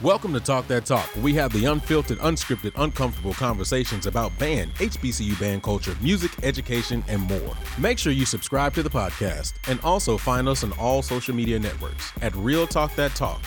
Welcome 0.00 0.32
to 0.34 0.38
Talk 0.38 0.68
That 0.68 0.86
Talk. 0.86 1.10
We 1.16 1.34
have 1.34 1.52
the 1.52 1.64
unfiltered, 1.64 2.18
unscripted, 2.18 2.70
uncomfortable 2.76 3.34
conversations 3.34 4.06
about 4.06 4.38
band, 4.38 4.72
HBCU 4.76 5.40
band 5.40 5.64
culture, 5.64 5.96
music, 6.00 6.30
education, 6.44 7.02
and 7.08 7.22
more. 7.22 7.56
Make 7.78 7.98
sure 7.98 8.12
you 8.12 8.24
subscribe 8.24 8.74
to 8.74 8.84
the 8.84 8.90
podcast 8.90 9.54
and 9.66 9.80
also 9.80 10.16
find 10.16 10.48
us 10.48 10.62
on 10.62 10.70
all 10.78 11.02
social 11.02 11.34
media 11.34 11.58
networks 11.58 12.12
at 12.22 12.32
Real 12.36 12.64
Talk 12.64 12.94
That 12.94 13.16
Talk. 13.16 13.42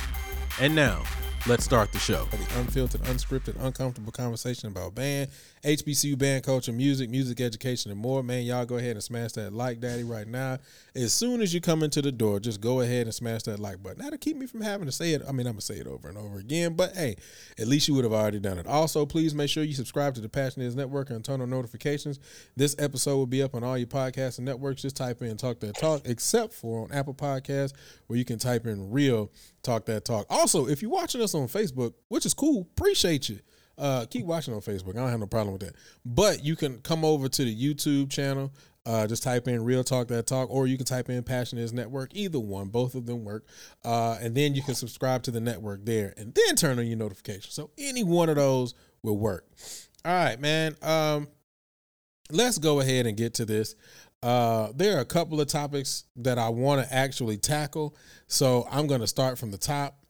And 0.60 0.76
now, 0.76 1.04
let's 1.48 1.64
start 1.64 1.92
the 1.92 1.98
show. 1.98 2.26
The 2.26 2.60
unfiltered, 2.60 3.02
unscripted, 3.02 3.56
uncomfortable 3.64 4.12
conversation 4.12 4.70
about 4.70 4.94
band, 4.94 5.30
HBCU 5.64 6.18
band 6.18 6.44
culture, 6.44 6.72
music, 6.72 7.10
music 7.10 7.42
education, 7.42 7.92
and 7.92 8.00
more. 8.00 8.22
Man, 8.22 8.44
y'all 8.44 8.66
go 8.66 8.78
ahead 8.78 8.92
and 8.92 9.04
smash 9.04 9.32
that 9.34 9.52
like 9.52 9.80
daddy 9.80 10.04
right 10.04 10.28
now. 10.28 10.60
As 10.96 11.14
soon 11.14 11.42
as 11.42 11.54
you 11.54 11.60
come 11.60 11.82
into 11.84 12.02
the 12.02 12.12
door, 12.12 12.40
just 12.40 12.62
go 12.62 12.82
ahead 12.82 13.08
and 13.08 13.14
smash 13.14 13.44
that 13.44 13.60
like 13.60 13.82
button. 13.82 14.00
That'll 14.00 14.20
keep 14.20 14.38
me 14.38 14.46
from 14.46 14.62
having 14.62 14.86
to 14.86 14.92
say 14.92 15.14
it. 15.14 15.24
I 15.28 15.32
mean, 15.32 15.48
I'm 15.48 15.54
gonna 15.54 15.62
say 15.62 15.76
it 15.76 15.88
over 15.88 16.10
and 16.10 16.18
over 16.18 16.38
again, 16.38 16.76
but 16.76 16.96
hey, 16.96 17.16
at 17.58 17.68
least 17.68 17.88
you 17.88 17.96
would 17.96 18.04
have 18.04 18.14
already 18.14 18.40
done 18.40 18.60
it. 18.60 18.68
Also, 18.68 19.06
please 19.06 19.34
make 19.34 19.50
sure 19.50 19.64
you 19.64 19.74
subscribe 19.74 20.14
to 20.16 20.22
the 20.22 20.30
Passion 20.30 20.62
Is 20.62 20.76
Network 20.76 21.10
and 21.10 21.26
turn 21.26 21.42
on 21.42 21.50
notifications. 21.50 22.20
This 22.56 22.76
episode 22.78 23.18
will 23.18 23.26
be 23.26 23.42
up 23.42 23.56
on 23.56 23.64
all 23.64 23.78
your 23.78 23.88
podcasts 23.88 24.38
and 24.38 24.46
networks. 24.46 24.84
Just 24.84 24.96
type 24.96 25.22
in 25.22 25.38
Talk 25.38 25.60
That 25.62 25.76
Talk, 25.78 26.02
except 26.06 26.54
for 26.54 26.84
on 26.84 26.92
Apple 26.92 27.16
Podcasts, 27.16 27.74
where 28.08 28.20
you 28.20 28.26
can 28.26 28.38
type 28.38 28.68
in 28.68 28.92
Real 28.92 29.32
Talk 29.64 29.86
That 29.86 30.06
Talk. 30.06 30.26
Also, 30.30 30.68
if 30.68 30.82
you're 30.82 30.92
watching 30.92 31.22
us 31.22 31.31
on 31.36 31.48
Facebook, 31.48 31.94
which 32.08 32.26
is 32.26 32.34
cool, 32.34 32.68
appreciate 32.78 33.30
you. 33.30 33.40
Uh, 33.78 34.06
keep 34.06 34.26
watching 34.26 34.54
on 34.54 34.62
Facebook. 34.62 34.92
I 34.92 35.00
don't 35.00 35.10
have 35.10 35.20
no 35.20 35.28
problem 35.28 35.54
with 35.54 35.62
that. 35.62 35.76
But 36.06 36.44
you 36.44 36.56
can 36.56 36.80
come 36.82 37.04
over 37.04 37.28
to 37.28 37.44
the 37.44 37.56
YouTube 37.56 38.12
channel. 38.12 38.54
Uh, 38.86 39.06
just 39.06 39.22
type 39.24 39.48
in 39.48 39.64
Real 39.64 39.84
Talk 39.84 40.08
That 40.08 40.26
Talk, 40.26 40.50
or 40.50 40.66
you 40.66 40.76
can 40.76 40.86
type 40.86 41.10
in 41.10 41.24
Passion 41.24 41.58
is 41.58 41.72
Network. 41.72 42.12
Either 42.14 42.40
one, 42.40 42.70
both 42.70 42.96
of 42.96 43.06
them 43.06 43.24
work. 43.24 43.46
Uh, 43.86 44.18
and 44.22 44.36
then 44.36 44.56
you 44.56 44.64
can 44.64 44.76
subscribe 44.76 45.24
to 45.24 45.32
the 45.32 45.40
network 45.40 45.86
there, 45.86 46.14
and 46.18 46.34
then 46.34 46.56
turn 46.56 46.80
on 46.80 46.88
your 46.88 46.98
notifications. 46.98 47.54
So 47.54 47.70
any 47.78 48.04
one 48.04 48.30
of 48.30 48.36
those 48.36 48.74
will 49.04 49.18
work. 49.18 49.48
All 50.04 50.14
right, 50.14 50.40
man. 50.40 50.76
Um, 50.82 51.28
let's 52.32 52.58
go 52.58 52.80
ahead 52.80 53.06
and 53.06 53.16
get 53.16 53.36
to 53.36 53.46
this. 53.46 53.76
Uh, 54.24 54.70
there 54.76 54.98
are 54.98 55.02
a 55.02 55.06
couple 55.06 55.40
of 55.42 55.48
topics 55.48 56.06
that 56.16 56.38
I 56.38 56.50
want 56.50 56.86
to 56.86 56.94
actually 56.94 57.38
tackle, 57.38 57.96
so 58.28 58.68
I'm 58.70 58.88
going 58.88 59.02
to 59.02 59.08
start 59.08 59.38
from 59.38 59.52
the 59.52 59.58
top. 59.58 60.01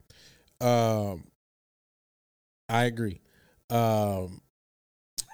Um, 0.61 1.23
I 2.69 2.85
agree. 2.85 3.21
Um, 3.69 4.41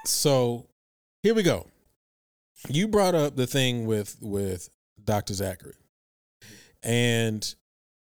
so 0.05 0.67
here 1.21 1.33
we 1.33 1.43
go. 1.43 1.67
You 2.69 2.87
brought 2.87 3.15
up 3.15 3.35
the 3.35 3.47
thing 3.47 3.85
with 3.85 4.17
with 4.21 4.69
Dr. 5.03 5.33
Zachary, 5.33 5.75
and 6.81 7.55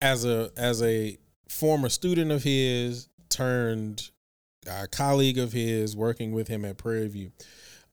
as 0.00 0.24
a 0.24 0.50
as 0.56 0.82
a 0.82 1.18
former 1.48 1.88
student 1.88 2.32
of 2.32 2.42
his 2.42 3.08
turned 3.28 4.10
a 4.66 4.86
colleague 4.88 5.38
of 5.38 5.52
his 5.52 5.96
working 5.96 6.32
with 6.32 6.48
him 6.48 6.64
at 6.64 6.78
Prairie 6.78 7.08
View. 7.08 7.32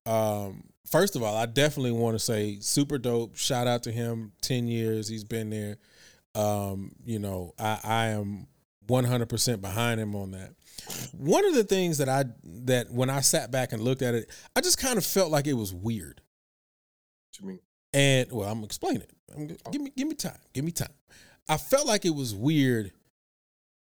Um, 0.05 0.63
first 0.85 1.15
of 1.15 1.23
all, 1.23 1.35
I 1.35 1.45
definitely 1.45 1.91
want 1.91 2.15
to 2.15 2.19
say 2.19 2.57
super 2.59 2.97
dope. 2.97 3.37
Shout 3.37 3.67
out 3.67 3.83
to 3.83 3.91
him. 3.91 4.31
Ten 4.41 4.67
years 4.67 5.07
he's 5.07 5.23
been 5.23 5.49
there. 5.49 5.77
Um, 6.35 6.93
you 7.05 7.19
know, 7.19 7.53
I, 7.57 7.79
I 7.83 8.05
am 8.07 8.47
100% 8.87 9.61
behind 9.61 9.99
him 9.99 10.15
on 10.15 10.31
that. 10.31 10.53
One 11.11 11.45
of 11.45 11.53
the 11.53 11.63
things 11.63 11.97
that 11.97 12.09
I 12.09 12.25
that 12.43 12.91
when 12.91 13.09
I 13.09 13.21
sat 13.21 13.51
back 13.51 13.73
and 13.73 13.81
looked 13.81 14.01
at 14.01 14.13
it, 14.13 14.29
I 14.55 14.61
just 14.61 14.77
kind 14.77 14.97
of 14.97 15.05
felt 15.05 15.31
like 15.31 15.47
it 15.47 15.53
was 15.53 15.73
weird. 15.73 16.21
What 17.29 17.41
you 17.41 17.47
mean? 17.47 17.59
And 17.93 18.31
well, 18.31 18.49
I'm 18.49 18.63
explaining. 18.63 19.07
I'm, 19.35 19.47
give 19.71 19.81
me 19.81 19.91
give 19.95 20.07
me 20.07 20.15
time. 20.15 20.39
Give 20.53 20.63
me 20.63 20.71
time. 20.71 20.93
I 21.49 21.57
felt 21.57 21.87
like 21.87 22.05
it 22.05 22.15
was 22.15 22.35
weird 22.35 22.91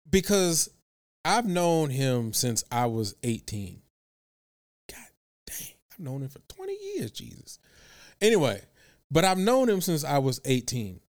because 0.09 0.69
I've 1.25 1.45
known 1.45 1.89
him 1.89 2.33
since 2.33 2.63
I 2.71 2.87
was 2.87 3.15
18. 3.23 3.81
God 4.89 4.97
dang, 5.47 5.67
I've 5.91 5.99
known 5.99 6.21
him 6.21 6.29
for 6.29 6.39
20 6.49 6.73
years, 6.95 7.11
Jesus. 7.11 7.59
Anyway, 8.21 8.61
but 9.09 9.23
I've 9.23 9.37
known 9.37 9.69
him 9.69 9.81
since 9.81 10.03
I 10.03 10.17
was 10.17 10.41
18. 10.45 10.99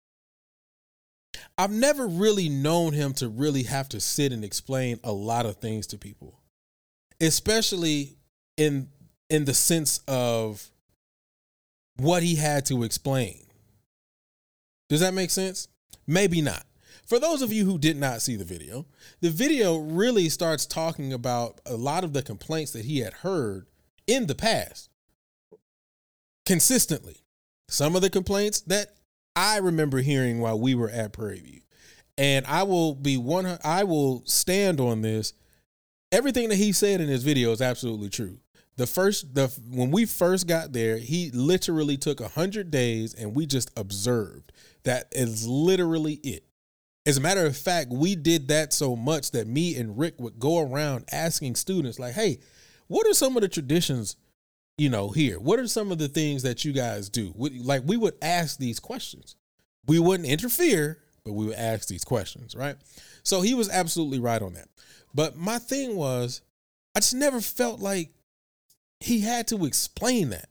I've 1.57 1.71
never 1.71 2.07
really 2.07 2.49
known 2.49 2.93
him 2.93 3.13
to 3.15 3.29
really 3.29 3.65
have 3.65 3.89
to 3.91 4.01
sit 4.01 4.33
and 4.33 4.45
explain 4.45 4.99
a 5.05 5.13
lot 5.13 5.47
of 5.47 5.57
things 5.57 5.87
to 5.89 5.99
people, 5.99 6.41
especially 7.21 8.17
in 8.57 8.89
in 9.31 9.45
the 9.45 9.55
sense 9.55 10.01
of 10.07 10.71
what 11.97 12.23
he 12.23 12.35
had 12.37 12.67
to 12.67 12.83
explain. 12.83 13.41
Does 14.89 15.01
that 15.01 15.15
make 15.15 15.31
sense? 15.31 15.69
Maybe 16.07 16.43
not. 16.43 16.65
For 17.07 17.19
those 17.19 17.43
of 17.43 17.53
you 17.53 17.65
who 17.65 17.79
did 17.79 17.97
not 17.97 18.23
see 18.23 18.37
the 18.37 18.45
video, 18.45 18.87
the 19.21 19.31
video 19.31 19.77
really 19.77 20.29
starts 20.29 20.67
talking 20.67 21.13
about 21.13 21.61
a 21.67 21.77
lot 21.77 22.05
of 22.05 22.13
the 22.13 22.23
complaints 22.23 22.73
that 22.73 22.85
he 22.85 22.99
had 22.99 23.13
heard 23.15 23.67
in 24.07 24.27
the 24.27 24.35
past 24.35 24.91
consistently. 26.47 27.23
Some 27.69 27.97
of 27.97 28.03
the 28.03 28.11
complaints 28.11 28.61
that 28.63 28.95
I 29.37 29.59
remember 29.59 29.99
hearing 29.99 30.41
while 30.41 30.59
we 30.59 30.75
were 30.75 30.91
at 30.91 31.13
Prairie 31.13 31.41
View. 31.41 31.61
And 32.17 32.47
I 32.47 32.63
will 32.63 32.95
be 32.95 33.17
one 33.17 33.59
I 33.65 33.85
will 33.85 34.23
stand 34.27 34.81
on 34.81 35.03
this. 35.03 35.33
Everything 36.13 36.49
that 36.51 36.57
he 36.57 36.73
said 36.73 37.01
in 37.01 37.09
his 37.09 37.25
video 37.25 37.51
is 37.51 37.61
absolutely 37.61 38.09
true. 38.09 38.39
The 38.77 38.87
first 38.87 39.35
the 39.35 39.49
when 39.69 39.91
we 39.91 40.05
first 40.05 40.47
got 40.47 40.73
there, 40.73 40.99
he 40.99 41.31
literally 41.33 41.97
took 41.97 42.21
a 42.21 42.25
100 42.25 42.71
days 42.71 43.15
and 43.15 43.35
we 43.35 43.47
just 43.47 43.71
observed. 43.77 44.53
That 44.85 45.09
is 45.13 45.47
literally 45.47 46.15
it. 46.23 46.45
As 47.07 47.17
a 47.17 47.21
matter 47.21 47.45
of 47.45 47.57
fact, 47.57 47.91
we 47.91 48.15
did 48.15 48.49
that 48.49 48.73
so 48.73 48.95
much 48.97 49.33
that 49.33 49.47
me 49.47 49.77
and 49.77 49.99
Rick 49.99 50.15
would 50.19 50.39
go 50.39 50.61
around 50.61 51.05
asking 51.11 51.57
students 51.57 51.99
like, 51.99 52.15
"Hey, 52.15 52.39
what 52.87 53.07
are 53.07 53.15
some 53.15 53.37
of 53.37 53.43
the 53.43 53.49
traditions 53.49 54.17
you 54.77 54.89
know, 54.89 55.11
here? 55.11 55.39
What 55.39 55.59
are 55.59 55.67
some 55.67 55.93
of 55.93 55.99
the 55.99 56.09
things 56.09 56.43
that 56.43 56.65
you 56.65 56.73
guys 56.73 57.09
do? 57.09 57.33
Like 57.37 57.83
we 57.85 57.97
would 57.97 58.15
ask 58.23 58.59
these 58.59 58.81
questions. 58.81 59.37
We 59.87 59.99
wouldn't 59.99 60.29
interfere, 60.29 60.99
but 61.25 61.33
we 61.33 61.47
would 61.47 61.57
ask 61.57 61.89
these 61.89 62.05
questions, 62.05 62.55
right? 62.55 62.77
So 63.23 63.41
he 63.41 63.55
was 63.55 63.71
absolutely 63.71 64.19
right 64.19 64.43
on 64.43 64.55
that. 64.55 64.69
But 65.15 65.37
my 65.37 65.59
thing 65.59 65.97
was, 65.97 66.43
I 66.95 67.01
just 67.01 67.15
never 67.15 67.41
felt 67.41 67.81
like 67.81 68.11
he 69.01 69.21
had 69.21 69.49
to 69.49 69.65
explain 69.65 70.31
that. 70.31 70.49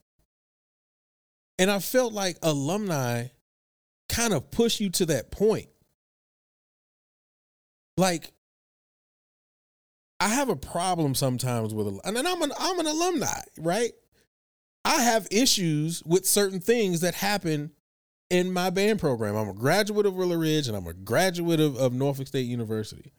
And 1.60 1.70
I 1.70 1.80
felt 1.80 2.14
like 2.14 2.38
alumni 2.42 3.28
kind 4.10 4.34
of 4.34 4.52
push 4.52 4.80
you 4.80 4.90
to 4.92 5.06
that 5.08 5.32
point. 5.32 5.68
Like, 7.98 8.32
I 10.20 10.30
have 10.30 10.50
a 10.50 10.56
problem 10.56 11.16
sometimes 11.16 11.74
with, 11.74 11.88
and 12.06 12.18
I'm 12.18 12.42
an 12.42 12.52
I'm 12.58 12.80
an 12.80 12.88
alumni, 12.88 13.42
right? 13.58 13.92
I 14.86 15.02
have 15.02 15.28
issues 15.32 16.04
with 16.04 16.26
certain 16.26 16.60
things 16.60 17.02
that 17.02 17.16
happen 17.16 17.72
in 18.30 18.52
my 18.52 18.70
band 18.70 19.00
program. 19.00 19.36
I'm 19.36 19.50
a 19.50 19.54
graduate 19.54 20.06
of 20.06 20.16
Willow 20.16 20.36
Ridge 20.38 20.68
and 20.68 20.76
I'm 20.76 20.88
a 20.88 20.94
graduate 20.94 21.60
of, 21.60 21.76
of 21.78 21.94
Norfolk 21.94 22.28
State 22.28 22.48
University. 22.48 23.14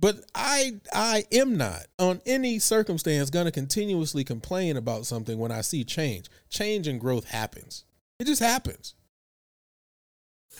But 0.00 0.20
I 0.34 0.80
I 0.92 1.24
am 1.32 1.56
not 1.56 1.86
on 1.98 2.20
any 2.24 2.58
circumstance 2.58 3.30
gonna 3.30 3.50
continuously 3.50 4.22
complain 4.24 4.76
about 4.76 5.06
something 5.06 5.38
when 5.38 5.50
I 5.50 5.60
see 5.60 5.84
change. 5.84 6.26
Change 6.48 6.86
and 6.86 7.00
growth 7.00 7.28
happens. 7.28 7.84
It 8.20 8.26
just 8.26 8.42
happens. 8.42 8.94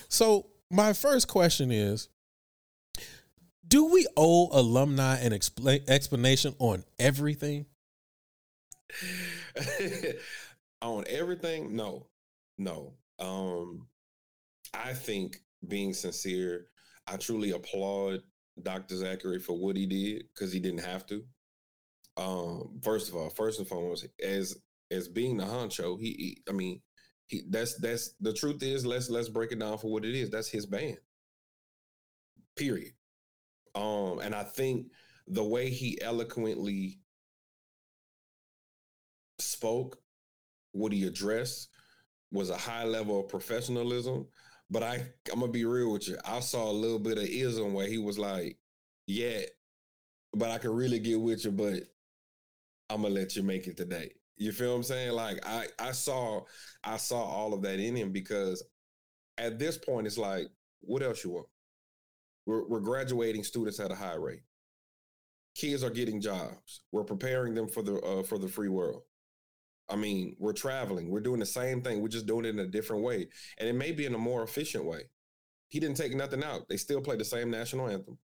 So 0.09 0.47
my 0.71 0.93
first 0.93 1.29
question 1.29 1.71
is 1.71 2.09
do 3.67 3.87
we 3.93 4.07
owe 4.17 4.49
alumni 4.51 5.19
an 5.19 5.33
expla- 5.33 5.89
explanation 5.89 6.55
on 6.59 6.85
everything? 6.99 7.67
on 10.83 11.05
everything, 11.09 11.75
no, 11.75 12.07
no. 12.57 12.95
Um, 13.19 13.89
I 14.75 14.93
think 14.93 15.39
being 15.67 15.93
sincere, 15.93 16.67
I 17.07 17.17
truly 17.17 17.51
applaud 17.51 18.23
Dr. 18.63 18.97
Zachary 18.97 19.39
for 19.39 19.57
what 19.57 19.77
he 19.77 19.87
did 19.87 20.25
because 20.35 20.53
he 20.53 20.61
didn't 20.61 20.85
have 20.85 21.07
to. 21.07 21.25
Um, 22.17 22.81
first 22.83 23.09
of 23.09 23.17
all, 23.17 23.31
first 23.31 23.59
and 23.59 23.69
foremost, 23.69 24.07
as 24.23 24.57
as 24.91 25.09
being 25.09 25.37
the 25.37 25.45
honcho, 25.45 25.99
he, 26.01 26.11
he 26.11 26.43
I 26.49 26.53
mean, 26.53 26.81
he 27.27 27.43
that's 27.49 27.79
that's 27.79 28.15
the 28.21 28.33
truth 28.33 28.63
is 28.63 28.85
let's 28.85 29.09
let's 29.09 29.29
break 29.29 29.53
it 29.53 29.61
down 29.61 29.79
for 29.79 29.91
what 29.93 30.05
it 30.05 30.15
is. 30.15 30.31
That's 30.31 30.49
his 30.49 30.67
band. 30.67 30.99
Period. 32.57 32.93
Um, 33.75 34.19
and 34.19 34.35
I 34.35 34.43
think 34.43 34.87
the 35.29 35.45
way 35.45 35.71
he 35.71 36.01
eloquently 36.01 36.99
spoke, 39.39 39.99
what 40.73 40.93
he 40.93 41.05
addressed 41.07 41.69
was 42.31 42.51
a 42.51 42.57
high 42.57 42.85
level 42.85 43.21
of 43.21 43.29
professionalism. 43.29 44.27
But 44.71 44.83
I, 44.83 44.95
I'm 45.33 45.41
gonna 45.41 45.53
be 45.53 45.65
real 45.65 45.93
with 45.93 46.09
you. 46.09 46.19
I 46.25 46.41
saw 46.41 46.71
a 46.71 46.73
little 46.73 46.99
bit 46.99 47.19
of 47.19 47.25
ism 47.25 47.73
where 47.75 47.87
he 47.89 47.99
was 47.99 48.19
like, 48.19 48.59
"Yeah, 49.07 49.41
but 50.35 50.51
I 50.51 50.59
can 50.59 50.71
really 50.73 50.99
get 51.01 51.21
with 51.21 51.45
you, 51.45 51.53
but 51.53 51.83
I'm 52.91 53.03
gonna 53.03 53.15
let 53.15 53.37
you 53.37 53.43
make 53.43 53.67
it 53.67 53.77
today." 53.77 54.13
You 54.37 54.53
feel 54.53 54.71
what 54.71 54.77
I'm 54.77 54.83
saying? 54.85 55.13
Like 55.13 55.45
I, 55.47 55.67
I 55.79 55.93
saw, 55.93 56.43
I 56.85 56.97
saw 56.97 57.23
all 57.23 57.55
of 57.55 57.63
that 57.63 57.81
in 57.81 57.97
him 57.97 58.13
because 58.13 58.63
at 59.39 59.59
this 59.59 59.79
point, 59.79 60.07
it's 60.07 60.19
like, 60.19 60.49
what 60.83 61.03
else 61.03 61.25
you 61.25 61.31
want? 61.31 61.49
We're, 62.47 62.67
we're 62.69 62.81
graduating 62.81 63.45
students 63.45 63.81
at 63.81 63.93
a 63.93 63.95
high 63.95 64.15
rate. 64.17 64.43
kids 65.55 65.83
are 65.83 65.91
getting 65.91 66.21
jobs. 66.21 66.83
We're 66.93 67.05
preparing 67.05 67.55
them 67.55 67.69
for 67.69 67.83
the 67.83 68.01
uh, 68.01 68.23
for 68.23 68.39
the 68.39 68.49
free 68.49 68.69
world. 68.69 69.03
I 69.89 69.97
mean, 69.97 70.37
we're 70.39 70.53
traveling. 70.53 71.09
We're 71.09 71.21
doing 71.21 71.41
the 71.41 71.47
same 71.47 71.83
thing. 71.83 72.01
We're 72.01 72.09
just 72.09 72.27
doing 72.27 72.45
it 72.45 72.51
in 72.51 72.59
a 72.59 72.67
different 72.67 73.03
way, 73.03 73.29
and 73.59 73.69
it 73.69 73.75
may 73.75 73.93
be 73.93 74.07
in 74.07 74.15
a 74.15 74.19
more 74.19 74.43
efficient 74.43 74.85
way. 74.85 75.03
He 75.69 75.81
didn't 75.81 75.97
take 75.97 76.15
nothing 76.15 76.45
out. 76.45 76.69
They 76.69 76.77
still 76.77 77.01
play 77.01 77.17
the 77.17 77.25
same 77.25 77.51
national 77.51 77.89
anthem, 77.89 78.19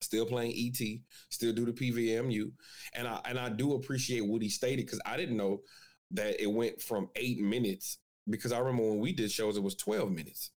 still 0.00 0.26
playing 0.26 0.52
ET, 0.56 0.86
still 1.30 1.52
do 1.52 1.64
the 1.64 1.72
PVMU, 1.72 2.50
and 2.94 3.08
I 3.08 3.20
and 3.24 3.38
I 3.38 3.48
do 3.48 3.74
appreciate 3.74 4.26
what 4.26 4.42
he 4.42 4.48
stated 4.48 4.86
because 4.86 5.00
I 5.06 5.16
didn't 5.16 5.36
know 5.36 5.62
that 6.12 6.42
it 6.42 6.50
went 6.50 6.80
from 6.82 7.08
eight 7.16 7.40
minutes 7.40 7.98
because 8.28 8.52
I 8.52 8.58
remember 8.58 8.90
when 8.90 9.00
we 9.00 9.12
did 9.12 9.30
shows 9.30 9.56
it 9.56 9.62
was 9.62 9.74
twelve 9.74 10.10
minutes. 10.10 10.50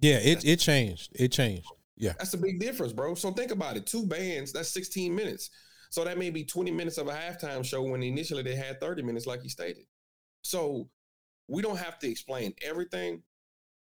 Yeah, 0.00 0.18
it 0.18 0.44
it 0.44 0.58
changed. 0.58 1.10
It 1.14 1.30
changed. 1.32 1.68
Yeah, 1.96 2.14
that's 2.18 2.34
a 2.34 2.38
big 2.38 2.58
difference, 2.58 2.92
bro. 2.92 3.14
So 3.14 3.30
think 3.30 3.52
about 3.52 3.76
it: 3.76 3.86
two 3.86 4.06
bands, 4.06 4.52
that's 4.52 4.70
sixteen 4.70 5.14
minutes. 5.14 5.50
So 5.94 6.02
that 6.02 6.18
may 6.18 6.30
be 6.30 6.42
20 6.42 6.72
minutes 6.72 6.98
of 6.98 7.06
a 7.06 7.12
halftime 7.12 7.64
show 7.64 7.80
when 7.80 8.02
initially 8.02 8.42
they 8.42 8.56
had 8.56 8.80
30 8.80 9.04
minutes, 9.04 9.28
like 9.28 9.42
he 9.42 9.48
stated. 9.48 9.84
So 10.42 10.88
we 11.46 11.62
don't 11.62 11.76
have 11.76 12.00
to 12.00 12.10
explain 12.10 12.52
everything, 12.66 13.22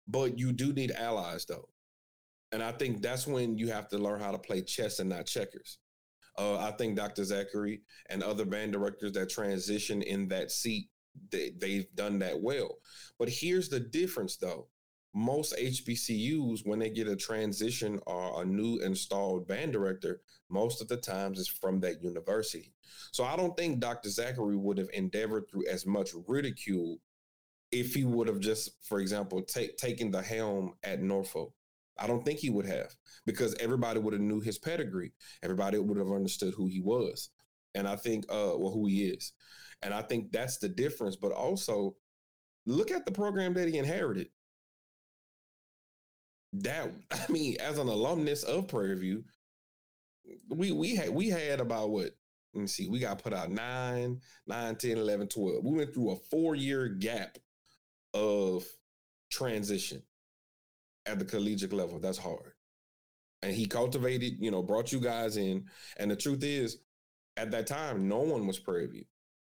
but 0.08 0.36
you 0.36 0.50
do 0.50 0.72
need 0.72 0.90
allies, 0.90 1.44
though. 1.44 1.68
And 2.50 2.60
I 2.60 2.72
think 2.72 3.02
that's 3.02 3.28
when 3.28 3.56
you 3.56 3.68
have 3.68 3.88
to 3.90 3.98
learn 3.98 4.20
how 4.20 4.32
to 4.32 4.38
play 4.38 4.62
chess 4.62 4.98
and 4.98 5.10
not 5.10 5.26
checkers. 5.26 5.78
Uh, 6.36 6.58
I 6.58 6.72
think 6.72 6.96
Dr. 6.96 7.22
Zachary 7.22 7.82
and 8.10 8.24
other 8.24 8.46
band 8.46 8.72
directors 8.72 9.12
that 9.12 9.30
transition 9.30 10.02
in 10.02 10.26
that 10.26 10.50
seat, 10.50 10.88
they, 11.30 11.52
they've 11.56 11.86
done 11.94 12.18
that 12.18 12.42
well. 12.42 12.78
But 13.16 13.28
here's 13.28 13.68
the 13.68 13.78
difference, 13.78 14.38
though 14.38 14.66
most 15.14 15.54
HBCUs, 15.58 16.60
when 16.64 16.78
they 16.78 16.90
get 16.90 17.08
a 17.08 17.16
transition 17.16 18.00
or 18.06 18.42
a 18.42 18.46
new 18.46 18.78
installed 18.78 19.46
band 19.46 19.72
director, 19.72 20.20
most 20.48 20.80
of 20.80 20.88
the 20.88 20.96
times 20.96 21.38
is 21.38 21.48
from 21.48 21.80
that 21.80 22.02
university. 22.02 22.72
So 23.12 23.24
I 23.24 23.36
don't 23.36 23.56
think 23.56 23.80
Dr. 23.80 24.08
Zachary 24.08 24.56
would 24.56 24.78
have 24.78 24.88
endeavored 24.94 25.44
through 25.50 25.66
as 25.66 25.86
much 25.86 26.10
ridicule 26.26 26.98
if 27.70 27.94
he 27.94 28.04
would 28.04 28.28
have 28.28 28.40
just, 28.40 28.70
for 28.82 29.00
example, 29.00 29.42
take, 29.42 29.76
taken 29.76 30.10
the 30.10 30.22
helm 30.22 30.74
at 30.82 31.02
Norfolk. 31.02 31.52
I 31.98 32.06
don't 32.06 32.24
think 32.24 32.38
he 32.38 32.50
would 32.50 32.66
have 32.66 32.94
because 33.26 33.54
everybody 33.56 33.98
would 33.98 34.14
have 34.14 34.22
knew 34.22 34.40
his 34.40 34.58
pedigree. 34.58 35.12
Everybody 35.42 35.78
would 35.78 35.98
have 35.98 36.10
understood 36.10 36.54
who 36.54 36.66
he 36.66 36.80
was. 36.80 37.30
And 37.74 37.86
I 37.86 37.96
think, 37.96 38.24
uh, 38.30 38.56
well, 38.56 38.72
who 38.72 38.86
he 38.86 39.04
is. 39.04 39.32
And 39.82 39.92
I 39.92 40.02
think 40.02 40.32
that's 40.32 40.58
the 40.58 40.68
difference. 40.68 41.16
But 41.16 41.32
also, 41.32 41.96
look 42.66 42.90
at 42.90 43.04
the 43.04 43.12
program 43.12 43.54
that 43.54 43.68
he 43.68 43.78
inherited 43.78 44.28
that 46.54 46.90
I 47.10 47.30
mean, 47.30 47.56
as 47.60 47.78
an 47.78 47.88
alumnus 47.88 48.42
of 48.42 48.68
Prairie 48.68 48.98
View, 48.98 49.24
we 50.48 50.72
we 50.72 50.96
had 50.96 51.10
we 51.10 51.28
had 51.28 51.60
about 51.60 51.90
what 51.90 52.12
let 52.54 52.60
me 52.60 52.66
see, 52.66 52.88
we 52.88 52.98
got 52.98 53.22
put 53.22 53.32
out 53.32 53.50
9, 53.50 54.20
9, 54.46 54.76
10, 54.76 54.98
11, 54.98 55.28
12. 55.28 55.64
We 55.64 55.70
went 55.70 55.94
through 55.94 56.10
a 56.10 56.16
four-year 56.16 56.88
gap 56.88 57.38
of 58.12 58.64
transition 59.30 60.02
at 61.06 61.18
the 61.18 61.24
collegiate 61.24 61.72
level. 61.72 61.98
That's 61.98 62.18
hard. 62.18 62.52
And 63.42 63.54
he 63.54 63.66
cultivated, 63.66 64.34
you 64.38 64.50
know, 64.50 64.62
brought 64.62 64.92
you 64.92 65.00
guys 65.00 65.38
in. 65.38 65.64
And 65.96 66.10
the 66.10 66.16
truth 66.16 66.44
is, 66.44 66.78
at 67.36 67.50
that 67.52 67.66
time, 67.66 68.06
no 68.06 68.20
one 68.20 68.46
was 68.46 68.58
Prairie 68.58 68.86
View. 68.86 69.04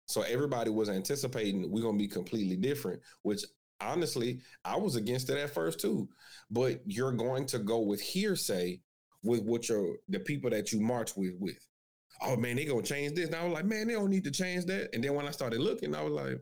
So 0.06 0.22
everybody 0.24 0.70
was 0.70 0.90
anticipating 0.90 1.72
we're 1.72 1.84
gonna 1.84 1.98
be 1.98 2.08
completely 2.08 2.56
different, 2.56 3.02
which 3.22 3.46
honestly, 3.82 4.42
I 4.66 4.78
was 4.78 4.96
against 4.96 5.30
it 5.30 5.38
at 5.38 5.54
first 5.54 5.80
too. 5.80 6.10
But 6.50 6.82
you're 6.86 7.12
going 7.12 7.46
to 7.48 7.60
go 7.60 7.80
with 7.80 8.02
hearsay 8.02 8.82
with 9.24 9.44
what 9.44 9.70
your 9.70 9.98
the 10.08 10.20
people 10.20 10.50
that 10.50 10.72
you 10.72 10.80
march 10.80 11.16
with 11.16 11.34
with. 11.40 11.66
Oh 12.22 12.36
man, 12.36 12.56
they 12.56 12.66
gonna 12.66 12.82
change 12.82 13.14
this. 13.14 13.28
And 13.28 13.36
I 13.36 13.44
was 13.44 13.54
like, 13.54 13.66
man, 13.66 13.88
they 13.88 13.94
don't 13.94 14.10
need 14.10 14.24
to 14.26 14.32
change 14.32 14.66
that. 14.66 14.94
And 14.94 15.04
then 15.04 15.14
when 15.14 15.28
I 15.28 15.32
started 15.32 15.62
looking, 15.62 15.96
I 15.96 16.04
was 16.04 16.14
like, 16.14 16.42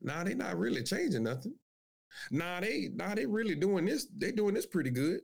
nah, 0.00 0.24
they 0.24 0.34
not 0.34 0.58
really 0.58 0.82
changing 0.82 1.24
nothing. 1.24 1.54
Nah, 2.30 2.60
they 2.60 2.90
nah, 2.94 3.14
they 3.14 3.26
really 3.26 3.54
doing 3.54 3.84
this. 3.84 4.06
They 4.16 4.32
doing 4.32 4.54
this 4.54 4.66
pretty 4.66 4.90
good. 4.90 5.20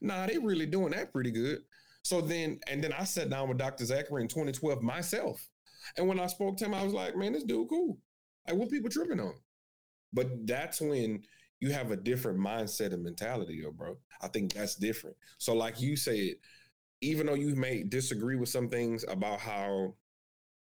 Nah, 0.00 0.26
they 0.26 0.38
really 0.38 0.66
doing 0.66 0.92
that 0.92 1.12
pretty 1.12 1.30
good. 1.30 1.60
So 2.02 2.20
then, 2.20 2.58
and 2.68 2.82
then 2.82 2.92
I 2.92 3.04
sat 3.04 3.30
down 3.30 3.48
with 3.48 3.58
Dr. 3.58 3.84
Zachary 3.84 4.22
in 4.22 4.28
2012 4.28 4.82
myself. 4.82 5.46
And 5.96 6.08
when 6.08 6.18
I 6.18 6.26
spoke 6.26 6.56
to 6.58 6.64
him, 6.64 6.74
I 6.74 6.82
was 6.82 6.92
like, 6.92 7.16
man, 7.16 7.32
this 7.32 7.44
dude 7.44 7.68
cool. 7.68 7.98
Like, 8.46 8.56
what 8.56 8.70
people 8.70 8.90
tripping 8.90 9.20
on? 9.20 9.34
But 10.12 10.46
that's 10.46 10.80
when 10.80 11.22
you 11.60 11.70
have 11.72 11.90
a 11.90 11.96
different 11.96 12.38
mindset 12.38 12.92
and 12.92 13.02
mentality, 13.02 13.54
yo, 13.54 13.70
bro. 13.70 13.96
I 14.20 14.28
think 14.28 14.52
that's 14.52 14.74
different. 14.74 15.16
So, 15.38 15.54
like 15.54 15.80
you 15.80 15.96
said, 15.96 16.34
even 17.00 17.26
though 17.26 17.34
you 17.34 17.54
may 17.54 17.82
disagree 17.82 18.36
with 18.36 18.48
some 18.48 18.68
things 18.68 19.04
about 19.08 19.40
how 19.40 19.94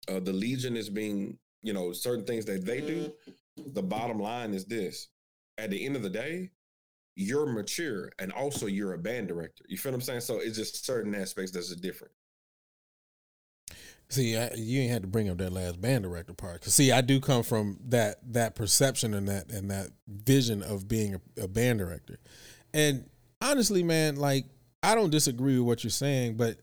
uh, 0.09 0.21
the 0.21 0.33
Legion 0.33 0.77
is 0.77 0.91
being, 0.91 1.39
you 1.63 1.73
know, 1.73 1.93
certain 1.93 2.25
things 2.25 2.45
that 2.47 2.65
they 2.65 2.81
do, 2.81 3.13
the 3.75 3.83
bottom 3.83 4.19
line 4.21 4.55
is 4.55 4.65
this: 4.65 5.09
at 5.57 5.71
the 5.71 5.85
end 5.85 5.97
of 5.97 6.03
the 6.03 6.11
day, 6.11 6.51
you're 7.15 7.47
mature 7.47 8.13
and 8.21 8.33
also 8.33 8.67
you're 8.67 8.95
a 8.95 8.99
band 8.99 9.29
director. 9.29 9.65
You 9.69 9.77
feel 9.77 9.93
what 9.93 9.97
I'm 9.97 10.03
saying? 10.03 10.21
So 10.21 10.39
it's 10.39 10.57
just 10.57 10.87
certain 10.87 11.15
aspects 11.15 11.51
that's 11.51 11.73
a 11.73 11.77
different. 11.77 12.13
See, 14.11 14.37
I, 14.37 14.51
you 14.55 14.81
ain't 14.81 14.91
had 14.91 15.03
to 15.03 15.09
bring 15.09 15.29
up 15.29 15.39
that 15.39 15.53
last 15.53 15.81
band 15.81 16.05
director 16.05 16.33
part. 16.33 16.63
Cause 16.63 16.75
see, 16.75 16.93
I 16.93 17.03
do 17.03 17.21
come 17.21 17.43
from 17.43 17.79
that 17.89 18.17
that 18.33 18.55
perception 18.55 19.13
and 19.13 19.29
that 19.29 19.51
and 19.51 19.71
that 19.71 19.89
vision 20.07 20.63
of 20.63 20.89
being 20.89 21.15
a, 21.15 21.43
a 21.45 21.49
band 21.49 21.79
director. 21.79 22.19
And 22.73 23.09
honestly, 23.43 23.83
man, 23.83 24.17
like 24.17 24.47
I 24.83 24.95
don't 24.95 25.11
disagree 25.11 25.59
with 25.59 25.67
what 25.67 25.85
you're 25.85 25.91
saying, 25.91 26.37
but 26.37 26.59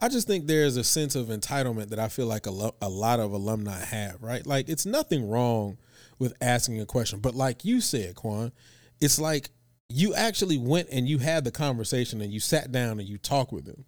I 0.00 0.08
just 0.08 0.26
think 0.26 0.46
there's 0.46 0.76
a 0.76 0.84
sense 0.84 1.14
of 1.14 1.28
entitlement 1.28 1.88
that 1.88 1.98
I 1.98 2.08
feel 2.08 2.26
like 2.26 2.46
a, 2.46 2.50
lo- 2.50 2.74
a 2.80 2.88
lot 2.88 3.20
of 3.20 3.32
alumni 3.32 3.78
have, 3.78 4.22
right? 4.22 4.46
Like 4.46 4.68
it's 4.68 4.86
nothing 4.86 5.28
wrong 5.28 5.78
with 6.18 6.34
asking 6.42 6.80
a 6.80 6.86
question, 6.86 7.20
but 7.20 7.34
like 7.34 7.64
you 7.64 7.80
said, 7.80 8.14
Quan, 8.14 8.52
it's 9.00 9.18
like 9.18 9.50
you 9.88 10.14
actually 10.14 10.58
went 10.58 10.88
and 10.90 11.08
you 11.08 11.18
had 11.18 11.44
the 11.44 11.50
conversation 11.50 12.20
and 12.20 12.32
you 12.32 12.40
sat 12.40 12.70
down 12.70 13.00
and 13.00 13.08
you 13.08 13.18
talked 13.18 13.52
with 13.52 13.64
them 13.64 13.84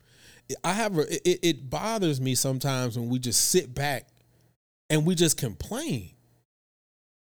I 0.65 0.73
have 0.73 0.99
a, 0.99 1.29
it, 1.29 1.39
it 1.43 1.71
bothers 1.71 2.21
me 2.21 2.35
sometimes 2.35 2.99
when 2.99 3.09
we 3.09 3.19
just 3.19 3.51
sit 3.51 3.75
back 3.75 4.09
and 4.91 5.07
we 5.07 5.15
just 5.15 5.37
complain. 5.37 6.11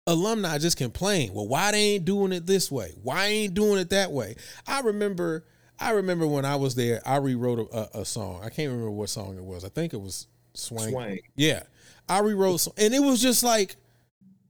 Alumni 0.05 0.57
just 0.57 0.77
complain. 0.77 1.33
Well, 1.33 1.47
why 1.47 1.71
they 1.71 1.95
ain't 1.95 2.05
doing 2.05 2.31
it 2.31 2.45
this 2.45 2.71
way? 2.71 2.93
Why 3.03 3.25
ain't 3.27 3.53
doing 3.53 3.79
it 3.79 3.89
that 3.89 4.11
way? 4.11 4.35
I 4.65 4.81
remember 4.81 5.45
I 5.79 5.91
remember 5.91 6.25
when 6.25 6.45
I 6.45 6.55
was 6.55 6.75
there, 6.75 7.01
I 7.05 7.17
rewrote 7.17 7.59
a, 7.71 7.77
a, 7.77 8.01
a 8.01 8.05
song. 8.05 8.41
I 8.43 8.49
can't 8.49 8.69
remember 8.69 8.91
what 8.91 9.09
song 9.09 9.37
it 9.37 9.43
was. 9.43 9.63
I 9.63 9.69
think 9.69 9.93
it 9.93 10.01
was 10.01 10.27
Swang. 10.53 10.89
Swang. 10.89 11.19
Yeah. 11.35 11.63
I 12.09 12.19
rewrote 12.19 12.67
and 12.77 12.93
it 12.93 13.01
was 13.01 13.21
just 13.21 13.43
like, 13.43 13.75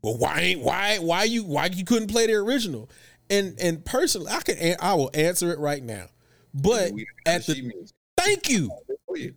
well, 0.01 0.17
why 0.17 0.39
ain't 0.39 0.61
why 0.61 0.99
why 0.99 1.23
you 1.23 1.43
why 1.43 1.65
you 1.65 1.83
couldn't 1.83 2.07
play 2.07 2.27
the 2.27 2.33
original? 2.33 2.89
And 3.29 3.59
and 3.59 3.83
personally, 3.83 4.31
I 4.31 4.41
can 4.41 4.75
I 4.79 4.93
will 4.93 5.11
answer 5.13 5.51
it 5.51 5.59
right 5.59 5.83
now. 5.83 6.07
But 6.53 6.91
at 7.25 7.45
the 7.45 7.89
Thank 8.17 8.49
you. 8.49 8.71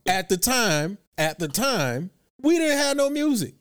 At 0.07 0.29
the 0.29 0.37
time, 0.37 0.99
at 1.17 1.39
the 1.39 1.49
time, 1.49 2.11
we 2.43 2.59
didn't 2.59 2.79
have 2.79 2.97
no 2.97 3.11
music. 3.11 3.55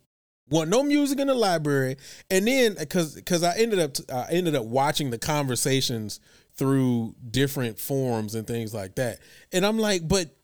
Want 0.50 0.70
no 0.70 0.82
music 0.82 1.20
in 1.20 1.28
the 1.28 1.36
library, 1.36 1.98
and 2.32 2.48
then 2.48 2.74
because 2.74 3.14
because 3.14 3.44
I 3.44 3.56
ended 3.58 3.78
up 3.78 3.98
I 4.12 4.32
ended 4.32 4.56
up 4.56 4.66
watching 4.66 5.12
the 5.12 5.20
conversations 5.20 6.20
through 6.56 7.14
different 7.30 7.78
forums 7.78 8.34
and 8.34 8.48
things 8.48 8.74
like 8.74 8.96
that, 8.96 9.20
and 9.52 9.64
I'm 9.64 9.78
like, 9.78 10.08
but 10.08 10.36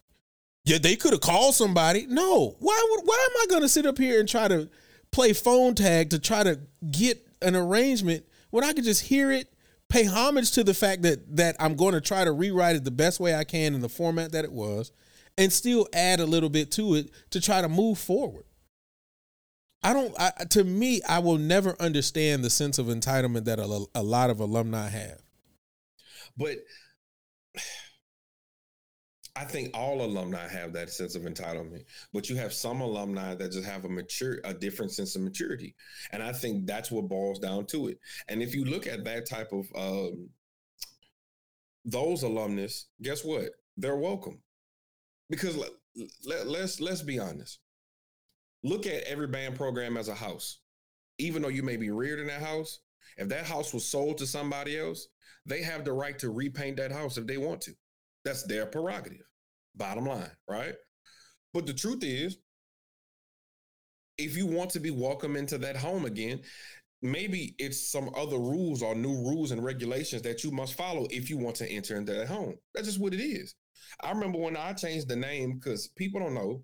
yeah, 0.64 0.78
they 0.78 0.96
could 0.96 1.12
have 1.12 1.22
called 1.22 1.56
somebody. 1.56 2.06
No, 2.08 2.56
why 2.60 2.86
would 2.92 3.02
why 3.04 3.28
am 3.32 3.42
I 3.42 3.46
going 3.50 3.64
to 3.64 3.70
sit 3.70 3.88
up 3.88 3.98
here 3.98 4.20
and 4.20 4.30
try 4.30 4.48
to 4.48 4.70
play 5.10 5.34
phone 5.34 5.74
tag 5.74 6.12
to 6.12 6.20
try 6.20 6.44
to 6.44 6.60
get 6.92 7.26
an 7.42 7.56
arrangement 7.56 8.26
when 8.52 8.64
I 8.64 8.74
could 8.74 8.84
just 8.84 9.02
hear 9.02 9.32
it 9.32 9.52
pay 9.90 10.04
homage 10.06 10.52
to 10.52 10.64
the 10.64 10.74
fact 10.74 11.04
that 11.04 11.38
that 11.38 11.56
I'm 11.60 11.76
going 11.76 11.94
to 11.94 12.02
try 12.02 12.24
to 12.24 12.32
rewrite 12.32 12.76
it 12.76 12.84
the 12.84 12.92
best 12.92 13.20
way 13.20 13.36
I 13.36 13.44
can 13.44 13.74
in 13.74 13.82
the 13.82 13.90
format 13.90 14.32
that 14.32 14.46
it 14.46 14.52
was 14.52 14.92
and 15.38 15.52
still 15.52 15.88
add 15.94 16.20
a 16.20 16.26
little 16.26 16.50
bit 16.50 16.72
to 16.72 16.96
it 16.96 17.12
to 17.32 17.42
try 17.42 17.62
to 17.62 17.70
move 17.70 17.98
forward. 17.98 18.46
I 19.84 19.94
don't 19.94 20.14
I, 20.20 20.32
to 20.50 20.64
me 20.64 21.02
I 21.08 21.20
will 21.20 21.38
never 21.38 21.76
understand 21.80 22.44
the 22.44 22.50
sense 22.50 22.80
of 22.80 22.88
entitlement 22.88 23.46
that 23.46 23.60
a, 23.60 23.86
a 23.94 24.04
lot 24.04 24.30
of 24.30 24.40
alumni 24.40 24.90
have. 24.90 25.22
But 26.38 26.58
I 29.38 29.44
think 29.44 29.72
all 29.74 30.02
alumni 30.02 30.48
have 30.48 30.72
that 30.74 30.90
sense 30.90 31.16
of 31.16 31.24
entitlement, 31.24 31.84
but 32.14 32.30
you 32.30 32.38
have 32.38 32.54
some 32.54 32.80
alumni 32.80 33.36
that 33.36 33.52
just 33.52 33.68
have 33.68 33.84
a 33.84 33.90
mature, 33.90 34.38
a 34.46 34.54
different 34.54 34.94
sense 34.94 35.16
of 35.16 35.24
maturity, 35.24 35.76
and 36.12 36.24
I 36.24 36.32
think 36.32 36.66
that's 36.66 36.90
what 36.90 37.10
boils 37.10 37.40
down 37.40 37.66
to 37.68 37.90
it. 37.90 38.00
And 38.30 38.42
if 38.42 38.56
you 38.56 38.64
look 38.64 38.88
at 38.88 39.04
that 39.04 39.30
type 39.30 39.52
of 39.52 39.68
um, 39.76 40.30
those 41.84 42.24
alumnus, 42.24 42.88
guess 43.02 43.26
what? 43.26 43.50
They're 43.76 43.98
welcome 43.98 44.42
because 45.30 45.58
let, 45.58 45.72
let, 46.26 46.48
let's 46.48 46.80
let's 46.80 47.02
be 47.02 47.20
honest. 47.20 47.60
Look 48.64 48.88
at 48.88 49.04
every 49.04 49.28
band 49.28 49.56
program 49.56 49.98
as 49.98 50.08
a 50.08 50.16
house. 50.16 50.60
Even 51.18 51.42
though 51.42 51.50
you 51.50 51.62
may 51.62 51.78
be 51.78 51.92
reared 51.92 52.20
in 52.20 52.28
that 52.28 52.42
house, 52.42 52.80
if 53.18 53.30
that 53.30 53.46
house 53.46 53.74
was 53.74 53.88
sold 53.88 54.18
to 54.18 54.26
somebody 54.26 54.80
else, 54.80 55.08
they 55.46 55.62
have 55.62 55.86
the 55.86 55.94
right 55.94 56.18
to 56.20 56.30
repaint 56.30 56.78
that 56.78 56.92
house 56.92 57.18
if 57.18 57.28
they 57.28 57.38
want 57.38 57.62
to. 57.62 57.74
That's 58.26 58.44
their 58.44 58.66
prerogative. 58.66 59.26
Bottom 59.76 60.06
line, 60.06 60.32
right? 60.50 60.74
But 61.54 61.66
the 61.66 61.74
truth 61.74 62.04
is, 62.04 62.38
if 64.18 64.36
you 64.36 64.48
want 64.48 64.72
to 64.72 64.80
be 64.80 64.92
welcome 64.92 65.36
into 65.36 65.58
that 65.60 65.78
home 65.78 66.06
again, 66.06 66.42
maybe 67.02 67.56
it's 67.60 67.92
some 67.92 68.10
other 68.16 68.38
rules 68.38 68.82
or 68.82 68.96
new 68.96 69.14
rules 69.14 69.52
and 69.52 69.64
regulations 69.64 70.22
that 70.24 70.44
you 70.44 70.52
must 70.52 70.76
follow 70.76 71.06
if 71.12 71.30
you 71.30 71.38
want 71.38 71.56
to 71.58 71.70
enter 71.70 71.96
into 71.96 72.14
that 72.14 72.28
home. 72.28 72.56
That's 72.74 72.88
just 72.88 73.00
what 73.00 73.14
it 73.14 73.22
is. 73.22 73.56
I 74.02 74.12
remember 74.12 74.40
when 74.40 74.58
I 74.58 74.74
changed 74.74 75.08
the 75.08 75.16
name 75.16 75.60
because 75.60 75.90
people 75.90 76.20
don't 76.20 76.34
know. 76.34 76.64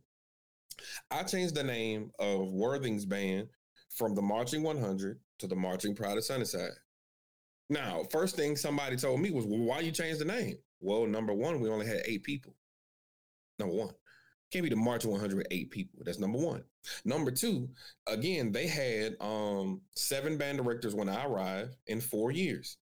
I 1.12 1.24
changed 1.24 1.56
the 1.56 1.63
name 1.63 2.12
of 2.18 2.51
Worthing's 2.51 3.06
band 3.06 3.48
from 3.96 4.15
the 4.15 4.22
Marching 4.22 4.63
100 4.63 5.20
to 5.39 5.48
the 5.48 5.56
Marching 5.56 5.94
Pride 5.94 6.18
of 6.18 6.24
Sunnyside. 6.24 6.72
Now, 7.70 8.03
first 8.12 8.36
thing 8.36 8.56
somebody 8.56 8.96
told 8.96 9.22
me 9.22 9.32
was, 9.32 9.46
well, 9.46 9.60
why 9.60 9.82
you 9.82 9.91
change 9.91 10.18
the 10.18 10.25
name? 10.25 10.56
Well, 10.82 11.06
number 11.06 11.34
one, 11.34 11.62
we 11.62 11.70
only 11.70 11.86
had 11.86 12.02
eight 12.06 12.24
people. 12.24 12.56
Number 13.60 13.76
one. 13.76 13.94
Can't 14.52 14.64
be 14.64 14.70
the 14.70 14.76
March 14.76 15.06
108 15.06 15.72
people. 15.72 16.02
That's 16.04 16.20
number 16.20 16.38
one. 16.38 16.64
Number 17.06 17.32
two, 17.32 17.70
again, 18.08 18.52
they 18.52 18.68
had 18.68 19.16
um, 19.22 19.82
seven 19.96 20.38
band 20.38 20.58
directors 20.58 20.94
when 20.94 21.08
I 21.08 21.24
arrived 21.26 21.78
in 21.88 22.02
four 22.02 22.32
years. 22.32 22.78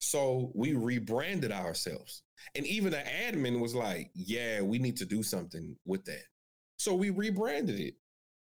So 0.00 0.50
we 0.54 0.74
rebranded 0.74 1.52
ourselves. 1.52 2.22
And 2.56 2.66
even 2.66 2.90
the 2.90 2.98
admin 2.98 3.60
was 3.60 3.74
like, 3.74 4.10
yeah, 4.14 4.62
we 4.62 4.78
need 4.78 4.96
to 4.96 5.04
do 5.04 5.22
something 5.22 5.76
with 5.84 6.04
that. 6.06 6.24
So 6.76 6.94
we 6.94 7.10
rebranded 7.10 7.78
it. 7.78 7.94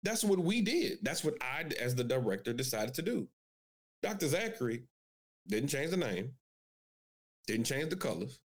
That's 0.03 0.25
what 0.25 0.39
we 0.39 0.63
did. 0.63 0.99
That's 1.03 1.25
what 1.25 1.35
I, 1.43 1.65
as 1.81 1.95
the 1.95 2.05
director, 2.05 2.53
decided 2.53 2.95
to 2.95 3.03
do. 3.03 3.29
Dr. 4.03 4.29
Zachary 4.29 4.85
didn't 5.47 5.69
change 5.69 5.91
the 5.91 5.97
name, 5.97 6.33
didn't 7.47 7.67
change 7.67 7.91
the 7.91 7.97
colors, 7.97 8.41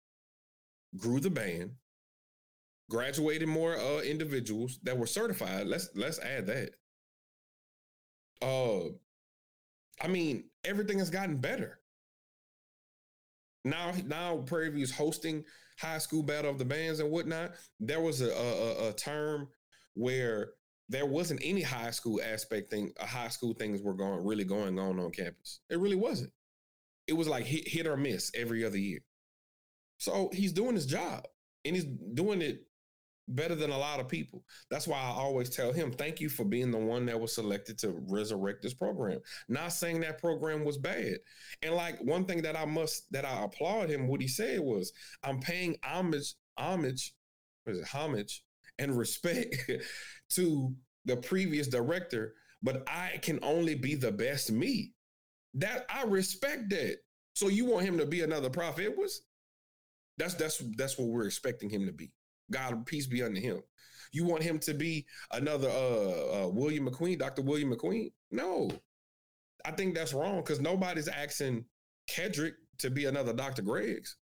grew 0.96 1.20
the 1.20 1.30
band, 1.30 1.72
graduated 2.90 3.48
more 3.48 3.78
uh, 3.78 4.02
individuals 4.02 4.80
that 4.84 4.98
were 4.98 5.08
certified. 5.08 5.68
Let's 5.68 5.90
let's 5.96 6.20
add 6.20 6.48
that. 6.48 6.70
Uh, 8.42 8.90
I 10.02 10.08
mean, 10.08 10.46
everything 10.64 11.00
has 11.00 11.10
gotten 11.10 11.38
better. 11.38 11.80
Now, 13.66 13.92
now 14.06 14.38
Prairie 14.38 14.70
View 14.70 14.84
is 14.84 14.92
hosting 14.92 15.44
high 15.80 15.98
school 15.98 16.24
battle 16.24 16.52
of 16.52 16.58
the 16.58 16.66
bands 16.66 17.00
and 17.00 17.12
whatnot. 17.12 17.52
There 17.80 18.00
was 18.00 18.22
a, 18.22 18.32
a, 18.32 18.90
a 18.90 18.94
term 18.94 19.50
where 19.96 20.52
there 20.90 21.06
wasn't 21.06 21.42
any 21.44 21.62
high 21.62 21.92
school 21.92 22.22
aspect 22.24 22.70
thing, 22.70 22.94
a 23.00 23.06
high 23.06 23.28
school 23.28 23.54
things 23.54 23.82
were 23.82 23.94
going 23.94 24.24
really 24.24 24.46
going 24.46 24.80
on 24.80 25.00
on 25.00 25.12
campus. 25.12 25.60
It 25.70 25.80
really 25.80 25.96
wasn't. 25.96 26.32
It 27.08 27.14
was 27.14 27.28
like 27.28 27.46
hit, 27.46 27.68
hit 27.68 27.88
or 27.88 27.98
miss 27.98 28.32
every 28.36 28.64
other 28.64 28.78
year. 28.78 29.00
So 29.98 30.30
he's 30.34 30.54
doing 30.54 30.76
his 30.76 30.86
job 30.86 31.26
and 31.66 31.76
he's 31.76 31.86
doing 31.86 32.42
it 32.42 32.62
better 33.28 33.56
than 33.56 33.72
a 33.72 33.78
lot 33.78 34.00
of 34.00 34.08
people. 34.08 34.44
That's 34.72 34.88
why 34.88 34.98
I 34.98 35.10
always 35.10 35.50
tell 35.50 35.74
him, 35.74 35.92
thank 35.92 36.22
you 36.22 36.30
for 36.30 36.46
being 36.46 36.72
the 36.72 36.78
one 36.78 37.06
that 37.08 37.20
was 37.20 37.36
selected 37.36 37.78
to 37.80 38.00
resurrect 38.08 38.62
this 38.62 38.74
program. 38.74 39.20
Not 39.50 39.74
saying 39.74 40.02
that 40.02 40.20
program 40.20 40.64
was 40.64 40.78
bad. 40.78 41.18
And 41.62 41.76
like 41.76 42.00
one 42.00 42.26
thing 42.26 42.42
that 42.44 42.56
I 42.56 42.66
must 42.66 43.12
that 43.12 43.26
I 43.26 43.44
applaud 43.44 43.90
him, 43.90 44.08
what 44.08 44.22
he 44.22 44.28
said 44.28 44.60
was, 44.60 44.94
I'm 45.24 45.40
paying 45.40 45.78
homage, 45.84 46.36
homage, 46.58 47.14
was 47.66 47.80
it 47.80 47.88
homage 47.88 48.44
and 48.80 48.98
respect 48.98 49.56
to 50.32 50.74
the 51.06 51.18
previous 51.18 51.68
director, 51.68 52.34
but 52.64 52.84
I 52.88 53.20
can 53.22 53.40
only 53.44 53.76
be 53.76 53.96
the 53.96 54.12
best 54.12 54.52
me. 54.52 54.94
That 55.56 55.86
I 55.90 56.04
respect 56.04 56.70
that. 56.70 56.98
So 57.34 57.50
you 57.50 57.66
want 57.66 57.86
him 57.86 57.98
to 57.98 58.06
be 58.06 58.22
another 58.22 58.50
Prof 58.50 58.80
Edwards? 58.80 59.22
That's 60.18 60.34
that's 60.34 60.62
that's 60.78 60.98
what 60.98 61.10
we're 61.10 61.26
expecting 61.26 61.70
him 61.70 61.86
to 61.86 61.92
be. 61.92 62.12
God 62.52 62.86
peace 62.86 63.08
be 63.08 63.24
unto 63.24 63.40
him. 63.40 63.62
You 64.12 64.26
want 64.26 64.44
him 64.44 64.60
to 64.60 64.74
be 64.74 65.06
another 65.32 65.70
uh, 65.70 66.46
uh 66.46 66.48
William 66.50 66.90
McQueen, 66.90 67.20
Dr. 67.20 67.42
William 67.42 67.74
McQueen? 67.74 68.12
No. 68.32 68.70
I 69.66 69.72
think 69.72 69.96
that's 69.96 70.14
wrong 70.14 70.38
because 70.38 70.60
nobody's 70.62 71.08
asking 71.08 71.66
Kedrick 72.10 72.54
to 72.80 72.90
be 72.90 73.06
another 73.06 73.34
Dr. 73.34 73.62
Greggs. 73.62 74.16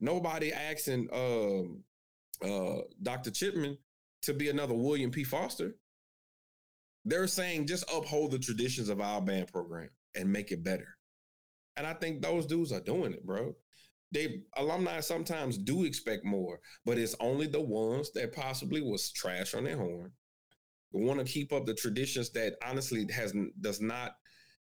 Nobody 0.00 0.52
asking 0.52 1.08
um 1.12 1.84
uh 2.42 2.82
Dr. 3.02 3.30
Chipman 3.30 3.78
to 4.22 4.34
be 4.34 4.50
another 4.50 4.74
William 4.74 5.10
P. 5.10 5.24
Foster. 5.24 5.76
They're 7.04 7.28
saying 7.28 7.66
just 7.66 7.84
uphold 7.94 8.32
the 8.32 8.38
traditions 8.38 8.90
of 8.90 9.00
our 9.00 9.22
band 9.22 9.50
program 9.50 9.88
and 10.14 10.30
make 10.30 10.50
it 10.50 10.64
better. 10.64 10.96
And 11.76 11.86
I 11.86 11.94
think 11.94 12.20
those 12.20 12.44
dudes 12.44 12.72
are 12.72 12.80
doing 12.80 13.14
it, 13.14 13.24
bro 13.24 13.54
they 14.12 14.40
alumni 14.56 15.00
sometimes 15.00 15.58
do 15.58 15.84
expect 15.84 16.24
more, 16.24 16.60
but 16.84 16.98
it's 16.98 17.16
only 17.20 17.46
the 17.46 17.60
ones 17.60 18.10
that 18.12 18.34
possibly 18.34 18.80
was 18.80 19.12
trash 19.12 19.54
on 19.54 19.64
their 19.64 19.76
horn, 19.76 20.12
want 20.92 21.18
to 21.18 21.30
keep 21.30 21.52
up 21.52 21.66
the 21.66 21.74
traditions 21.74 22.30
that 22.30 22.54
honestly 22.66 23.06
has 23.12 23.34
does 23.60 23.80
not 23.80 24.12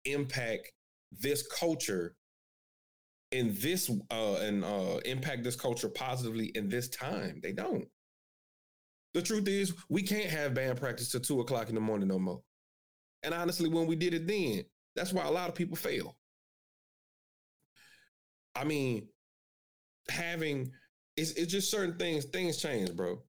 impact 0.04 0.70
this 1.12 1.46
culture 1.46 2.14
in 3.32 3.54
this 3.60 3.90
uh 4.10 4.34
and 4.36 4.64
uh 4.64 4.98
impact 5.04 5.44
this 5.44 5.56
culture 5.56 5.88
positively 5.88 6.46
in 6.54 6.68
this 6.68 6.88
time. 6.88 7.40
They 7.42 7.52
don't. 7.52 7.86
The 9.14 9.22
truth 9.22 9.48
is, 9.48 9.74
we 9.88 10.02
can't 10.02 10.30
have 10.30 10.54
band 10.54 10.78
practice 10.78 11.10
till 11.10 11.20
two 11.20 11.40
o'clock 11.40 11.68
in 11.68 11.74
the 11.74 11.80
morning 11.80 12.08
no 12.08 12.18
more. 12.18 12.42
And 13.22 13.34
honestly, 13.34 13.68
when 13.68 13.86
we 13.86 13.96
did 13.96 14.14
it 14.14 14.26
then, 14.26 14.64
that's 14.94 15.12
why 15.12 15.24
a 15.24 15.30
lot 15.30 15.48
of 15.48 15.54
people 15.54 15.76
fail. 15.76 16.16
I 18.54 18.64
mean, 18.64 19.08
having 20.08 20.70
it's, 21.16 21.32
it's 21.32 21.52
just 21.52 21.70
certain 21.70 21.96
things 21.98 22.24
things 22.26 22.56
change 22.56 22.94
bro. 22.94 23.22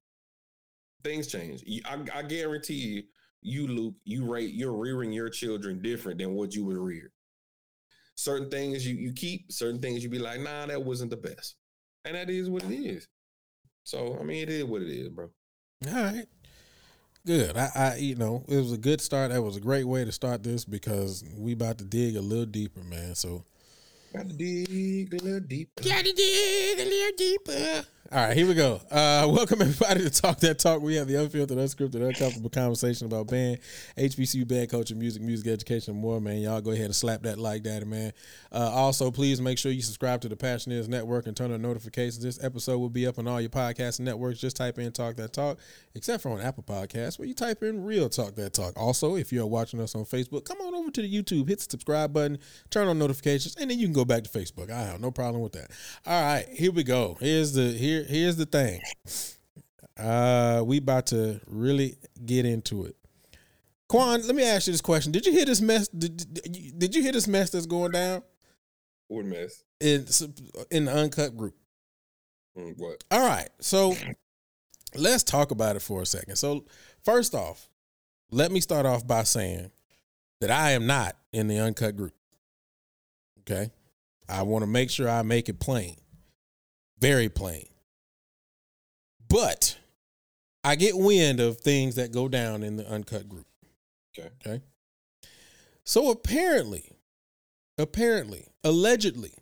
Things 1.04 1.26
change. 1.26 1.64
I, 1.84 1.98
I 2.14 2.22
guarantee 2.22 2.74
you 2.74 3.02
you 3.42 3.66
luke 3.66 3.94
you 4.04 4.30
rate 4.30 4.54
you're 4.54 4.72
rearing 4.72 5.12
your 5.12 5.28
children 5.28 5.82
different 5.82 6.18
than 6.18 6.34
what 6.34 6.54
you 6.54 6.64
would 6.64 6.78
rear. 6.78 7.12
Certain 8.14 8.50
things 8.50 8.86
you, 8.86 8.94
you 8.94 9.12
keep 9.12 9.50
certain 9.50 9.80
things 9.80 10.04
you 10.04 10.10
be 10.10 10.18
like 10.18 10.40
nah 10.40 10.66
that 10.66 10.82
wasn't 10.82 11.10
the 11.10 11.16
best. 11.16 11.56
And 12.04 12.14
that 12.14 12.30
is 12.30 12.48
what 12.50 12.64
it 12.64 12.74
is. 12.74 13.08
So 13.84 14.16
i 14.20 14.22
mean 14.22 14.42
it 14.42 14.48
is 14.48 14.64
what 14.64 14.82
it 14.82 14.90
is 14.90 15.08
bro. 15.08 15.30
All 15.86 15.92
right 15.92 16.26
good. 17.26 17.56
I, 17.56 17.70
I 17.74 17.96
you 17.96 18.14
know 18.14 18.44
it 18.48 18.56
was 18.56 18.72
a 18.72 18.78
good 18.78 19.00
start. 19.00 19.30
That 19.30 19.42
was 19.42 19.56
a 19.56 19.60
great 19.60 19.84
way 19.84 20.04
to 20.04 20.12
start 20.12 20.42
this 20.42 20.64
because 20.64 21.24
we 21.36 21.52
about 21.52 21.78
to 21.78 21.84
dig 21.84 22.16
a 22.16 22.20
little 22.20 22.46
deeper 22.46 22.82
man. 22.82 23.14
So 23.14 23.44
Got 24.12 24.28
to 24.28 24.34
dig 24.34 25.14
a 25.14 25.24
little 25.24 25.40
deeper. 25.40 25.82
Got 25.82 26.04
to 26.04 26.12
dig 26.12 26.78
a 26.78 26.84
little 26.84 27.16
deeper. 27.16 27.86
All 28.12 28.18
right, 28.18 28.36
here 28.36 28.46
we 28.46 28.52
go. 28.52 28.74
Uh, 28.90 29.26
welcome 29.32 29.62
everybody 29.62 30.02
to 30.02 30.10
Talk 30.10 30.38
That 30.40 30.58
Talk. 30.58 30.82
We 30.82 30.96
have 30.96 31.08
the 31.08 31.18
unfiltered, 31.18 31.56
unscripted, 31.56 32.06
uncomfortable 32.06 32.50
conversation 32.50 33.06
about 33.06 33.28
band, 33.28 33.60
HBCU 33.96 34.46
band 34.46 34.68
culture, 34.68 34.94
music, 34.94 35.22
music 35.22 35.46
education, 35.46 35.94
and 35.94 36.02
more. 36.02 36.20
Man, 36.20 36.42
y'all 36.42 36.60
go 36.60 36.72
ahead 36.72 36.84
and 36.84 36.94
slap 36.94 37.22
that 37.22 37.38
like 37.38 37.62
that, 37.62 37.86
man. 37.86 38.12
Uh, 38.52 38.70
also, 38.70 39.10
please 39.10 39.40
make 39.40 39.56
sure 39.56 39.72
you 39.72 39.80
subscribe 39.80 40.20
to 40.20 40.28
the 40.28 40.36
Passion 40.36 40.72
Is 40.72 40.90
Network 40.90 41.26
and 41.26 41.34
turn 41.34 41.52
on 41.52 41.62
notifications. 41.62 42.22
This 42.22 42.44
episode 42.44 42.80
will 42.80 42.90
be 42.90 43.06
up 43.06 43.18
on 43.18 43.26
all 43.26 43.40
your 43.40 43.48
podcast 43.48 43.98
networks. 43.98 44.40
Just 44.40 44.56
type 44.56 44.78
in 44.78 44.92
Talk 44.92 45.16
That 45.16 45.32
Talk, 45.32 45.58
except 45.94 46.22
for 46.22 46.32
on 46.32 46.42
Apple 46.42 46.64
Podcasts, 46.64 47.18
where 47.18 47.26
you 47.26 47.32
type 47.32 47.62
in 47.62 47.82
Real 47.82 48.10
Talk 48.10 48.34
That 48.34 48.52
Talk. 48.52 48.74
Also, 48.76 49.16
if 49.16 49.32
you're 49.32 49.46
watching 49.46 49.80
us 49.80 49.94
on 49.94 50.04
Facebook, 50.04 50.44
come 50.44 50.60
on 50.60 50.74
over 50.74 50.90
to 50.90 51.00
the 51.00 51.10
YouTube, 51.10 51.48
hit 51.48 51.60
the 51.60 51.66
subscribe 51.70 52.12
button, 52.12 52.36
turn 52.68 52.88
on 52.88 52.98
notifications, 52.98 53.56
and 53.56 53.70
then 53.70 53.78
you 53.78 53.86
can 53.86 53.94
go 53.94 54.01
back 54.04 54.24
to 54.24 54.30
Facebook. 54.30 54.70
I 54.70 54.82
have 54.82 55.00
no 55.00 55.10
problem 55.10 55.42
with 55.42 55.52
that. 55.52 55.70
All 56.06 56.22
right, 56.22 56.46
here 56.48 56.72
we 56.72 56.84
go. 56.84 57.16
Here's 57.20 57.52
the 57.52 57.72
here 57.72 58.04
here's 58.04 58.36
the 58.36 58.46
thing. 58.46 58.80
Uh, 59.98 60.62
we 60.64 60.78
about 60.78 61.06
to 61.06 61.40
really 61.46 61.96
get 62.24 62.46
into 62.46 62.84
it. 62.84 62.96
Quan, 63.88 64.26
let 64.26 64.34
me 64.34 64.42
ask 64.42 64.66
you 64.66 64.72
this 64.72 64.80
question: 64.80 65.12
Did 65.12 65.26
you 65.26 65.32
hear 65.32 65.44
this 65.44 65.60
mess? 65.60 65.88
Did, 65.88 66.78
did 66.78 66.94
you 66.94 67.02
hear 67.02 67.12
this 67.12 67.28
mess 67.28 67.50
that's 67.50 67.66
going 67.66 67.92
down? 67.92 68.22
What 69.08 69.26
mess? 69.26 69.62
In 69.80 70.06
in 70.70 70.86
the 70.86 70.92
uncut 70.94 71.36
group. 71.36 71.54
Mm, 72.58 72.74
what? 72.78 73.04
All 73.10 73.26
right, 73.26 73.48
so 73.60 73.94
let's 74.94 75.22
talk 75.22 75.50
about 75.50 75.76
it 75.76 75.82
for 75.82 76.02
a 76.02 76.06
second. 76.06 76.36
So 76.36 76.64
first 77.04 77.34
off, 77.34 77.68
let 78.30 78.50
me 78.50 78.60
start 78.60 78.86
off 78.86 79.06
by 79.06 79.24
saying 79.24 79.70
that 80.40 80.50
I 80.50 80.70
am 80.72 80.86
not 80.86 81.16
in 81.32 81.48
the 81.48 81.58
uncut 81.58 81.96
group. 81.96 82.14
Okay, 83.40 83.70
I 84.28 84.42
want 84.42 84.62
to 84.62 84.70
make 84.70 84.90
sure 84.90 85.08
I 85.08 85.22
make 85.22 85.48
it 85.48 85.60
plain, 85.60 85.96
very 86.98 87.28
plain. 87.28 87.66
But 89.28 89.78
I 90.64 90.76
get 90.76 90.96
wind 90.96 91.40
of 91.40 91.58
things 91.58 91.96
that 91.96 92.12
go 92.12 92.28
down 92.28 92.62
in 92.62 92.76
the 92.76 92.88
uncut 92.88 93.28
group. 93.28 93.46
Okay. 94.18 94.28
Okay. 94.46 94.62
So 95.84 96.10
apparently, 96.10 96.90
apparently, 97.78 98.46
allegedly, 98.62 99.34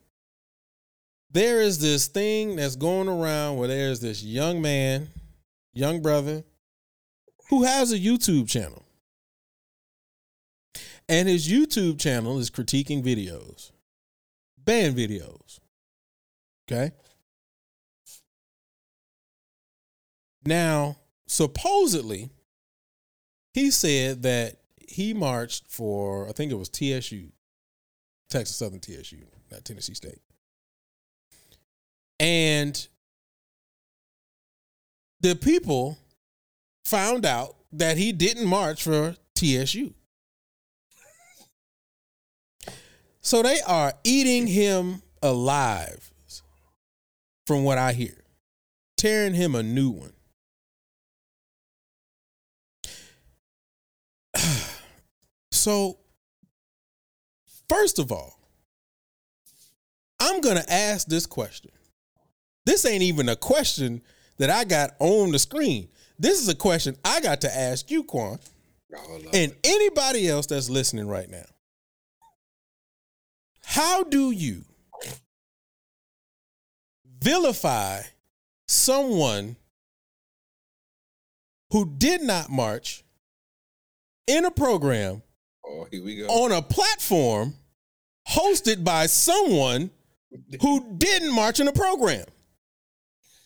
there 1.31 1.61
is 1.61 1.79
this 1.79 2.07
thing 2.07 2.57
that's 2.57 2.77
going 2.77 3.09
around 3.09 3.57
where 3.57 3.69
there's 3.69 4.01
this 4.01 4.23
young 4.23 4.63
man, 4.63 5.09
young 5.73 6.03
brother, 6.03 6.45
who 7.49 7.65
has 7.65 7.93
a 7.93 7.99
YouTube 7.99 8.49
channel. 8.49 8.85
And 11.09 11.29
his 11.29 11.49
YouTube 11.49 11.99
channel 11.99 12.39
is 12.39 12.51
critiquing 12.51 13.03
videos, 13.05 13.73
videos. 14.71 15.59
Okay. 16.71 16.93
Now, 20.45 20.97
supposedly, 21.27 22.31
he 23.53 23.71
said 23.71 24.23
that 24.23 24.57
he 24.77 25.13
marched 25.13 25.67
for, 25.69 26.29
I 26.29 26.33
think 26.33 26.53
it 26.53 26.57
was 26.57 26.69
TSU, 26.69 27.31
Texas 28.29 28.57
Southern 28.57 28.81
TSU, 28.81 29.19
not 29.51 29.65
Tennessee 29.65 29.95
State. 29.95 30.21
And 32.19 32.87
the 35.21 35.35
people 35.35 35.99
found 36.85 37.27
out 37.27 37.57
that 37.73 37.97
he 37.97 38.13
didn't 38.13 38.47
march 38.47 38.83
for 38.83 39.17
TSU. 39.37 39.95
So 43.21 43.43
they 43.43 43.61
are 43.67 43.93
eating 44.05 44.47
him 44.47 45.03
alive, 45.23 46.11
from 47.47 47.65
what 47.65 47.79
I 47.79 47.93
hear, 47.93 48.17
tearing 48.97 49.35
him 49.35 49.55
a 49.55 49.63
new 49.63 49.91
one. 49.91 50.13
So, 55.53 55.99
first 57.69 57.99
of 57.99 58.11
all, 58.11 58.39
I'm 60.19 60.41
going 60.41 60.57
to 60.57 60.73
ask 60.73 61.07
this 61.07 61.27
question. 61.27 61.71
This 62.65 62.87
ain't 62.87 63.03
even 63.03 63.29
a 63.29 63.37
question 63.37 64.01
that 64.39 64.49
I 64.49 64.65
got 64.65 64.93
on 65.01 65.33
the 65.33 65.39
screen. 65.39 65.89
This 66.19 66.41
is 66.41 66.49
a 66.49 66.55
question 66.55 66.97
I 67.05 67.21
got 67.21 67.43
to 67.43 67.55
ask 67.55 67.91
you, 67.91 68.05
Quan, 68.05 68.39
Oh, 68.97 69.21
and 69.35 69.55
anybody 69.63 70.29
else 70.29 70.47
that's 70.47 70.71
listening 70.71 71.07
right 71.09 71.29
now. 71.29 71.45
How 73.71 74.03
do 74.03 74.33
you 74.33 74.65
vilify 77.23 78.03
someone 78.67 79.55
who 81.71 81.87
did 81.87 82.21
not 82.21 82.51
march 82.51 83.05
in 84.27 84.45
a 84.45 84.51
program 84.51 85.23
oh, 85.65 85.87
here 85.89 86.03
we 86.03 86.17
go. 86.17 86.27
on 86.27 86.51
a 86.51 86.61
platform 86.61 87.55
hosted 88.29 88.83
by 88.83 89.07
someone 89.07 89.91
who 90.61 90.95
didn't 90.99 91.33
march 91.33 91.61
in 91.61 91.69
a 91.69 91.73
program. 91.73 92.27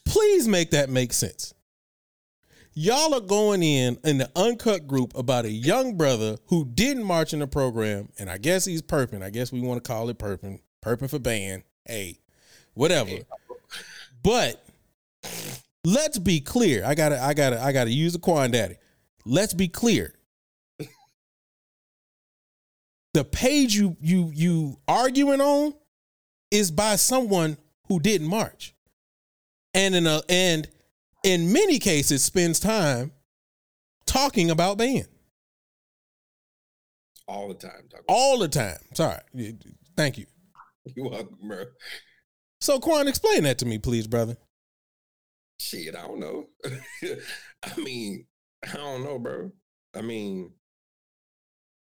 Please 0.07 0.49
make 0.49 0.71
that 0.71 0.89
make 0.89 1.13
sense. 1.13 1.54
Y'all 2.75 3.15
are 3.15 3.21
going 3.21 3.63
in 3.63 3.97
in 4.05 4.19
the 4.19 4.31
uncut 4.35 4.87
group 4.87 5.17
about 5.17 5.45
a 5.45 5.51
young 5.51 5.97
brother 5.97 6.37
who 6.47 6.65
didn't 6.65 7.05
march 7.05 7.33
in 7.33 7.39
the 7.39 7.47
program, 7.47 8.09
and 8.19 8.29
I 8.29 8.39
guess 8.39 8.65
he's 8.65 8.83
perping. 8.83 9.23
I 9.23 9.31
guess 9.31 9.53
we 9.53 9.61
want 9.61 9.83
to 9.83 9.89
call 9.89 10.09
it 10.09 10.19
perping, 10.19 10.61
perping 10.85 11.09
for 11.09 11.19
band. 11.19 11.63
Hey, 11.85 12.19
whatever. 12.75 13.11
But 14.23 14.67
let's 15.85 16.19
be 16.19 16.41
clear. 16.41 16.85
I 16.85 16.95
gotta, 16.95 17.23
I 17.23 17.35
gotta, 17.35 17.63
I 17.63 17.73
gotta 17.73 17.91
use 17.91 18.15
the 18.15 18.19
Quan 18.19 18.51
Daddy. 18.51 18.77
Let's 19.25 19.55
be 19.55 19.69
clear 19.69 20.15
the 23.15 23.25
page 23.25 23.75
you 23.75 23.97
you 24.01 24.31
you 24.35 24.77
arguing 24.87 25.41
on 25.41 25.73
is 26.51 26.71
by 26.71 26.97
someone 26.97 27.57
who 27.89 28.01
didn't 28.01 28.27
march 28.27 28.75
and 29.73 29.95
in 29.95 30.07
a 30.07 30.21
and 30.29 30.69
in 31.25 31.53
many 31.53 31.79
cases 31.81 32.23
spends 32.23 32.61
time 32.61 33.11
talking 34.07 34.51
about 34.51 34.79
band 34.79 35.09
all 37.27 37.49
the 37.49 37.55
time. 37.55 37.89
All 38.07 38.39
the 38.39 38.49
time 38.49 38.79
sorry 38.93 39.21
thank 39.97 40.19
you 40.19 40.27
You're 40.95 41.09
welcome, 41.09 41.39
bro. 41.49 41.65
so 42.61 42.79
quan 42.79 43.09
explain 43.09 43.43
that 43.45 43.59
to 43.59 43.67
me 43.67 43.79
please 43.79 44.07
brother 44.07 44.37
Shit, 45.61 45.95
I 45.95 46.03
don't 46.03 46.19
know. 46.19 46.49
I 47.63 47.81
mean, 47.81 48.27
I 48.65 48.77
don't 48.77 49.05
know, 49.05 49.19
bro. 49.19 49.53
I 49.95 50.03
mean, 50.03 50.53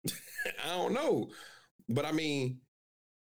I 0.07 0.67
don't 0.69 0.93
know. 0.93 1.31
But 1.89 2.05
I 2.05 2.11
mean, 2.11 2.59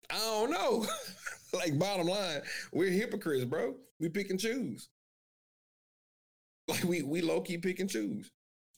I 0.09 0.17
don't 0.17 0.51
know. 0.51 0.87
like 1.53 1.77
bottom 1.77 2.07
line, 2.07 2.41
we're 2.71 2.89
hypocrites, 2.91 3.45
bro. 3.45 3.75
We 3.99 4.09
pick 4.09 4.29
and 4.29 4.39
choose. 4.39 4.89
Like 6.71 6.83
we 6.83 7.01
we 7.01 7.21
low 7.21 7.39
key 7.39 7.57
pick 7.57 7.79
and 7.79 7.89
choose. 7.89 8.29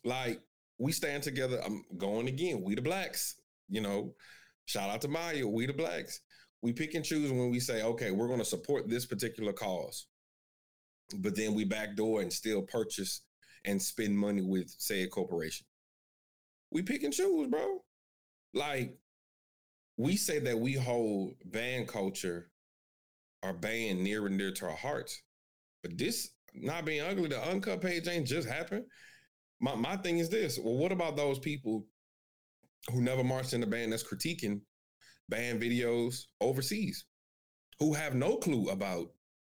Like 0.03 0.39
we 0.77 0.91
stand 0.91 1.23
together. 1.23 1.59
I'm 1.65 1.83
going 1.97 2.27
again. 2.27 2.61
We 2.63 2.75
the 2.75 2.83
blacks. 2.83 3.35
You 3.67 3.81
know, 3.81 4.13
shout 4.65 4.89
out 4.89 5.01
to 5.01 5.07
Maya. 5.07 5.47
We 5.47 5.65
the 5.65 5.73
blacks. 5.73 6.21
We 6.61 6.71
pick 6.71 6.93
and 6.93 7.03
choose 7.03 7.31
when 7.31 7.49
we 7.49 7.59
say, 7.59 7.81
okay, 7.81 8.11
we're 8.11 8.27
going 8.27 8.39
to 8.39 8.45
support 8.45 8.89
this 8.89 9.05
particular 9.05 9.53
cause, 9.53 10.07
but 11.17 11.35
then 11.35 11.53
we 11.53 11.63
backdoor 11.63 12.21
and 12.21 12.31
still 12.31 12.61
purchase 12.61 13.21
and 13.65 13.81
spend 13.81 14.17
money 14.17 14.41
with 14.41 14.69
said 14.77 15.09
corporation. 15.09 15.65
We 16.71 16.81
pick 16.81 17.03
and 17.03 17.13
choose, 17.13 17.47
bro. 17.47 17.79
Like 18.53 18.97
we 19.97 20.15
say 20.15 20.39
that 20.39 20.59
we 20.59 20.73
hold 20.73 21.33
band 21.45 21.87
culture 21.87 22.51
our 23.43 23.53
band 23.53 24.03
near 24.03 24.25
and 24.25 24.37
dear 24.37 24.51
to 24.51 24.65
our 24.65 24.75
hearts. 24.75 25.21
But 25.81 25.97
this 25.97 26.31
not 26.53 26.85
being 26.85 27.01
ugly, 27.01 27.29
the 27.29 27.41
uncut 27.49 27.81
page 27.81 28.07
ain't 28.07 28.27
just 28.27 28.47
happened. 28.47 28.85
My 29.59 29.75
my 29.75 29.97
thing 29.97 30.19
is 30.19 30.29
this. 30.29 30.59
Well, 30.61 30.77
what 30.77 30.91
about 30.91 31.15
those 31.15 31.39
people 31.39 31.85
who 32.91 33.01
never 33.01 33.23
marched 33.23 33.53
in 33.53 33.61
the 33.61 33.67
band 33.67 33.91
that's 33.91 34.03
critiquing 34.03 34.61
band 35.27 35.61
videos 35.61 36.23
overseas, 36.41 37.05
who 37.79 37.93
have 37.93 38.15
no 38.15 38.37
clue 38.37 38.69
about 38.69 39.07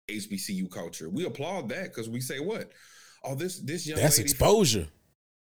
HBCU 0.10 0.70
culture? 0.72 1.10
We 1.10 1.26
applaud 1.26 1.70
that 1.70 1.86
because 1.86 2.10
we 2.10 2.22
say 2.22 2.40
what? 2.40 2.72
Oh, 3.24 3.36
this 3.36 3.60
this 3.60 3.88
young 3.88 4.00
that's 4.00 4.18
lady 4.18 4.30
exposure 4.30 4.88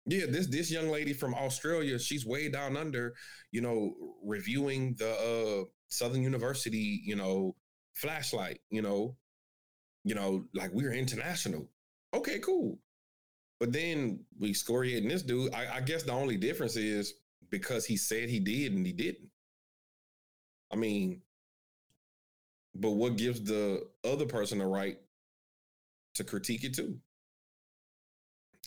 yeah, 0.09 0.25
this 0.27 0.47
this 0.47 0.71
young 0.71 0.89
lady 0.89 1.13
from 1.13 1.35
Australia, 1.35 1.99
she's 1.99 2.25
way 2.25 2.49
down 2.49 2.75
under, 2.75 3.13
you 3.51 3.61
know, 3.61 3.93
reviewing 4.23 4.95
the 4.97 5.11
uh 5.11 5.65
Southern 5.89 6.23
University, 6.23 7.01
you 7.03 7.15
know, 7.15 7.55
flashlight, 7.93 8.59
you 8.69 8.81
know, 8.81 9.15
you 10.03 10.15
know, 10.15 10.45
like 10.53 10.71
we're 10.71 10.93
international. 10.93 11.67
Okay, 12.13 12.39
cool. 12.39 12.79
But 13.59 13.73
then 13.73 14.23
we 14.39 14.49
excoriating 14.49 15.09
this 15.09 15.23
dude. 15.23 15.53
I, 15.53 15.77
I 15.77 15.81
guess 15.81 16.03
the 16.03 16.13
only 16.13 16.37
difference 16.37 16.77
is 16.77 17.13
because 17.49 17.85
he 17.85 17.97
said 17.97 18.29
he 18.29 18.39
did 18.39 18.73
and 18.73 18.85
he 18.85 18.93
didn't. 18.93 19.29
I 20.71 20.75
mean, 20.75 21.21
but 22.75 22.91
what 22.91 23.17
gives 23.17 23.43
the 23.43 23.87
other 24.03 24.25
person 24.25 24.59
the 24.59 24.65
right 24.65 24.97
to 26.15 26.23
critique 26.23 26.63
it 26.63 26.75
too? 26.75 26.97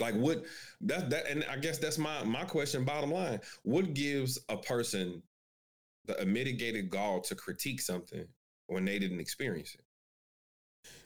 Like 0.01 0.15
what 0.15 0.45
that 0.83 1.11
that 1.11 1.29
and 1.29 1.45
I 1.51 1.57
guess 1.57 1.79
that's 1.79 1.99
my 1.99 2.25
my 2.25 2.45
question 2.45 2.85
bottom 2.85 3.11
line. 3.11 3.41
What 3.63 3.95
gives 3.95 4.39
a 4.49 4.57
person 4.57 5.23
the 6.07 6.25
mitigated 6.27 6.91
gall 6.91 7.21
to 7.21 7.35
critique 7.35 7.81
something 7.81 8.27
when 8.67 8.85
they 8.85 8.99
didn't 8.99 9.21
experience 9.21 9.75
it? 9.75 9.85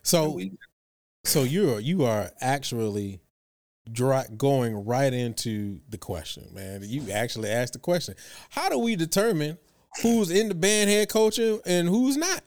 So 0.03 0.31
we- 0.31 0.51
so 1.23 1.43
you're 1.43 1.79
you 1.79 2.05
are 2.05 2.31
actually 2.39 3.19
dry, 3.91 4.25
going 4.37 4.85
right 4.85 5.13
into 5.13 5.79
the 5.89 5.97
question 5.97 6.47
man 6.53 6.81
you 6.83 7.11
actually 7.11 7.49
asked 7.49 7.73
the 7.73 7.79
question 7.79 8.15
how 8.49 8.69
do 8.69 8.77
we 8.77 8.95
determine 8.95 9.57
who's 10.01 10.29
in 10.29 10.49
the 10.49 10.55
band 10.55 10.89
head 10.89 11.09
culture 11.09 11.59
and 11.65 11.87
who's 11.87 12.17
not 12.17 12.43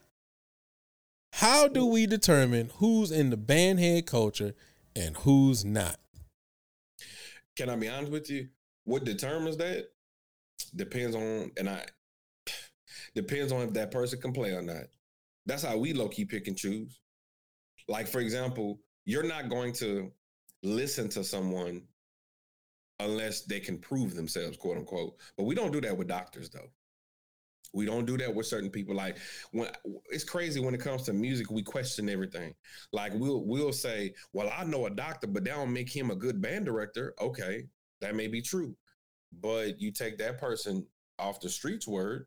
how 1.33 1.69
do 1.69 1.87
we 1.87 2.07
determine 2.07 2.71
who's 2.77 3.11
in 3.11 3.31
the 3.31 3.37
band 3.37 3.79
head 3.79 4.07
culture 4.07 4.55
and 4.97 5.17
who's 5.19 5.65
not 5.65 5.97
can 7.57 7.69
I 7.69 7.77
be 7.77 7.89
honest 7.89 8.11
with 8.11 8.31
you? 8.31 8.49
What 8.85 9.05
determines 9.05 9.59
that 9.59 9.91
depends 10.75 11.15
on 11.15 11.51
and 11.59 11.69
I 11.69 11.85
depends 13.15 13.53
on 13.53 13.63
if 13.63 13.73
that 13.75 13.91
person 13.91 14.21
can 14.21 14.33
play 14.33 14.53
or 14.53 14.63
not. 14.63 14.85
That's 15.45 15.65
how 15.65 15.77
we 15.77 15.93
low 15.93 16.09
key 16.09 16.25
pick 16.25 16.49
and 16.49 16.57
choose. 16.57 17.01
Like 17.91 18.07
for 18.07 18.21
example, 18.21 18.79
you're 19.05 19.27
not 19.27 19.49
going 19.49 19.73
to 19.75 20.13
listen 20.63 21.09
to 21.11 21.25
someone 21.25 21.83
unless 23.01 23.43
they 23.43 23.59
can 23.59 23.79
prove 23.79 24.15
themselves, 24.15 24.57
quote 24.57 24.77
unquote. 24.77 25.17
But 25.37 25.43
we 25.43 25.57
don't 25.57 25.73
do 25.73 25.81
that 25.81 25.99
with 25.99 26.07
doctors 26.07 26.49
though. 26.51 26.71
We 27.75 27.87
don't 27.87 28.07
do 28.07 28.17
that 28.19 28.33
with 28.33 28.47
certain 28.47 28.71
people. 28.71 28.95
Like 28.95 29.19
when 29.51 29.71
it's 30.11 30.23
crazy 30.23 30.61
when 30.61 30.73
it 30.73 30.81
comes 30.81 31.03
to 31.03 31.13
music, 31.13 31.51
we 31.51 31.65
question 31.65 32.09
everything. 32.09 32.55
Like 32.93 33.13
we'll 33.15 33.45
we'll 33.45 33.73
say, 33.73 34.15
"Well, 34.33 34.53
I 34.57 34.63
know 34.63 34.87
a 34.87 34.91
doctor, 34.91 35.27
but 35.27 35.43
that 35.43 35.57
don't 35.57 35.73
make 35.73 35.91
him 35.91 36.13
a 36.13 36.17
good 36.17 36.41
band 36.41 36.67
director." 36.67 37.15
Okay, 37.21 37.65
that 38.01 38.15
may 38.15 38.29
be 38.29 38.41
true, 38.41 38.77
but 39.41 39.81
you 39.81 39.91
take 39.91 40.17
that 40.19 40.39
person 40.39 40.87
off 41.19 41.41
the 41.41 41.49
streets 41.49 41.89
word 41.89 42.27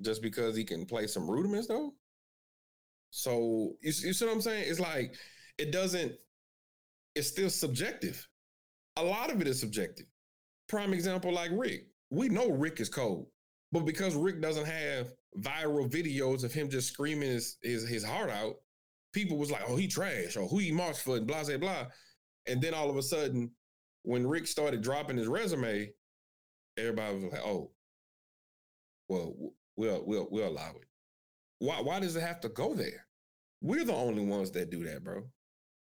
just 0.00 0.22
because 0.22 0.56
he 0.56 0.62
can 0.62 0.86
play 0.86 1.08
some 1.08 1.28
rudiments, 1.28 1.66
though. 1.66 1.92
So 3.10 3.76
you, 3.80 3.92
you 4.04 4.12
see 4.12 4.24
what 4.26 4.34
I'm 4.34 4.40
saying? 4.40 4.64
It's 4.68 4.80
like 4.80 5.14
it 5.58 5.72
doesn't. 5.72 6.12
It's 7.14 7.28
still 7.28 7.50
subjective. 7.50 8.26
A 8.96 9.02
lot 9.02 9.30
of 9.30 9.40
it 9.40 9.48
is 9.48 9.60
subjective. 9.60 10.06
Prime 10.68 10.92
example, 10.92 11.32
like 11.32 11.50
Rick. 11.52 11.86
We 12.10 12.28
know 12.28 12.50
Rick 12.50 12.80
is 12.80 12.88
cold. 12.88 13.26
But 13.72 13.84
because 13.84 14.14
Rick 14.14 14.40
doesn't 14.40 14.66
have 14.66 15.12
viral 15.40 15.90
videos 15.90 16.44
of 16.44 16.52
him 16.52 16.70
just 16.70 16.92
screaming 16.92 17.28
his 17.30 17.56
his, 17.62 17.88
his 17.88 18.04
heart 18.04 18.30
out, 18.30 18.56
people 19.12 19.38
was 19.38 19.50
like, 19.50 19.62
"Oh, 19.66 19.76
he 19.76 19.88
trash," 19.88 20.36
or 20.36 20.48
"Who 20.48 20.58
he 20.58 20.72
marched 20.72 21.00
for," 21.00 21.16
and 21.16 21.26
blah 21.26 21.44
blah 21.44 21.56
blah. 21.58 21.86
And 22.46 22.62
then 22.62 22.74
all 22.74 22.90
of 22.90 22.96
a 22.96 23.02
sudden, 23.02 23.50
when 24.02 24.26
Rick 24.26 24.46
started 24.46 24.82
dropping 24.82 25.16
his 25.16 25.28
resume, 25.28 25.92
everybody 26.76 27.14
was 27.14 27.32
like, 27.32 27.42
"Oh, 27.44 27.72
well, 29.08 29.34
we'll 29.76 30.04
we'll 30.06 30.28
we'll 30.30 30.48
allow 30.48 30.70
it." 30.70 30.85
Why 31.58 31.80
why 31.80 32.00
does 32.00 32.16
it 32.16 32.22
have 32.22 32.40
to 32.40 32.48
go 32.48 32.74
there? 32.74 33.06
We're 33.60 33.84
the 33.84 33.94
only 33.94 34.24
ones 34.24 34.50
that 34.52 34.70
do 34.70 34.84
that, 34.84 35.02
bro. 35.02 35.22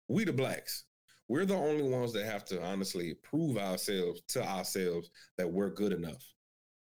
We 0.07 0.23
the 0.23 0.33
blacks. 0.33 0.85
We're 1.27 1.45
the 1.45 1.55
only 1.55 1.83
ones 1.83 2.13
that 2.13 2.25
have 2.25 2.45
to 2.45 2.63
honestly 2.63 3.15
prove 3.23 3.57
ourselves 3.57 4.21
to 4.29 4.43
ourselves 4.43 5.09
that 5.37 5.51
we're 5.51 5.69
good 5.71 5.91
enough 5.91 6.23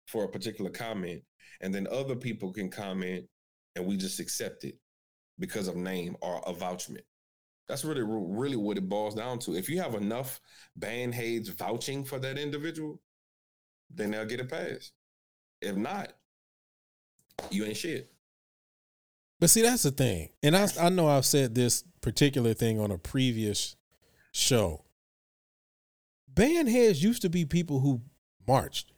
for 0.07 0.25
a 0.25 0.29
particular 0.29 0.71
comment. 0.71 1.23
And 1.63 1.75
then 1.75 1.87
other 1.91 2.17
people 2.17 2.53
can 2.53 2.71
comment 2.71 3.25
and 3.75 3.87
we 3.87 3.97
just 3.97 4.21
accept 4.21 4.65
it 4.65 4.77
because 5.39 5.69
of 5.69 5.77
name 5.77 6.17
or 6.21 6.43
avouchment. 6.43 7.05
That's 7.69 7.85
really, 7.85 8.03
really 8.05 8.57
what 8.57 8.77
it 8.77 8.89
boils 8.89 9.15
down 9.15 9.39
to. 9.41 9.55
If 9.55 9.71
you 9.71 9.81
have 9.81 9.95
enough 9.95 10.41
band 10.77 11.15
heads 11.15 11.49
vouching 11.49 12.05
for 12.05 12.19
that 12.19 12.39
individual, 12.39 13.01
then 13.91 14.11
they'll 14.11 14.27
get 14.27 14.41
a 14.41 14.45
pass. 14.45 14.93
If 15.63 15.77
not, 15.77 16.13
you 17.51 17.65
ain't 17.65 17.77
shit. 17.77 18.13
But 19.45 19.51
see, 19.51 19.61
that's 19.61 19.83
the 19.83 19.91
thing. 19.91 20.31
And 20.43 20.57
I, 20.57 20.69
I 20.81 20.89
know 20.89 21.07
I've 21.07 21.27
said 21.27 21.55
this 21.55 21.85
particular 22.01 22.55
thing 22.55 22.81
on 22.81 22.91
a 22.91 22.97
previous 22.97 23.77
show. 24.33 24.87
Band 26.27 26.71
heads 26.71 27.03
used 27.03 27.21
to 27.21 27.29
be 27.29 27.45
people 27.45 27.81
who 27.81 28.01
marched. 28.49 28.95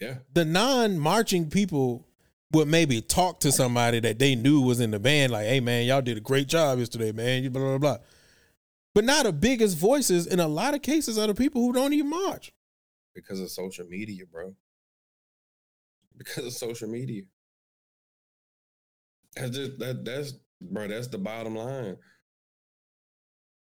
Yeah. 0.00 0.16
The 0.34 0.44
non 0.44 0.98
marching 0.98 1.50
people 1.50 2.04
would 2.52 2.66
maybe 2.66 3.00
talk 3.00 3.38
to 3.42 3.52
somebody 3.52 4.00
that 4.00 4.18
they 4.18 4.34
knew 4.34 4.60
was 4.60 4.80
in 4.80 4.90
the 4.90 4.98
band, 4.98 5.30
like, 5.30 5.46
hey 5.46 5.60
man, 5.60 5.86
y'all 5.86 6.02
did 6.02 6.16
a 6.16 6.20
great 6.20 6.48
job 6.48 6.80
yesterday, 6.80 7.12
man. 7.12 7.44
You 7.44 7.50
blah 7.50 7.62
blah 7.62 7.78
blah. 7.78 7.98
But 8.92 9.04
now 9.04 9.22
the 9.22 9.32
biggest 9.32 9.78
voices 9.78 10.26
in 10.26 10.40
a 10.40 10.48
lot 10.48 10.74
of 10.74 10.82
cases 10.82 11.16
are 11.16 11.28
the 11.28 11.34
people 11.34 11.62
who 11.62 11.72
don't 11.72 11.92
even 11.92 12.10
march. 12.10 12.50
Because 13.14 13.38
of 13.38 13.50
social 13.50 13.86
media, 13.86 14.24
bro. 14.26 14.56
Because 16.18 16.44
of 16.44 16.52
social 16.54 16.88
media. 16.88 17.22
That's 19.36 19.56
just 19.56 19.78
that 19.78 20.04
that's 20.04 20.34
bro, 20.60 20.88
that's 20.88 21.08
the 21.08 21.18
bottom 21.18 21.56
line. 21.56 21.96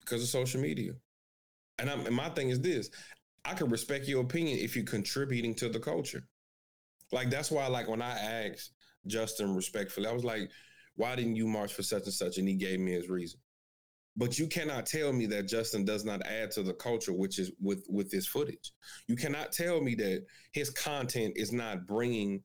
Because 0.01 0.23
of 0.23 0.29
social 0.29 0.61
media. 0.61 0.93
And, 1.79 1.89
I'm, 1.89 2.07
and 2.07 2.15
my 2.15 2.29
thing 2.29 2.51
is 2.51 2.61
this 2.61 2.91
I 3.45 3.55
can 3.55 3.71
respect 3.71 4.07
your 4.07 4.23
opinion 4.23 4.59
if 4.59 4.75
you're 4.75 4.85
contributing 4.85 5.55
to 5.57 5.69
the 5.69 5.81
culture. 5.81 6.27
Like 7.13 7.31
that's 7.31 7.51
why, 7.51 7.67
like 7.67 7.89
when 7.89 8.03
I 8.03 8.19
asked 8.19 8.73
Justin 9.07 9.55
respectfully, 9.55 10.07
I 10.07 10.13
was 10.13 10.25
like, 10.25 10.51
"Why 10.97 11.15
didn't 11.15 11.37
you 11.37 11.47
march 11.47 11.75
for 11.75 11.83
such 11.83 12.05
and 12.05 12.13
such?" 12.13 12.39
And 12.39 12.49
he 12.49 12.55
gave 12.55 12.81
me 12.81 12.93
his 12.93 13.09
reason. 13.09 13.41
But 14.17 14.39
you 14.39 14.47
cannot 14.47 14.87
tell 14.87 15.13
me 15.13 15.27
that 15.27 15.49
Justin 15.49 15.85
does 15.85 16.05
not 16.05 16.25
add 16.27 16.51
to 16.53 16.63
the 16.63 16.75
culture, 16.75 17.13
which 17.13 17.39
is 17.39 17.53
with 17.61 17.85
with 17.89 18.11
this 18.11 18.27
footage. 18.27 18.73
You 19.09 19.17
cannot 19.17 19.53
tell 19.53 19.81
me 19.81 19.95
that 19.97 20.25
his 20.53 20.71
content 20.71 21.35
is 21.37 21.53
not 21.53 21.87
bringing 21.87 22.43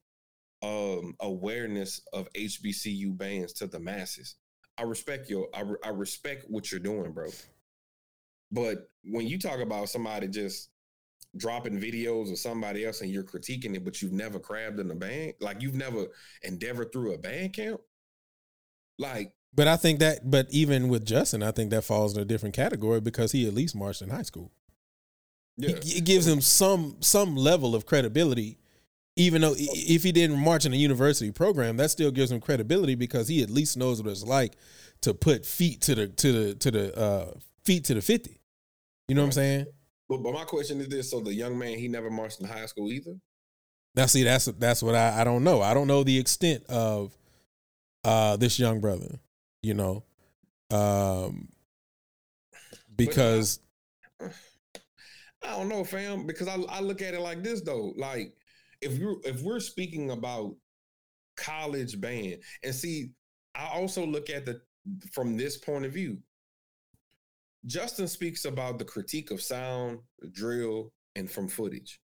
um, 0.61 1.15
awareness 1.19 2.01
of 2.13 2.31
HBCU 2.33 3.17
bands 3.17 3.53
to 3.53 3.67
the 3.67 3.79
masses. 3.79 4.35
I 4.77 4.83
respect 4.83 5.29
your, 5.29 5.47
I, 5.53 5.63
I 5.83 5.89
respect 5.89 6.45
what 6.47 6.71
you're 6.71 6.79
doing, 6.79 7.11
bro. 7.11 7.27
But 8.51 8.89
when 9.03 9.27
you 9.27 9.37
talk 9.37 9.59
about 9.59 9.89
somebody 9.89 10.27
just 10.27 10.69
dropping 11.37 11.79
videos 11.79 12.31
of 12.31 12.39
somebody 12.39 12.85
else 12.85 13.01
and 13.01 13.11
you're 13.11 13.23
critiquing 13.23 13.75
it, 13.75 13.85
but 13.85 14.01
you've 14.01 14.13
never 14.13 14.39
crabbed 14.39 14.79
in 14.79 14.89
a 14.91 14.95
band, 14.95 15.33
like 15.39 15.61
you've 15.61 15.75
never 15.75 16.07
endeavored 16.43 16.91
through 16.91 17.13
a 17.13 17.17
band 17.17 17.53
camp, 17.53 17.81
like. 18.97 19.33
But 19.53 19.67
I 19.67 19.77
think 19.77 19.99
that, 19.99 20.29
but 20.29 20.47
even 20.51 20.89
with 20.89 21.05
Justin, 21.05 21.41
I 21.41 21.51
think 21.51 21.71
that 21.71 21.83
falls 21.83 22.15
in 22.15 22.21
a 22.21 22.25
different 22.25 22.55
category 22.55 23.01
because 23.01 23.31
he 23.31 23.47
at 23.47 23.53
least 23.53 23.75
marched 23.75 24.01
in 24.01 24.09
high 24.09 24.21
school. 24.21 24.51
Yeah. 25.57 25.71
It 25.71 26.05
gives 26.05 26.25
him 26.25 26.39
some 26.39 26.97
some 27.01 27.35
level 27.35 27.75
of 27.75 27.85
credibility, 27.85 28.58
even 29.19 29.41
though 29.41 29.53
if 29.57 30.03
he 30.03 30.13
didn't 30.13 30.39
march 30.39 30.65
in 30.65 30.73
a 30.73 30.77
university 30.77 31.29
program, 31.29 31.75
that 31.77 31.91
still 31.91 32.09
gives 32.09 32.31
him 32.31 32.39
credibility 32.39 32.95
because 32.95 33.27
he 33.27 33.43
at 33.43 33.49
least 33.49 33.75
knows 33.75 34.01
what 34.01 34.09
it's 34.09 34.23
like 34.23 34.55
to 35.01 35.13
put 35.13 35.45
feet 35.45 35.81
to 35.81 35.93
the 35.93 36.07
to 36.07 36.31
the 36.31 36.55
to 36.55 36.71
the 36.71 36.97
uh, 36.97 37.33
feet 37.65 37.83
to 37.85 37.93
the 37.93 38.01
fifty. 38.01 38.39
You 39.09 39.15
know 39.15 39.21
what 39.21 39.27
I'm 39.27 39.31
saying? 39.33 39.65
But, 40.07 40.23
but 40.23 40.33
my 40.33 40.45
question 40.45 40.79
is 40.79 40.87
this: 40.87 41.11
so 41.11 41.19
the 41.19 41.33
young 41.33 41.57
man 41.57 41.77
he 41.77 41.89
never 41.89 42.09
marched 42.09 42.39
in 42.39 42.47
high 42.47 42.65
school 42.65 42.89
either. 42.89 43.15
Now, 43.93 44.05
see, 44.05 44.23
that's 44.23 44.45
that's 44.45 44.81
what 44.81 44.95
I 44.95 45.19
I 45.19 45.23
don't 45.25 45.43
know. 45.43 45.61
I 45.61 45.73
don't 45.73 45.87
know 45.87 46.03
the 46.03 46.17
extent 46.17 46.63
of 46.69 47.11
uh 48.05 48.37
this 48.37 48.57
young 48.57 48.79
brother. 48.79 49.19
You 49.61 49.73
know, 49.73 50.03
um, 50.71 51.49
because 52.95 53.59
I, 54.21 54.27
I 55.43 55.57
don't 55.57 55.67
know, 55.67 55.83
fam. 55.83 56.25
Because 56.25 56.47
I 56.47 56.55
I 56.69 56.79
look 56.79 57.01
at 57.01 57.13
it 57.13 57.19
like 57.19 57.43
this 57.43 57.59
though, 57.59 57.93
like 57.97 58.33
if 58.81 58.97
you 58.97 59.21
if 59.25 59.41
we're 59.41 59.59
speaking 59.59 60.11
about 60.11 60.55
college 61.35 61.99
band, 61.99 62.37
and 62.63 62.73
see, 62.73 63.11
I 63.55 63.67
also 63.67 64.05
look 64.05 64.29
at 64.29 64.45
the 64.45 64.61
from 65.11 65.37
this 65.37 65.57
point 65.57 65.85
of 65.85 65.93
view. 65.93 66.17
Justin 67.65 68.07
speaks 68.07 68.45
about 68.45 68.79
the 68.79 68.85
critique 68.85 69.31
of 69.31 69.41
sound, 69.41 69.99
drill, 70.31 70.93
and 71.15 71.29
from 71.29 71.47
footage. 71.47 71.99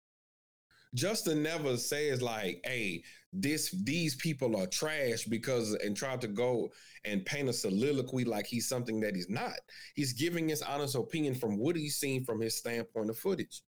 Justin 0.93 1.43
never 1.43 1.77
says 1.77 2.21
like, 2.21 2.61
"Hey, 2.63 3.03
this 3.33 3.71
these 3.83 4.15
people 4.15 4.55
are 4.55 4.67
trash 4.67 5.25
because," 5.25 5.73
and 5.75 5.95
try 5.95 6.17
to 6.17 6.27
go 6.27 6.71
and 7.03 7.25
paint 7.25 7.49
a 7.49 7.53
soliloquy 7.53 8.23
like 8.23 8.47
he's 8.47 8.67
something 8.67 8.99
that 9.01 9.15
he's 9.15 9.29
not. 9.29 9.59
He's 9.95 10.13
giving 10.13 10.47
his 10.49 10.61
honest 10.61 10.95
opinion 10.95 11.35
from 11.35 11.57
what 11.57 11.75
he's 11.75 11.97
seen 11.97 12.23
from 12.23 12.39
his 12.39 12.57
standpoint 12.57 13.09
of 13.09 13.17
footage. 13.17 13.61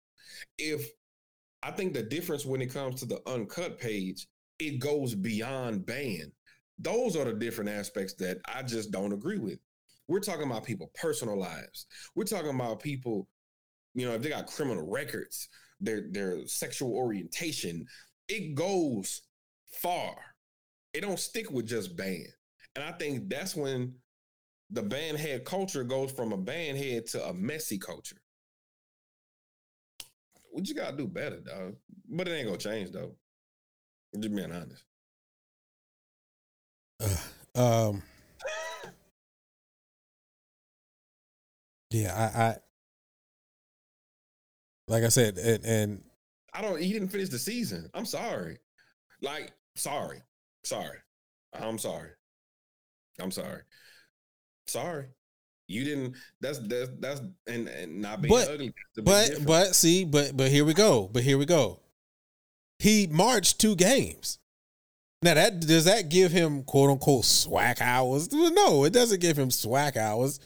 If 0.58 0.90
I 1.64 1.72
think 1.72 1.94
the 1.94 2.04
difference 2.04 2.46
when 2.46 2.62
it 2.62 2.74
comes 2.74 3.00
to 3.00 3.06
the 3.06 3.22
uncut 3.28 3.80
page, 3.80 4.28
it 4.60 4.80
goes 4.80 5.16
beyond 5.16 5.86
ban. 5.86 6.32
Those 6.80 7.16
are 7.16 7.26
the 7.26 7.34
different 7.34 7.70
aspects 7.70 8.14
that 8.16 8.38
I 8.46 8.64
just 8.64 8.92
don't 8.92 9.14
agree 9.14 9.40
with. 9.40 9.60
We're 10.08 10.20
talking 10.20 10.46
about 10.46 10.64
people 10.64 10.92
personal 11.00 11.38
lives. 11.38 11.88
We're 12.16 12.24
talking 12.24 12.54
about 12.54 12.80
people, 12.80 13.28
you 13.94 14.08
know, 14.08 14.14
if 14.14 14.22
they 14.22 14.30
got 14.30 14.48
criminal 14.48 14.88
records, 14.88 15.50
their 15.80 16.06
their 16.12 16.46
sexual 16.48 16.94
orientation, 16.94 17.86
it 18.28 18.56
goes 18.56 19.24
far. 19.72 20.16
It 20.94 21.02
don't 21.02 21.20
stick 21.20 21.52
with 21.52 21.68
just 21.68 21.96
ban. 21.98 22.26
And 22.76 22.86
I 22.86 22.92
think 22.92 23.30
that's 23.30 23.56
when 23.56 23.96
the 24.70 24.84
band 24.84 25.18
head 25.18 25.46
culture 25.46 25.84
goes 25.84 26.12
from 26.12 26.32
a 26.32 26.38
band 26.38 26.78
head 26.78 27.08
to 27.08 27.28
a 27.28 27.34
messy 27.34 27.78
culture. 27.78 28.18
We 30.58 30.64
just 30.64 30.76
gotta 30.76 30.98
do 30.98 31.08
better, 31.08 31.40
dog. 31.40 31.76
But 32.10 32.28
it 32.28 32.32
ain't 32.32 32.48
gonna 32.48 32.58
change 32.58 32.92
though. 32.92 33.16
I'm 34.16 34.22
just 34.24 34.36
being 34.36 34.52
honest. 34.52 34.84
Uh, 37.00 37.16
um 37.62 38.04
Yeah, 41.92 42.14
I, 42.16 42.42
I 42.42 42.56
like 44.88 45.04
I 45.04 45.10
said, 45.10 45.38
and, 45.38 45.64
and 45.64 46.04
I 46.56 46.64
don't. 46.64 46.82
He 46.82 46.92
didn't 46.92 47.10
finish 47.10 47.30
the 47.30 47.38
season. 47.38 47.88
I'm 47.94 48.06
sorry. 48.06 48.58
Like, 49.22 49.52
sorry, 49.76 50.24
sorry. 50.64 50.98
I'm 51.54 51.78
sorry. 51.78 52.10
I'm 53.22 53.32
sorry. 53.32 53.62
Sorry. 54.66 55.06
You 55.68 55.84
didn't. 55.84 56.16
That's 56.42 56.60
that's 56.60 56.90
that's 57.00 57.22
and, 57.48 57.68
and 57.68 58.02
not 58.02 58.22
being 58.22 58.34
but, 58.34 58.50
ugly. 58.50 58.74
But 58.96 59.46
but 59.46 59.76
see, 59.76 60.06
but 60.06 60.36
but 60.36 60.50
here 60.50 60.66
we 60.66 60.74
go. 60.74 61.10
But 61.12 61.24
here 61.24 61.38
we 61.38 61.46
go. 61.46 61.82
He 62.80 63.08
marched 63.08 63.60
two 63.60 63.76
games. 63.76 64.40
Now 65.22 65.34
that 65.34 65.60
does 65.62 65.86
that 65.86 66.10
give 66.10 66.32
him 66.32 66.64
quote 66.64 66.90
unquote 66.90 67.24
SWAC 67.24 67.82
hours? 67.82 68.32
No, 68.32 68.84
it 68.86 68.94
doesn't 68.94 69.20
give 69.20 69.38
him 69.38 69.50
SWAC 69.50 69.98
hours 69.98 70.40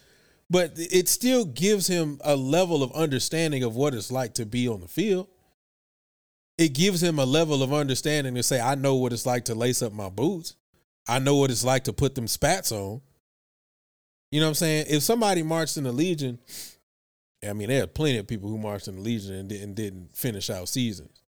but 0.52 0.74
it 0.76 1.08
still 1.08 1.46
gives 1.46 1.88
him 1.88 2.20
a 2.26 2.36
level 2.36 2.84
of 2.84 2.92
understanding 2.92 3.64
of 3.64 3.78
what 3.78 3.94
it's 3.94 4.12
like 4.12 4.34
to 4.34 4.46
be 4.46 4.68
on 4.68 4.82
the 4.82 4.88
field. 4.88 5.30
It 6.58 6.74
gives 6.74 7.02
him 7.02 7.20
a 7.20 7.26
level 7.26 7.64
of 7.64 7.72
understanding 7.74 8.36
to 8.36 8.44
say, 8.44 8.60
I 8.60 8.76
know 8.76 8.96
what 8.96 9.14
it's 9.14 9.26
like 9.26 9.46
to 9.46 9.56
lace 9.56 9.82
up 9.82 9.94
my 9.94 10.10
boots. 10.10 10.58
I 11.08 11.20
know 11.20 11.38
what 11.38 11.52
it's 11.52 11.64
like 11.64 11.86
to 11.86 11.94
put 11.94 12.16
them 12.16 12.28
spats 12.28 12.74
on. 12.74 13.00
You 14.32 14.39
know 14.39 14.48
what 14.48 14.52
I'm 14.52 14.56
saying? 14.56 14.86
If 14.89 15.04
somebody 15.04 15.44
marched 15.44 15.78
in 15.78 15.84
the 15.84 15.91
Legion, 15.91 16.39
I 17.48 17.54
mean, 17.54 17.70
there 17.70 17.84
are 17.84 17.88
plenty 17.88 18.17
of 18.17 18.28
people 18.28 18.50
who 18.50 18.58
marched 18.58 18.88
in 18.88 18.96
the 18.96 19.02
Legion 19.02 19.36
and 19.36 19.50
didn't, 19.50 19.74
didn't 19.76 20.15
finish 20.15 20.50
out 20.50 20.70
seasons. 20.70 21.22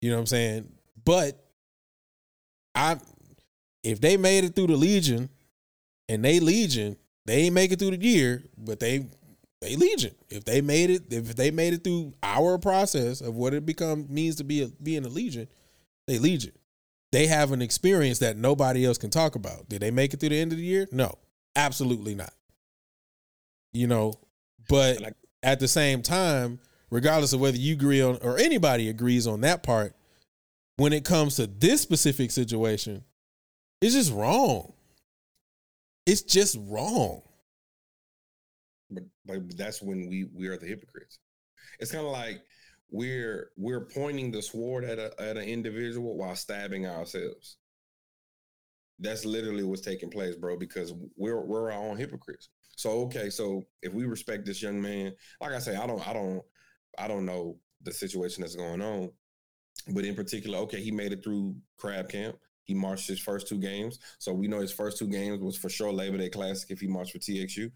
You 0.00 0.10
know 0.10 0.16
what 0.16 0.20
I'm 0.20 0.26
saying? 0.26 0.72
But 1.04 1.42
I, 2.74 2.98
if 3.82 4.00
they 4.00 4.16
made 4.16 4.44
it 4.44 4.54
through 4.54 4.66
the 4.68 4.76
Legion 4.76 5.30
and 6.08 6.24
they 6.24 6.40
Legion, 6.40 6.96
they 7.24 7.42
ain't 7.42 7.54
make 7.54 7.72
it 7.72 7.78
through 7.78 7.92
the 7.92 8.04
year, 8.04 8.42
but 8.58 8.80
they 8.80 9.06
they 9.64 9.76
legion. 9.76 10.14
If 10.28 10.44
they 10.44 10.60
made 10.60 10.90
it, 10.90 11.10
if 11.10 11.36
they 11.36 11.50
made 11.50 11.72
it 11.72 11.84
through 11.84 12.12
our 12.22 12.58
process 12.58 13.22
of 13.22 13.34
what 13.34 13.54
it 13.54 13.64
become 13.64 14.06
means 14.10 14.36
to 14.36 14.44
be 14.44 14.62
a, 14.62 14.68
being 14.82 15.06
a 15.06 15.08
legion, 15.08 15.48
they 16.06 16.18
legion. 16.18 16.52
They 17.12 17.28
have 17.28 17.50
an 17.52 17.62
experience 17.62 18.18
that 18.18 18.36
nobody 18.36 18.84
else 18.84 18.98
can 18.98 19.08
talk 19.08 19.36
about. 19.36 19.68
Did 19.68 19.80
they 19.80 19.90
make 19.90 20.12
it 20.12 20.20
through 20.20 20.30
the 20.30 20.40
end 20.40 20.52
of 20.52 20.58
the 20.58 20.64
year? 20.64 20.86
No, 20.92 21.16
absolutely 21.56 22.14
not. 22.14 22.32
You 23.72 23.86
know, 23.86 24.14
but 24.68 25.14
at 25.42 25.60
the 25.60 25.68
same 25.68 26.02
time, 26.02 26.60
regardless 26.90 27.32
of 27.32 27.40
whether 27.40 27.56
you 27.56 27.74
agree 27.74 28.00
on 28.00 28.18
or 28.22 28.38
anybody 28.38 28.88
agrees 28.88 29.26
on 29.26 29.40
that 29.42 29.62
part, 29.62 29.94
when 30.76 30.92
it 30.92 31.04
comes 31.04 31.36
to 31.36 31.46
this 31.46 31.80
specific 31.80 32.30
situation, 32.30 33.04
it's 33.80 33.94
just 33.94 34.12
wrong. 34.12 34.72
It's 36.06 36.22
just 36.22 36.56
wrong. 36.68 37.22
But, 38.90 39.04
but 39.26 39.56
that's 39.56 39.82
when 39.82 40.08
we 40.08 40.28
we 40.34 40.46
are 40.48 40.56
the 40.56 40.66
hypocrites. 40.66 41.18
It's 41.80 41.90
kind 41.90 42.06
of 42.06 42.12
like 42.12 42.42
we're 42.90 43.50
we're 43.56 43.86
pointing 43.86 44.30
the 44.30 44.42
sword 44.42 44.84
at 44.84 44.98
a 44.98 45.12
at 45.20 45.36
an 45.36 45.44
individual 45.44 46.16
while 46.16 46.36
stabbing 46.36 46.86
ourselves. 46.86 47.56
That's 48.98 49.24
literally 49.24 49.64
what's 49.64 49.82
taking 49.82 50.10
place, 50.10 50.36
bro. 50.36 50.56
Because 50.56 50.94
we're 51.16 51.40
we're 51.40 51.72
our 51.72 51.80
own 51.80 51.96
hypocrites. 51.96 52.50
So 52.76 52.90
okay, 53.02 53.30
so 53.30 53.62
if 53.82 53.92
we 53.92 54.04
respect 54.04 54.46
this 54.46 54.62
young 54.62 54.80
man, 54.80 55.12
like 55.40 55.52
I 55.52 55.58
say, 55.58 55.76
I 55.76 55.86
don't 55.86 56.06
I 56.06 56.12
don't 56.12 56.42
I 56.98 57.08
don't 57.08 57.26
know 57.26 57.58
the 57.82 57.92
situation 57.92 58.42
that's 58.42 58.56
going 58.56 58.82
on, 58.82 59.10
but 59.88 60.04
in 60.04 60.14
particular, 60.14 60.58
okay, 60.58 60.80
he 60.80 60.90
made 60.90 61.12
it 61.12 61.22
through 61.22 61.56
crab 61.76 62.08
camp. 62.08 62.36
He 62.64 62.72
marched 62.74 63.06
his 63.06 63.20
first 63.20 63.46
two 63.46 63.58
games. 63.58 63.98
So 64.18 64.32
we 64.32 64.48
know 64.48 64.60
his 64.60 64.72
first 64.72 64.98
two 64.98 65.08
games 65.08 65.40
was 65.40 65.56
for 65.56 65.68
sure 65.68 65.92
Labor 65.92 66.16
Day 66.16 66.30
Classic 66.30 66.70
if 66.70 66.80
he 66.80 66.86
marched 66.86 67.12
for 67.12 67.18
TSU. 67.18 67.70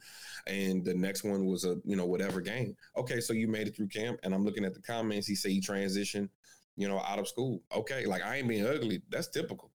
And 0.47 0.83
the 0.83 0.95
next 0.95 1.25
one 1.25 1.45
was 1.45 1.65
a, 1.65 1.77
you 1.85 1.95
know, 1.95 2.07
whatever 2.07 2.41
game. 2.41 2.75
Okay, 2.97 3.21
so 3.21 3.35
you 3.35 3.49
made 3.49 3.69
it 3.69 3.77
through 3.77 3.89
camp. 3.89 4.19
And 4.23 4.35
I'm 4.35 4.45
looking 4.45 4.65
at 4.65 4.73
the 4.73 4.81
comments. 4.81 5.27
He 5.27 5.35
said 5.35 5.51
he 5.51 5.61
transitioned, 5.61 6.31
you 6.77 6.89
know, 6.89 7.01
out 7.01 7.19
of 7.19 7.29
school. 7.29 7.63
Okay, 7.75 8.07
like 8.07 8.23
I 8.23 8.37
ain't 8.37 8.49
being 8.49 8.67
ugly. 8.67 9.03
That's 9.11 9.29
typical. 9.29 9.71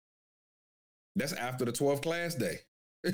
That's 1.15 1.34
after 1.34 1.65
the 1.65 1.71
12th 1.71 2.02
class 2.02 2.36
day. 2.36 2.60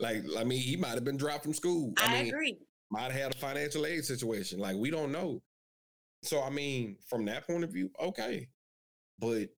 like, 0.00 0.24
I 0.36 0.44
mean, 0.44 0.60
he 0.60 0.76
might 0.76 0.94
have 0.94 1.04
been 1.04 1.16
dropped 1.16 1.44
from 1.44 1.54
school. 1.54 1.92
I, 1.98 2.04
I 2.04 2.22
mean, 2.22 2.34
agree. 2.34 2.58
might 2.90 3.12
have 3.12 3.12
had 3.12 3.34
a 3.34 3.38
financial 3.38 3.86
aid 3.86 4.04
situation. 4.04 4.58
Like, 4.58 4.76
we 4.76 4.90
don't 4.90 5.12
know. 5.12 5.42
So, 6.22 6.42
I 6.42 6.50
mean, 6.50 6.96
from 7.08 7.24
that 7.26 7.46
point 7.46 7.64
of 7.64 7.72
view, 7.72 7.90
okay. 8.00 8.48
But 9.18 9.48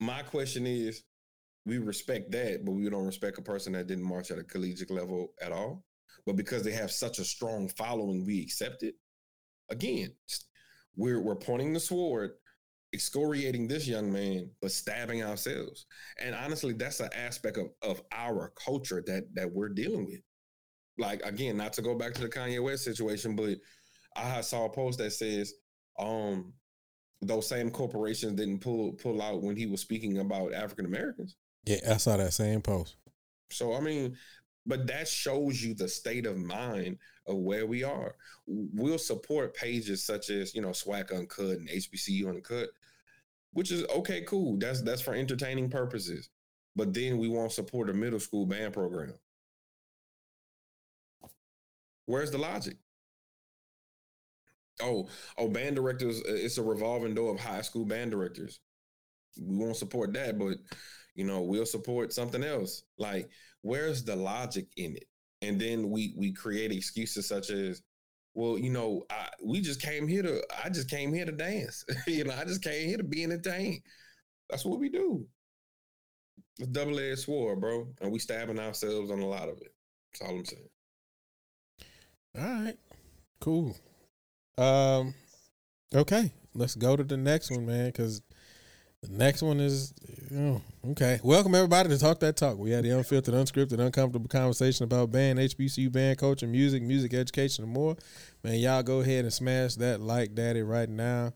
my 0.00 0.22
question 0.22 0.66
is 0.66 1.02
we 1.66 1.78
respect 1.78 2.30
that, 2.32 2.64
but 2.64 2.72
we 2.72 2.88
don't 2.88 3.06
respect 3.06 3.38
a 3.38 3.42
person 3.42 3.72
that 3.72 3.86
didn't 3.86 4.04
march 4.04 4.30
at 4.30 4.38
a 4.38 4.44
collegiate 4.44 4.90
level 4.90 5.28
at 5.42 5.52
all. 5.52 5.84
But 6.26 6.36
because 6.36 6.62
they 6.62 6.72
have 6.72 6.90
such 6.90 7.18
a 7.18 7.24
strong 7.24 7.68
following, 7.68 8.24
we 8.24 8.40
accept 8.40 8.82
it. 8.82 8.94
Again, 9.70 10.14
we're 10.96 11.20
we're 11.20 11.34
pointing 11.34 11.72
the 11.72 11.80
sword, 11.80 12.32
excoriating 12.94 13.68
this 13.68 13.86
young 13.86 14.10
man, 14.10 14.48
but 14.62 14.72
stabbing 14.72 15.22
ourselves. 15.22 15.86
And 16.22 16.34
honestly, 16.34 16.72
that's 16.72 17.00
an 17.00 17.10
aspect 17.14 17.58
of, 17.58 17.66
of 17.82 18.00
our 18.12 18.52
culture 18.64 19.02
that 19.06 19.24
that 19.34 19.52
we're 19.52 19.68
dealing 19.68 20.06
with. 20.06 20.20
Like 20.96 21.22
again, 21.26 21.56
not 21.56 21.72
to 21.74 21.82
go 21.82 21.94
back 21.94 22.14
to 22.14 22.22
the 22.22 22.28
Kanye 22.28 22.62
West 22.62 22.84
situation, 22.84 23.36
but 23.36 23.56
I 24.16 24.40
saw 24.40 24.66
a 24.66 24.70
post 24.70 24.98
that 24.98 25.10
says, 25.10 25.52
um, 25.98 26.54
those 27.20 27.48
same 27.48 27.70
corporations 27.70 28.34
didn't 28.34 28.60
pull 28.60 28.92
pull 28.92 29.20
out 29.20 29.42
when 29.42 29.56
he 29.56 29.66
was 29.66 29.80
speaking 29.80 30.18
about 30.18 30.54
African 30.54 30.86
Americans. 30.86 31.36
Yeah, 31.64 31.78
I 31.90 31.96
saw 31.96 32.16
that 32.16 32.32
same 32.32 32.62
post. 32.62 32.96
So 33.50 33.74
I 33.74 33.80
mean, 33.80 34.16
but 34.66 34.86
that 34.86 35.08
shows 35.08 35.62
you 35.62 35.74
the 35.74 35.88
state 35.88 36.26
of 36.26 36.36
mind 36.36 36.98
of 37.26 37.36
where 37.36 37.66
we 37.66 37.84
are. 37.84 38.14
We'll 38.46 38.98
support 38.98 39.54
pages 39.54 40.04
such 40.04 40.30
as 40.30 40.54
you 40.54 40.62
know 40.62 40.70
SWAC 40.70 41.14
Uncut 41.16 41.58
and 41.58 41.68
HBCU 41.68 42.28
Uncut, 42.28 42.70
which 43.52 43.70
is 43.70 43.84
okay, 43.84 44.22
cool. 44.22 44.56
That's 44.58 44.82
that's 44.82 45.02
for 45.02 45.14
entertaining 45.14 45.70
purposes. 45.70 46.30
But 46.76 46.92
then 46.92 47.18
we 47.18 47.28
won't 47.28 47.52
support 47.52 47.90
a 47.90 47.94
middle 47.94 48.20
school 48.20 48.46
band 48.46 48.74
program. 48.74 49.14
Where's 52.06 52.30
the 52.30 52.38
logic? 52.38 52.76
Oh, 54.82 55.08
oh, 55.38 55.48
band 55.48 55.76
directors, 55.76 56.18
uh, 56.20 56.34
it's 56.34 56.58
a 56.58 56.62
revolving 56.62 57.14
door 57.14 57.32
of 57.32 57.38
high 57.38 57.62
school 57.62 57.84
band 57.84 58.10
directors. 58.10 58.60
We 59.40 59.56
won't 59.56 59.76
support 59.76 60.12
that, 60.14 60.38
but 60.38 60.58
you 61.14 61.24
know, 61.24 61.42
we'll 61.42 61.66
support 61.66 62.12
something 62.12 62.42
else. 62.42 62.82
Like, 62.98 63.30
where's 63.64 64.04
the 64.04 64.14
logic 64.14 64.66
in 64.76 64.94
it? 64.94 65.06
And 65.42 65.60
then 65.60 65.90
we 65.90 66.14
we 66.16 66.32
create 66.32 66.70
excuses 66.70 67.26
such 67.26 67.50
as, 67.50 67.82
well, 68.34 68.58
you 68.58 68.70
know, 68.70 69.04
I, 69.10 69.28
we 69.42 69.60
just 69.60 69.80
came 69.82 70.06
here 70.06 70.22
to, 70.22 70.42
I 70.64 70.68
just 70.68 70.88
came 70.88 71.12
here 71.12 71.24
to 71.24 71.32
dance. 71.32 71.84
you 72.06 72.24
know, 72.24 72.34
I 72.38 72.44
just 72.44 72.62
came 72.62 72.86
here 72.86 72.98
to 72.98 73.04
be 73.04 73.24
entertained. 73.24 73.80
That's 74.50 74.64
what 74.64 74.78
we 74.78 74.90
do. 74.90 75.26
It's 76.58 76.68
double 76.68 77.00
edged 77.00 77.20
sword, 77.20 77.60
bro, 77.60 77.88
and 78.00 78.12
we 78.12 78.18
stabbing 78.18 78.60
ourselves 78.60 79.10
on 79.10 79.20
a 79.20 79.26
lot 79.26 79.48
of 79.48 79.56
it. 79.58 79.74
That's 80.12 80.30
all 80.30 80.36
I'm 80.36 80.44
saying. 80.44 80.68
All 82.36 82.64
right, 82.64 82.78
cool. 83.40 83.76
Um, 84.58 85.14
okay, 85.94 86.32
let's 86.54 86.74
go 86.74 86.96
to 86.96 87.04
the 87.04 87.16
next 87.16 87.50
one, 87.50 87.66
man, 87.66 87.86
because 87.86 88.22
the 89.04 89.18
next 89.18 89.42
one 89.42 89.60
is 89.60 89.92
oh, 90.34 90.60
okay. 90.90 91.20
Welcome 91.22 91.54
everybody 91.54 91.88
to 91.90 91.98
Talk 91.98 92.20
That 92.20 92.36
Talk. 92.36 92.58
We 92.58 92.70
had 92.70 92.84
the 92.84 92.96
unfiltered, 92.96 93.34
unscripted, 93.34 93.78
uncomfortable 93.78 94.28
conversation 94.28 94.84
about 94.84 95.12
band, 95.12 95.38
HBCU 95.38 95.92
band 95.92 96.18
culture, 96.18 96.46
music, 96.46 96.82
music 96.82 97.12
education, 97.12 97.64
and 97.64 97.72
more. 97.72 97.96
Man, 98.42 98.54
y'all 98.54 98.82
go 98.82 99.00
ahead 99.00 99.24
and 99.24 99.32
smash 99.32 99.74
that 99.76 100.00
like 100.00 100.34
daddy 100.34 100.62
right 100.62 100.88
now. 100.88 101.32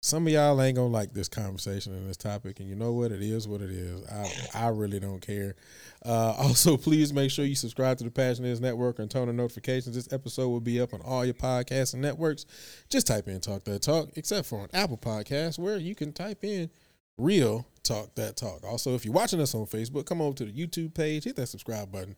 Some 0.00 0.26
of 0.26 0.32
y'all 0.32 0.60
ain't 0.62 0.76
gonna 0.76 0.88
like 0.88 1.12
this 1.12 1.28
conversation 1.28 1.92
and 1.92 2.08
this 2.08 2.16
topic, 2.16 2.60
and 2.60 2.68
you 2.68 2.76
know 2.76 2.92
what? 2.92 3.12
It 3.12 3.22
is 3.22 3.48
what 3.48 3.60
it 3.60 3.70
is. 3.70 4.06
I 4.54 4.66
I 4.66 4.68
really 4.68 5.00
don't 5.00 5.20
care. 5.20 5.54
Uh, 6.04 6.32
also, 6.38 6.76
please 6.76 7.12
make 7.12 7.30
sure 7.30 7.44
you 7.44 7.56
subscribe 7.56 7.98
to 7.98 8.04
the 8.04 8.10
Passion 8.10 8.44
Is 8.44 8.60
Network 8.60 9.00
and 9.00 9.10
turn 9.10 9.28
on 9.28 9.36
notifications. 9.36 9.96
This 9.96 10.12
episode 10.12 10.48
will 10.48 10.60
be 10.60 10.80
up 10.80 10.94
on 10.94 11.00
all 11.02 11.24
your 11.24 11.34
podcasts 11.34 11.92
and 11.92 12.02
networks. 12.02 12.46
Just 12.88 13.06
type 13.06 13.28
in 13.28 13.40
Talk 13.40 13.64
That 13.64 13.82
Talk, 13.82 14.10
except 14.16 14.46
for 14.46 14.60
on 14.60 14.68
Apple 14.72 14.98
Podcasts, 14.98 15.58
where 15.58 15.76
you 15.76 15.94
can 15.94 16.12
type 16.12 16.44
in 16.44 16.70
Real 17.18 17.66
Talk 17.82 18.14
That 18.16 18.36
Talk. 18.36 18.64
Also, 18.64 18.94
if 18.94 19.04
you're 19.04 19.14
watching 19.14 19.40
us 19.40 19.54
on 19.54 19.66
Facebook, 19.66 20.06
come 20.06 20.20
over 20.20 20.36
to 20.36 20.44
the 20.44 20.52
YouTube 20.52 20.94
page, 20.94 21.24
hit 21.24 21.36
that 21.36 21.46
subscribe 21.46 21.90
button. 21.90 22.16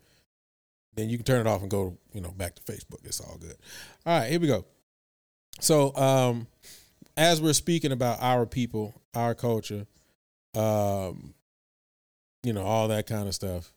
Then 0.95 1.09
you 1.09 1.17
can 1.17 1.25
turn 1.25 1.47
it 1.47 1.49
off 1.49 1.63
and 1.63 1.71
go, 1.71 1.97
you 2.13 2.21
know, 2.21 2.31
back 2.31 2.57
to 2.57 2.63
Facebook. 2.63 3.05
It's 3.05 3.21
all 3.21 3.37
good. 3.39 3.57
All 4.05 4.19
right, 4.19 4.31
here 4.31 4.41
we 4.41 4.49
go. 4.49 4.65
So, 5.61 5.95
um, 5.97 6.47
as 7.17 7.41
we're 7.41 7.53
speaking 7.53 7.93
about 7.93 8.19
our 8.21 8.47
people, 8.47 9.01
our 9.15 9.35
culture, 9.35 9.87
um, 10.55 11.35
you 12.43 12.53
know, 12.53 12.63
all 12.63 12.89
that 12.89 13.07
kind 13.07 13.29
of 13.29 13.35
stuff. 13.35 13.73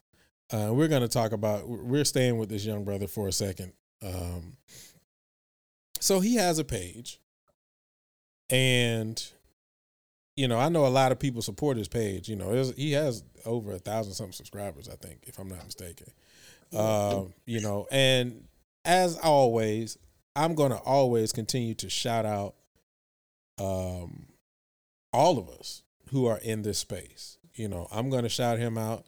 Uh, 0.50 0.70
we're 0.72 0.88
going 0.88 1.02
to 1.02 1.08
talk 1.08 1.32
about. 1.32 1.68
We're 1.68 2.04
staying 2.04 2.38
with 2.38 2.48
this 2.48 2.64
young 2.64 2.84
brother 2.84 3.06
for 3.06 3.28
a 3.28 3.32
second. 3.32 3.72
Um, 4.04 4.56
so 6.00 6.20
he 6.20 6.36
has 6.36 6.58
a 6.58 6.64
page, 6.64 7.20
and 8.50 9.22
you 10.36 10.48
know, 10.48 10.58
I 10.58 10.68
know 10.68 10.86
a 10.86 10.88
lot 10.88 11.12
of 11.12 11.18
people 11.18 11.42
support 11.42 11.76
his 11.76 11.88
page. 11.88 12.28
You 12.28 12.36
know, 12.36 12.72
he 12.76 12.92
has 12.92 13.22
over 13.44 13.72
a 13.72 13.78
thousand 13.78 14.14
something 14.14 14.32
subscribers, 14.32 14.88
I 14.88 14.96
think, 14.96 15.24
if 15.26 15.38
I'm 15.38 15.48
not 15.48 15.64
mistaken. 15.64 16.08
Uh, 16.74 17.24
you 17.44 17.60
know, 17.60 17.86
and 17.90 18.44
as 18.84 19.18
always, 19.18 19.98
I'm 20.34 20.54
going 20.54 20.70
to 20.70 20.78
always 20.78 21.32
continue 21.32 21.74
to 21.74 21.90
shout 21.90 22.24
out 22.24 22.54
um, 23.58 24.26
all 25.12 25.38
of 25.38 25.50
us 25.50 25.82
who 26.10 26.26
are 26.26 26.38
in 26.38 26.62
this 26.62 26.78
space. 26.78 27.38
You 27.54 27.68
know, 27.68 27.86
I'm 27.92 28.08
going 28.08 28.22
to 28.22 28.30
shout 28.30 28.58
him 28.58 28.78
out. 28.78 29.06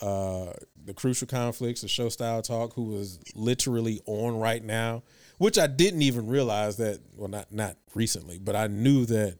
Uh, 0.00 0.52
the 0.84 0.94
crucial 0.94 1.28
conflicts, 1.28 1.82
the 1.82 1.88
show 1.88 2.08
style 2.08 2.42
talk, 2.42 2.74
who 2.74 2.84
was 2.84 3.20
literally 3.34 4.00
on 4.06 4.36
right 4.36 4.62
now, 4.62 5.02
which 5.38 5.58
I 5.58 5.68
didn't 5.68 6.02
even 6.02 6.26
realize 6.26 6.76
that. 6.78 7.00
Well, 7.16 7.28
not 7.28 7.52
not 7.52 7.76
recently, 7.94 8.38
but 8.38 8.56
I 8.56 8.66
knew 8.66 9.06
that 9.06 9.36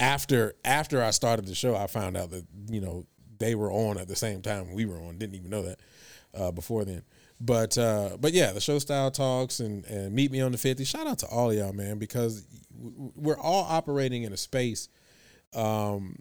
after 0.00 0.54
after 0.64 1.02
I 1.02 1.10
started 1.10 1.46
the 1.46 1.54
show, 1.54 1.74
I 1.76 1.86
found 1.86 2.16
out 2.16 2.30
that 2.30 2.46
you 2.68 2.80
know 2.80 3.06
they 3.38 3.54
were 3.54 3.72
on 3.72 3.98
at 3.98 4.08
the 4.08 4.16
same 4.16 4.42
time 4.42 4.72
we 4.74 4.86
were 4.86 5.00
on. 5.00 5.18
Didn't 5.18 5.36
even 5.36 5.50
know 5.50 5.62
that 5.62 5.80
uh, 6.34 6.50
before 6.50 6.84
then. 6.84 7.02
But 7.40 7.78
uh, 7.78 8.16
but 8.20 8.32
yeah, 8.32 8.52
the 8.52 8.60
show 8.60 8.78
style 8.78 9.10
talks 9.10 9.60
and 9.60 9.84
and 9.86 10.12
meet 10.12 10.30
me 10.30 10.40
on 10.40 10.52
the 10.52 10.58
fifty. 10.58 10.84
Shout 10.84 11.06
out 11.06 11.18
to 11.20 11.26
all 11.26 11.52
y'all, 11.52 11.72
man, 11.72 11.98
because 11.98 12.46
we're 12.74 13.38
all 13.38 13.64
operating 13.64 14.24
in 14.24 14.32
a 14.32 14.36
space 14.36 14.88
um, 15.54 16.16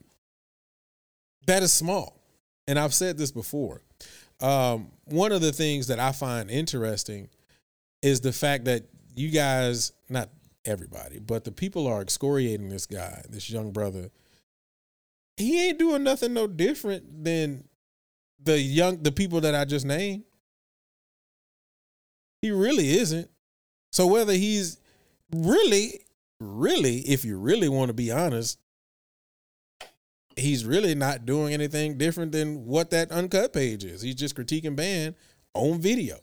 that 1.45 1.63
is 1.63 1.73
small. 1.73 2.21
And 2.67 2.77
I've 2.77 2.93
said 2.93 3.17
this 3.17 3.31
before. 3.31 3.81
Um, 4.39 4.91
one 5.05 5.31
of 5.31 5.41
the 5.41 5.51
things 5.51 5.87
that 5.87 5.99
I 5.99 6.11
find 6.11 6.51
interesting 6.51 7.29
is 8.01 8.21
the 8.21 8.33
fact 8.33 8.65
that 8.65 8.83
you 9.15 9.31
guys, 9.31 9.93
not 10.09 10.29
everybody, 10.67 11.19
but 11.19 11.43
the 11.43 11.51
people 11.51 11.87
are 11.87 12.01
excoriating 12.01 12.69
this 12.69 12.85
guy, 12.85 13.23
this 13.29 13.49
young 13.49 13.71
brother. 13.71 14.09
He 15.37 15.67
ain't 15.67 15.79
doing 15.79 16.03
nothing 16.03 16.33
no 16.33 16.47
different 16.47 17.23
than 17.23 17.63
the 18.43 18.59
young 18.59 19.01
the 19.03 19.11
people 19.11 19.41
that 19.41 19.55
I 19.55 19.65
just 19.65 19.85
named. 19.85 20.23
He 22.41 22.51
really 22.51 22.97
isn't. 22.97 23.29
So 23.91 24.05
whether 24.07 24.33
he's 24.33 24.79
really, 25.33 26.01
really, 26.39 26.99
if 26.99 27.25
you 27.25 27.37
really 27.37 27.69
want 27.69 27.89
to 27.89 27.93
be 27.93 28.11
honest, 28.11 28.59
he's 30.35 30.65
really 30.65 30.93
not 30.93 31.25
doing 31.25 31.53
anything 31.53 31.97
different 31.97 32.31
than 32.31 32.65
what 32.65 32.91
that 32.91 33.11
uncut 33.11 33.53
page 33.53 33.83
is. 33.83 34.01
He's 34.01 34.15
just 34.15 34.35
critiquing 34.35 34.75
band 34.75 35.15
on 35.53 35.81
video. 35.81 36.17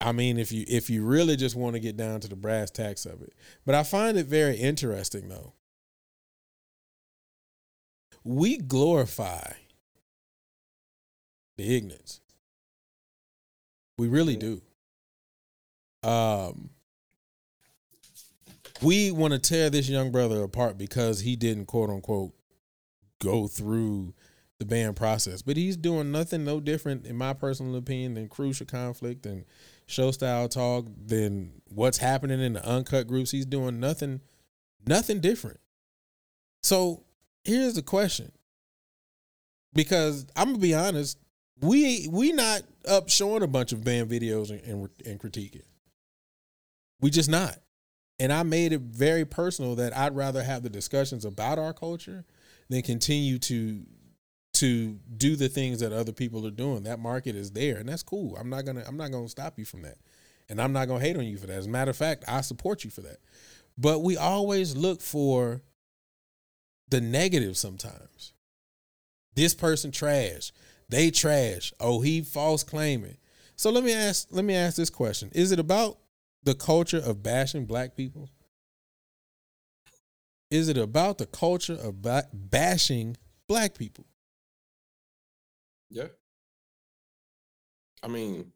I 0.00 0.12
mean, 0.12 0.38
if 0.38 0.52
you 0.52 0.64
if 0.68 0.90
you 0.90 1.04
really 1.04 1.36
just 1.36 1.56
want 1.56 1.74
to 1.74 1.80
get 1.80 1.96
down 1.96 2.20
to 2.20 2.28
the 2.28 2.36
brass 2.36 2.70
tacks 2.70 3.06
of 3.06 3.22
it. 3.22 3.32
But 3.64 3.74
I 3.74 3.82
find 3.82 4.18
it 4.18 4.26
very 4.26 4.56
interesting 4.56 5.28
though. 5.28 5.54
We 8.22 8.58
glorify 8.58 9.52
the 11.56 11.76
ignorance. 11.76 12.20
We 13.98 14.08
really 14.08 14.36
do. 14.36 14.62
Um 16.02 16.70
we 18.82 19.10
want 19.10 19.32
to 19.32 19.38
tear 19.38 19.70
this 19.70 19.88
young 19.88 20.10
brother 20.10 20.42
apart 20.42 20.76
because 20.76 21.20
he 21.20 21.36
didn't 21.36 21.66
quote 21.66 21.90
unquote 21.90 22.32
go 23.20 23.46
through 23.46 24.12
the 24.58 24.66
band 24.66 24.96
process. 24.96 25.42
But 25.42 25.56
he's 25.56 25.76
doing 25.76 26.12
nothing 26.12 26.44
no 26.44 26.60
different, 26.60 27.06
in 27.06 27.16
my 27.16 27.32
personal 27.32 27.76
opinion, 27.76 28.14
than 28.14 28.28
crucial 28.28 28.66
conflict 28.66 29.26
and 29.26 29.44
show 29.86 30.10
style 30.10 30.48
talk, 30.48 30.86
than 31.06 31.60
what's 31.66 31.98
happening 31.98 32.40
in 32.40 32.54
the 32.54 32.66
uncut 32.66 33.06
groups. 33.06 33.30
He's 33.30 33.46
doing 33.46 33.80
nothing, 33.80 34.20
nothing 34.86 35.20
different. 35.20 35.60
So 36.62 37.04
here's 37.44 37.74
the 37.74 37.82
question. 37.82 38.32
Because 39.72 40.26
I'm 40.36 40.46
gonna 40.46 40.58
be 40.58 40.74
honest, 40.74 41.18
we 41.60 42.08
we 42.10 42.32
not 42.32 42.62
up 42.88 43.08
showing 43.08 43.42
a 43.42 43.48
bunch 43.48 43.72
of 43.72 43.84
band 43.84 44.10
videos 44.10 44.50
and, 44.50 44.60
and, 44.62 44.88
and 45.04 45.20
critiquing. 45.20 45.64
We 47.00 47.10
just 47.10 47.28
not. 47.28 47.58
And 48.20 48.32
I 48.32 48.44
made 48.44 48.72
it 48.72 48.80
very 48.80 49.24
personal 49.24 49.74
that 49.76 49.96
I'd 49.96 50.14
rather 50.14 50.42
have 50.42 50.62
the 50.62 50.70
discussions 50.70 51.24
about 51.24 51.58
our 51.58 51.72
culture 51.72 52.24
than 52.68 52.82
continue 52.82 53.38
to 53.40 53.84
to 54.54 54.98
do 55.16 55.36
the 55.36 55.48
things 55.48 55.80
that 55.80 55.92
other 55.92 56.12
people 56.12 56.46
are 56.46 56.50
doing. 56.50 56.84
That 56.84 56.98
market 56.98 57.36
is 57.36 57.50
there, 57.50 57.76
and 57.76 57.88
that's 57.88 58.02
cool. 58.02 58.36
I'm 58.36 58.48
not 58.48 58.64
gonna 58.64 58.84
I'm 58.86 58.96
not 58.96 59.10
gonna 59.10 59.28
stop 59.28 59.58
you 59.58 59.64
from 59.64 59.82
that, 59.82 59.98
and 60.48 60.60
I'm 60.60 60.72
not 60.72 60.88
gonna 60.88 61.04
hate 61.04 61.16
on 61.16 61.24
you 61.24 61.36
for 61.36 61.46
that. 61.46 61.56
As 61.56 61.66
a 61.66 61.70
matter 61.70 61.90
of 61.90 61.96
fact, 61.96 62.24
I 62.28 62.40
support 62.40 62.84
you 62.84 62.90
for 62.90 63.02
that. 63.02 63.18
But 63.76 64.02
we 64.02 64.16
always 64.16 64.76
look 64.76 65.00
for 65.00 65.62
the 66.88 67.00
negative 67.00 67.56
sometimes. 67.56 68.32
This 69.34 69.54
person 69.54 69.90
trash. 69.90 70.52
They 70.88 71.10
trash. 71.10 71.72
Oh, 71.80 72.00
he 72.00 72.20
false 72.20 72.62
claiming. 72.62 73.16
So 73.56 73.70
let 73.70 73.84
me 73.84 73.92
ask 73.92 74.28
let 74.30 74.44
me 74.44 74.54
ask 74.54 74.76
this 74.76 74.90
question. 74.90 75.30
Is 75.34 75.52
it 75.52 75.58
about 75.58 75.98
the 76.44 76.54
culture 76.54 76.98
of 77.04 77.22
bashing 77.22 77.66
black 77.66 77.96
people? 77.96 78.28
Is 80.50 80.68
it 80.68 80.76
about 80.76 81.18
the 81.18 81.26
culture 81.26 81.74
of 81.74 82.02
ba- 82.02 82.28
bashing 82.32 83.16
black 83.48 83.76
people? 83.76 84.06
Yeah. 85.94 86.08
I 88.02 88.08
mean, 88.08 88.52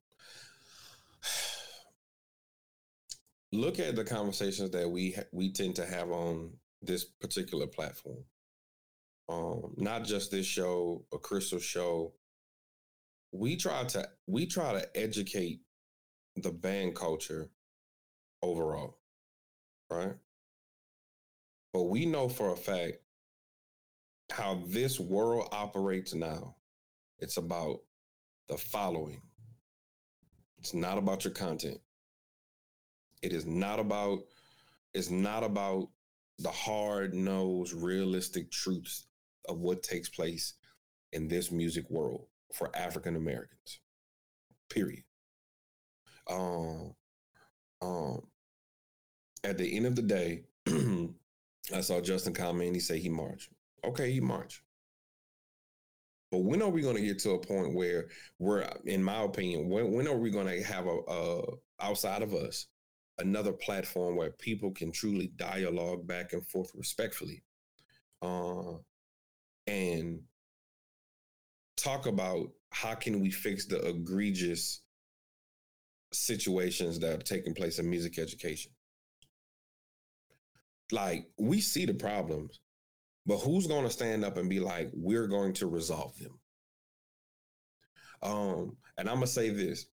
look 3.53 3.79
at 3.79 3.96
the 3.96 4.05
conversations 4.05 4.70
that 4.70 4.88
we 4.90 5.12
ha- 5.12 5.22
we 5.33 5.53
tend 5.53 5.77
to 5.77 5.87
have 5.87 6.11
on 6.11 6.53
this 6.83 7.05
particular 7.05 7.66
platform. 7.66 8.24
Um, 9.29 9.74
not 9.77 10.05
just 10.05 10.31
this 10.31 10.46
show, 10.46 11.05
a 11.12 11.18
crystal 11.18 11.59
show. 11.61 12.14
We 13.33 13.57
try 13.57 13.85
to 13.85 14.09
we 14.27 14.44
try 14.46 14.72
to 14.74 14.96
educate 14.96 15.62
the 16.37 16.53
band 16.53 16.96
culture 16.96 17.51
overall, 18.42 18.98
right? 19.90 20.16
But 21.72 21.85
we 21.85 22.05
know 22.05 22.29
for 22.29 22.51
a 22.53 22.57
fact 22.59 22.98
how 24.31 24.62
this 24.66 24.98
world 24.98 25.48
operates 25.53 26.14
now. 26.14 26.57
It's 27.18 27.37
about 27.37 27.81
the 28.48 28.57
following. 28.57 29.20
It's 30.59 30.74
not 30.74 30.98
about 30.98 31.24
your 31.24 31.35
content. 31.35 31.78
It 33.22 33.33
is 33.33 33.46
not 33.46 33.81
about 33.81 34.20
it's 34.94 35.11
not 35.11 35.44
about 35.44 35.88
the 36.38 36.50
hard-nosed 36.50 37.72
realistic 37.72 38.50
truths 38.50 39.07
of 39.48 39.59
what 39.59 39.83
takes 39.83 40.09
place 40.09 40.54
in 41.12 41.28
this 41.28 41.50
music 41.50 41.88
world 41.90 42.26
for 42.54 42.74
African 42.76 43.16
Americans. 43.16 43.81
Period. 44.70 45.02
Um 46.31 46.94
um 47.83 48.22
at 49.44 49.59
the 49.59 49.76
end 49.76 49.87
of 49.87 49.96
the 49.96 50.02
day, 50.02 50.44
I 51.74 51.81
saw 51.81 52.00
Justin 52.00 52.35
comment. 52.35 52.74
He 52.74 52.81
said 52.81 52.98
he 52.98 53.09
marched. 53.09 53.50
Okay, 53.85 54.12
he 54.12 54.20
marched. 54.20 54.61
But 56.31 56.38
when 56.38 56.61
are 56.61 56.69
we 56.69 56.83
going 56.83 56.97
to 56.97 57.03
get 57.03 57.19
to 57.21 57.33
a 57.33 57.41
point 57.41 57.75
where 57.75 58.09
we're, 58.38 58.69
in 58.85 59.03
my 59.03 59.23
opinion, 59.23 59.69
when 59.69 59.93
when 59.93 60.07
are 60.07 60.19
we 60.19 60.31
going 60.31 60.47
to 60.47 60.62
have 60.62 60.87
a, 60.87 60.99
a 61.09 61.43
outside 61.81 62.23
of 62.23 62.35
us 62.35 62.67
another 63.19 63.53
platform 63.53 64.17
where 64.17 64.31
people 64.31 64.71
can 64.71 64.93
truly 64.93 65.33
dialogue 65.37 66.07
back 66.07 66.33
and 66.33 66.47
forth 66.47 66.71
respectfully, 66.75 67.43
uh, 68.23 68.75
and 69.67 70.21
talk 71.77 72.07
about 72.07 72.49
how 72.71 72.95
can 72.95 73.21
we 73.21 73.31
fix 73.31 73.67
the 73.67 73.81
egregious 73.87 74.83
situations 76.12 76.99
that 76.99 77.21
are 77.21 77.23
taking 77.23 77.55
place 77.55 77.79
in 77.79 77.88
music 77.88 78.19
education? 78.19 78.73
Like 80.91 81.27
we 81.38 81.61
see 81.61 81.85
the 81.87 81.95
problems, 81.95 82.61
but 83.29 83.38
who's 83.38 83.67
going 83.69 83.85
to 83.85 83.91
stand 83.91 84.25
up 84.25 84.38
and 84.38 84.49
be 84.49 84.59
like, 84.59 84.91
we're 84.95 85.29
going 85.29 85.53
to 85.55 85.67
resolve 85.67 86.19
them? 86.19 86.41
Um, 88.23 88.77
and 88.97 89.09
I'm 89.09 89.17
gonna 89.17 89.29
say 89.29 89.51
this: 89.51 89.87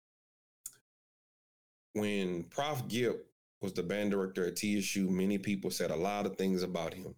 when 1.94 2.44
Prof. 2.44 2.88
Gipp 2.88 3.26
was 3.60 3.74
the 3.74 3.84
band 3.84 4.12
director 4.12 4.46
at 4.46 4.56
TSU, 4.56 5.10
many 5.10 5.38
people 5.38 5.72
said 5.72 5.92
a 5.92 5.96
lot 5.96 6.26
of 6.26 6.38
things 6.38 6.64
about 6.64 6.94
him, 6.94 7.16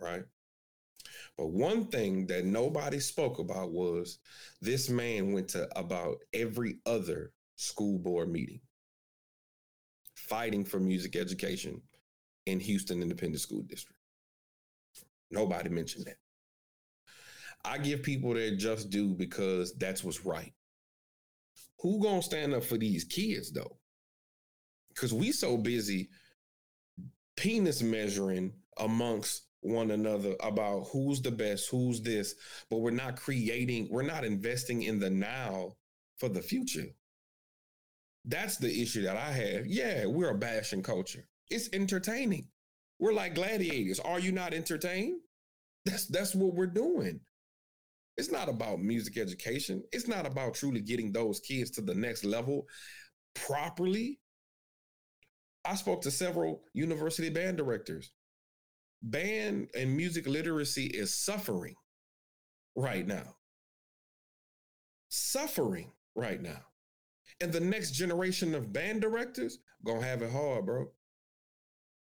right? 0.00 0.24
But 1.38 1.48
one 1.48 1.86
thing 1.86 2.26
that 2.28 2.46
nobody 2.46 2.98
spoke 2.98 3.38
about 3.38 3.70
was 3.70 4.18
this 4.60 4.88
man 4.88 5.32
went 5.32 5.48
to 5.50 5.68
about 5.78 6.16
every 6.32 6.78
other 6.86 7.32
school 7.56 7.98
board 7.98 8.30
meeting 8.30 8.60
fighting 10.14 10.64
for 10.64 10.80
music 10.80 11.14
education 11.14 11.80
in 12.46 12.58
Houston 12.58 13.02
Independent 13.02 13.40
School 13.40 13.62
District. 13.62 13.95
Nobody 15.30 15.68
mentioned 15.68 16.06
that. 16.06 16.16
I 17.64 17.78
give 17.78 18.02
people 18.02 18.34
their 18.34 18.54
just 18.56 18.90
due 18.90 19.14
because 19.14 19.74
that's 19.76 20.04
what's 20.04 20.24
right. 20.24 20.52
Who 21.80 22.02
gonna 22.02 22.22
stand 22.22 22.54
up 22.54 22.64
for 22.64 22.78
these 22.78 23.04
kids 23.04 23.52
though? 23.52 23.78
Because 24.88 25.12
we 25.12 25.32
so 25.32 25.56
busy 25.56 26.08
penis 27.36 27.82
measuring 27.82 28.52
amongst 28.78 29.42
one 29.60 29.90
another 29.90 30.36
about 30.40 30.86
who's 30.92 31.20
the 31.20 31.30
best, 31.30 31.68
who's 31.70 32.00
this, 32.00 32.34
but 32.70 32.78
we're 32.78 32.90
not 32.90 33.16
creating, 33.16 33.88
we're 33.90 34.02
not 34.02 34.24
investing 34.24 34.82
in 34.82 35.00
the 35.00 35.10
now 35.10 35.72
for 36.18 36.28
the 36.28 36.40
future. 36.40 36.86
That's 38.24 38.56
the 38.56 38.82
issue 38.82 39.02
that 39.02 39.16
I 39.16 39.32
have. 39.32 39.66
Yeah, 39.66 40.06
we're 40.06 40.30
a 40.30 40.38
bashing 40.38 40.82
culture. 40.82 41.28
It's 41.50 41.68
entertaining. 41.72 42.48
We're 42.98 43.12
like 43.12 43.34
gladiators. 43.34 44.00
Are 44.00 44.18
you 44.18 44.32
not 44.32 44.54
entertained? 44.54 45.20
That's 45.84 46.06
that's 46.06 46.34
what 46.34 46.54
we're 46.54 46.66
doing. 46.66 47.20
It's 48.16 48.30
not 48.30 48.48
about 48.48 48.80
music 48.80 49.18
education. 49.18 49.82
It's 49.92 50.08
not 50.08 50.26
about 50.26 50.54
truly 50.54 50.80
getting 50.80 51.12
those 51.12 51.40
kids 51.40 51.70
to 51.72 51.82
the 51.82 51.94
next 51.94 52.24
level 52.24 52.66
properly. 53.34 54.20
I 55.64 55.74
spoke 55.74 56.00
to 56.02 56.10
several 56.10 56.62
university 56.72 57.28
band 57.28 57.58
directors. 57.58 58.12
Band 59.02 59.68
and 59.76 59.94
music 59.94 60.26
literacy 60.26 60.86
is 60.86 61.14
suffering 61.14 61.74
right 62.74 63.06
now. 63.06 63.36
Suffering 65.10 65.92
right 66.14 66.40
now. 66.40 66.62
And 67.40 67.52
the 67.52 67.60
next 67.60 67.90
generation 67.92 68.54
of 68.54 68.72
band 68.72 69.02
directors 69.02 69.58
gonna 69.84 70.00
have 70.02 70.22
it 70.22 70.32
hard, 70.32 70.64
bro. 70.64 70.86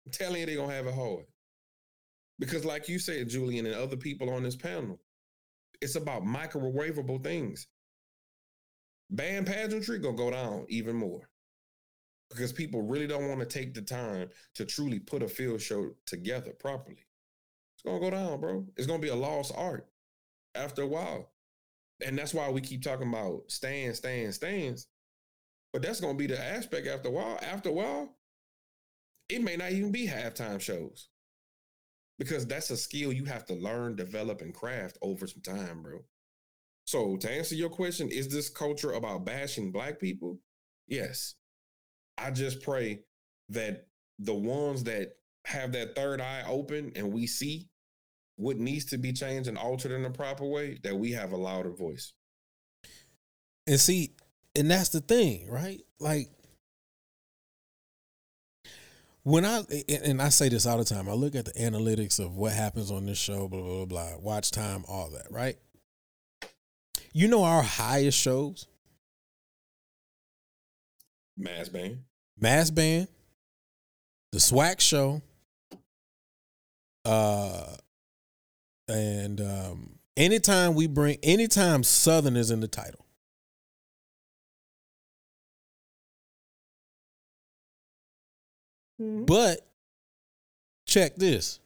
I'm 0.06 0.12
telling 0.12 0.40
you, 0.40 0.46
they're 0.46 0.56
gonna 0.56 0.74
have 0.74 0.86
it 0.86 0.94
hard. 0.94 1.24
Because, 2.38 2.64
like 2.64 2.88
you 2.88 2.98
said, 2.98 3.28
Julian, 3.28 3.66
and 3.66 3.74
other 3.74 3.96
people 3.96 4.30
on 4.30 4.42
this 4.42 4.56
panel, 4.56 5.00
it's 5.80 5.94
about 5.96 6.24
microwavable 6.24 7.22
things. 7.22 7.66
Band 9.10 9.46
pageantry 9.46 9.98
gonna 9.98 10.16
go 10.16 10.30
down 10.30 10.66
even 10.68 10.96
more. 10.96 11.28
Because 12.30 12.52
people 12.52 12.82
really 12.82 13.06
don't 13.06 13.28
want 13.28 13.40
to 13.40 13.46
take 13.46 13.74
the 13.74 13.82
time 13.82 14.28
to 14.54 14.64
truly 14.64 14.98
put 14.98 15.22
a 15.22 15.28
field 15.28 15.60
show 15.60 15.90
together 16.06 16.52
properly. 16.58 17.06
It's 17.76 17.82
gonna 17.84 18.00
go 18.00 18.10
down, 18.10 18.40
bro. 18.40 18.66
It's 18.76 18.86
gonna 18.86 18.98
be 18.98 19.08
a 19.08 19.14
lost 19.14 19.52
art 19.56 19.86
after 20.54 20.82
a 20.82 20.86
while. 20.86 21.30
And 22.04 22.18
that's 22.18 22.34
why 22.34 22.50
we 22.50 22.60
keep 22.60 22.82
talking 22.82 23.08
about 23.08 23.42
stands, 23.48 23.98
stands, 23.98 24.36
stands. 24.36 24.88
But 25.72 25.82
that's 25.82 26.00
gonna 26.00 26.14
be 26.14 26.26
the 26.26 26.42
aspect 26.42 26.86
after 26.86 27.08
a 27.08 27.12
while. 27.12 27.38
After 27.42 27.68
a 27.68 27.72
while, 27.72 28.16
it 29.28 29.42
may 29.42 29.56
not 29.56 29.72
even 29.72 29.92
be 29.92 30.06
halftime 30.06 30.60
shows 30.60 31.08
because 32.18 32.46
that's 32.46 32.70
a 32.70 32.76
skill 32.76 33.12
you 33.12 33.24
have 33.24 33.44
to 33.46 33.54
learn, 33.54 33.96
develop, 33.96 34.40
and 34.40 34.54
craft 34.54 34.98
over 35.02 35.26
some 35.26 35.42
time, 35.42 35.82
bro. 35.82 36.00
So 36.86 37.16
to 37.16 37.30
answer 37.30 37.54
your 37.54 37.70
question, 37.70 38.08
is 38.10 38.28
this 38.28 38.50
culture 38.50 38.92
about 38.92 39.24
bashing 39.24 39.72
black 39.72 39.98
people? 39.98 40.38
Yes. 40.86 41.34
I 42.18 42.30
just 42.30 42.62
pray 42.62 43.00
that 43.48 43.86
the 44.18 44.34
ones 44.34 44.84
that 44.84 45.12
have 45.46 45.72
that 45.72 45.96
third 45.96 46.20
eye 46.20 46.44
open 46.46 46.92
and 46.94 47.12
we 47.12 47.26
see 47.26 47.68
what 48.36 48.58
needs 48.58 48.84
to 48.86 48.98
be 48.98 49.12
changed 49.12 49.48
and 49.48 49.58
altered 49.58 49.92
in 49.92 50.04
a 50.04 50.10
proper 50.10 50.44
way, 50.44 50.78
that 50.82 50.96
we 50.96 51.12
have 51.12 51.32
a 51.32 51.36
louder 51.36 51.70
voice. 51.70 52.12
And 53.66 53.80
see, 53.80 54.14
and 54.54 54.70
that's 54.70 54.90
the 54.90 55.00
thing, 55.00 55.48
right? 55.48 55.80
Like 56.00 56.28
when 59.24 59.44
I 59.44 59.62
and 59.88 60.22
I 60.22 60.28
say 60.28 60.48
this 60.48 60.66
all 60.66 60.78
the 60.78 60.84
time, 60.84 61.08
I 61.08 61.12
look 61.12 61.34
at 61.34 61.46
the 61.46 61.52
analytics 61.52 62.24
of 62.24 62.36
what 62.36 62.52
happens 62.52 62.90
on 62.90 63.06
this 63.06 63.18
show, 63.18 63.48
blah 63.48 63.60
blah 63.60 63.84
blah, 63.86 64.16
watch 64.18 64.50
time, 64.50 64.84
all 64.86 65.10
that, 65.10 65.26
right? 65.30 65.56
You 67.12 67.28
know 67.28 67.42
our 67.42 67.62
highest 67.62 68.18
shows, 68.18 68.66
Mass 71.36 71.68
band. 71.68 72.00
Mass 72.38 72.70
Band, 72.70 73.08
the 74.32 74.40
Swag 74.40 74.80
Show, 74.80 75.22
uh, 77.04 77.76
and 78.88 79.40
um, 79.40 79.98
anytime 80.16 80.74
we 80.74 80.86
bring, 80.86 81.16
anytime 81.22 81.82
Southern 81.82 82.36
is 82.36 82.50
in 82.50 82.60
the 82.60 82.68
title, 82.68 83.03
But 88.98 89.60
check 90.86 91.16
this: 91.16 91.60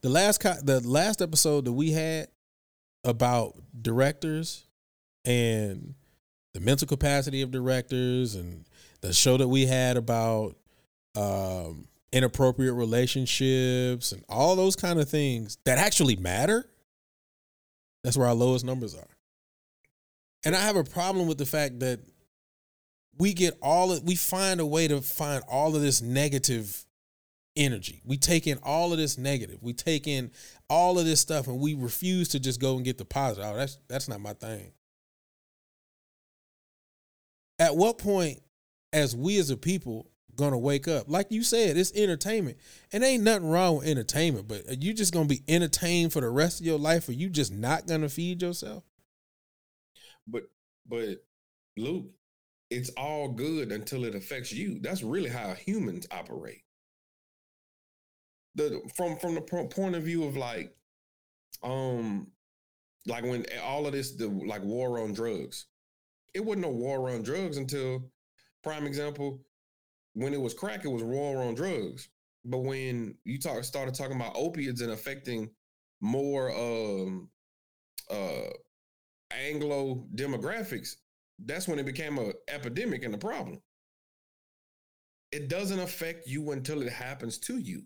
the 0.00 0.08
last 0.08 0.40
co- 0.40 0.60
the 0.62 0.80
last 0.80 1.22
episode 1.22 1.64
that 1.66 1.72
we 1.72 1.92
had 1.92 2.28
about 3.04 3.54
directors 3.80 4.66
and 5.24 5.94
the 6.52 6.60
mental 6.60 6.86
capacity 6.86 7.42
of 7.42 7.50
directors, 7.50 8.34
and 8.34 8.64
the 9.00 9.12
show 9.12 9.36
that 9.36 9.48
we 9.48 9.66
had 9.66 9.96
about 9.96 10.56
um, 11.16 11.86
inappropriate 12.12 12.74
relationships 12.74 14.12
and 14.12 14.24
all 14.28 14.56
those 14.56 14.76
kind 14.76 15.00
of 15.00 15.08
things 15.08 15.58
that 15.64 15.78
actually 15.78 16.16
matter. 16.16 16.68
That's 18.02 18.16
where 18.16 18.28
our 18.28 18.34
lowest 18.34 18.64
numbers 18.64 18.94
are. 18.94 19.08
And 20.44 20.54
I 20.54 20.60
have 20.60 20.76
a 20.76 20.84
problem 20.84 21.26
with 21.26 21.38
the 21.38 21.46
fact 21.46 21.80
that 21.80 22.00
we 23.18 23.32
get 23.32 23.56
all 23.62 23.92
of, 23.92 24.02
we 24.04 24.16
find 24.16 24.60
a 24.60 24.66
way 24.66 24.88
to 24.88 25.00
find 25.00 25.42
all 25.48 25.76
of 25.76 25.82
this 25.82 26.02
negative 26.02 26.84
energy. 27.56 28.02
We 28.04 28.16
take 28.16 28.46
in 28.46 28.58
all 28.62 28.92
of 28.92 28.98
this 28.98 29.18
negative. 29.18 29.58
We 29.62 29.72
take 29.72 30.06
in 30.06 30.30
all 30.68 30.98
of 30.98 31.04
this 31.04 31.20
stuff 31.20 31.46
and 31.46 31.60
we 31.60 31.74
refuse 31.74 32.28
to 32.30 32.40
just 32.40 32.60
go 32.60 32.76
and 32.76 32.84
get 32.84 32.98
the 32.98 33.04
positive. 33.04 33.50
Oh, 33.50 33.56
that's 33.56 33.78
that's 33.88 34.08
not 34.08 34.20
my 34.20 34.32
thing. 34.32 34.72
At 37.58 37.76
what 37.76 37.98
point 37.98 38.40
as 38.92 39.14
we 39.14 39.38
as 39.38 39.50
a 39.50 39.56
people 39.56 40.10
gonna 40.34 40.58
wake 40.58 40.88
up? 40.88 41.08
Like 41.08 41.30
you 41.30 41.42
said, 41.42 41.76
it's 41.76 41.92
entertainment. 41.94 42.58
And 42.92 43.04
ain't 43.04 43.22
nothing 43.22 43.48
wrong 43.48 43.78
with 43.78 43.86
entertainment, 43.86 44.48
but 44.48 44.68
are 44.68 44.74
you 44.74 44.92
just 44.92 45.12
gonna 45.12 45.28
be 45.28 45.42
entertained 45.46 46.12
for 46.12 46.20
the 46.20 46.30
rest 46.30 46.60
of 46.60 46.66
your 46.66 46.78
life 46.78 47.08
or 47.08 47.12
you 47.12 47.28
just 47.30 47.52
not 47.52 47.86
gonna 47.86 48.08
feed 48.08 48.42
yourself? 48.42 48.82
But 50.26 50.44
but 50.86 51.24
Luke, 51.76 52.06
it's 52.74 52.90
all 52.96 53.28
good 53.28 53.72
until 53.72 54.04
it 54.04 54.14
affects 54.14 54.52
you. 54.52 54.78
That's 54.80 55.02
really 55.02 55.30
how 55.30 55.54
humans 55.54 56.06
operate. 56.10 56.62
The 58.56 58.80
from 58.96 59.16
from 59.16 59.34
the 59.34 59.40
point 59.40 59.94
of 59.94 60.02
view 60.04 60.24
of 60.24 60.36
like, 60.36 60.74
um, 61.62 62.28
like 63.06 63.24
when 63.24 63.46
all 63.62 63.86
of 63.86 63.92
this 63.92 64.16
the 64.16 64.28
like 64.28 64.62
war 64.62 65.00
on 65.00 65.12
drugs, 65.12 65.66
it 66.34 66.44
wasn't 66.44 66.66
a 66.66 66.70
war 66.70 67.10
on 67.10 67.22
drugs 67.22 67.56
until 67.56 68.10
prime 68.62 68.86
example 68.86 69.40
when 70.14 70.32
it 70.32 70.40
was 70.40 70.54
crack, 70.54 70.84
it 70.84 70.88
was 70.88 71.02
war 71.02 71.42
on 71.42 71.54
drugs. 71.54 72.08
But 72.44 72.58
when 72.58 73.16
you 73.24 73.38
talk 73.38 73.64
started 73.64 73.94
talking 73.94 74.16
about 74.16 74.36
opiates 74.36 74.80
and 74.80 74.92
affecting 74.92 75.50
more 76.00 76.50
um 76.52 77.28
uh 78.10 78.50
Anglo 79.32 80.06
demographics, 80.14 80.96
that's 81.38 81.68
when 81.68 81.78
it 81.78 81.86
became 81.86 82.18
a 82.18 82.32
epidemic 82.48 83.04
and 83.04 83.14
a 83.14 83.18
problem. 83.18 83.60
It 85.32 85.48
doesn't 85.48 85.80
affect 85.80 86.28
you 86.28 86.52
until 86.52 86.82
it 86.82 86.92
happens 86.92 87.38
to 87.38 87.58
you. 87.58 87.82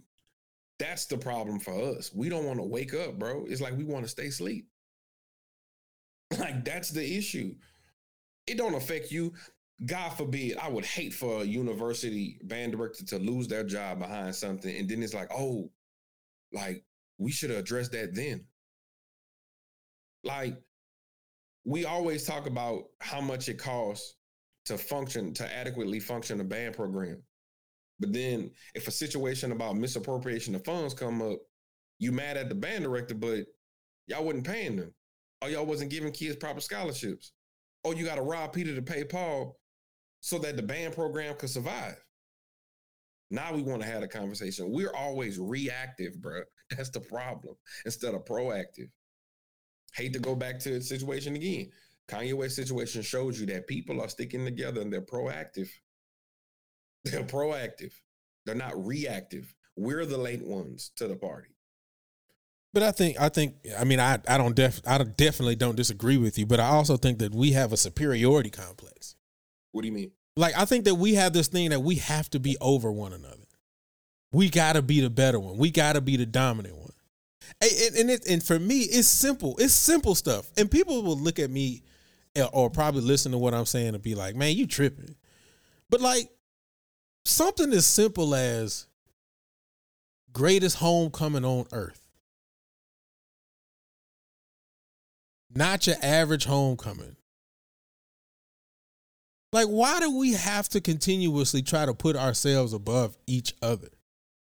That's 0.79 1.07
the 1.07 1.17
problem 1.17 1.59
for 1.59 1.73
us. 1.97 2.13
We 2.15 2.29
don't 2.29 2.45
want 2.45 2.59
to 2.59 2.65
wake 2.65 2.95
up, 2.95 3.19
bro. 3.19 3.47
It's 3.49 3.61
like 3.61 3.77
we 3.77 3.85
want 3.85 4.05
to 4.05 4.11
stay 4.11 4.27
asleep. 4.27 4.67
Like 6.39 6.63
that's 6.63 6.91
the 6.91 7.17
issue. 7.17 7.55
It 8.47 8.59
don't 8.59 8.75
affect 8.75 9.11
you. 9.11 9.33
God 9.87 10.11
forbid, 10.11 10.59
I 10.59 10.69
would 10.69 10.85
hate 10.85 11.15
for 11.15 11.41
a 11.41 11.45
university 11.45 12.39
band 12.45 12.73
director 12.73 13.05
to 13.07 13.19
lose 13.19 13.49
their 13.49 13.65
job 13.65 14.01
behind 14.01 14.35
something. 14.35 14.77
And 14.77 14.89
then 14.89 15.03
it's 15.03 15.15
like, 15.15 15.31
oh, 15.33 15.71
like 16.53 16.85
we 17.17 17.31
should 17.31 17.51
have 17.51 17.61
addressed 17.61 17.93
that 17.93 18.15
then. 18.15 18.45
Like 20.23 20.61
we 21.69 21.85
always 21.85 22.25
talk 22.25 22.47
about 22.47 22.85
how 23.01 23.21
much 23.21 23.51
it 23.51 23.59
costs 23.59 24.16
to 24.64 24.79
function, 24.79 25.35
to 25.35 25.55
adequately 25.55 26.01
function 26.01 26.41
a 26.41 26.45
band 26.45 26.75
program. 26.75 27.23
But 28.01 28.14
then 28.14 28.51
if 28.75 28.89
a 28.89 28.91
situation 28.91 29.53
about 29.53 29.77
misappropriation 29.77 30.55
of 30.55 30.64
funds 30.64 30.95
come 30.95 31.21
up, 31.21 31.39
you 31.99 32.11
mad 32.11 32.39
at 32.39 32.49
the 32.49 32.55
band 32.55 32.85
director, 32.85 33.14
but 33.14 33.45
y'all 34.07 34.25
wasn't 34.25 34.47
paying 34.47 34.77
them. 34.77 34.95
Or 35.43 35.51
y'all 35.51 35.66
wasn't 35.66 35.91
giving 35.91 36.11
kids 36.11 36.37
proper 36.37 36.61
scholarships. 36.61 37.33
Or 37.85 37.95
you 37.95 38.07
gotta 38.07 38.23
rob 38.23 38.55
Peter 38.55 38.75
to 38.75 38.83
pay 38.83 39.05
Paul 39.05 39.59
so 40.21 40.39
that 40.39 40.57
the 40.57 40.62
band 40.62 40.95
program 40.95 41.37
could 41.37 41.51
survive. 41.51 42.03
Now 43.31 43.53
we 43.53 43.61
want 43.61 43.83
to 43.83 43.89
have 43.89 44.03
a 44.03 44.09
conversation. 44.09 44.71
We're 44.71 44.95
always 44.95 45.39
reactive, 45.39 46.19
bro. 46.23 46.41
That's 46.71 46.91
the 46.91 47.01
problem 47.01 47.57
instead 47.85 48.14
of 48.14 48.25
proactive. 48.25 48.89
Hate 49.95 50.12
to 50.12 50.18
go 50.18 50.34
back 50.34 50.59
to 50.61 50.70
the 50.70 50.80
situation 50.80 51.36
again. 51.36 51.70
Kanye 52.09 52.34
West 52.34 52.57
situation 52.57 53.03
shows 53.03 53.39
you 53.41 53.47
that 53.47 53.66
people 53.66 54.01
are 54.01 54.09
sticking 54.09 54.45
together 54.45 54.80
and 54.80 54.93
they're 54.93 55.01
proactive. 55.03 55.68
They're 57.05 57.22
proactive. 57.22 57.93
They're 58.45 58.55
not 58.55 58.84
reactive. 58.84 59.55
We're 59.76 60.07
the 60.07 60.18
late 60.18 60.45
ones 60.45 60.91
to 60.97 61.07
the 61.07 61.16
party. 61.16 61.51
But 62.74 62.82
I 62.82 62.91
think 62.93 63.20
I 63.20 63.28
think 63.28 63.55
I 63.78 63.84
mean 63.84 64.01
I 64.01 64.18
I 64.28 64.36
don't 64.36 64.55
def 64.55 64.80
I 64.86 64.99
definitely 64.99 65.57
don't 65.57 65.76
disagree 65.76 66.16
with 66.16 66.39
you, 66.39 66.47
but 66.47 66.61
I 66.61 66.68
also 66.68 66.97
think 66.97 67.18
that 67.20 67.34
we 67.34 67.53
have 67.53 67.72
a 67.72 67.76
superiority 67.76 68.51
complex. 68.51 69.16
What 69.72 69.82
do 69.82 69.89
you 69.89 69.95
mean? 69.95 70.11
Like 70.36 70.57
I 70.57 70.64
think 70.64 70.84
that 70.84 70.97
we 70.97 71.14
have 71.14 71.32
this 71.32 71.49
thing 71.49 71.70
that 71.70 71.80
we 71.80 71.97
have 71.97 72.28
to 72.30 72.41
be 72.41 72.57
over 72.61 72.93
one 72.93 73.12
another. 73.12 73.47
We 74.32 74.51
got 74.51 74.74
to 74.74 74.82
be 74.82 75.01
the 75.01 75.11
better 75.11 75.41
one. 75.41 75.57
We 75.57 75.70
got 75.70 75.95
to 75.95 76.01
be 76.01 76.16
the 76.16 76.26
dominant 76.26 76.76
one. 76.76 76.88
And 77.61 77.97
and, 77.97 78.11
it, 78.11 78.27
and 78.29 78.43
for 78.43 78.59
me, 78.59 78.81
it's 78.81 79.09
simple. 79.09 79.57
It's 79.59 79.75
simple 79.75 80.15
stuff. 80.15 80.51
And 80.57 80.71
people 80.71 81.03
will 81.03 81.19
look 81.19 81.39
at 81.39 81.51
me 81.51 81.83
eh, 82.37 82.47
or 82.53 82.71
probably 82.71 83.03
listen 83.03 83.33
to 83.33 83.39
what 83.39 83.55
I'm 83.55 83.67
saying 83.67 83.95
and 83.95 84.03
be 84.03 84.15
like, 84.15 84.35
"Man, 84.35 84.57
you 84.57 84.67
tripping." 84.67 85.17
But 85.91 86.01
like 86.01 86.31
something 87.25 87.73
as 87.73 87.87
simple 87.87 88.35
as 88.35 88.87
greatest 90.33 90.77
homecoming 90.77 91.45
on 91.45 91.67
earth. 91.73 92.01
Not 95.55 95.87
your 95.87 95.97
average 96.03 96.45
homecoming. 96.45 97.17
Like, 99.53 99.67
why 99.67 99.99
do 99.99 100.17
we 100.17 100.35
have 100.35 100.69
to 100.71 100.81
continuously 100.81 101.63
try 101.63 101.87
to 101.87 101.95
put 101.95 102.17
ourselves 102.17 102.75
above 102.75 103.17
each 103.27 103.55
other? 103.63 103.89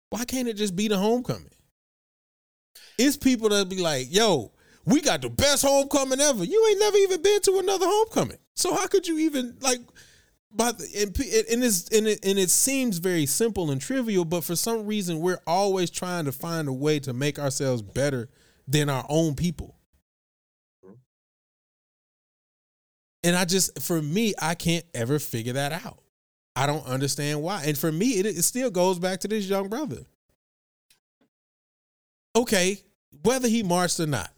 Why 0.10 0.26
can't 0.26 0.48
it 0.48 0.58
just 0.58 0.76
be 0.76 0.88
the 0.88 0.98
homecoming? 0.98 1.50
It's 2.98 3.18
people 3.18 3.50
that 3.50 3.70
be 3.70 3.82
like, 3.82 4.08
yo, 4.10 4.52
we 4.86 5.02
got 5.02 5.22
the 5.22 5.30
best 5.30 5.64
homecoming 5.64 6.20
ever. 6.20 6.44
You 6.44 6.68
ain't 6.70 6.80
never 6.80 6.98
even 6.98 7.22
been 7.22 7.42
to 7.42 7.60
another 7.60 7.86
homecoming. 7.88 8.38
So 8.56 8.74
how 8.74 8.88
could 8.88 9.08
you 9.08 9.20
even 9.20 9.58
like 9.62 9.80
but 10.52 10.80
and, 10.96 11.16
and 11.52 11.64
it's 11.64 11.90
and 11.90 12.08
it, 12.08 12.26
and 12.26 12.40
it 12.40 12.50
seems 12.50 12.98
very 12.98 13.26
simple 13.26 13.70
and 13.70 13.80
trivial, 13.80 14.26
but 14.26 14.44
for 14.44 14.56
some 14.56 14.86
reason 14.86 15.20
we're 15.20 15.42
always 15.46 15.90
trying 15.92 16.26
to 16.26 16.32
find 16.32 16.68
a 16.68 16.74
way 16.74 17.00
to 17.02 17.14
make 17.14 17.38
ourselves 17.38 17.82
better 17.82 18.30
than 18.68 18.90
our 18.90 19.06
own 19.10 19.36
people. 19.36 19.76
And 23.24 23.36
I 23.36 23.46
just, 23.46 23.82
for 23.82 24.02
me, 24.02 24.34
I 24.42 24.56
can't 24.56 24.86
ever 24.94 25.20
figure 25.20 25.54
that 25.54 25.74
out. 25.74 26.00
I 26.56 26.66
don't 26.66 26.86
understand 26.86 27.42
why. 27.42 27.64
And 27.66 27.78
for 27.78 27.92
me, 27.92 28.20
it, 28.20 28.26
it 28.26 28.44
still 28.44 28.72
goes 28.72 29.00
back 29.00 29.20
to 29.22 29.28
this 29.28 29.46
young 29.46 29.68
brother. 29.70 30.06
Okay, 32.38 32.78
whether 33.24 33.48
he 33.48 33.64
marched 33.64 34.00
or 34.00 34.06
not, 34.06 34.32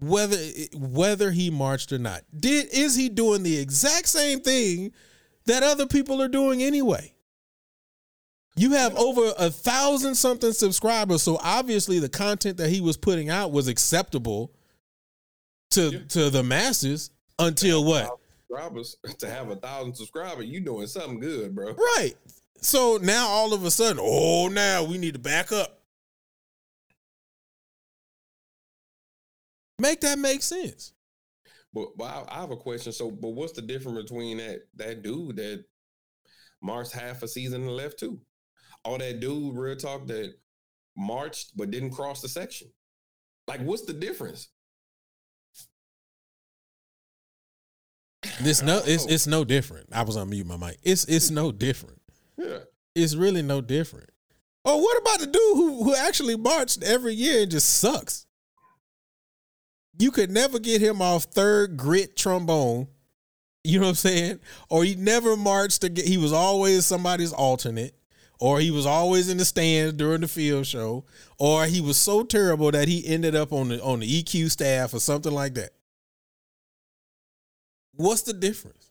whether 0.00 0.36
whether 0.74 1.30
he 1.30 1.48
marched 1.48 1.92
or 1.92 1.98
not, 1.98 2.24
did 2.36 2.66
is 2.72 2.96
he 2.96 3.08
doing 3.08 3.44
the 3.44 3.56
exact 3.56 4.08
same 4.08 4.40
thing 4.40 4.92
that 5.46 5.62
other 5.62 5.86
people 5.86 6.20
are 6.20 6.28
doing 6.28 6.60
anyway? 6.62 7.12
You 8.56 8.72
have 8.72 8.96
over 8.96 9.32
a 9.38 9.48
thousand 9.50 10.16
something 10.16 10.52
subscribers, 10.52 11.22
so 11.22 11.38
obviously 11.40 12.00
the 12.00 12.08
content 12.08 12.56
that 12.56 12.70
he 12.70 12.80
was 12.80 12.96
putting 12.96 13.30
out 13.30 13.52
was 13.52 13.68
acceptable 13.68 14.52
to 15.70 15.90
Yeah. 15.90 15.98
to 16.08 16.30
the 16.30 16.42
masses 16.42 17.10
until 17.38 17.84
what? 17.84 18.10
subscribers 18.48 18.96
to 19.18 19.30
have 19.30 19.50
a 19.50 19.56
thousand 19.56 19.94
subscribers, 19.94 20.46
you 20.46 20.58
doing 20.60 20.88
something 20.88 21.20
good, 21.20 21.54
bro. 21.54 21.74
Right. 21.74 22.14
So 22.64 22.98
now 23.00 23.28
all 23.28 23.52
of 23.52 23.62
a 23.62 23.70
sudden, 23.70 24.00
oh, 24.02 24.48
now 24.48 24.84
we 24.84 24.96
need 24.96 25.12
to 25.12 25.20
back 25.20 25.52
up. 25.52 25.82
Make 29.78 30.00
that 30.00 30.18
make 30.18 30.42
sense. 30.42 30.92
But, 31.74 31.88
but 31.98 32.04
I, 32.04 32.24
I 32.26 32.40
have 32.40 32.52
a 32.52 32.56
question. 32.56 32.92
So, 32.92 33.10
but 33.10 33.30
what's 33.30 33.52
the 33.52 33.60
difference 33.60 33.98
between 34.02 34.38
that 34.38 34.60
that 34.76 35.02
dude 35.02 35.36
that 35.36 35.64
marched 36.62 36.92
half 36.92 37.22
a 37.22 37.28
season 37.28 37.64
and 37.64 37.76
left 37.76 37.98
too, 37.98 38.18
or 38.82 38.96
that 38.96 39.20
dude 39.20 39.54
real 39.54 39.76
talk 39.76 40.06
that 40.06 40.32
marched 40.96 41.54
but 41.54 41.70
didn't 41.70 41.90
cross 41.90 42.22
the 42.22 42.28
section? 42.28 42.68
Like, 43.46 43.60
what's 43.60 43.84
the 43.84 43.92
difference? 43.92 44.48
This 48.40 48.62
no, 48.62 48.80
it's 48.86 49.04
it's 49.08 49.26
no 49.26 49.44
different. 49.44 49.88
I 49.92 50.00
was 50.00 50.16
on 50.16 50.30
mute 50.30 50.46
my 50.46 50.56
mic. 50.56 50.78
It's 50.82 51.04
it's 51.04 51.30
no 51.30 51.52
different. 51.52 51.98
Yeah. 52.36 52.58
It's 52.94 53.14
really 53.14 53.42
no 53.42 53.60
different. 53.60 54.10
Oh, 54.64 54.78
what 54.78 54.98
about 54.98 55.20
the 55.20 55.26
dude 55.26 55.56
who 55.56 55.84
who 55.84 55.94
actually 55.94 56.36
marched 56.36 56.82
every 56.82 57.14
year 57.14 57.42
and 57.42 57.50
just 57.50 57.68
sucks? 57.68 58.26
You 59.98 60.10
could 60.10 60.30
never 60.30 60.58
get 60.58 60.80
him 60.80 61.02
off 61.02 61.24
third 61.24 61.76
grit 61.76 62.16
trombone. 62.16 62.88
You 63.62 63.78
know 63.80 63.86
what 63.86 63.90
I'm 63.90 63.96
saying? 63.96 64.40
Or 64.68 64.84
he 64.84 64.94
never 64.94 65.36
marched 65.36 65.82
to 65.82 65.88
get 65.88 66.06
he 66.06 66.16
was 66.16 66.32
always 66.32 66.86
somebody's 66.86 67.32
alternate. 67.32 67.94
Or 68.40 68.60
he 68.60 68.70
was 68.70 68.84
always 68.84 69.28
in 69.28 69.38
the 69.38 69.44
stands 69.44 69.94
during 69.94 70.20
the 70.20 70.28
field 70.28 70.66
show. 70.66 71.04
Or 71.38 71.64
he 71.66 71.80
was 71.80 71.96
so 71.96 72.24
terrible 72.24 72.70
that 72.72 72.88
he 72.88 73.06
ended 73.06 73.34
up 73.34 73.52
on 73.52 73.68
the 73.68 73.82
on 73.82 74.00
the 74.00 74.22
EQ 74.22 74.50
staff 74.50 74.92
or 74.92 75.00
something 75.00 75.32
like 75.32 75.54
that. 75.54 75.70
What's 77.92 78.22
the 78.22 78.32
difference? 78.32 78.83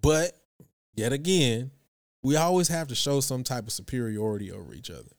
But 0.00 0.32
yet 0.94 1.12
again, 1.12 1.70
we 2.22 2.36
always 2.36 2.68
have 2.68 2.88
to 2.88 2.94
show 2.94 3.20
some 3.20 3.44
type 3.44 3.66
of 3.66 3.72
superiority 3.72 4.52
over 4.52 4.74
each 4.74 4.90
other. 4.90 5.10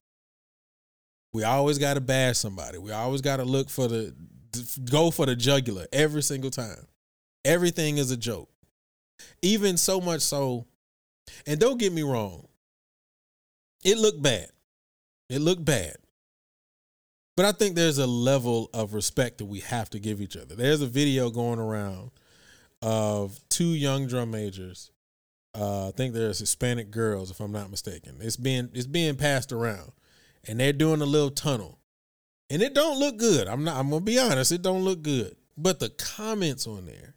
We 1.34 1.44
always 1.44 1.78
got 1.78 1.94
to 1.94 2.02
bash 2.02 2.38
somebody. 2.38 2.78
We 2.78 2.92
always 2.92 3.22
got 3.22 3.38
to 3.38 3.46
look 3.46 3.70
for 3.70 3.88
the 3.88 4.14
go 4.90 5.12
for 5.12 5.26
the 5.26 5.36
jugular 5.36 5.86
every 5.94 6.24
single 6.24 6.50
time. 6.50 6.88
Everything 7.46 7.98
is 7.98 8.12
a 8.12 8.18
joke. 8.18 8.50
Even 9.42 9.78
so 9.78 10.02
much 10.02 10.22
so, 10.22 10.66
and 11.46 11.60
don't 11.60 11.80
get 11.80 11.94
me 11.94 12.04
wrong, 12.04 12.48
it 13.84 13.98
looked 13.98 14.22
bad. 14.22 14.50
It 15.30 15.40
looked 15.40 15.64
bad. 15.64 15.96
But 17.38 17.46
I 17.46 17.52
think 17.52 17.76
there's 17.76 18.00
a 18.00 18.08
level 18.08 18.70
of 18.74 18.94
respect 18.94 19.38
that 19.38 19.46
we 19.46 19.60
have 19.60 19.90
to 19.92 20.00
give 20.00 20.20
each 20.22 20.36
other. 20.36 20.56
There's 20.56 20.82
a 20.82 20.88
video 20.88 21.30
going 21.30 21.60
around 21.60 22.12
of 22.82 23.40
two 23.50 23.74
young 23.74 24.08
drum 24.08 24.32
majors. 24.32 24.92
Uh, 25.56 25.90
I 25.90 25.92
think 25.92 26.14
there's 26.14 26.40
Hispanic 26.40 26.92
girls, 26.92 27.32
if 27.32 27.40
I'm 27.40 27.52
not 27.52 27.72
mistaken. 27.72 28.18
It's 28.22 28.38
being 28.38 28.70
it's 28.74 28.88
being 28.88 29.16
passed 29.16 29.52
around, 29.52 29.92
and 30.48 30.60
they're 30.60 30.74
doing 30.74 31.02
a 31.02 31.06
little 31.06 31.32
tunnel, 31.32 31.80
and 32.50 32.62
it 32.62 32.74
don't 32.74 33.00
look 33.00 33.18
good. 33.18 33.48
I'm 33.48 33.64
not. 33.64 33.78
I'm 33.78 33.90
gonna 33.90 34.02
be 34.02 34.20
honest. 34.20 34.52
It 34.52 34.62
don't 34.62 34.84
look 34.84 35.02
good. 35.02 35.36
But 35.58 35.80
the 35.80 35.90
comments 35.90 36.68
on 36.68 36.86
there, 36.86 37.16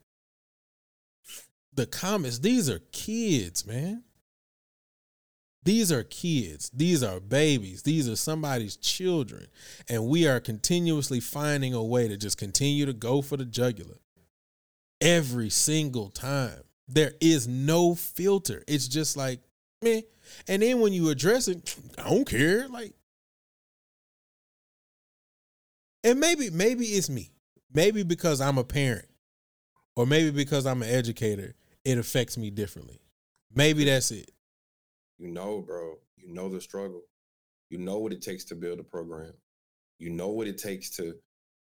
the 1.74 1.86
comments. 1.86 2.38
These 2.38 2.70
are 2.70 2.80
kids, 2.90 3.66
man. 3.66 4.04
These 5.64 5.92
are 5.92 6.02
kids. 6.02 6.70
These 6.74 7.02
are 7.04 7.20
babies. 7.20 7.82
These 7.82 8.08
are 8.08 8.16
somebody's 8.16 8.76
children. 8.76 9.46
And 9.88 10.06
we 10.06 10.26
are 10.26 10.40
continuously 10.40 11.20
finding 11.20 11.72
a 11.72 11.84
way 11.84 12.08
to 12.08 12.16
just 12.16 12.36
continue 12.36 12.84
to 12.84 12.92
go 12.92 13.22
for 13.22 13.36
the 13.36 13.44
jugular 13.44 13.98
every 15.02 15.50
single 15.50 16.08
time. 16.08 16.62
There 16.88 17.12
is 17.20 17.48
no 17.48 17.94
filter. 17.94 18.62
It's 18.66 18.88
just 18.88 19.16
like, 19.16 19.40
man. 19.82 20.02
And 20.48 20.62
then 20.62 20.80
when 20.80 20.92
you 20.92 21.10
address 21.10 21.48
it, 21.48 21.76
I 21.98 22.08
don't 22.08 22.26
care. 22.26 22.68
Like, 22.68 22.94
and 26.04 26.18
maybe, 26.18 26.48
maybe 26.50 26.86
it's 26.86 27.10
me. 27.10 27.30
Maybe 27.74 28.02
because 28.02 28.40
I'm 28.40 28.58
a 28.58 28.64
parent, 28.64 29.08
or 29.96 30.06
maybe 30.06 30.30
because 30.30 30.66
I'm 30.66 30.82
an 30.82 30.88
educator, 30.90 31.54
it 31.84 31.98
affects 31.98 32.36
me 32.36 32.50
differently. 32.50 33.00
Maybe 33.54 33.84
that's 33.84 34.10
it. 34.10 34.30
You 35.18 35.28
know, 35.28 35.60
bro. 35.60 35.96
You 36.16 36.32
know 36.32 36.48
the 36.48 36.60
struggle. 36.60 37.02
You 37.70 37.78
know 37.78 37.98
what 37.98 38.12
it 38.12 38.20
takes 38.20 38.44
to 38.46 38.54
build 38.54 38.78
a 38.78 38.84
program. 38.84 39.32
You 39.98 40.10
know 40.10 40.28
what 40.28 40.46
it 40.46 40.58
takes 40.58 40.90
to 40.96 41.14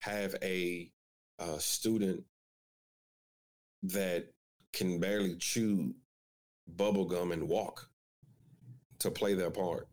have 0.01 0.35
a, 0.41 0.91
uh 1.39 1.57
student 1.57 2.23
that 3.84 4.28
can 4.73 4.99
barely 4.99 5.36
chew 5.36 5.93
bubblegum 6.75 7.32
and 7.34 7.47
walk 7.47 7.89
to 8.99 9.11
play 9.11 9.34
their 9.34 9.51
part. 9.51 9.88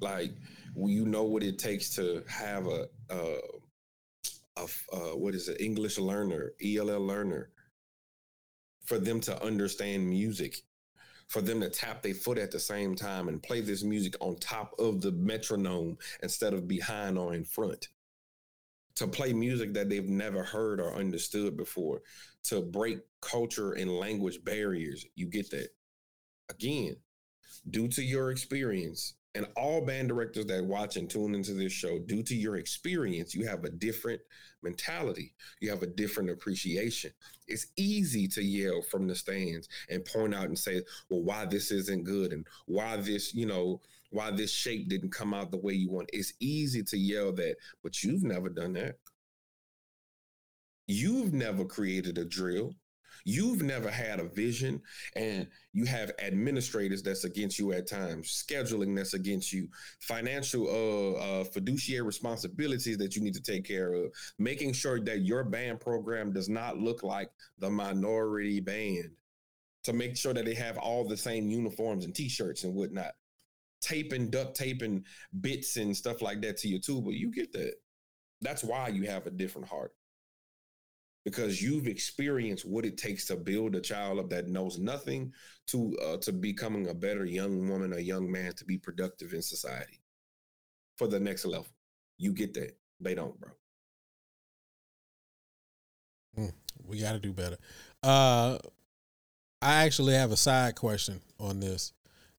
Like 0.00 0.32
you 0.76 1.04
know 1.06 1.24
what 1.24 1.42
it 1.42 1.58
takes 1.58 1.90
to 1.96 2.22
have 2.28 2.66
a 2.66 2.86
uh, 4.92 5.16
what 5.16 5.34
is 5.34 5.48
it 5.48 5.60
English 5.60 5.98
learner, 5.98 6.52
ELL 6.64 7.04
learner, 7.04 7.50
for 8.84 8.98
them 8.98 9.20
to 9.20 9.42
understand 9.42 10.08
music, 10.08 10.62
for 11.28 11.40
them 11.40 11.60
to 11.60 11.68
tap 11.68 12.02
their 12.02 12.14
foot 12.14 12.38
at 12.38 12.50
the 12.50 12.60
same 12.60 12.94
time 12.94 13.28
and 13.28 13.42
play 13.42 13.60
this 13.60 13.82
music 13.82 14.14
on 14.20 14.36
top 14.36 14.74
of 14.78 15.00
the 15.00 15.12
metronome 15.12 15.98
instead 16.22 16.52
of 16.52 16.68
behind 16.68 17.18
or 17.18 17.34
in 17.34 17.44
front. 17.44 17.88
To 18.96 19.08
play 19.08 19.32
music 19.32 19.74
that 19.74 19.88
they've 19.88 20.08
never 20.08 20.42
heard 20.44 20.80
or 20.80 20.94
understood 20.94 21.56
before, 21.56 22.02
to 22.44 22.62
break 22.62 22.98
culture 23.20 23.72
and 23.72 23.90
language 23.90 24.44
barriers. 24.44 25.04
You 25.16 25.26
get 25.26 25.50
that. 25.50 25.68
Again, 26.50 26.96
due 27.70 27.88
to 27.88 28.02
your 28.02 28.30
experience, 28.30 29.14
and 29.34 29.46
all 29.56 29.80
band 29.80 30.08
directors 30.08 30.46
that 30.46 30.64
watch 30.64 30.96
and 30.96 31.10
tune 31.10 31.34
into 31.34 31.54
this 31.54 31.72
show, 31.72 31.98
due 31.98 32.22
to 32.22 32.36
your 32.36 32.56
experience, 32.56 33.34
you 33.34 33.46
have 33.46 33.64
a 33.64 33.70
different 33.70 34.20
mentality. 34.62 35.34
You 35.60 35.70
have 35.70 35.82
a 35.82 35.88
different 35.88 36.30
appreciation. 36.30 37.10
It's 37.48 37.66
easy 37.76 38.28
to 38.28 38.42
yell 38.42 38.80
from 38.82 39.08
the 39.08 39.14
stands 39.14 39.68
and 39.90 40.04
point 40.04 40.34
out 40.34 40.46
and 40.46 40.58
say, 40.58 40.82
well, 41.10 41.22
why 41.22 41.46
this 41.46 41.72
isn't 41.72 42.04
good 42.04 42.32
and 42.32 42.46
why 42.66 42.96
this, 42.96 43.34
you 43.34 43.46
know, 43.46 43.80
why 44.14 44.30
this 44.30 44.52
shape 44.52 44.88
didn't 44.88 45.10
come 45.10 45.34
out 45.34 45.50
the 45.50 45.58
way 45.58 45.72
you 45.72 45.90
want. 45.90 46.08
It's 46.12 46.32
easy 46.40 46.82
to 46.84 46.96
yell 46.96 47.32
that, 47.32 47.56
but 47.82 48.02
you've 48.02 48.22
never 48.22 48.48
done 48.48 48.74
that. 48.74 48.94
You've 50.86 51.32
never 51.32 51.64
created 51.64 52.16
a 52.18 52.24
drill. 52.24 52.74
You've 53.26 53.62
never 53.62 53.90
had 53.90 54.20
a 54.20 54.28
vision, 54.28 54.82
and 55.16 55.48
you 55.72 55.86
have 55.86 56.12
administrators 56.22 57.02
that's 57.02 57.24
against 57.24 57.58
you 57.58 57.72
at 57.72 57.88
times, 57.88 58.44
scheduling 58.46 58.94
that's 58.94 59.14
against 59.14 59.50
you, 59.50 59.66
financial 60.00 60.68
uh, 60.68 61.40
uh, 61.40 61.44
fiduciary 61.44 62.02
responsibilities 62.02 62.98
that 62.98 63.16
you 63.16 63.22
need 63.22 63.34
to 63.34 63.42
take 63.42 63.64
care 63.64 63.94
of, 63.94 64.12
making 64.38 64.74
sure 64.74 65.00
that 65.00 65.22
your 65.22 65.42
band 65.42 65.80
program 65.80 66.32
does 66.34 66.50
not 66.50 66.78
look 66.78 67.02
like 67.02 67.30
the 67.58 67.70
minority 67.70 68.60
band, 68.60 69.10
to 69.84 69.94
make 69.94 70.16
sure 70.18 70.34
that 70.34 70.44
they 70.44 70.54
have 70.54 70.76
all 70.76 71.08
the 71.08 71.16
same 71.16 71.48
uniforms 71.48 72.04
and 72.04 72.14
t-shirts 72.14 72.64
and 72.64 72.74
whatnot, 72.74 73.12
taping, 73.84 74.30
duct 74.30 74.56
taping 74.56 75.04
bits 75.40 75.76
and 75.76 75.96
stuff 75.96 76.22
like 76.22 76.40
that 76.42 76.56
to 76.58 76.68
your 76.68 76.80
tuba. 76.80 77.12
You 77.12 77.30
get 77.30 77.52
that. 77.52 77.74
That's 78.40 78.64
why 78.64 78.88
you 78.88 79.04
have 79.04 79.26
a 79.26 79.30
different 79.30 79.68
heart 79.68 79.92
because 81.24 81.62
you've 81.62 81.86
experienced 81.86 82.66
what 82.66 82.84
it 82.84 82.98
takes 82.98 83.26
to 83.26 83.36
build 83.36 83.74
a 83.74 83.80
child 83.80 84.18
up 84.18 84.28
that 84.30 84.48
knows 84.48 84.78
nothing 84.78 85.32
to 85.68 85.96
uh, 86.04 86.16
to 86.18 86.32
becoming 86.32 86.88
a 86.88 86.94
better 86.94 87.24
young 87.24 87.68
woman 87.68 87.92
or 87.92 87.98
young 87.98 88.30
man 88.30 88.52
to 88.54 88.64
be 88.64 88.76
productive 88.76 89.32
in 89.32 89.40
society 89.40 90.00
for 90.98 91.06
the 91.06 91.18
next 91.18 91.46
level. 91.46 91.66
You 92.18 92.32
get 92.32 92.54
that. 92.54 92.76
They 93.00 93.14
don't, 93.14 93.38
bro. 93.40 93.50
We 96.86 97.00
got 97.00 97.12
to 97.12 97.18
do 97.18 97.32
better. 97.32 97.56
Uh, 98.02 98.58
I 99.62 99.84
actually 99.84 100.14
have 100.14 100.32
a 100.32 100.36
side 100.36 100.74
question 100.74 101.20
on 101.40 101.60
this, 101.60 101.92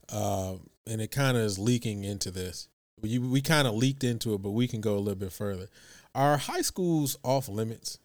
uh, 0.10 0.56
and 0.88 1.02
it 1.02 1.12
kind 1.12 1.38
of 1.38 1.44
is 1.44 1.60
leaking 1.60 2.04
into 2.04 2.32
this. 2.32 2.68
We 3.02 3.20
we 3.20 3.42
kind 3.42 3.68
of 3.68 3.76
leaked 3.76 4.04
into 4.04 4.34
it, 4.34 4.42
but 4.42 4.52
we 4.52 4.68
can 4.68 4.82
go 4.82 4.96
a 4.96 5.00
little 5.00 5.20
bit 5.20 5.34
further. 5.34 5.68
Are 6.14 6.38
high 6.38 6.62
schools 6.62 7.18
off 7.24 7.50
limits? 7.50 8.00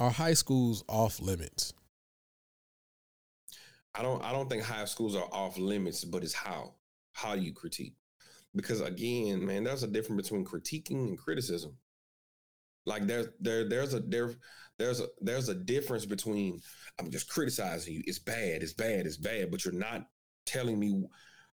Are 0.00 0.10
high 0.10 0.34
schools 0.34 0.84
off 0.88 1.20
limits? 1.20 1.74
I 3.94 4.02
don't 4.02 4.24
I 4.24 4.32
don't 4.32 4.48
think 4.48 4.62
high 4.62 4.86
schools 4.86 5.14
are 5.14 5.28
off 5.30 5.58
limits, 5.58 6.04
but 6.04 6.22
it's 6.22 6.34
how 6.34 6.74
how 7.12 7.34
you 7.34 7.52
critique. 7.52 7.94
Because 8.54 8.80
again, 8.80 9.44
man, 9.44 9.64
there's 9.64 9.82
a 9.82 9.88
difference 9.88 10.28
between 10.28 10.44
critiquing 10.44 11.08
and 11.08 11.18
criticism. 11.18 11.76
Like 12.86 13.06
there's 13.06 13.28
there 13.40 13.68
there's 13.68 13.94
a 13.94 14.00
there 14.00 14.34
there's 14.78 15.00
a 15.00 15.08
there's 15.20 15.48
a 15.48 15.54
difference 15.54 16.06
between 16.06 16.60
I'm 16.98 17.10
just 17.10 17.28
criticizing 17.28 17.94
you. 17.94 18.02
It's 18.06 18.18
bad, 18.18 18.62
it's 18.62 18.72
bad, 18.72 19.06
it's 19.06 19.18
bad, 19.18 19.50
but 19.50 19.64
you're 19.64 19.74
not 19.74 20.06
telling 20.46 20.78
me 20.78 21.04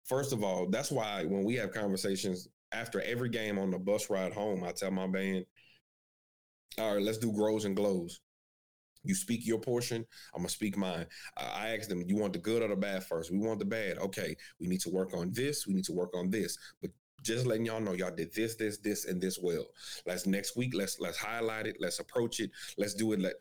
first 0.08 0.32
of 0.32 0.42
all, 0.42 0.66
that's 0.68 0.90
why 0.90 1.24
when 1.24 1.44
we 1.44 1.54
have 1.56 1.72
conversations 1.72 2.48
after 2.72 3.00
every 3.02 3.28
game 3.28 3.58
on 3.58 3.70
the 3.70 3.78
bus 3.78 4.10
ride 4.10 4.32
home, 4.32 4.64
I 4.64 4.72
tell 4.72 4.90
my 4.90 5.06
band, 5.06 5.44
All 6.78 6.94
right, 6.94 7.02
let's 7.02 7.18
do 7.18 7.32
grows 7.32 7.64
and 7.64 7.76
glows. 7.76 8.20
You 9.04 9.14
speak 9.14 9.46
your 9.46 9.60
portion. 9.60 10.04
I'm 10.34 10.40
gonna 10.40 10.48
speak 10.48 10.76
mine. 10.76 11.06
I 11.36 11.74
asked 11.74 11.88
them, 11.88 12.02
you 12.06 12.16
want 12.16 12.32
the 12.32 12.38
good 12.40 12.62
or 12.62 12.68
the 12.68 12.76
bad 12.76 13.04
first? 13.04 13.30
We 13.30 13.38
want 13.38 13.58
the 13.58 13.64
bad. 13.64 13.98
Okay, 13.98 14.36
we 14.60 14.66
need 14.66 14.80
to 14.80 14.90
work 14.90 15.14
on 15.14 15.30
this. 15.32 15.66
We 15.66 15.74
need 15.74 15.84
to 15.84 15.92
work 15.92 16.10
on 16.14 16.30
this. 16.30 16.58
But 16.82 16.90
just 17.22 17.46
letting 17.46 17.66
y'all 17.66 17.80
know, 17.80 17.92
y'all 17.92 18.14
did 18.14 18.32
this, 18.34 18.56
this, 18.56 18.78
this, 18.78 19.06
and 19.06 19.20
this 19.20 19.38
well. 19.40 19.66
Let's 20.06 20.26
next 20.26 20.56
week. 20.56 20.74
Let's 20.74 20.98
let's 21.00 21.16
highlight 21.16 21.66
it. 21.66 21.76
Let's 21.80 22.00
approach 22.00 22.40
it. 22.40 22.50
Let's 22.76 22.94
do 22.94 23.12
it. 23.12 23.20
Let 23.20 23.34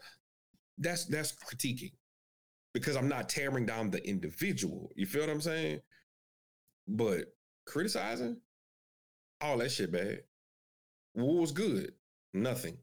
that's 0.77 1.05
that's 1.05 1.33
critiquing 1.33 1.93
because 2.73 2.95
I'm 2.95 3.07
not 3.09 3.29
tearing 3.29 3.65
down 3.65 3.89
the 3.89 4.07
individual. 4.07 4.91
You 4.95 5.05
feel 5.05 5.21
what 5.21 5.31
I'm 5.31 5.41
saying? 5.41 5.81
But 6.87 7.25
criticizing, 7.65 8.37
all 9.41 9.57
that 9.57 9.71
shit 9.71 9.91
bad. 9.91 10.21
What 11.13 11.35
was 11.35 11.51
good? 11.51 11.93
Nothing. 12.33 12.77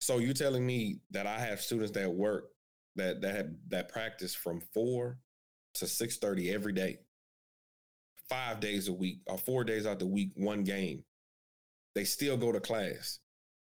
So 0.00 0.18
you 0.18 0.32
telling 0.32 0.66
me 0.66 1.00
that 1.10 1.26
I 1.26 1.38
have 1.38 1.60
students 1.60 1.92
that 1.92 2.10
work 2.10 2.48
that 2.96 3.20
that 3.20 3.34
have, 3.34 3.50
that 3.68 3.88
practice 3.88 4.34
from 4.34 4.60
four 4.72 5.18
to 5.74 5.86
six 5.86 6.16
thirty 6.16 6.50
every 6.50 6.72
day, 6.72 6.98
five 8.28 8.60
days 8.60 8.88
a 8.88 8.92
week 8.92 9.20
or 9.26 9.38
four 9.38 9.64
days 9.64 9.86
out 9.86 9.98
the 9.98 10.06
week, 10.06 10.32
one 10.36 10.64
game. 10.64 11.04
They 11.94 12.04
still 12.04 12.36
go 12.36 12.52
to 12.52 12.60
class. 12.60 13.18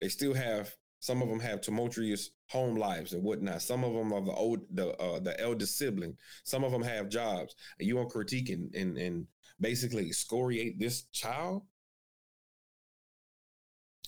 They 0.01 0.09
still 0.09 0.33
have 0.33 0.75
some 1.03 1.21
of 1.21 1.27
them 1.27 1.41
have 1.41 1.59
tumultuous 1.59 2.29
home 2.47 2.75
lives 2.75 3.11
and 3.11 3.21
whatnot. 3.21 3.61
Some 3.61 3.83
of 3.83 3.93
them 3.93 4.13
are 4.13 4.21
the 4.21 4.31
old 4.31 4.61
the 4.73 4.95
uh, 4.95 5.19
the 5.19 5.37
eldest 5.37 5.77
sibling. 5.77 6.15
Some 6.45 6.63
of 6.63 6.71
them 6.71 6.81
have 6.81 7.09
jobs. 7.09 7.55
And 7.77 7.85
you 7.85 7.97
want 7.97 8.09
critique 8.09 8.47
and, 8.47 8.73
and 8.73 8.97
and 8.97 9.27
basically 9.59 10.07
excoriate 10.07 10.79
this 10.79 11.01
child 11.11 11.63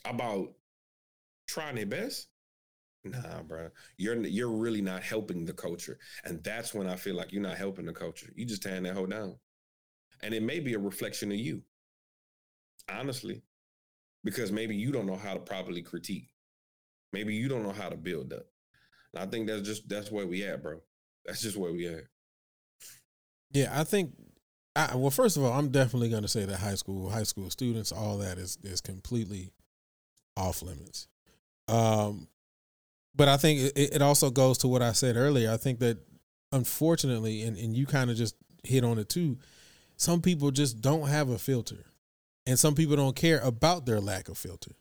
about 0.05 0.53
trying 1.49 1.75
their 1.75 1.85
best, 1.85 2.29
nah, 3.03 3.41
bro, 3.43 3.71
you're 3.97 4.15
you're 4.25 4.57
really 4.57 4.81
not 4.81 5.03
helping 5.03 5.43
the 5.43 5.51
culture, 5.51 5.99
and 6.23 6.41
that's 6.45 6.73
when 6.73 6.87
I 6.87 6.95
feel 6.95 7.15
like 7.15 7.33
you're 7.33 7.41
not 7.41 7.57
helping 7.57 7.87
the 7.87 7.91
culture. 7.91 8.31
You 8.37 8.45
just 8.45 8.63
tearing 8.63 8.83
that 8.83 8.93
hoe 8.93 9.05
down, 9.05 9.35
and 10.23 10.33
it 10.33 10.43
may 10.43 10.61
be 10.61 10.75
a 10.75 10.79
reflection 10.79 11.29
of 11.33 11.37
you, 11.39 11.61
honestly, 12.87 13.41
because 14.23 14.49
maybe 14.49 14.77
you 14.77 14.93
don't 14.93 15.07
know 15.07 15.17
how 15.17 15.33
to 15.33 15.41
properly 15.41 15.81
critique, 15.81 16.29
maybe 17.15 17.33
you 17.33 17.47
don't 17.47 17.63
know 17.63 17.71
how 17.71 17.87
to 17.87 17.95
build 17.95 18.33
up. 18.33 18.45
And 19.13 19.23
I 19.23 19.25
think 19.25 19.47
that's 19.47 19.61
just 19.61 19.87
that's 19.87 20.11
where 20.11 20.27
we 20.27 20.43
at, 20.43 20.61
bro. 20.61 20.81
That's 21.25 21.41
just 21.41 21.57
where 21.57 21.71
we 21.71 21.87
at. 21.87 22.03
Yeah, 23.51 23.69
I 23.73 23.83
think. 23.85 24.11
I, 24.77 24.93
well, 24.97 25.09
first 25.09 25.37
of 25.37 25.43
all, 25.43 25.53
I'm 25.53 25.69
definitely 25.69 26.09
going 26.09 26.23
to 26.23 26.27
say 26.27 26.43
that 26.43 26.57
high 26.57 26.75
school, 26.75 27.09
high 27.09 27.23
school 27.23 27.49
students, 27.49 27.93
all 27.93 28.17
that 28.17 28.37
is 28.37 28.57
is 28.63 28.81
completely 28.81 29.53
off 30.35 30.61
limits. 30.61 31.07
Um, 31.69 32.27
but 33.15 33.29
I 33.29 33.37
think 33.37 33.61
it, 33.61 33.95
it 33.95 34.01
also 34.01 34.29
goes 34.29 34.57
to 34.59 34.67
what 34.67 34.81
I 34.81 34.91
said 34.91 35.15
earlier. 35.15 35.49
I 35.49 35.55
think 35.55 35.79
that 35.79 35.99
unfortunately, 36.51 37.43
and, 37.43 37.57
and 37.57 37.75
you 37.75 37.85
kind 37.85 38.11
of 38.11 38.17
just 38.17 38.35
hit 38.63 38.83
on 38.83 38.99
it 38.99 39.07
too, 39.07 39.37
some 39.95 40.21
people 40.21 40.51
just 40.51 40.81
don't 40.81 41.07
have 41.07 41.29
a 41.29 41.37
filter. 41.37 41.85
And 42.45 42.59
some 42.59 42.75
people 42.75 42.95
don't 42.95 43.15
care 43.15 43.39
about 43.39 43.85
their 43.85 43.99
lack 43.99 44.29
of 44.29 44.37
filter. 44.37 44.73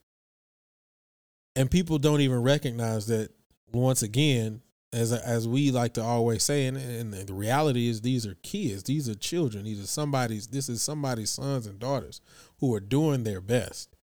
And 1.56 1.70
people 1.70 1.98
don't 1.98 2.20
even 2.20 2.42
recognize 2.42 3.06
that 3.06 3.30
once 3.72 4.02
again, 4.02 4.62
as 4.94 5.12
as 5.12 5.48
we 5.48 5.70
like 5.72 5.94
to 5.94 6.02
always 6.02 6.44
say, 6.44 6.66
and, 6.66 6.76
and 6.76 7.12
the 7.12 7.34
reality 7.34 7.88
is 7.88 8.00
these 8.00 8.26
are 8.26 8.36
kids, 8.42 8.84
these 8.84 9.08
are 9.08 9.14
children, 9.14 9.64
these 9.64 9.82
are 9.82 9.88
somebody's 9.88 10.46
this 10.46 10.68
is 10.68 10.82
somebody's 10.82 11.30
sons 11.30 11.66
and 11.66 11.78
daughters 11.78 12.20
who 12.58 12.72
are 12.74 12.80
doing 12.80 13.24
their 13.24 13.40
best. 13.40 13.96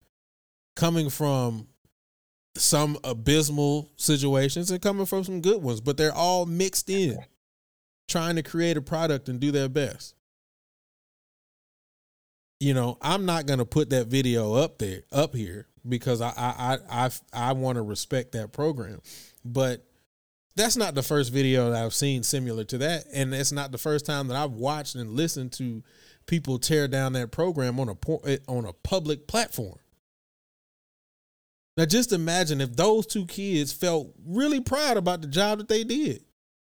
Coming 0.75 1.11
from 1.11 1.69
some 2.57 2.99
abysmal 3.05 3.91
situations 3.97 4.71
and 4.71 4.81
coming 4.81 5.07
from 5.07 5.25
some 5.25 5.41
good 5.41 5.63
ones, 5.63 5.81
but 5.81 5.97
they're 5.97 6.15
all 6.15 6.47
mixed 6.47 6.89
in, 6.89 7.19
trying 8.09 8.37
to 8.37 8.43
create 8.43 8.77
a 8.77 8.83
product 8.83 9.29
and 9.29 9.41
do 9.41 9.51
their 9.51 9.69
best. 9.69 10.15
You 12.61 12.75
know, 12.75 12.97
I'm 13.03 13.27
not 13.27 13.47
gonna 13.47 13.67
put 13.67 13.91
that 13.91 14.07
video 14.07 14.55
up 14.55 14.79
there, 14.79 15.03
up 15.13 15.35
here, 15.35 15.67
because 15.89 16.21
I 16.21 16.33
I 16.37 16.79
I 16.91 17.07
I, 17.07 17.11
I 17.33 17.53
want 17.53 17.77
to 17.77 17.83
respect 17.83 18.33
that 18.33 18.53
program, 18.53 19.01
but 19.45 19.85
that's 20.57 20.77
not 20.77 20.95
the 20.95 21.03
first 21.03 21.33
video 21.33 21.71
that 21.71 21.85
I've 21.85 21.95
seen 21.95 22.23
similar 22.23 22.65
to 22.65 22.79
that, 22.79 23.05
and 23.13 23.33
it's 23.33 23.53
not 23.53 23.73
the 23.73 23.79
first 23.79 24.07
time 24.07 24.29
that 24.29 24.37
I've 24.37 24.53
watched 24.53 24.97
and 24.97 25.11
listened 25.11 25.53
to 25.53 25.83
people 26.27 26.59
tear 26.59 26.89
down 26.89 27.13
that 27.15 27.31
program 27.31 27.79
on 27.81 27.89
a 27.89 27.97
eh, 28.29 28.39
on 28.49 28.65
a 28.65 28.73
public 28.73 29.27
platform. 29.27 29.79
Now, 31.77 31.85
just 31.85 32.13
imagine 32.13 32.61
if 32.61 32.75
those 32.75 33.07
two 33.07 33.25
kids 33.25 33.73
felt 33.73 34.13
really 34.27 34.61
proud 34.61 34.97
about 34.97 35.21
the 35.21 35.29
job 35.29 35.59
that 35.59 35.69
they 35.69 35.85
did. 35.85 36.25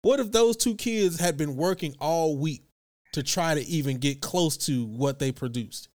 What 0.01 0.22
if 0.22 0.32
those 0.32 0.55
two 0.55 0.76
kids 0.76 1.20
had 1.20 1.38
been 1.38 1.57
working 1.57 1.93
all 1.99 2.38
week 2.38 2.64
to 3.11 3.22
try 3.22 3.53
to 3.53 3.61
even 3.61 3.97
get 3.97 4.22
close 4.22 4.55
to 4.66 4.86
what 4.86 5.20
they 5.20 5.34
produced? 5.34 5.89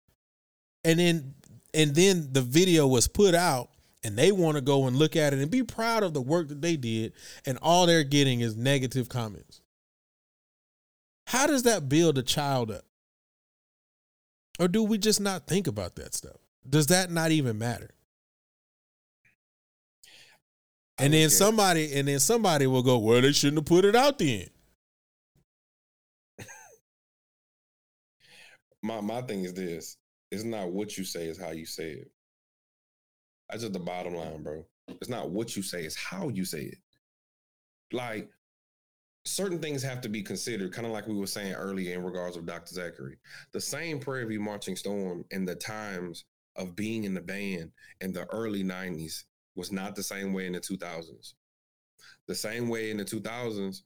And 0.84 0.98
then 0.98 1.34
and 1.74 1.94
then 1.94 2.28
the 2.32 2.42
video 2.42 2.86
was 2.86 3.08
put 3.08 3.34
out 3.34 3.70
and 4.02 4.16
they 4.16 4.32
want 4.32 4.56
to 4.56 4.60
go 4.60 4.86
and 4.86 4.96
look 4.96 5.16
at 5.16 5.32
it 5.32 5.40
and 5.40 5.50
be 5.50 5.62
proud 5.62 6.02
of 6.02 6.14
the 6.14 6.20
work 6.22 6.48
that 6.48 6.62
they 6.62 6.76
did 6.76 7.12
and 7.44 7.58
all 7.60 7.86
they're 7.86 8.04
getting 8.04 8.40
is 8.40 8.56
negative 8.56 9.08
comments. 9.08 9.60
How 11.26 11.46
does 11.46 11.62
that 11.64 11.88
build 11.88 12.18
a 12.18 12.22
child 12.22 12.70
up? 12.70 12.84
Or 14.58 14.68
do 14.68 14.84
we 14.84 14.98
just 14.98 15.20
not 15.20 15.46
think 15.46 15.66
about 15.66 15.96
that 15.96 16.14
stuff? 16.14 16.36
Does 16.68 16.86
that 16.86 17.10
not 17.10 17.30
even 17.30 17.58
matter? 17.58 17.90
And 20.98 21.12
then 21.12 21.28
somebody, 21.28 21.92
and 21.94 22.06
then 22.06 22.20
somebody 22.20 22.68
will 22.68 22.84
go, 22.84 22.98
"Well, 22.98 23.20
they 23.20 23.32
shouldn't 23.32 23.58
have 23.58 23.64
put 23.64 23.84
it 23.84 23.96
out 23.96 24.16
then." 24.20 24.46
my 28.82 29.00
my 29.00 29.20
thing 29.22 29.42
is 29.42 29.54
this: 29.54 29.96
it's 30.34 30.44
not 30.44 30.72
what 30.72 30.96
you 30.96 31.04
say, 31.04 31.26
it's 31.26 31.40
how 31.40 31.50
you 31.50 31.66
say 31.66 31.92
it. 31.92 32.10
That's 33.48 33.62
just 33.62 33.72
the 33.72 33.78
bottom 33.78 34.14
line, 34.14 34.42
bro. 34.42 34.64
It's 34.88 35.08
not 35.08 35.30
what 35.30 35.56
you 35.56 35.62
say, 35.62 35.84
it's 35.84 35.96
how 35.96 36.28
you 36.28 36.44
say 36.44 36.62
it. 36.62 36.78
Like 37.92 38.28
certain 39.24 39.58
things 39.58 39.82
have 39.82 40.00
to 40.02 40.08
be 40.08 40.22
considered, 40.22 40.72
kind 40.72 40.86
of 40.86 40.92
like 40.92 41.06
we 41.06 41.16
were 41.16 41.26
saying 41.26 41.54
earlier 41.54 41.94
in 41.94 42.04
regards 42.04 42.36
of 42.36 42.46
Dr. 42.46 42.74
Zachary. 42.74 43.16
The 43.52 43.60
same 43.60 43.98
Prairie 43.98 44.26
View 44.26 44.40
Marching 44.40 44.76
Storm 44.76 45.24
in 45.30 45.44
the 45.44 45.54
times 45.54 46.24
of 46.56 46.76
being 46.76 47.04
in 47.04 47.14
the 47.14 47.20
band 47.20 47.72
in 48.00 48.12
the 48.12 48.26
early 48.32 48.62
90s 48.62 49.24
was 49.56 49.72
not 49.72 49.94
the 49.94 50.02
same 50.02 50.32
way 50.32 50.46
in 50.46 50.52
the 50.52 50.60
2000s. 50.60 51.34
The 52.28 52.34
same 52.34 52.68
way 52.68 52.90
in 52.90 52.96
the 52.96 53.04
2000s, 53.04 53.82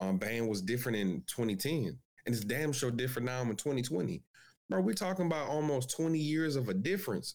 um, 0.00 0.18
band 0.18 0.48
was 0.48 0.62
different 0.62 0.96
in 0.96 1.22
2010, 1.26 1.98
and 2.26 2.34
it's 2.34 2.44
damn 2.44 2.72
sure 2.72 2.90
different 2.90 3.26
now 3.26 3.42
in 3.42 3.54
2020. 3.54 4.22
Bro, 4.70 4.82
we're 4.82 4.94
talking 4.94 5.26
about 5.26 5.48
almost 5.48 5.90
20 5.96 6.16
years 6.16 6.54
of 6.54 6.68
a 6.68 6.74
difference. 6.74 7.34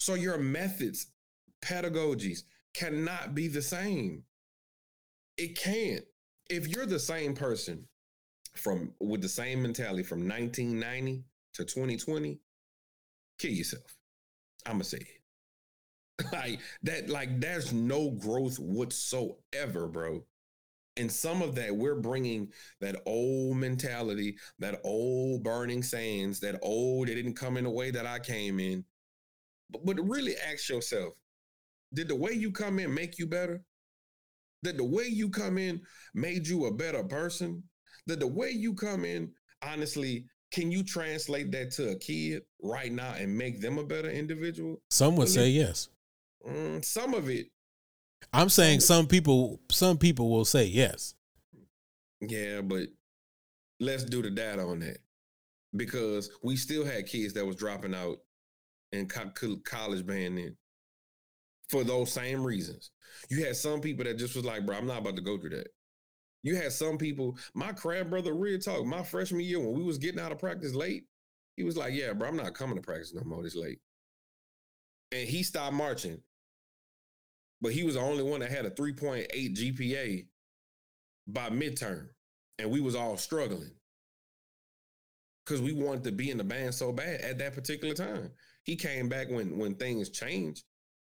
So 0.00 0.14
your 0.14 0.38
methods, 0.38 1.08
pedagogies 1.62 2.40
cannot 2.74 3.34
be 3.34 3.48
the 3.48 3.60
same. 3.60 4.22
It 5.36 5.58
can't. 5.58 6.04
If 6.48 6.68
you're 6.68 6.86
the 6.86 6.98
same 6.98 7.34
person 7.34 7.86
from 8.56 8.94
with 8.98 9.20
the 9.20 9.28
same 9.28 9.60
mentality 9.60 10.02
from 10.02 10.26
1990 10.26 11.22
to 11.54 11.64
2020, 11.64 12.40
kill 13.38 13.50
yourself. 13.50 13.96
I'ma 14.64 14.84
say 14.84 14.98
it. 14.98 15.16
like 16.32 16.60
that 16.82 17.10
like 17.10 17.40
there's 17.40 17.74
no 17.74 18.10
growth 18.10 18.58
whatsoever 18.58 19.86
bro 19.86 20.24
and 20.96 21.10
some 21.10 21.42
of 21.42 21.54
that 21.54 21.74
we're 21.74 22.00
bringing 22.00 22.48
that 22.80 22.96
old 23.06 23.56
mentality 23.56 24.36
that 24.58 24.80
old 24.84 25.42
burning 25.42 25.82
sands 25.82 26.40
that 26.40 26.58
old 26.62 27.08
it 27.08 27.14
didn't 27.14 27.34
come 27.34 27.56
in 27.56 27.64
the 27.64 27.70
way 27.70 27.90
that 27.90 28.06
i 28.06 28.18
came 28.18 28.58
in. 28.58 28.84
But, 29.70 29.84
but 29.84 30.08
really 30.08 30.34
ask 30.36 30.68
yourself 30.68 31.14
did 31.94 32.08
the 32.08 32.16
way 32.16 32.32
you 32.32 32.50
come 32.50 32.78
in 32.78 32.92
make 32.92 33.18
you 33.18 33.26
better? 33.26 33.62
Did 34.62 34.78
the 34.78 34.84
way 34.84 35.04
you 35.04 35.28
come 35.28 35.58
in 35.58 35.80
made 36.14 36.46
you 36.46 36.66
a 36.66 36.74
better 36.74 37.04
person? 37.04 37.62
Did 38.06 38.20
the 38.20 38.26
way 38.26 38.50
you 38.50 38.74
come 38.74 39.04
in 39.04 39.30
honestly 39.62 40.26
can 40.52 40.70
you 40.70 40.82
translate 40.82 41.50
that 41.52 41.70
to 41.72 41.90
a 41.90 41.98
kid 41.98 42.42
right 42.62 42.92
now 42.92 43.14
and 43.18 43.36
make 43.36 43.60
them 43.60 43.78
a 43.78 43.84
better 43.84 44.10
individual? 44.10 44.80
Some 44.90 45.16
would 45.16 45.28
say 45.28 45.48
yes. 45.48 45.88
Mm, 46.48 46.84
some 46.84 47.14
of 47.14 47.28
it. 47.28 47.48
I'm 48.36 48.50
saying 48.50 48.80
some 48.80 49.06
people 49.06 49.60
some 49.70 49.96
people 49.96 50.28
will 50.30 50.44
say 50.44 50.66
yes. 50.66 51.14
Yeah, 52.20 52.60
but 52.60 52.88
let's 53.80 54.04
do 54.04 54.20
the 54.20 54.30
data 54.30 54.62
on 54.62 54.80
that 54.80 54.98
because 55.74 56.30
we 56.42 56.56
still 56.56 56.84
had 56.84 57.06
kids 57.06 57.32
that 57.32 57.46
was 57.46 57.56
dropping 57.56 57.94
out 57.94 58.18
co- 59.08 59.56
college 59.64 60.06
band 60.06 60.36
then 60.36 60.54
for 61.70 61.82
those 61.82 62.12
same 62.12 62.44
reasons. 62.44 62.90
You 63.30 63.42
had 63.42 63.56
some 63.56 63.80
people 63.80 64.04
that 64.04 64.18
just 64.18 64.36
was 64.36 64.44
like, 64.44 64.66
bro, 64.66 64.76
I'm 64.76 64.86
not 64.86 64.98
about 65.00 65.16
to 65.16 65.22
go 65.22 65.38
through 65.38 65.50
that. 65.50 65.68
You 66.42 66.56
had 66.56 66.72
some 66.72 66.98
people, 66.98 67.38
my 67.54 67.72
crab 67.72 68.10
brother, 68.10 68.34
real 68.34 68.58
talk, 68.58 68.84
my 68.84 69.02
freshman 69.02 69.40
year 69.40 69.60
when 69.60 69.72
we 69.72 69.82
was 69.82 69.96
getting 69.96 70.20
out 70.20 70.30
of 70.30 70.38
practice 70.38 70.74
late, 70.74 71.04
he 71.56 71.64
was 71.64 71.78
like, 71.78 71.94
yeah, 71.94 72.12
bro, 72.12 72.28
I'm 72.28 72.36
not 72.36 72.52
coming 72.52 72.76
to 72.76 72.82
practice 72.82 73.14
no 73.14 73.22
more 73.24 73.42
this 73.42 73.56
late. 73.56 73.78
And 75.10 75.26
he 75.26 75.42
stopped 75.42 75.72
marching 75.72 76.20
but 77.60 77.72
he 77.72 77.84
was 77.84 77.94
the 77.94 78.00
only 78.00 78.22
one 78.22 78.40
that 78.40 78.50
had 78.50 78.66
a 78.66 78.70
3.8 78.70 79.28
GPA 79.32 80.26
by 81.26 81.50
midterm. 81.50 82.08
And 82.58 82.70
we 82.70 82.80
was 82.80 82.94
all 82.94 83.16
struggling. 83.16 83.70
Cause 85.44 85.60
we 85.60 85.72
wanted 85.72 86.02
to 86.04 86.12
be 86.12 86.30
in 86.30 86.38
the 86.38 86.44
band 86.44 86.74
so 86.74 86.90
bad 86.90 87.20
at 87.20 87.38
that 87.38 87.54
particular 87.54 87.94
time. 87.94 88.30
He 88.64 88.74
came 88.74 89.08
back 89.08 89.30
when 89.30 89.56
when 89.56 89.76
things 89.76 90.10
changed. 90.10 90.64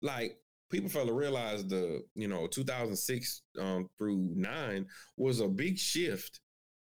Like 0.02 0.36
people 0.70 0.90
fail 0.90 1.06
to 1.06 1.12
realize 1.12 1.64
the, 1.66 2.02
you 2.16 2.26
know, 2.26 2.48
2006 2.48 3.42
um, 3.60 3.88
through 3.96 4.32
nine 4.34 4.86
was 5.16 5.38
a 5.38 5.46
big 5.46 5.78
shift, 5.78 6.40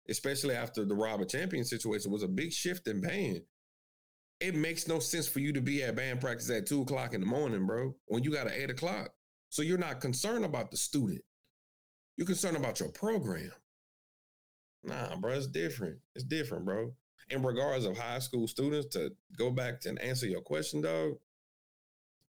especially 0.08 0.54
after 0.54 0.86
the 0.86 0.94
Robert 0.94 1.28
Champion 1.28 1.64
situation, 1.64 2.10
was 2.10 2.22
a 2.22 2.28
big 2.28 2.52
shift 2.52 2.88
in 2.88 3.02
band 3.02 3.42
it 4.42 4.56
makes 4.56 4.88
no 4.88 4.98
sense 4.98 5.28
for 5.28 5.38
you 5.38 5.52
to 5.52 5.60
be 5.60 5.84
at 5.84 5.94
band 5.94 6.20
practice 6.20 6.50
at 6.50 6.66
two 6.66 6.82
o'clock 6.82 7.14
in 7.14 7.20
the 7.20 7.26
morning, 7.26 7.64
bro, 7.64 7.94
when 8.06 8.24
you 8.24 8.32
got 8.32 8.48
an 8.48 8.52
eight 8.54 8.70
o'clock. 8.70 9.10
So 9.53 9.61
you're 9.61 9.76
not 9.76 10.00
concerned 10.00 10.46
about 10.46 10.70
the 10.70 10.78
student. 10.78 11.20
You're 12.16 12.26
concerned 12.26 12.57
about 12.57 12.80
your 12.80 12.88
program. 12.88 13.53
Nah, 14.82 15.14
bro, 15.16 15.32
it's 15.32 15.46
different. 15.46 15.98
It's 16.14 16.24
different, 16.24 16.64
bro. 16.64 16.94
In 17.28 17.42
regards 17.42 17.84
of 17.84 17.98
high 17.98 18.20
school 18.20 18.48
students, 18.48 18.86
to 18.94 19.12
go 19.36 19.50
back 19.50 19.84
and 19.84 19.98
answer 19.98 20.26
your 20.26 20.40
question, 20.40 20.80
dog, 20.80 21.18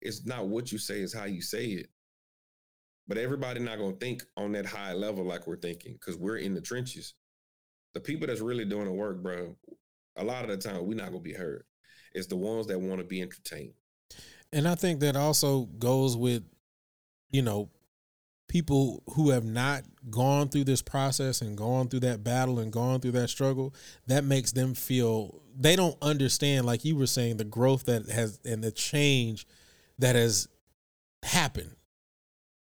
it's 0.03 0.27
not 0.27 0.49
what 0.49 0.73
you 0.73 0.79
say, 0.79 1.03
it's 1.03 1.15
how 1.15 1.27
you 1.27 1.41
say 1.41 1.67
it. 1.67 1.87
But 3.07 3.19
everybody 3.19 3.61
not 3.61 3.79
gonna 3.79 3.95
think 3.95 4.25
on 4.37 4.51
that 4.53 4.67
high 4.67 4.93
level 4.93 5.25
like 5.25 5.47
we're 5.47 5.57
thinking, 5.57 5.93
because 5.93 6.17
we're 6.17 6.39
in 6.39 6.53
the 6.53 6.61
trenches. 6.61 7.15
The 7.93 8.01
people 8.01 8.27
that's 8.27 8.41
really 8.41 8.65
doing 8.65 8.87
the 8.87 8.93
work, 8.93 9.23
bro, 9.23 9.57
a 10.17 10.25
lot 10.25 10.43
of 10.43 10.51
the 10.51 10.57
time 10.57 10.85
we're 10.85 10.97
not 10.97 11.13
gonna 11.13 11.21
be 11.21 11.33
heard. 11.33 11.63
It's 12.13 12.27
the 12.27 12.37
ones 12.37 12.67
that 12.67 12.81
want 12.81 12.99
to 12.99 13.07
be 13.07 13.23
entertained. 13.23 13.75
And 14.53 14.67
I 14.67 14.75
think 14.75 14.99
that 15.01 15.15
also 15.15 15.67
goes 15.79 16.17
with, 16.17 16.43
you 17.35 17.43
know, 17.43 17.69
people 18.47 19.03
who 19.15 19.31
have 19.31 19.45
not 19.45 19.83
gone 20.09 20.49
through 20.49 20.63
this 20.63 20.83
process 20.83 21.41
and 21.41 21.59
gone 21.59 21.89
through 21.89 21.99
that 21.99 22.23
battle 22.23 22.61
and 22.61 22.73
gone 22.73 23.01
through 23.01 23.11
that 23.11 23.29
struggle. 23.29 23.75
That 24.07 24.23
makes 24.23 24.53
them 24.53 24.73
feel 24.73 25.43
they 25.59 25.75
don't 25.75 25.97
understand, 26.01 26.65
like 26.65 26.85
you 26.85 26.95
were 26.95 27.09
saying, 27.09 27.39
the 27.39 27.45
growth 27.45 27.87
that 27.87 28.09
has 28.09 28.39
and 28.45 28.63
the 28.63 28.71
change 28.71 29.49
that 29.99 30.15
has 30.15 30.47
happened 31.25 31.75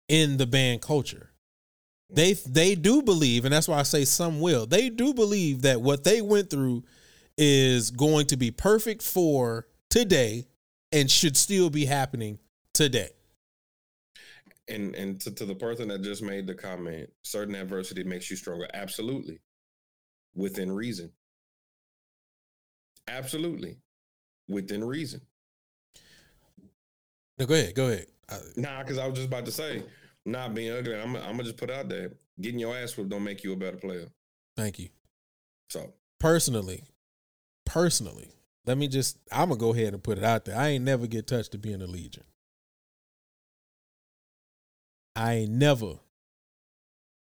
in 0.08 0.38
the 0.38 0.48
band 0.48 0.82
culture. 0.82 1.30
They 2.10 2.34
they 2.34 2.74
do 2.74 3.04
believe, 3.04 3.46
and 3.46 3.54
that's 3.54 3.68
why 3.68 3.78
I 3.78 3.84
say 3.84 4.04
some 4.04 4.42
will. 4.42 4.66
They 4.66 4.90
do 4.90 5.14
believe 5.14 5.62
that 5.62 5.80
what 5.80 6.04
they 6.04 6.22
went 6.22 6.50
through 6.50 6.86
is 7.38 7.92
going 7.92 8.26
to 8.28 8.38
be 8.38 8.50
perfect 8.50 9.04
for 9.04 9.68
today 9.92 10.48
and 10.92 11.12
should 11.12 11.38
still 11.38 11.70
be 11.70 11.86
happening 11.86 12.40
today. 12.74 13.15
And 14.68 14.96
and 14.96 15.22
to, 15.22 15.32
to 15.32 15.46
the 15.46 15.56
person 15.56 15.90
that 15.90 16.02
just 16.02 16.24
made 16.24 16.48
the 16.48 16.56
comment, 16.56 17.10
certain 17.22 17.56
adversity 17.56 18.04
makes 18.04 18.30
you 18.32 18.36
stronger. 18.36 18.68
Absolutely. 18.74 19.40
Within 20.34 20.72
reason. 20.72 21.12
Absolutely. 23.08 23.78
Within 24.48 24.84
reason. 24.84 25.22
No, 27.38 27.46
go 27.46 27.54
ahead. 27.54 27.76
Go 27.76 27.88
ahead. 27.88 28.08
nah, 28.56 28.82
because 28.82 28.98
I 28.98 29.08
was 29.08 29.16
just 29.16 29.28
about 29.28 29.46
to 29.46 29.52
say, 29.52 29.84
not 30.26 30.56
being 30.56 30.72
ugly. 30.72 30.96
I'm, 30.96 31.16
I'm 31.16 31.32
gonna 31.32 31.44
just 31.44 31.58
put 31.58 31.70
out 31.70 31.90
there, 31.90 32.14
getting 32.42 32.60
your 32.60 32.76
ass 32.76 32.98
whipped 32.98 33.10
don't 33.10 33.24
make 33.24 33.44
you 33.44 33.54
a 33.54 33.56
better 33.56 33.78
player. 33.78 34.08
Thank 34.56 34.80
you. 34.80 34.90
So 35.70 35.94
personally, 36.20 36.84
personally, 37.66 38.32
let 38.66 38.78
me 38.78 38.88
just 38.88 39.18
I'm 39.32 39.50
gonna 39.50 39.60
go 39.60 39.74
ahead 39.74 39.94
and 39.94 40.04
put 40.04 40.18
it 40.18 40.24
out 40.24 40.46
there. 40.46 40.58
I 40.58 40.70
ain't 40.70 40.84
never 40.84 41.08
get 41.08 41.28
touched 41.28 41.52
to 41.52 41.58
be 41.58 41.74
in 41.74 41.80
the 41.80 41.88
Legion. 41.88 42.24
I 45.16 45.34
ain't 45.36 45.52
never 45.52 45.94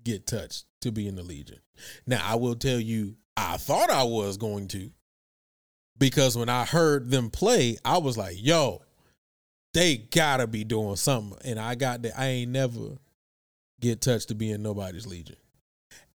get 0.03 0.26
touched 0.26 0.66
to 0.82 0.93
be 0.93 1.07
in 1.09 1.16
the 1.16 1.22
Legion. 1.22 1.59
Now 2.07 2.20
I 2.24 2.36
will 2.36 2.55
tell 2.55 2.80
you, 2.80 3.16
I 3.36 3.57
thought 3.57 3.91
I 3.91 4.05
was 4.05 4.36
going 4.36 4.68
to, 4.68 4.91
because 5.99 6.36
when 6.36 6.49
I 6.49 6.64
heard 6.64 7.11
them 7.11 7.30
play, 7.30 7.76
I 7.84 7.99
was 7.99 8.16
like, 8.16 8.36
yo, 8.38 8.82
they 9.74 9.97
gotta 9.97 10.47
be 10.47 10.64
doing 10.64 10.97
something. 10.97 11.38
And 11.45 11.59
I 11.59 11.74
got 11.74 12.03
that 12.03 12.18
I 12.18 12.26
ain't 12.26 12.51
never 12.51 12.99
get 13.80 14.01
touched 14.01 14.28
to 14.28 14.34
be 14.34 14.51
in 14.51 14.62
nobody's 14.62 15.07
Legion. 15.07 15.36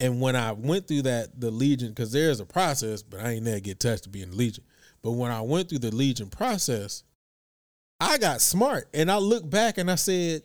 And 0.00 0.20
when 0.20 0.34
I 0.34 0.52
went 0.52 0.88
through 0.88 1.02
that, 1.02 1.40
the 1.40 1.50
Legion, 1.50 1.90
because 1.90 2.12
there's 2.12 2.40
a 2.40 2.46
process, 2.46 3.02
but 3.02 3.20
I 3.20 3.32
ain't 3.32 3.44
never 3.44 3.60
get 3.60 3.78
touched 3.78 4.04
to 4.04 4.08
be 4.08 4.22
in 4.22 4.30
the 4.30 4.36
Legion. 4.36 4.64
But 5.02 5.12
when 5.12 5.30
I 5.30 5.40
went 5.42 5.68
through 5.68 5.78
the 5.78 5.94
Legion 5.94 6.28
process, 6.28 7.04
I 8.00 8.18
got 8.18 8.40
smart 8.40 8.88
and 8.94 9.10
I 9.10 9.18
looked 9.18 9.48
back 9.48 9.78
and 9.78 9.90
I 9.90 9.94
said, 9.94 10.42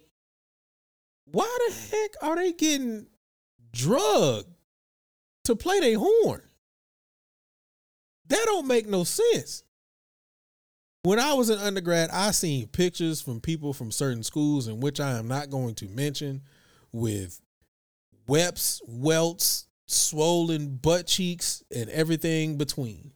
why 1.32 1.58
the 1.68 1.74
heck 1.74 2.12
are 2.22 2.36
they 2.36 2.54
getting 2.54 3.08
drugged 3.72 4.50
to 5.46 5.56
play 5.56 5.80
their 5.80 5.98
horn? 5.98 6.42
That 8.28 8.44
don't 8.46 8.68
make 8.68 8.88
no 8.88 9.04
sense. 9.04 9.64
When 11.04 11.20
I 11.20 11.34
was 11.34 11.50
in 11.50 11.60
undergrad, 11.60 12.10
I 12.10 12.32
seen 12.32 12.68
pictures 12.68 13.22
from 13.22 13.40
people 13.40 13.72
from 13.74 13.92
certain 13.92 14.24
schools 14.24 14.68
in 14.68 14.82
which 14.82 15.00
I 15.00 15.18
am 15.18 15.28
not 15.28 15.50
going 15.50 15.76
to 15.76 15.88
mention 15.88 16.42
with 16.92 17.40
webs, 18.28 18.82
welts, 18.86 19.68
swollen 19.86 20.76
butt 20.76 21.08
cheeks, 21.08 21.64
and 21.74 21.90
everything 21.90 22.58
between. 22.58 23.12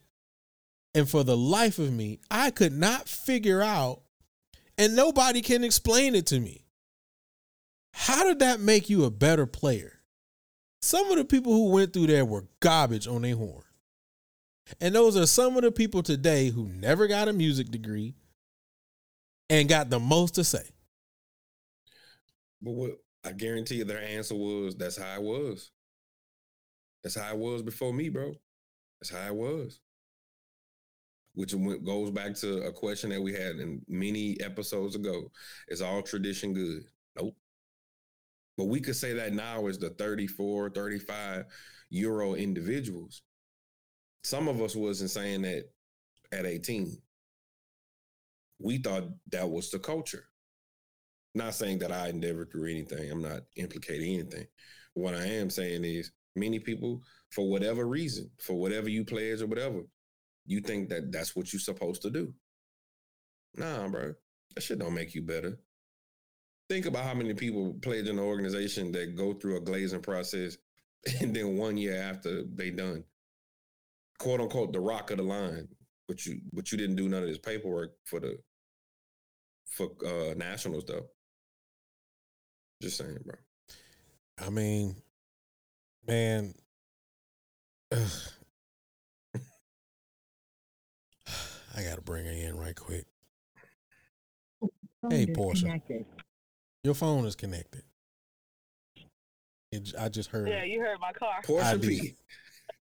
And 0.93 1.09
for 1.09 1.23
the 1.23 1.37
life 1.37 1.79
of 1.79 1.91
me, 1.91 2.19
I 2.29 2.51
could 2.51 2.73
not 2.73 3.09
figure 3.09 3.61
out, 3.61 4.01
and 4.77 4.95
nobody 4.95 5.41
can 5.41 5.63
explain 5.63 6.15
it 6.15 6.27
to 6.27 6.39
me. 6.39 6.60
How 7.93 8.23
did 8.23 8.39
that 8.39 8.59
make 8.59 8.89
you 8.89 9.03
a 9.03 9.11
better 9.11 9.45
player? 9.45 9.99
Some 10.81 11.11
of 11.11 11.17
the 11.17 11.25
people 11.25 11.53
who 11.53 11.71
went 11.71 11.93
through 11.93 12.07
there 12.07 12.25
were 12.25 12.47
garbage 12.59 13.07
on 13.07 13.21
their 13.21 13.35
horn. 13.35 13.63
And 14.79 14.95
those 14.95 15.17
are 15.17 15.27
some 15.27 15.57
of 15.57 15.63
the 15.63 15.71
people 15.71 16.01
today 16.01 16.49
who 16.49 16.67
never 16.67 17.07
got 17.07 17.27
a 17.27 17.33
music 17.33 17.69
degree 17.69 18.15
and 19.49 19.67
got 19.67 19.89
the 19.89 19.99
most 19.99 20.35
to 20.35 20.43
say. 20.43 20.63
But 22.61 22.71
what 22.71 22.91
I 23.23 23.33
guarantee 23.33 23.75
you 23.75 23.85
their 23.85 24.01
answer 24.01 24.35
was 24.35 24.75
that's 24.75 24.97
how 24.97 25.15
it 25.15 25.21
was. 25.21 25.71
That's 27.03 27.15
how 27.15 27.31
it 27.31 27.37
was 27.37 27.61
before 27.61 27.93
me, 27.93 28.09
bro. 28.09 28.33
That's 28.99 29.09
how 29.09 29.27
it 29.27 29.35
was. 29.35 29.79
Which 31.33 31.55
goes 31.83 32.11
back 32.11 32.35
to 32.35 32.63
a 32.63 32.71
question 32.71 33.09
that 33.09 33.21
we 33.21 33.33
had 33.33 33.57
in 33.57 33.81
many 33.87 34.39
episodes 34.41 34.95
ago. 34.95 35.31
Is 35.69 35.81
all 35.81 36.01
tradition 36.01 36.53
good? 36.53 36.83
Nope. 37.15 37.35
But 38.57 38.65
we 38.65 38.79
could 38.79 38.95
say 38.95 39.13
that 39.13 39.33
now 39.33 39.67
as 39.67 39.79
the 39.79 39.89
34, 39.91 40.71
35 40.71 41.45
euro 41.89 42.33
individuals. 42.35 43.21
Some 44.23 44.47
of 44.47 44.61
us 44.61 44.75
wasn't 44.75 45.09
saying 45.09 45.41
that 45.43 45.65
at 46.31 46.45
18. 46.45 46.97
We 48.59 48.77
thought 48.77 49.05
that 49.31 49.49
was 49.49 49.71
the 49.71 49.79
culture. 49.79 50.25
Not 51.33 51.55
saying 51.55 51.79
that 51.79 51.91
I 51.91 52.11
never 52.11 52.45
through 52.45 52.69
anything. 52.69 53.09
I'm 53.09 53.21
not 53.21 53.41
implicating 53.55 54.13
anything. 54.13 54.47
What 54.93 55.15
I 55.15 55.25
am 55.25 55.49
saying 55.49 55.85
is 55.85 56.11
many 56.35 56.59
people, 56.59 57.01
for 57.31 57.49
whatever 57.49 57.85
reason, 57.87 58.29
for 58.39 58.55
whatever 58.55 58.89
you 58.89 59.05
pledge 59.05 59.41
or 59.41 59.47
whatever, 59.47 59.81
you 60.45 60.59
think 60.59 60.89
that 60.89 61.11
that's 61.11 61.35
what 61.35 61.51
you're 61.53 61.59
supposed 61.59 62.01
to 62.01 62.09
do. 62.09 62.33
Nah, 63.55 63.87
bro. 63.87 64.13
That 64.55 64.61
shit 64.61 64.79
don't 64.79 64.93
make 64.93 65.15
you 65.15 65.21
better. 65.21 65.57
Think 66.71 66.85
about 66.85 67.03
how 67.03 67.13
many 67.13 67.33
people 67.33 67.75
pledge 67.81 68.07
in 68.07 68.17
an 68.17 68.23
organization 68.23 68.93
that 68.93 69.17
go 69.17 69.33
through 69.33 69.57
a 69.57 69.59
glazing 69.59 69.99
process 69.99 70.57
and 71.19 71.35
then 71.35 71.57
one 71.57 71.75
year 71.75 72.01
after 72.01 72.43
they 72.43 72.69
done. 72.69 73.03
Quote 74.19 74.39
unquote 74.39 74.71
the 74.71 74.79
rock 74.79 75.11
of 75.11 75.17
the 75.17 75.23
line. 75.23 75.67
But 76.07 76.25
you 76.25 76.39
but 76.53 76.71
you 76.71 76.77
didn't 76.77 76.95
do 76.95 77.09
none 77.09 77.23
of 77.23 77.27
this 77.27 77.39
paperwork 77.39 77.95
for 78.05 78.21
the 78.21 78.37
for 79.65 79.89
uh 80.05 80.33
nationals 80.35 80.85
though. 80.85 81.07
Just 82.81 82.95
saying, 82.95 83.17
bro. 83.25 83.35
I 84.39 84.49
mean, 84.49 84.95
man. 86.07 86.53
I 87.91 87.99
gotta 91.83 92.01
bring 92.01 92.23
her 92.23 92.31
in 92.31 92.55
right 92.55 92.77
quick. 92.77 93.07
Phone 95.01 95.11
hey, 95.11 95.25
Porsha. 95.25 95.81
Your 96.83 96.95
phone 96.95 97.25
is 97.25 97.35
connected. 97.35 97.83
It, 99.71 99.93
I 99.99 100.09
just 100.09 100.29
heard. 100.31 100.49
Yeah, 100.49 100.63
you 100.63 100.79
heard 100.79 100.97
my 100.99 101.11
car. 101.13 101.41
Porsha 101.45 101.81
P. 101.81 102.13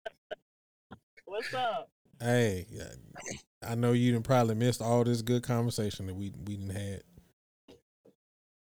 What's 1.25 1.55
up? 1.55 1.91
Hey, 2.21 2.67
I 3.67 3.75
know 3.75 3.93
you 3.93 4.13
didn't 4.13 4.25
probably 4.25 4.55
missed 4.55 4.83
all 4.83 5.05
this 5.05 5.23
good 5.23 5.43
conversation 5.43 6.07
that 6.07 6.15
we 6.15 6.33
we 6.47 6.57
didn't 6.57 6.75
had. 6.75 7.03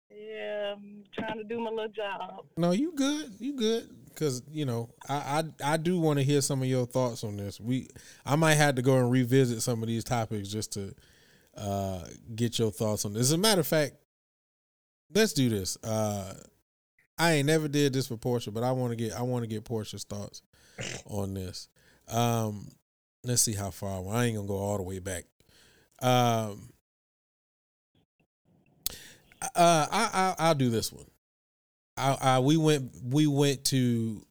Yeah, 0.10 0.74
I'm 0.74 1.04
trying 1.14 1.38
to 1.38 1.44
do 1.44 1.60
my 1.60 1.72
little 1.72 1.90
job. 1.90 2.46
No, 2.58 2.72
you 2.72 2.94
good. 2.96 3.34
You 3.40 3.54
good. 3.54 3.90
Cause 4.16 4.44
you 4.50 4.66
know, 4.66 4.90
I 5.10 5.44
I, 5.64 5.74
I 5.74 5.78
do 5.78 6.00
want 6.00 6.20
to 6.20 6.24
hear 6.24 6.40
some 6.42 6.62
of 6.62 6.70
your 6.70 6.86
thoughts 6.86 7.24
on 7.24 7.36
this. 7.36 7.60
We 7.60 7.90
I 8.26 8.36
might 8.36 8.56
have 8.56 8.76
to 8.76 8.82
go 8.82 8.98
and 8.98 9.12
revisit 9.12 9.62
some 9.62 9.82
of 9.82 9.88
these 9.88 10.04
topics 10.04 10.48
just 10.48 10.72
to 10.74 10.96
uh, 11.58 12.06
get 12.36 12.58
your 12.60 12.72
thoughts 12.72 13.04
on 13.06 13.14
this. 13.14 13.24
As 13.24 13.32
a 13.34 13.38
matter 13.38 13.62
of 13.62 13.68
fact, 13.68 13.96
let's 15.14 15.34
do 15.34 15.50
this. 15.50 15.78
Uh, 15.84 16.34
I 17.18 17.34
ain't 17.34 17.48
never 17.48 17.68
did 17.68 17.94
this 17.94 18.08
for 18.08 18.18
Porsha, 18.18 18.54
but 18.54 18.64
I 18.64 18.72
want 18.72 18.92
to 18.92 18.96
get 18.96 19.14
I 19.14 19.22
want 19.22 19.44
to 19.44 19.48
get 19.48 19.64
Porsha's 19.64 20.04
thoughts 20.04 20.42
on 21.06 21.34
this. 21.34 21.70
Um, 22.08 22.72
let's 23.24 23.42
see 23.42 23.54
how 23.54 23.72
far. 23.72 24.04
I 24.14 24.26
ain't 24.26 24.36
gonna 24.36 24.48
go 24.48 24.58
all 24.58 24.78
the 24.78 24.84
way 24.84 25.00
back. 25.00 25.26
Um, 26.02 26.70
uh, 29.56 29.88
I, 29.92 30.10
I 30.14 30.36
I'll 30.40 30.56
do 30.56 30.70
this 30.70 30.92
one. 30.92 31.06
I, 31.98 32.18
I 32.22 32.40
we 32.40 32.58
went 32.58 32.92
we 33.04 33.28
went 33.28 33.64
to 33.66 34.26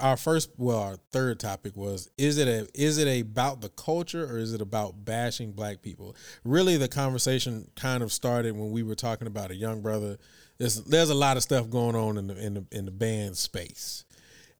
our 0.00 0.16
first 0.16 0.50
well 0.56 0.78
our 0.78 0.96
third 1.12 1.38
topic 1.38 1.76
was 1.76 2.10
is 2.18 2.38
it 2.38 2.48
a 2.48 2.68
is 2.74 2.98
it 2.98 3.20
about 3.20 3.60
the 3.60 3.68
culture 3.68 4.24
or 4.24 4.38
is 4.38 4.52
it 4.52 4.60
about 4.60 5.04
bashing 5.04 5.52
black 5.52 5.82
people? 5.82 6.16
Really 6.44 6.76
the 6.76 6.88
conversation 6.88 7.70
kind 7.76 8.02
of 8.02 8.12
started 8.12 8.56
when 8.56 8.70
we 8.70 8.82
were 8.82 8.96
talking 8.96 9.26
about 9.26 9.50
a 9.50 9.54
young 9.54 9.82
brother. 9.82 10.18
There's 10.58 10.82
there's 10.84 11.10
a 11.10 11.14
lot 11.14 11.36
of 11.36 11.42
stuff 11.42 11.70
going 11.70 11.94
on 11.94 12.18
in 12.18 12.26
the 12.26 12.36
in 12.36 12.54
the 12.54 12.66
in 12.72 12.84
the 12.86 12.90
band 12.90 13.36
space. 13.36 14.04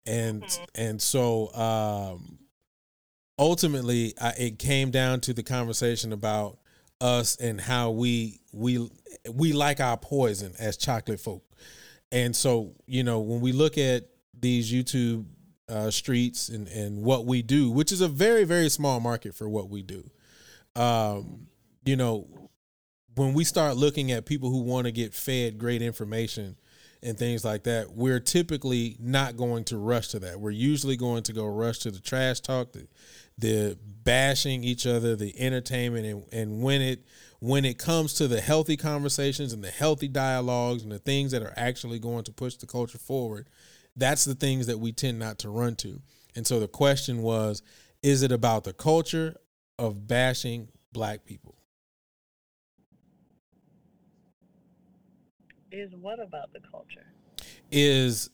And 0.07 0.45
mm-hmm. 0.45 0.65
and 0.75 1.03
so 1.03 1.53
um 1.55 2.39
ultimately 3.39 4.15
I, 4.21 4.31
it 4.39 4.59
came 4.59 4.91
down 4.91 5.21
to 5.23 5.35
the 5.35 5.43
conversation 5.43 6.13
about 6.13 6.59
us 7.01 7.37
and 7.37 7.61
how 7.61 7.91
we 7.91 8.41
we 8.53 8.89
we 9.33 9.53
like 9.53 9.81
our 9.81 9.97
poison 9.97 10.55
as 10.61 10.77
chocolate 10.77 11.19
folk. 11.19 11.45
And 12.13 12.37
so 12.37 12.75
you 12.87 13.03
know 13.03 13.19
when 13.19 13.41
we 13.41 13.51
look 13.51 13.79
at 13.79 14.05
these 14.45 14.71
YouTube 14.71 15.25
uh, 15.69 15.91
streets 15.91 16.51
and 16.51 16.69
and 16.69 17.03
what 17.03 17.25
we 17.25 17.43
do, 17.43 17.71
which 17.71 17.91
is 17.91 18.01
a 18.01 18.09
very 18.09 18.45
very 18.45 18.69
small 18.69 19.01
market 19.01 19.35
for 19.35 19.49
what 19.49 19.69
we 19.69 19.83
do. 19.83 20.09
Um, 20.77 21.47
you 21.85 21.97
know, 21.97 22.29
when 23.15 23.33
we 23.33 23.45
start 23.45 23.77
looking 23.77 24.13
at 24.13 24.27
people 24.27 24.51
who 24.51 24.61
want 24.61 24.87
to 24.87 24.93
get 24.93 25.15
fed 25.15 25.59
great 25.59 25.83
information 25.83 26.57
and 27.03 27.19
things 27.19 27.45
like 27.45 27.65
that, 27.65 27.93
we're 27.93 28.21
typically 28.21 28.97
not 28.99 29.37
going 29.37 29.65
to 29.65 29.79
rush 29.79 30.09
to 30.09 30.19
that. 30.21 30.41
We're 30.41 30.51
usually 30.51 30.97
going 30.97 31.23
to 31.25 31.33
go 31.33 31.47
rush 31.47 31.79
to 31.81 31.91
the 31.91 32.01
trash 32.01 32.41
talk, 32.41 32.73
the, 32.73 32.87
the 33.39 33.79
bashing 34.03 34.65
each 34.65 34.87
other, 34.87 35.17
the 35.17 35.39
entertainment, 35.41 36.07
and 36.07 36.25
and 36.33 36.63
when 36.63 36.83
it 36.83 37.05
when 37.41 37.65
it 37.65 37.79
comes 37.79 38.15
to 38.15 38.29
the 38.29 38.41
healthy 38.41 38.77
conversations 38.77 39.53
and 39.53 39.63
the 39.65 39.71
healthy 39.71 40.09
dialogues 40.09 40.83
and 40.83 40.93
the 40.93 40.99
things 40.99 41.31
that 41.31 41.43
are 41.43 41.55
actually 41.57 41.99
going 41.99 42.25
to 42.25 42.33
push 42.33 42.57
the 42.57 42.67
culture 42.67 42.99
forward, 42.99 43.49
that's 43.97 44.25
the 44.25 44.35
things 44.35 44.67
that 44.67 44.79
we 44.79 44.93
tend 44.93 45.19
not 45.19 45.39
to 45.41 45.49
run 45.49 45.77
to. 45.77 46.01
And 46.37 46.47
so 46.47 46.61
the 46.61 46.69
question 46.69 47.23
was 47.23 47.63
is 48.03 48.23
it 48.23 48.33
about 48.33 48.65
the 48.65 48.73
culture 48.73 49.37
of 49.79 50.07
bashing 50.07 50.69
black 50.93 51.25
people? 51.25 51.57
Is 55.73 55.91
what 56.01 56.21
about 56.21 56.53
the 56.53 56.61
culture? 56.61 57.07
Is 57.71 58.31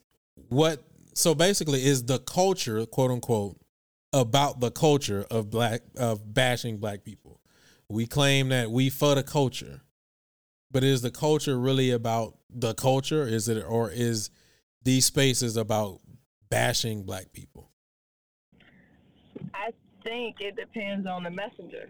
what 0.48 0.82
so 1.14 1.34
basically 1.34 1.84
is 1.84 2.04
the 2.04 2.18
culture, 2.18 2.84
quote 2.86 3.10
unquote, 3.10 3.58
about 4.12 4.60
the 4.60 4.70
culture 4.70 5.24
of 5.30 5.50
black 5.50 5.82
of 5.96 6.34
bashing 6.34 6.78
black 6.78 7.04
people. 7.04 7.40
We 7.88 8.06
claim 8.06 8.48
that 8.50 8.70
we 8.70 8.90
for 8.90 9.14
the 9.14 9.22
culture. 9.22 9.82
But 10.72 10.84
is 10.84 11.02
the 11.02 11.10
culture 11.10 11.58
really 11.58 11.90
about 11.90 12.36
the 12.48 12.74
culture? 12.74 13.26
Is 13.26 13.48
it 13.48 13.64
or 13.66 13.90
is 13.90 14.30
these 14.82 15.04
spaces 15.04 15.56
about 15.56 16.00
bashing 16.50 17.02
black 17.02 17.32
people? 17.32 17.70
I 19.54 19.72
think 20.02 20.36
it 20.40 20.56
depends 20.56 21.06
on 21.06 21.22
the 21.22 21.30
messenger. 21.30 21.88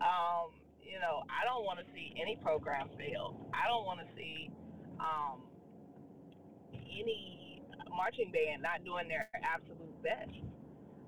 Um, 0.00 0.52
you 0.80 0.98
know, 1.00 1.22
I 1.28 1.44
don't 1.44 1.64
want 1.64 1.78
to 1.80 1.84
see 1.94 2.14
any 2.20 2.36
program 2.36 2.88
fail. 2.96 3.36
I 3.52 3.68
don't 3.68 3.84
want 3.84 4.00
to 4.00 4.06
see 4.16 4.50
um, 5.00 5.42
any 6.72 7.62
marching 7.90 8.32
band 8.32 8.62
not 8.62 8.84
doing 8.84 9.08
their 9.08 9.28
absolute 9.42 10.02
best. 10.02 10.30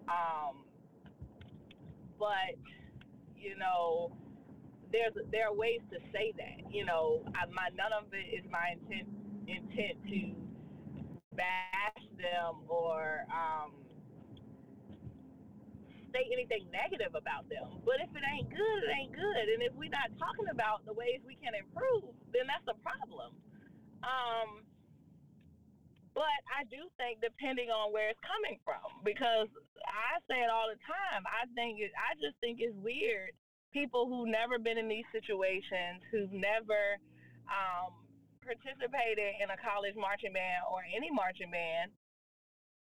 Um, 0.09 0.65
but 2.19 2.59
you 3.37 3.57
know, 3.57 4.13
there's 4.93 5.15
there 5.31 5.49
are 5.49 5.55
ways 5.55 5.81
to 5.91 5.99
say 6.13 6.33
that. 6.37 6.73
You 6.73 6.85
know, 6.85 7.23
I, 7.35 7.47
my 7.47 7.71
none 7.75 7.93
of 7.97 8.13
it 8.13 8.35
is 8.35 8.45
my 8.51 8.75
intent 8.75 9.09
intent 9.47 9.97
to 10.09 10.50
bash 11.35 12.05
them 12.19 12.67
or 12.69 13.27
um, 13.31 13.73
say 16.13 16.27
anything 16.31 16.67
negative 16.75 17.15
about 17.15 17.47
them. 17.49 17.83
But 17.87 18.03
if 18.03 18.11
it 18.15 18.25
ain't 18.27 18.51
good, 18.51 18.81
it 18.87 18.93
ain't 18.93 19.15
good. 19.15 19.45
And 19.55 19.63
if 19.63 19.73
we're 19.75 19.93
not 19.93 20.11
talking 20.19 20.51
about 20.51 20.85
the 20.87 20.95
ways 20.95 21.23
we 21.27 21.39
can 21.39 21.55
improve, 21.55 22.15
then 22.35 22.51
that's 22.51 22.67
a 22.67 22.79
problem. 22.83 23.35
Um, 24.03 24.67
but 26.15 26.39
I 26.51 26.67
do 26.67 26.91
think 26.99 27.23
depending 27.23 27.71
on 27.71 27.95
where 27.95 28.11
it's 28.11 28.21
coming 28.27 28.59
from, 28.67 28.83
because 29.07 29.47
I 29.87 30.19
say 30.27 30.43
it 30.43 30.51
all 30.51 30.67
the 30.67 30.81
time. 30.83 31.23
I 31.25 31.47
think 31.55 31.79
it, 31.79 31.95
I 31.95 32.19
just 32.19 32.37
think 32.43 32.59
it's 32.59 32.75
weird. 32.83 33.33
People 33.71 34.11
who've 34.11 34.27
never 34.27 34.59
been 34.59 34.77
in 34.77 34.91
these 34.91 35.07
situations, 35.15 36.03
who've 36.11 36.35
never 36.35 36.99
um, 37.47 38.00
participated 38.51 39.39
in 39.39 39.55
a 39.55 39.59
college 39.63 39.95
marching 39.95 40.35
band 40.35 40.67
or 40.67 40.83
any 40.83 41.07
marching 41.15 41.55
band 41.55 41.95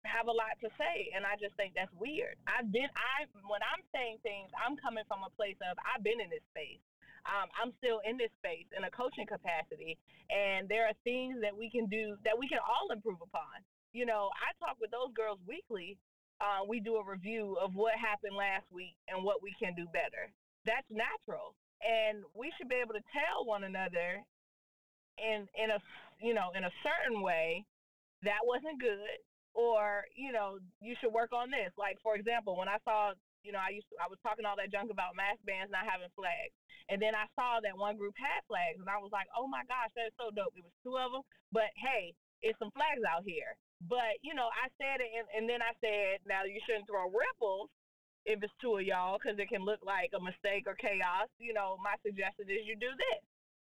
have 0.02 0.26
a 0.26 0.34
lot 0.34 0.58
to 0.58 0.66
say 0.74 1.14
and 1.14 1.22
I 1.22 1.38
just 1.38 1.54
think 1.54 1.78
that's 1.78 1.92
weird. 1.94 2.34
I've 2.50 2.74
been 2.74 2.90
I 2.98 3.30
when 3.46 3.62
I'm 3.62 3.86
saying 3.94 4.18
things, 4.26 4.50
I'm 4.58 4.74
coming 4.82 5.06
from 5.06 5.22
a 5.22 5.30
place 5.38 5.58
of 5.62 5.78
I've 5.86 6.02
been 6.02 6.18
in 6.18 6.26
this 6.26 6.42
space. 6.50 6.82
Um, 7.22 7.46
I'm 7.54 7.70
still 7.78 8.02
in 8.02 8.18
this 8.18 8.34
space 8.42 8.66
in 8.74 8.82
a 8.82 8.90
coaching 8.90 9.30
capacity 9.30 9.94
and 10.26 10.66
there 10.66 10.90
are 10.90 10.96
things 11.06 11.38
that 11.38 11.54
we 11.54 11.70
can 11.70 11.86
do 11.86 12.18
that 12.26 12.34
we 12.34 12.50
can 12.50 12.58
all 12.58 12.90
improve 12.90 13.22
upon. 13.22 13.62
You 13.94 14.10
know, 14.10 14.34
I 14.42 14.50
talk 14.58 14.82
with 14.82 14.90
those 14.90 15.14
girls 15.14 15.38
weekly. 15.46 15.94
Uh, 16.42 16.66
we 16.66 16.82
do 16.82 16.98
a 16.98 17.04
review 17.06 17.54
of 17.62 17.78
what 17.78 17.94
happened 17.94 18.34
last 18.34 18.66
week 18.74 18.98
and 19.06 19.22
what 19.22 19.38
we 19.38 19.54
can 19.62 19.78
do 19.78 19.86
better. 19.94 20.26
That's 20.66 20.88
natural. 20.90 21.54
And 21.78 22.26
we 22.34 22.50
should 22.58 22.66
be 22.66 22.82
able 22.82 22.98
to 22.98 23.06
tell 23.14 23.46
one 23.46 23.62
another 23.62 24.26
in 25.22 25.46
in 25.54 25.70
a 25.70 25.78
you 26.18 26.34
know 26.34 26.50
in 26.58 26.66
a 26.66 26.74
certain 26.82 27.22
way 27.22 27.64
that 28.22 28.42
wasn't 28.42 28.82
good. 28.82 29.18
Or 29.52 30.08
you 30.16 30.32
know 30.32 30.56
you 30.80 30.96
should 30.98 31.12
work 31.12 31.30
on 31.36 31.52
this. 31.52 31.70
Like 31.76 32.00
for 32.00 32.16
example 32.16 32.56
when 32.56 32.72
i 32.72 32.80
saw 32.88 33.12
you 33.44 33.52
know 33.52 33.60
i 33.60 33.68
used 33.68 33.84
to, 33.92 34.00
i 34.00 34.08
was 34.08 34.16
talking 34.24 34.48
all 34.48 34.56
that 34.56 34.72
junk 34.72 34.88
about 34.88 35.12
mass 35.12 35.36
bands 35.44 35.68
not 35.68 35.84
having 35.84 36.08
flags. 36.16 36.56
And 36.88 36.96
then 36.96 37.12
i 37.12 37.28
saw 37.36 37.60
that 37.60 37.76
one 37.76 38.00
group 38.00 38.16
had 38.16 38.40
flags 38.48 38.80
and 38.80 38.88
i 38.88 38.96
was 38.96 39.12
like 39.12 39.28
oh 39.36 39.44
my 39.44 39.60
gosh 39.68 39.92
that 39.92 40.08
is 40.08 40.16
so 40.16 40.32
dope. 40.32 40.56
It 40.56 40.64
was 40.64 40.72
two 40.80 40.96
of 40.96 41.12
them 41.12 41.20
but 41.52 41.68
hey 41.76 42.16
it's 42.40 42.56
some 42.58 42.72
flags 42.72 43.04
out 43.04 43.28
here. 43.28 43.52
But 43.84 44.16
you 44.24 44.32
know 44.32 44.48
i 44.56 44.72
said 44.80 45.04
it 45.04 45.12
and, 45.12 45.28
and 45.36 45.44
then 45.44 45.60
i 45.60 45.76
said 45.84 46.24
now 46.24 46.48
you 46.48 46.56
shouldn't 46.64 46.88
throw 46.88 47.12
ripples 47.12 47.68
if 48.24 48.40
it's 48.40 48.56
two 48.56 48.80
of 48.80 48.86
y'all 48.88 49.20
because 49.20 49.36
it 49.36 49.52
can 49.52 49.68
look 49.68 49.84
like 49.84 50.16
a 50.16 50.22
mistake 50.22 50.64
or 50.64 50.80
chaos. 50.80 51.28
You 51.36 51.52
know 51.52 51.76
my 51.84 52.00
suggestion 52.00 52.48
is 52.48 52.64
you 52.64 52.80
do 52.80 52.88
this. 52.96 53.22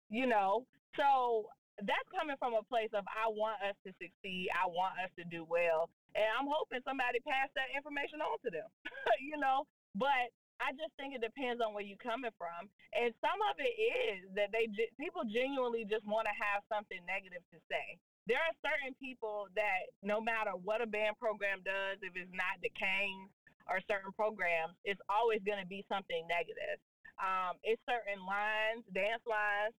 You 0.09 0.25
know 0.25 0.65
so 0.97 1.47
that's 1.85 2.09
coming 2.09 2.41
from 2.41 2.57
a 2.57 2.65
place 2.65 2.89
of 2.97 3.05
I 3.05 3.29
want 3.29 3.61
us 3.61 3.77
to 3.85 3.93
succeed. 4.01 4.49
I 4.57 4.65
want 4.65 4.97
us 4.97 5.13
to 5.21 5.25
do 5.29 5.45
well. 5.45 5.93
And 6.17 6.25
I'm 6.25 6.49
hoping 6.49 6.81
somebody 6.89 7.21
passed 7.21 7.53
that 7.53 7.69
information 7.77 8.25
on 8.25 8.41
to 8.41 8.49
them, 8.49 8.69
you 9.21 9.37
know. 9.37 9.69
But 9.93 10.33
I 10.57 10.73
just 10.73 10.97
think 10.97 11.13
it 11.13 11.21
depends 11.21 11.61
on 11.61 11.77
where 11.77 11.85
you're 11.85 12.01
coming 12.01 12.33
from. 12.41 12.73
And 12.97 13.13
some 13.21 13.37
of 13.53 13.61
it 13.61 13.77
is 13.77 14.25
that 14.33 14.49
they 14.57 14.73
people 14.97 15.29
genuinely 15.29 15.85
just 15.85 16.09
want 16.09 16.25
to 16.25 16.33
have 16.33 16.65
something 16.73 17.01
negative 17.05 17.45
to 17.53 17.61
say. 17.69 18.01
There 18.25 18.41
are 18.41 18.57
certain 18.65 18.97
people 18.97 19.53
that 19.55 19.93
no 20.01 20.19
matter 20.19 20.57
what 20.57 20.81
a 20.81 20.89
band 20.89 21.21
program 21.21 21.61
does, 21.63 22.01
if 22.01 22.17
it's 22.17 22.33
not 22.33 22.59
the 22.65 22.73
Canes 22.73 23.31
or 23.69 23.85
certain 23.85 24.17
programs, 24.17 24.75
it's 24.89 25.03
always 25.13 25.45
going 25.45 25.61
to 25.61 25.69
be 25.69 25.85
something 25.93 26.25
negative. 26.25 26.81
Um, 27.21 27.61
it's 27.63 27.81
certain 27.85 28.25
lines, 28.25 28.83
dance 28.97 29.23
lines 29.29 29.77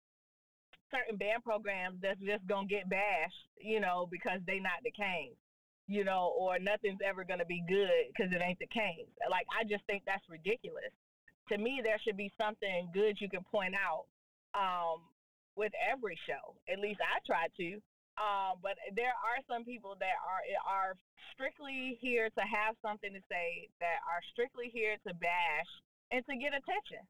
certain 0.92 1.18
band 1.18 1.44
programs 1.44 2.00
that's 2.02 2.20
just 2.20 2.46
gonna 2.48 2.68
get 2.68 2.90
bashed, 2.90 3.48
you 3.60 3.80
know, 3.80 4.08
because 4.10 4.40
they 4.46 4.60
not 4.60 4.84
the 4.84 4.92
Canes, 4.92 5.38
you 5.88 6.04
know, 6.04 6.34
or 6.38 6.60
nothing's 6.60 7.00
ever 7.04 7.24
gonna 7.24 7.46
be 7.46 7.64
good 7.68 8.12
because 8.12 8.32
it 8.32 8.42
ain't 8.42 8.60
the 8.60 8.68
Canes. 8.68 9.12
Like 9.30 9.48
I 9.52 9.64
just 9.64 9.86
think 9.86 10.04
that's 10.06 10.24
ridiculous. 10.30 10.92
To 11.50 11.58
me, 11.58 11.82
there 11.84 12.00
should 12.04 12.18
be 12.18 12.32
something 12.38 12.90
good 12.94 13.20
you 13.20 13.30
can 13.30 13.44
point 13.44 13.74
out 13.76 14.06
um, 14.54 15.00
with 15.56 15.72
every 15.80 16.18
show. 16.28 16.56
At 16.72 16.80
least 16.80 17.00
I 17.00 17.20
try 17.26 17.48
to. 17.58 17.80
Um, 18.18 18.58
but 18.66 18.74
there 18.98 19.14
are 19.14 19.40
some 19.46 19.64
people 19.64 19.94
that 20.02 20.18
are 20.26 20.42
are 20.66 20.98
strictly 21.38 21.98
here 22.02 22.34
to 22.34 22.44
have 22.50 22.74
something 22.82 23.14
to 23.14 23.22
say, 23.30 23.70
that 23.80 24.02
are 24.10 24.26
strictly 24.34 24.74
here 24.74 24.98
to 25.06 25.14
bash 25.14 25.70
and 26.10 26.26
to 26.26 26.34
get 26.34 26.58
attention. 26.58 27.06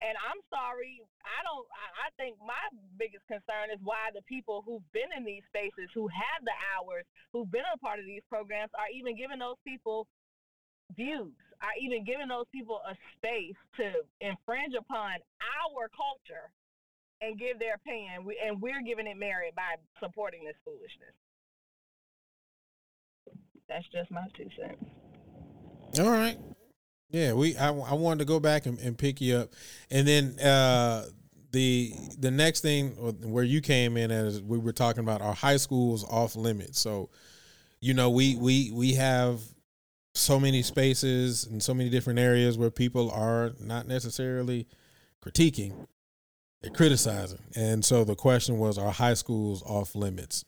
And 0.00 0.16
I'm 0.16 0.40
sorry, 0.48 1.04
I 1.20 1.44
don't. 1.44 1.68
I 2.00 2.08
think 2.16 2.40
my 2.40 2.64
biggest 2.96 3.20
concern 3.28 3.68
is 3.68 3.80
why 3.84 4.08
the 4.16 4.24
people 4.24 4.64
who've 4.64 4.84
been 4.96 5.12
in 5.12 5.28
these 5.28 5.44
spaces, 5.52 5.92
who 5.92 6.08
have 6.08 6.40
the 6.40 6.56
hours, 6.72 7.04
who've 7.36 7.50
been 7.52 7.68
a 7.68 7.76
part 7.76 8.00
of 8.00 8.08
these 8.08 8.24
programs, 8.32 8.72
are 8.80 8.88
even 8.88 9.12
giving 9.12 9.44
those 9.44 9.60
people 9.60 10.08
views, 10.96 11.36
are 11.60 11.76
even 11.76 12.08
giving 12.08 12.32
those 12.32 12.48
people 12.48 12.80
a 12.88 12.96
space 13.20 13.60
to 13.76 14.00
infringe 14.24 14.72
upon 14.72 15.20
our 15.44 15.92
culture 15.92 16.48
and 17.20 17.38
give 17.38 17.60
their 17.60 17.76
opinion, 17.76 18.24
and 18.24 18.56
we're 18.60 18.80
giving 18.80 19.06
it 19.06 19.20
merit 19.20 19.52
by 19.54 19.76
supporting 20.00 20.44
this 20.44 20.56
foolishness. 20.64 21.12
That's 23.68 23.84
just 23.92 24.10
my 24.10 24.24
two 24.32 24.48
cents. 24.56 24.80
All 26.00 26.10
right. 26.10 26.38
Yeah, 27.10 27.32
we 27.32 27.56
I, 27.56 27.68
I 27.68 27.94
wanted 27.94 28.20
to 28.20 28.24
go 28.24 28.38
back 28.38 28.66
and, 28.66 28.78
and 28.78 28.96
pick 28.96 29.20
you 29.20 29.36
up, 29.36 29.50
and 29.90 30.06
then 30.06 30.38
uh, 30.38 31.06
the 31.50 31.92
the 32.18 32.30
next 32.30 32.60
thing 32.60 32.90
where 33.30 33.42
you 33.42 33.60
came 33.60 33.96
in 33.96 34.12
as 34.12 34.40
we 34.40 34.58
were 34.58 34.72
talking 34.72 35.02
about 35.02 35.20
our 35.20 35.34
high 35.34 35.56
schools 35.56 36.04
off 36.04 36.36
limits. 36.36 36.78
So, 36.78 37.10
you 37.80 37.94
know, 37.94 38.10
we 38.10 38.36
we 38.36 38.70
we 38.70 38.94
have 38.94 39.40
so 40.14 40.38
many 40.38 40.62
spaces 40.62 41.46
and 41.46 41.60
so 41.62 41.74
many 41.74 41.90
different 41.90 42.20
areas 42.20 42.56
where 42.56 42.70
people 42.70 43.10
are 43.10 43.52
not 43.58 43.88
necessarily 43.88 44.68
critiquing, 45.24 45.86
they're 46.62 46.70
criticizing, 46.70 47.42
and 47.56 47.84
so 47.84 48.04
the 48.04 48.14
question 48.14 48.58
was, 48.58 48.78
are 48.78 48.92
high 48.92 49.14
schools 49.14 49.64
off 49.64 49.96
limits? 49.96 50.44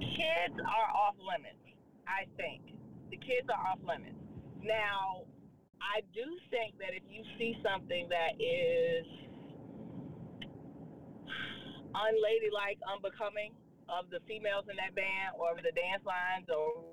Kids 0.00 0.58
are 0.58 0.96
off 0.96 1.16
limits. 1.20 1.58
I 2.06 2.24
think 2.38 2.62
the 3.10 3.18
kids 3.18 3.48
are 3.48 3.60
off 3.60 3.80
limits. 3.84 4.16
Now, 4.62 5.24
I 5.78 6.02
do 6.12 6.26
think 6.50 6.76
that 6.82 6.92
if 6.92 7.02
you 7.08 7.22
see 7.38 7.56
something 7.62 8.08
that 8.10 8.36
is 8.36 9.06
unladylike, 11.94 12.78
unbecoming 12.84 13.54
of 13.88 14.10
the 14.12 14.20
females 14.28 14.68
in 14.68 14.76
that 14.76 14.92
band 14.92 15.34
or 15.40 15.56
the 15.56 15.72
dance 15.72 16.04
lines 16.04 16.46
or 16.52 16.84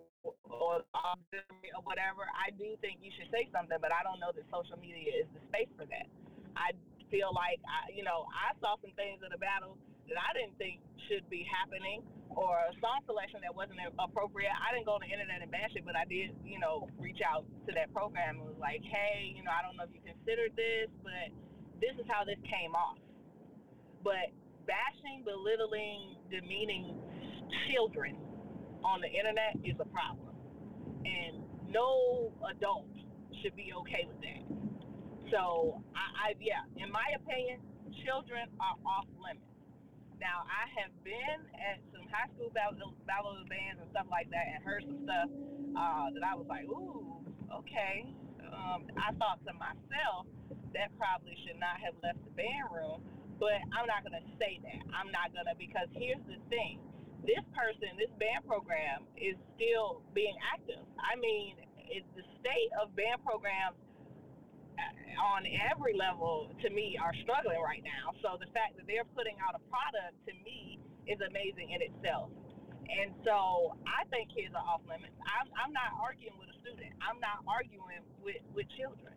or 0.48 0.82
or 0.82 1.82
whatever, 1.84 2.26
I 2.34 2.50
do 2.56 2.74
think 2.82 3.04
you 3.04 3.12
should 3.14 3.30
say 3.30 3.46
something. 3.52 3.78
But 3.82 3.92
I 3.92 4.02
don't 4.02 4.18
know 4.18 4.32
that 4.34 4.46
social 4.50 4.80
media 4.80 5.26
is 5.26 5.28
the 5.36 5.42
space 5.52 5.70
for 5.76 5.86
that. 5.92 6.08
I 6.56 6.72
feel 7.12 7.36
like 7.36 7.60
I, 7.68 7.92
you 7.92 8.02
know, 8.02 8.26
I 8.32 8.56
saw 8.64 8.80
some 8.82 8.96
things 8.96 9.22
in 9.22 9.30
the 9.30 9.38
battle 9.38 9.78
that 10.10 10.18
I 10.18 10.32
didn't 10.38 10.58
think 10.58 10.82
should 11.08 11.26
be 11.30 11.46
happening 11.46 12.02
or 12.34 12.60
a 12.68 12.74
song 12.84 13.00
selection 13.06 13.40
that 13.46 13.54
wasn't 13.54 13.80
appropriate. 13.96 14.52
I 14.52 14.74
didn't 14.76 14.90
go 14.90 15.00
on 15.00 15.04
the 15.06 15.12
internet 15.12 15.40
and 15.40 15.50
bash 15.50 15.72
it, 15.78 15.88
but 15.88 15.96
I 15.96 16.04
did, 16.06 16.36
you 16.44 16.60
know, 16.60 16.90
reach 17.00 17.24
out 17.24 17.48
to 17.68 17.72
that 17.74 17.94
program 17.96 18.42
and 18.42 18.46
was 18.46 18.60
like, 18.60 18.84
hey, 18.84 19.32
you 19.32 19.44
know, 19.46 19.54
I 19.54 19.64
don't 19.64 19.80
know 19.80 19.88
if 19.88 19.94
you 19.96 20.04
considered 20.04 20.52
this, 20.58 20.92
but 21.00 21.32
this 21.80 21.96
is 21.96 22.06
how 22.12 22.28
this 22.28 22.40
came 22.44 22.76
off. 22.76 23.00
But 24.04 24.36
bashing, 24.68 25.24
belittling, 25.24 26.20
demeaning 26.28 27.00
children 27.72 28.20
on 28.84 29.00
the 29.02 29.10
internet 29.10 29.56
is 29.64 29.80
a 29.80 29.88
problem. 29.88 30.36
And 31.08 31.46
no 31.72 32.34
adult 32.52 32.90
should 33.42 33.56
be 33.56 33.72
okay 33.86 34.06
with 34.10 34.20
that. 34.22 34.44
So, 35.32 35.82
I, 35.96 36.34
I 36.34 36.38
yeah, 36.38 36.66
in 36.78 36.92
my 36.92 37.06
opinion, 37.16 37.62
children 38.06 38.46
are 38.62 38.78
off 38.86 39.10
limits. 39.18 39.55
Now, 40.20 40.48
I 40.48 40.66
have 40.80 40.92
been 41.04 41.40
at 41.60 41.84
some 41.92 42.08
high 42.08 42.32
school 42.34 42.52
of 42.52 43.44
the 43.44 43.50
bands 43.52 43.84
and 43.84 43.90
stuff 43.92 44.08
like 44.08 44.32
that 44.32 44.46
and 44.48 44.60
heard 44.64 44.84
some 44.88 45.02
stuff 45.04 45.30
uh, 45.76 46.08
that 46.16 46.24
I 46.24 46.34
was 46.36 46.48
like, 46.48 46.66
ooh, 46.72 47.20
okay. 47.64 48.08
Um, 48.46 48.88
I 48.96 49.12
thought 49.20 49.44
to 49.44 49.54
myself, 49.58 50.30
that 50.76 50.92
probably 51.00 51.36
should 51.44 51.60
not 51.60 51.80
have 51.84 51.96
left 52.04 52.20
the 52.24 52.34
band 52.36 52.68
room, 52.72 53.04
but 53.40 53.60
I'm 53.76 53.88
not 53.88 54.04
to 54.16 54.28
say 54.40 54.60
that. 54.64 54.82
I'm 54.92 55.12
not 55.12 55.32
to, 55.48 55.56
because 55.60 55.88
here's 55.96 56.22
the 56.28 56.40
thing. 56.48 56.80
This 57.24 57.44
person, 57.56 57.96
this 57.98 58.12
band 58.22 58.46
program 58.46 59.08
is 59.18 59.36
still 59.58 60.04
being 60.14 60.36
active. 60.46 60.84
I 61.02 61.18
mean, 61.18 61.58
it's 61.90 62.08
the 62.14 62.24
state 62.40 62.72
of 62.78 62.94
band 62.94 63.24
programs 63.26 63.76
on 65.20 65.48
every 65.72 65.96
level 65.96 66.52
to 66.62 66.68
me 66.70 67.00
are 67.00 67.16
struggling 67.24 67.60
right 67.64 67.84
now. 67.84 68.12
So 68.20 68.36
the 68.40 68.50
fact 68.52 68.76
that 68.78 68.86
they're 68.88 69.08
putting 69.16 69.36
out 69.44 69.56
a 69.56 69.64
product 69.72 70.16
to 70.28 70.34
me 70.44 70.80
is 71.08 71.20
amazing 71.24 71.72
in 71.72 71.80
itself. 71.82 72.32
And 72.86 73.18
so 73.26 73.74
I 73.90 74.06
think 74.14 74.30
kids 74.36 74.54
are 74.54 74.62
off 74.62 74.86
limits. 74.86 75.16
I'm, 75.26 75.50
I'm 75.58 75.74
not 75.74 75.98
arguing 75.98 76.38
with 76.38 76.54
a 76.54 76.58
student. 76.62 76.94
I'm 77.02 77.18
not 77.18 77.42
arguing 77.50 78.06
with, 78.22 78.42
with 78.54 78.70
children. 78.78 79.16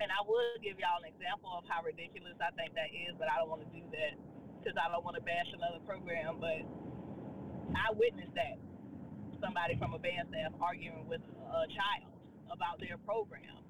And 0.00 0.08
I 0.10 0.20
would 0.24 0.58
give 0.64 0.80
y'all 0.80 1.04
an 1.04 1.08
example 1.08 1.52
of 1.54 1.68
how 1.68 1.84
ridiculous 1.84 2.34
I 2.40 2.50
think 2.56 2.74
that 2.74 2.90
is, 2.90 3.14
but 3.20 3.30
I 3.30 3.38
don't 3.38 3.52
want 3.52 3.62
to 3.62 3.70
do 3.70 3.84
that 3.94 4.16
because 4.58 4.74
I 4.80 4.90
don't 4.90 5.04
want 5.04 5.14
to 5.20 5.24
bash 5.24 5.46
another 5.54 5.78
program. 5.84 6.40
But 6.40 6.64
I 7.76 7.92
witnessed 7.94 8.34
that 8.34 8.58
somebody 9.38 9.76
from 9.76 9.92
a 9.92 10.00
band 10.00 10.32
staff 10.32 10.56
arguing 10.58 11.04
with 11.06 11.20
a 11.20 11.68
child 11.68 12.10
about 12.48 12.80
their 12.80 12.96
program 13.04 13.63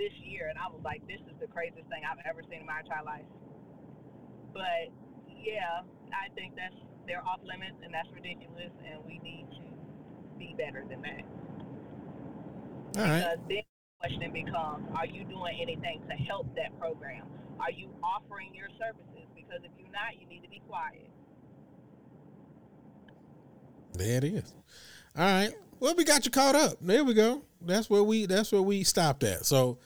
this 0.00 0.16
year, 0.24 0.48
and 0.48 0.56
I 0.56 0.72
was 0.72 0.80
like, 0.80 1.04
this 1.04 1.20
is 1.28 1.36
the 1.36 1.46
craziest 1.52 1.84
thing 1.92 2.00
I've 2.08 2.24
ever 2.24 2.40
seen 2.48 2.64
in 2.64 2.66
my 2.66 2.80
entire 2.80 3.04
life. 3.04 3.28
But 4.56 4.88
yeah, 5.28 5.84
I 6.08 6.32
think 6.32 6.56
that's 6.56 6.74
they're 7.04 7.20
off 7.20 7.44
limits, 7.44 7.76
and 7.84 7.92
that's 7.92 8.08
ridiculous, 8.16 8.72
and 8.80 9.04
we 9.04 9.20
need 9.20 9.44
to 9.60 9.64
be 10.40 10.56
better 10.56 10.84
than 10.88 11.04
that. 11.04 11.24
All 12.96 13.04
right. 13.04 13.20
Because 13.20 13.38
then 13.48 13.64
the 13.68 13.96
question 14.00 14.32
becomes, 14.32 14.88
are 14.96 15.06
you 15.06 15.24
doing 15.28 15.60
anything 15.60 16.00
to 16.08 16.16
help 16.16 16.48
that 16.56 16.72
program? 16.80 17.28
Are 17.60 17.70
you 17.70 17.92
offering 18.02 18.54
your 18.54 18.68
services? 18.80 19.28
Because 19.36 19.60
if 19.64 19.70
you're 19.76 19.92
not, 19.92 20.16
you 20.16 20.26
need 20.26 20.42
to 20.42 20.48
be 20.48 20.62
quiet. 20.66 21.10
There 23.94 24.16
it 24.16 24.24
is. 24.24 24.54
All 25.16 25.24
right. 25.24 25.52
Well, 25.80 25.94
we 25.94 26.04
got 26.04 26.26
you 26.26 26.30
caught 26.30 26.54
up. 26.54 26.74
There 26.80 27.02
we 27.04 27.14
go. 27.14 27.42
That's 27.62 27.88
where 27.88 28.02
we 28.02 28.26
that's 28.26 28.52
where 28.52 28.62
we 28.62 28.84
stopped 28.84 29.24
at. 29.24 29.46
So 29.46 29.78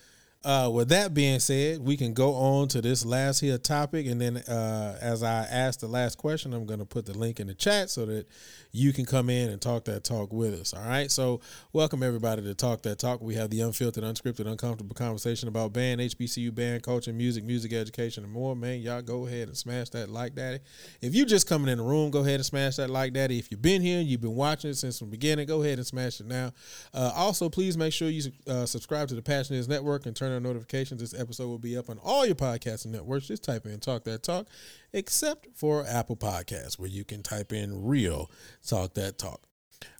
uh, 0.45 0.70
with 0.70 0.90
that 0.90 1.14
being 1.14 1.40
said, 1.40 1.80
we 1.80 1.97
can 1.97 2.12
go 2.12 2.34
on 2.34 2.68
to 2.68 2.82
this 2.82 3.05
last 3.05 3.40
here 3.40 3.57
topic, 3.57 4.07
and 4.07 4.20
then 4.20 4.36
uh, 4.36 4.99
as 5.01 5.22
I 5.22 5.45
ask 5.45 5.80
the 5.80 5.88
last 5.88 6.18
question, 6.18 6.53
I'm 6.53 6.66
going 6.66 6.80
to 6.80 6.84
put 6.84 7.07
the 7.07 7.16
link 7.16 7.40
in 7.40 7.47
the 7.47 7.55
chat 7.55 7.88
so 7.88 8.05
that 8.07 8.26
you 8.70 8.92
can 8.92 9.07
come 9.07 9.30
in 9.30 9.51
and 9.51 9.62
talk 9.62 9.84
that 9.84 10.05
talk 10.05 10.32
with 10.32 10.53
us. 10.53 10.74
All 10.74 10.86
right. 10.86 11.11
So 11.11 11.40
welcome 11.72 12.03
everybody 12.03 12.42
to 12.42 12.55
Talk 12.55 12.82
That 12.82 12.99
Talk. 12.99 13.22
We 13.22 13.36
have 13.36 13.49
the 13.49 13.61
unfiltered, 13.61 14.05
unscripted, 14.05 14.47
uncomfortable 14.47 14.95
conversation 14.95 15.49
about 15.49 15.72
band, 15.72 16.01
HBCU 16.01 16.53
band 16.53 16.82
culture, 16.82 17.12
music, 17.12 17.45
music 17.45 17.72
education, 17.72 18.24
and 18.24 18.32
more. 18.32 18.55
Man, 18.55 18.80
y'all 18.80 19.01
go 19.01 19.26
ahead 19.26 19.49
and 19.49 19.57
smash 19.57 19.90
that 19.90 20.11
like 20.11 20.34
daddy. 20.34 20.59
If 21.01 21.14
you 21.14 21.24
just 21.24 21.49
coming 21.49 21.68
in 21.68 21.78
the 21.78 21.84
room, 21.84 22.11
go 22.11 22.20
ahead 22.20 22.34
and 22.34 22.45
smash 22.45 22.76
that 22.76 22.90
like 22.90 23.12
daddy. 23.12 23.38
If 23.38 23.51
you've 23.51 23.62
been 23.62 23.80
here, 23.80 24.01
you've 24.01 24.20
been 24.20 24.34
watching 24.34 24.74
since 24.74 24.99
the 24.99 25.07
beginning, 25.07 25.47
go 25.47 25.62
ahead 25.62 25.78
and 25.78 25.86
smash 25.86 26.20
it 26.20 26.26
now. 26.26 26.53
Uh, 26.92 27.12
also, 27.14 27.49
please 27.49 27.78
make 27.78 27.92
sure 27.92 28.11
you 28.11 28.32
uh, 28.49 28.66
subscribe 28.66 29.07
to 29.09 29.14
the 29.14 29.22
Passion 29.22 29.55
Is 29.55 29.68
Network 29.68 30.05
and 30.05 30.16
turn 30.16 30.34
on 30.37 30.43
notifications. 30.43 31.01
This 31.01 31.18
episode 31.18 31.49
will 31.49 31.59
be 31.59 31.76
up 31.76 31.91
on 31.91 31.99
all 31.99 32.26
your 32.26 32.35
podcasting 32.35 32.87
networks. 32.93 33.26
Just 33.26 33.45
type 33.45 33.66
in 33.66 33.80
Talk 33.80 34.05
That 34.05 34.22
Talk 34.22 34.47
except 34.93 35.49
for 35.55 35.85
Apple 35.87 36.16
Podcasts, 36.16 36.78
where 36.78 36.89
you 36.89 37.05
can 37.05 37.22
type 37.22 37.53
in 37.53 37.85
real 37.85 38.30
talk 38.66 38.95
that 38.95 39.18
talk. 39.18 39.43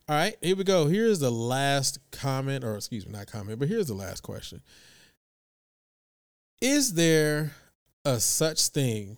All 0.09 0.17
right, 0.17 0.37
here 0.43 0.57
we 0.57 0.65
go. 0.65 0.87
Here's 0.87 1.21
the 1.21 1.31
last 1.31 1.99
comment, 2.11 2.63
or 2.63 2.77
excuse 2.77 3.07
me, 3.07 3.13
not 3.13 3.27
comment, 3.27 3.59
but 3.59 3.69
here's 3.69 3.87
the 3.87 3.95
last 3.95 4.23
question. 4.23 4.61
Is 6.61 6.95
there 6.95 7.53
a 8.05 8.21
such 8.21 8.69
thing 8.69 9.17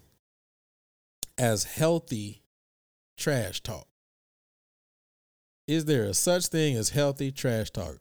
as 1.37 1.65
healthy 1.65 2.43
trash 3.17 3.61
talk? 3.63 3.89
Is 5.67 5.87
there 5.87 6.05
a 6.05 6.15
such 6.15 6.47
thing 6.47 6.77
as 6.77 6.91
healthy 6.91 7.33
trash 7.33 7.71
talk? 7.71 7.99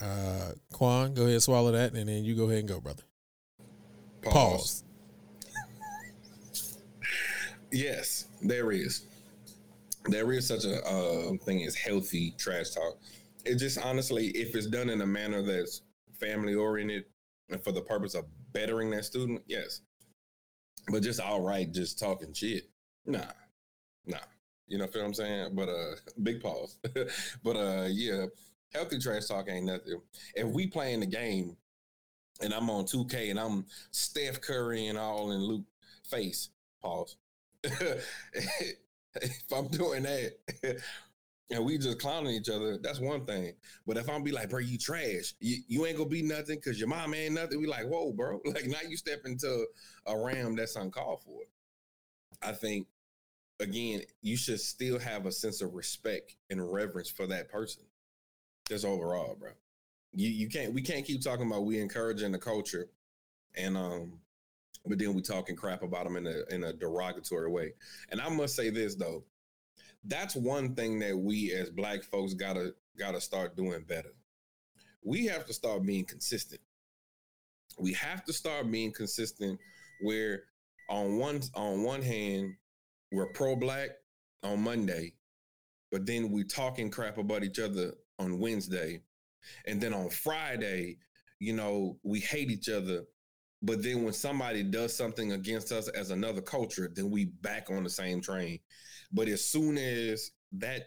Uh, 0.00 0.52
Kuan, 0.72 1.14
go 1.14 1.26
ahead, 1.26 1.42
swallow 1.42 1.72
that, 1.72 1.92
and 1.94 2.08
then 2.08 2.24
you 2.24 2.34
go 2.34 2.44
ahead 2.44 2.60
and 2.60 2.68
go, 2.68 2.80
brother. 2.80 3.02
Pause. 4.22 4.32
Pause. 4.32 4.84
Yes, 7.72 8.26
there 8.42 8.72
is. 8.72 9.04
There 10.06 10.32
is 10.32 10.46
such 10.46 10.64
a 10.64 10.82
uh, 10.84 11.32
thing 11.44 11.62
as 11.64 11.74
healthy 11.74 12.34
trash 12.38 12.70
talk. 12.70 12.98
It 13.44 13.56
just 13.56 13.78
honestly, 13.78 14.28
if 14.28 14.54
it's 14.54 14.66
done 14.66 14.90
in 14.90 15.00
a 15.02 15.06
manner 15.06 15.42
that's 15.42 15.82
family 16.18 16.54
oriented 16.54 17.04
and 17.50 17.62
for 17.62 17.72
the 17.72 17.82
purpose 17.82 18.14
of 18.14 18.24
bettering 18.52 18.90
that 18.90 19.04
student, 19.04 19.42
yes. 19.46 19.82
But 20.88 21.02
just 21.02 21.20
all 21.20 21.42
right, 21.42 21.70
just 21.70 21.98
talking 21.98 22.32
shit, 22.32 22.64
nah, 23.06 23.20
nah. 24.06 24.18
You 24.66 24.78
know 24.78 24.86
what 24.86 25.04
I'm 25.04 25.14
saying? 25.14 25.50
But 25.54 25.68
uh, 25.68 25.94
big 26.22 26.40
pause. 26.40 26.78
but 27.42 27.56
uh, 27.56 27.88
yeah, 27.90 28.26
healthy 28.72 28.98
trash 28.98 29.26
talk 29.26 29.48
ain't 29.48 29.66
nothing. 29.66 30.00
If 30.34 30.48
we 30.48 30.66
playing 30.66 31.00
the 31.00 31.06
game 31.06 31.56
and 32.40 32.52
I'm 32.52 32.70
on 32.70 32.84
2K 32.84 33.30
and 33.30 33.38
I'm 33.38 33.66
Steph 33.90 34.40
Curry 34.40 34.86
and 34.86 34.98
all 34.98 35.32
in 35.32 35.40
Luke 35.40 35.64
face, 36.04 36.50
pause. 36.82 37.16
if 37.62 39.52
I'm 39.54 39.68
doing 39.68 40.04
that 40.04 40.32
and 41.50 41.64
we 41.64 41.78
just 41.78 41.98
clowning 41.98 42.34
each 42.34 42.48
other, 42.48 42.78
that's 42.78 43.00
one 43.00 43.26
thing. 43.26 43.52
But 43.86 43.96
if 43.96 44.08
I'm 44.08 44.22
be 44.22 44.32
like, 44.32 44.50
bro, 44.50 44.60
you 44.60 44.78
trash, 44.78 45.34
you, 45.40 45.58
you 45.68 45.86
ain't 45.86 45.96
gonna 45.96 46.08
be 46.08 46.22
nothing 46.22 46.56
because 46.56 46.78
your 46.78 46.88
mom 46.88 47.14
ain't 47.14 47.34
nothing. 47.34 47.60
We 47.60 47.66
like, 47.66 47.86
whoa, 47.86 48.12
bro. 48.12 48.40
Like 48.46 48.66
now 48.66 48.78
you 48.88 48.96
step 48.96 49.20
into 49.24 49.66
a 50.06 50.18
ram 50.18 50.56
that's 50.56 50.76
uncalled 50.76 51.22
for. 51.22 51.42
I 52.42 52.52
think 52.52 52.86
again, 53.60 54.00
you 54.22 54.36
should 54.36 54.60
still 54.60 54.98
have 54.98 55.26
a 55.26 55.32
sense 55.32 55.60
of 55.60 55.74
respect 55.74 56.36
and 56.48 56.72
reverence 56.72 57.10
for 57.10 57.26
that 57.26 57.50
person. 57.50 57.82
Just 58.70 58.84
overall, 58.84 59.34
bro. 59.34 59.50
You 60.12 60.28
you 60.28 60.48
can't 60.48 60.72
we 60.72 60.80
can't 60.80 61.04
keep 61.04 61.22
talking 61.22 61.44
about 61.44 61.64
we 61.64 61.80
encouraging 61.80 62.30
the 62.30 62.38
culture 62.38 62.88
and 63.56 63.76
um 63.76 64.12
but 64.86 64.96
then 64.96 65.12
we 65.12 65.22
talking 65.22 65.56
crap 65.56 65.82
about 65.82 66.04
them 66.04 66.16
in 66.16 66.26
a 66.28 66.54
in 66.54 66.62
a 66.62 66.72
derogatory 66.72 67.50
way. 67.50 67.74
And 68.10 68.20
I 68.20 68.28
must 68.28 68.54
say 68.54 68.70
this 68.70 68.94
though, 68.94 69.24
that's 70.04 70.36
one 70.36 70.76
thing 70.76 71.00
that 71.00 71.18
we 71.18 71.52
as 71.52 71.68
black 71.68 72.04
folks 72.04 72.32
gotta 72.34 72.72
gotta 72.96 73.20
start 73.20 73.56
doing 73.56 73.82
better. 73.88 74.12
We 75.02 75.26
have 75.26 75.46
to 75.46 75.52
start 75.52 75.84
being 75.84 76.04
consistent. 76.04 76.60
We 77.76 77.92
have 77.94 78.24
to 78.26 78.32
start 78.32 78.70
being 78.70 78.92
consistent 78.92 79.58
where 80.00 80.44
on 80.88 81.18
one 81.18 81.40
on 81.56 81.82
one 81.82 82.02
hand 82.02 82.54
we're 83.10 83.32
pro 83.32 83.56
black 83.56 83.90
on 84.44 84.62
Monday, 84.62 85.14
but 85.90 86.06
then 86.06 86.30
we 86.30 86.44
talking 86.44 86.88
crap 86.88 87.18
about 87.18 87.42
each 87.42 87.58
other 87.58 87.94
on 88.20 88.38
Wednesday. 88.38 89.00
And 89.66 89.80
then 89.80 89.94
on 89.94 90.10
Friday, 90.10 90.98
you 91.38 91.54
know, 91.54 91.98
we 92.02 92.20
hate 92.20 92.50
each 92.50 92.68
other. 92.68 93.04
But 93.62 93.82
then 93.82 94.04
when 94.04 94.12
somebody 94.12 94.62
does 94.62 94.96
something 94.96 95.32
against 95.32 95.72
us 95.72 95.88
as 95.88 96.10
another 96.10 96.40
culture, 96.40 96.90
then 96.94 97.10
we 97.10 97.26
back 97.26 97.70
on 97.70 97.84
the 97.84 97.90
same 97.90 98.20
train. 98.20 98.60
But 99.12 99.28
as 99.28 99.44
soon 99.44 99.76
as 99.76 100.30
that 100.52 100.84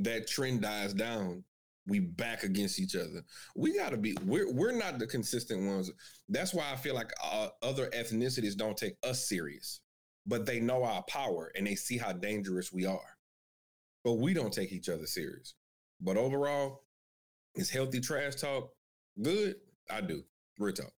that 0.00 0.28
trend 0.28 0.62
dies 0.62 0.94
down, 0.94 1.44
we 1.86 1.98
back 1.98 2.42
against 2.42 2.78
each 2.78 2.94
other. 2.94 3.24
We 3.56 3.76
got 3.76 3.90
to 3.90 3.96
be. 3.96 4.16
We're 4.24 4.52
we're 4.52 4.72
not 4.72 4.98
the 4.98 5.06
consistent 5.06 5.66
ones. 5.66 5.90
That's 6.28 6.52
why 6.52 6.70
I 6.70 6.76
feel 6.76 6.94
like 6.94 7.10
uh, 7.24 7.48
other 7.62 7.88
ethnicities 7.88 8.56
don't 8.56 8.76
take 8.76 8.96
us 9.02 9.26
serious, 9.26 9.80
but 10.26 10.44
they 10.44 10.60
know 10.60 10.84
our 10.84 11.02
power 11.04 11.50
and 11.56 11.66
they 11.66 11.74
see 11.74 11.96
how 11.96 12.12
dangerous 12.12 12.72
we 12.72 12.84
are. 12.84 13.16
But 14.04 14.14
we 14.14 14.34
don't 14.34 14.52
take 14.52 14.72
each 14.72 14.88
other 14.88 15.06
serious. 15.06 15.54
But 16.00 16.16
overall, 16.16 16.84
is 17.54 17.70
healthy 17.70 18.00
trash 18.00 18.36
talk 18.36 18.70
good? 19.20 19.56
I 19.90 20.00
do. 20.00 20.24
Real 20.58 20.74
talk. 20.74 20.92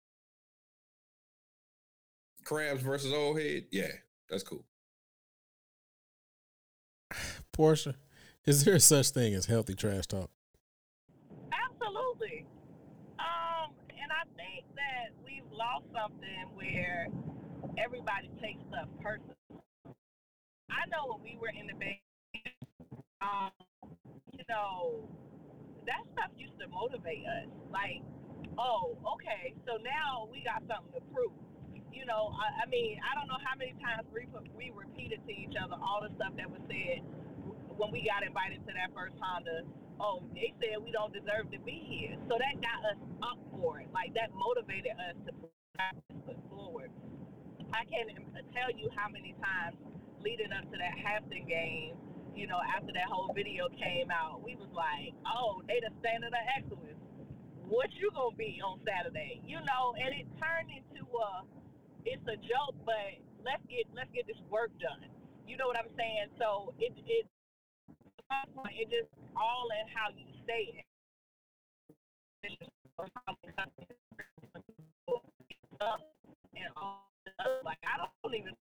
Crabs 2.44 2.82
versus 2.82 3.12
old 3.12 3.38
head, 3.38 3.64
yeah, 3.70 3.92
that's 4.30 4.42
cool. 4.42 4.64
Porsha, 7.56 7.94
is 8.46 8.64
there 8.64 8.78
such 8.78 9.10
thing 9.10 9.34
as 9.34 9.46
healthy 9.46 9.74
trash 9.74 10.06
talk? 10.06 10.30
Absolutely. 11.52 12.46
Um, 13.18 13.72
and 13.90 14.10
I 14.10 14.24
think 14.36 14.64
that 14.76 15.12
we've 15.24 15.50
lost 15.52 15.84
something 15.92 16.48
where 16.54 17.08
everybody 17.76 18.30
takes 18.40 18.60
stuff 18.68 18.88
personal. 19.02 19.36
I 20.70 20.88
know 20.90 21.12
when 21.12 21.22
we 21.22 21.38
were 21.38 21.50
in 21.50 21.66
the 21.66 21.74
band, 21.74 21.98
um, 23.20 23.50
you 24.32 24.44
know, 24.48 25.08
that 25.86 26.02
stuff 26.12 26.30
used 26.36 26.58
to 26.60 26.68
motivate 26.68 27.24
us. 27.26 27.48
Like, 27.70 28.02
oh, 28.58 28.98
okay, 29.16 29.54
so 29.66 29.78
now 29.82 30.28
we 30.30 30.42
got 30.44 30.62
something 30.68 30.94
to 30.96 31.02
prove. 31.12 31.32
You 31.92 32.06
know, 32.06 32.30
I, 32.36 32.64
I 32.64 32.66
mean, 32.70 33.00
I 33.02 33.14
don't 33.18 33.26
know 33.26 33.40
how 33.42 33.58
many 33.58 33.74
times 33.82 34.06
we, 34.14 34.28
we 34.54 34.70
repeated 34.70 35.20
to 35.26 35.32
each 35.32 35.56
other 35.58 35.74
all 35.80 36.04
the 36.04 36.12
stuff 36.14 36.36
that 36.38 36.48
was 36.48 36.62
said 36.70 37.02
when 37.74 37.90
we 37.90 38.06
got 38.06 38.22
invited 38.22 38.62
to 38.66 38.72
that 38.74 38.94
first 38.94 39.14
Honda 39.20 39.66
oh, 40.00 40.22
they 40.34 40.54
said 40.62 40.82
we 40.82 40.90
don't 40.90 41.12
deserve 41.12 41.50
to 41.50 41.58
be 41.62 41.82
here. 41.86 42.16
So 42.30 42.38
that 42.38 42.54
got 42.62 42.80
us 42.86 43.00
up 43.22 43.38
for 43.50 43.80
it. 43.80 43.88
Like 43.92 44.14
that 44.14 44.30
motivated 44.34 44.94
us 44.94 45.16
to 45.26 45.32
put 46.26 46.38
forward. 46.50 46.90
I 47.74 47.84
can't 47.86 48.10
tell 48.54 48.70
you 48.74 48.88
how 48.96 49.10
many 49.10 49.34
times 49.42 49.76
leading 50.24 50.50
up 50.54 50.64
to 50.70 50.76
that 50.78 50.94
Hampton 50.98 51.46
game, 51.46 51.94
you 52.38 52.46
know, 52.46 52.62
after 52.62 52.94
that 52.94 53.10
whole 53.10 53.34
video 53.34 53.66
came 53.74 54.14
out, 54.14 54.46
we 54.46 54.54
was 54.54 54.70
like, 54.70 55.10
oh, 55.26 55.58
they 55.66 55.82
the 55.82 55.90
standard 55.98 56.30
of 56.30 56.44
excellence. 56.54 57.02
What 57.66 57.90
you 57.98 58.14
gonna 58.14 58.38
be 58.38 58.62
on 58.62 58.78
Saturday? 58.86 59.42
You 59.42 59.58
know, 59.66 59.98
and 59.98 60.14
it 60.14 60.30
turned 60.38 60.70
into 60.70 61.02
a, 61.02 61.42
it's 62.06 62.22
a 62.30 62.38
joke, 62.46 62.78
but 62.86 63.18
let's 63.42 63.60
get 63.66 63.90
let's 63.90 64.08
get 64.14 64.30
this 64.30 64.38
work 64.46 64.70
done. 64.78 65.10
You 65.50 65.58
know 65.58 65.66
what 65.66 65.76
I'm 65.82 65.90
saying? 65.98 66.30
So 66.38 66.72
it 66.78 66.94
it 66.94 67.26
it 68.70 68.86
just 68.86 69.10
all 69.34 69.66
in 69.74 69.90
how 69.90 70.14
you 70.14 70.30
say 70.46 70.78
it. 70.78 70.86
And 76.54 76.70
all 76.78 77.02
like 77.66 77.82
I 77.82 78.06
don't 78.22 78.34
even 78.34 78.54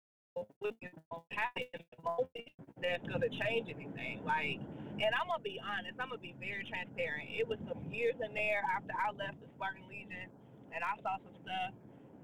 happen 1.31 1.65
in 1.73 1.81
the 1.93 2.01
moment 2.03 2.49
that's 2.81 3.05
gonna 3.07 3.31
change 3.31 3.71
anything. 3.71 4.21
Like, 4.25 4.61
and 4.99 5.11
I'm 5.15 5.29
gonna 5.29 5.45
be 5.45 5.61
honest. 5.61 5.97
I'm 5.97 6.09
gonna 6.09 6.21
be 6.21 6.35
very 6.37 6.65
transparent. 6.67 7.29
It 7.31 7.47
was 7.47 7.57
some 7.65 7.79
years 7.89 8.17
in 8.21 8.33
there 8.33 8.61
after 8.65 8.93
I 8.93 9.13
left 9.15 9.39
the 9.41 9.47
Spartan 9.55 9.85
Legion, 9.89 10.29
and 10.73 10.81
I 10.83 10.93
saw 11.01 11.17
some 11.21 11.37
stuff 11.41 11.71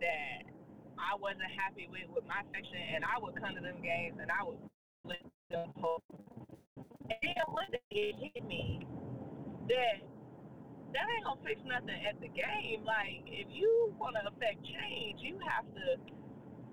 that 0.01 0.45
I 0.99 1.15
wasn't 1.17 1.49
happy 1.57 1.89
with 1.89 2.09
with 2.13 2.25
my 2.27 2.41
section, 2.53 2.81
and 2.93 3.01
I 3.05 3.17
would 3.21 3.37
come 3.39 3.55
to 3.55 3.61
them 3.61 3.81
games 3.81 4.17
and 4.21 4.29
I 4.29 4.41
would 4.45 4.59
let 5.05 5.21
them 5.49 5.69
and 7.09 7.19
then 7.21 7.45
one 7.47 7.67
day 7.71 7.79
it 7.91 8.15
hit 8.15 8.43
me 8.47 8.87
that 9.67 10.01
that 10.93 11.05
ain't 11.09 11.25
gonna 11.25 11.41
fix 11.43 11.59
nothing 11.65 11.99
at 12.07 12.19
the 12.21 12.29
game. 12.31 12.83
Like 12.85 13.27
if 13.27 13.47
you 13.51 13.93
want 13.99 14.15
to 14.15 14.23
affect 14.29 14.63
change, 14.63 15.19
you 15.21 15.37
have 15.45 15.65
to 15.75 15.99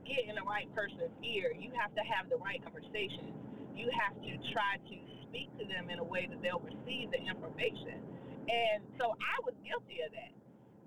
get 0.07 0.28
in 0.28 0.34
the 0.34 0.46
right 0.46 0.68
person's 0.74 1.12
ear. 1.24 1.53
You 1.57 1.70
have 1.76 1.94
to 1.94 2.03
have 2.05 2.28
the 2.28 2.38
right 2.40 2.61
conversations. 2.62 3.34
You 3.74 3.88
have 3.94 4.14
to 4.20 4.32
try 4.53 4.76
to 4.76 4.96
speak 5.28 5.48
to 5.59 5.64
them 5.64 5.88
in 5.88 5.98
a 5.98 6.05
way 6.05 6.26
that 6.28 6.42
they'll 6.42 6.62
receive 6.62 7.11
the 7.14 7.22
information. 7.22 8.03
And 8.51 8.82
so 8.98 9.14
I 9.18 9.36
was 9.46 9.55
guilty 9.62 10.03
of 10.03 10.11
that. 10.12 10.34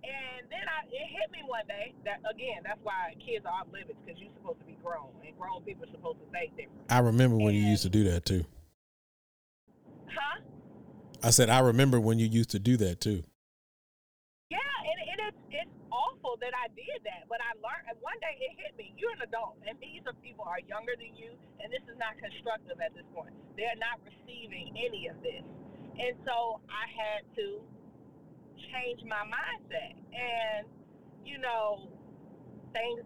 And 0.03 0.51
then 0.51 0.68
I, 0.68 0.84
it 0.91 1.07
hit 1.07 1.32
me 1.32 1.47
one 1.47 1.64
day 1.66 1.95
that 2.03 2.20
again, 2.28 2.59
that's 2.68 2.80
why 2.84 3.16
kids 3.24 3.45
are 3.47 3.55
off 3.55 3.72
limits 3.72 3.95
because 4.03 4.20
you're 4.20 4.36
supposed 4.36 4.59
to 4.59 4.68
be 4.68 4.76
grown 4.84 5.16
and 5.24 5.32
grown 5.39 5.64
people 5.64 5.88
are 5.88 5.95
supposed 5.95 6.20
to 6.20 6.28
think 6.28 6.51
different. 6.59 6.91
I 6.91 6.99
remember 6.99 7.38
when 7.38 7.55
and, 7.55 7.64
you 7.64 7.72
used 7.72 7.84
to 7.84 7.89
do 7.89 8.03
that 8.11 8.26
too. 8.26 8.43
Huh? 10.11 10.43
I 11.24 11.30
said 11.30 11.49
I 11.49 11.59
remember 11.59 12.01
when 12.01 12.20
you 12.20 12.28
used 12.28 12.51
to 12.51 12.59
do 12.59 12.76
that 12.84 12.99
too. 12.99 13.24
Yeah, 14.51 14.59
and, 14.59 15.32
it's 15.32 15.38
it's 15.51 15.72
awful 15.94 16.41
that 16.41 16.58
I 16.58 16.74
did 16.74 17.06
that, 17.06 17.30
but 17.30 17.38
I 17.38 17.54
learned. 17.62 17.86
And 17.94 17.98
one 18.02 18.18
day 18.18 18.34
it 18.41 18.58
hit 18.58 18.74
me. 18.74 18.98
You're 18.98 19.14
an 19.14 19.22
adult, 19.22 19.62
and 19.70 19.78
these 19.78 20.02
are 20.10 20.18
people 20.26 20.44
are 20.49 20.60
younger 20.65 20.98
than 20.98 21.14
you, 21.14 21.38
and 21.61 21.70
this 21.70 21.86
is 21.86 21.95
not 22.02 22.18
constructive 22.18 22.82
at 22.82 22.98
this 22.98 23.06
point. 23.14 23.32
They're 23.53 23.78
not 23.78 24.02
receiving 24.02 24.74
any 24.74 25.06
of 25.07 25.22
this, 25.22 25.45
and 26.02 26.18
so 26.26 26.65
I 26.65 26.90
had 26.90 27.22
to 27.38 27.61
change 28.74 29.06
my 29.06 29.22
mindset, 29.30 29.94
and 30.10 30.65
you 31.22 31.38
know, 31.38 31.94
things 32.74 33.06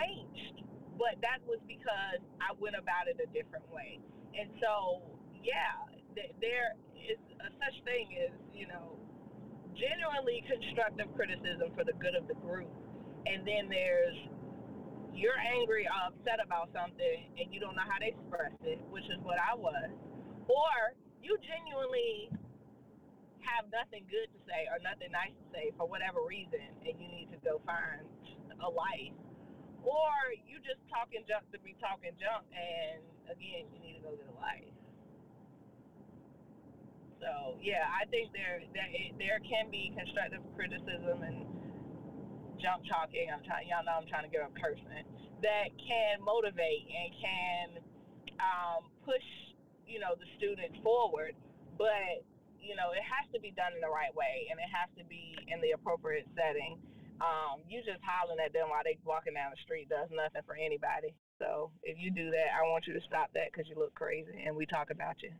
changed, 0.00 0.64
but 0.96 1.20
that 1.20 1.44
was 1.44 1.60
because 1.68 2.24
I 2.40 2.56
went 2.56 2.74
about 2.74 3.06
it 3.06 3.20
a 3.20 3.28
different 3.36 3.68
way, 3.68 4.00
and 4.32 4.48
so 4.64 5.04
yeah, 5.44 5.76
there 6.40 6.72
is 6.96 7.20
a 7.44 7.52
such 7.60 7.76
thing 7.84 8.08
as 8.24 8.32
you 8.56 8.66
know 8.66 9.03
genuinely 9.74 10.42
constructive 10.46 11.10
criticism 11.14 11.70
for 11.74 11.84
the 11.84 11.94
good 11.98 12.14
of 12.14 12.26
the 12.26 12.38
group, 12.38 12.70
and 13.26 13.46
then 13.46 13.68
there's 13.68 14.16
you're 15.14 15.38
angry 15.38 15.86
or 15.86 16.10
upset 16.10 16.42
about 16.42 16.74
something 16.74 17.30
and 17.38 17.46
you 17.54 17.62
don't 17.62 17.78
know 17.78 17.86
how 17.86 18.02
to 18.02 18.08
express 18.10 18.50
it, 18.66 18.82
which 18.90 19.06
is 19.06 19.18
what 19.22 19.38
I 19.38 19.54
was, 19.54 19.90
or 20.50 20.74
you 21.22 21.38
genuinely 21.38 22.34
have 23.46 23.70
nothing 23.70 24.02
good 24.10 24.26
to 24.34 24.38
say 24.42 24.66
or 24.72 24.82
nothing 24.82 25.14
nice 25.14 25.30
to 25.30 25.46
say 25.54 25.70
for 25.78 25.86
whatever 25.86 26.18
reason, 26.26 26.66
and 26.82 26.98
you 26.98 27.06
need 27.06 27.30
to 27.30 27.38
go 27.46 27.62
find 27.62 28.02
a 28.58 28.70
life, 28.70 29.14
or 29.86 30.10
you 30.48 30.58
just 30.66 30.82
talking 30.90 31.22
junk 31.28 31.46
to 31.52 31.60
be 31.62 31.76
talking 31.78 32.10
junk, 32.18 32.42
and 32.50 32.98
again, 33.30 33.70
you 33.70 33.78
need 33.78 34.00
to 34.00 34.02
go 34.02 34.10
get 34.18 34.26
a 34.26 34.38
life. 34.40 34.66
So 37.24 37.56
yeah, 37.64 37.88
I 37.88 38.04
think 38.12 38.36
there 38.36 38.60
there 38.76 38.92
there 39.16 39.40
can 39.40 39.72
be 39.72 39.96
constructive 39.96 40.44
criticism 40.52 41.24
and 41.24 41.48
jump 42.60 42.84
talking. 42.84 43.32
I'm 43.32 43.40
trying, 43.40 43.64
y'all 43.72 43.80
know 43.80 43.96
I'm 43.96 44.08
trying 44.12 44.28
to 44.28 44.32
get 44.32 44.44
a 44.44 44.52
person 44.60 45.08
that 45.40 45.72
can 45.80 46.20
motivate 46.20 46.84
and 46.84 47.08
can 47.16 47.66
um, 48.40 48.92
push, 49.08 49.24
you 49.88 50.00
know, 50.00 50.12
the 50.20 50.28
student 50.36 50.76
forward. 50.84 51.32
But 51.80 52.28
you 52.60 52.76
know, 52.76 52.92
it 52.92 53.04
has 53.04 53.24
to 53.32 53.40
be 53.40 53.56
done 53.56 53.72
in 53.72 53.80
the 53.80 53.92
right 53.92 54.12
way, 54.12 54.48
and 54.52 54.60
it 54.60 54.68
has 54.68 54.92
to 55.00 55.04
be 55.08 55.36
in 55.48 55.64
the 55.64 55.72
appropriate 55.72 56.28
setting. 56.36 56.76
Um, 57.24 57.64
you 57.68 57.80
just 57.84 58.04
hollering 58.04 58.40
at 58.40 58.52
them 58.52 58.68
while 58.68 58.84
they 58.84 59.00
walking 59.04 59.32
down 59.32 59.52
the 59.52 59.60
street 59.64 59.88
does 59.88 60.12
nothing 60.12 60.44
for 60.44 60.56
anybody. 60.56 61.16
So 61.40 61.72
if 61.84 61.96
you 61.96 62.12
do 62.12 62.28
that, 62.32 62.52
I 62.52 62.68
want 62.68 62.84
you 62.84 62.92
to 62.92 63.04
stop 63.08 63.32
that 63.32 63.52
because 63.52 63.68
you 63.68 63.80
look 63.80 63.96
crazy, 63.96 64.44
and 64.44 64.56
we 64.56 64.68
talk 64.68 64.92
about 64.92 65.20
you. 65.24 65.32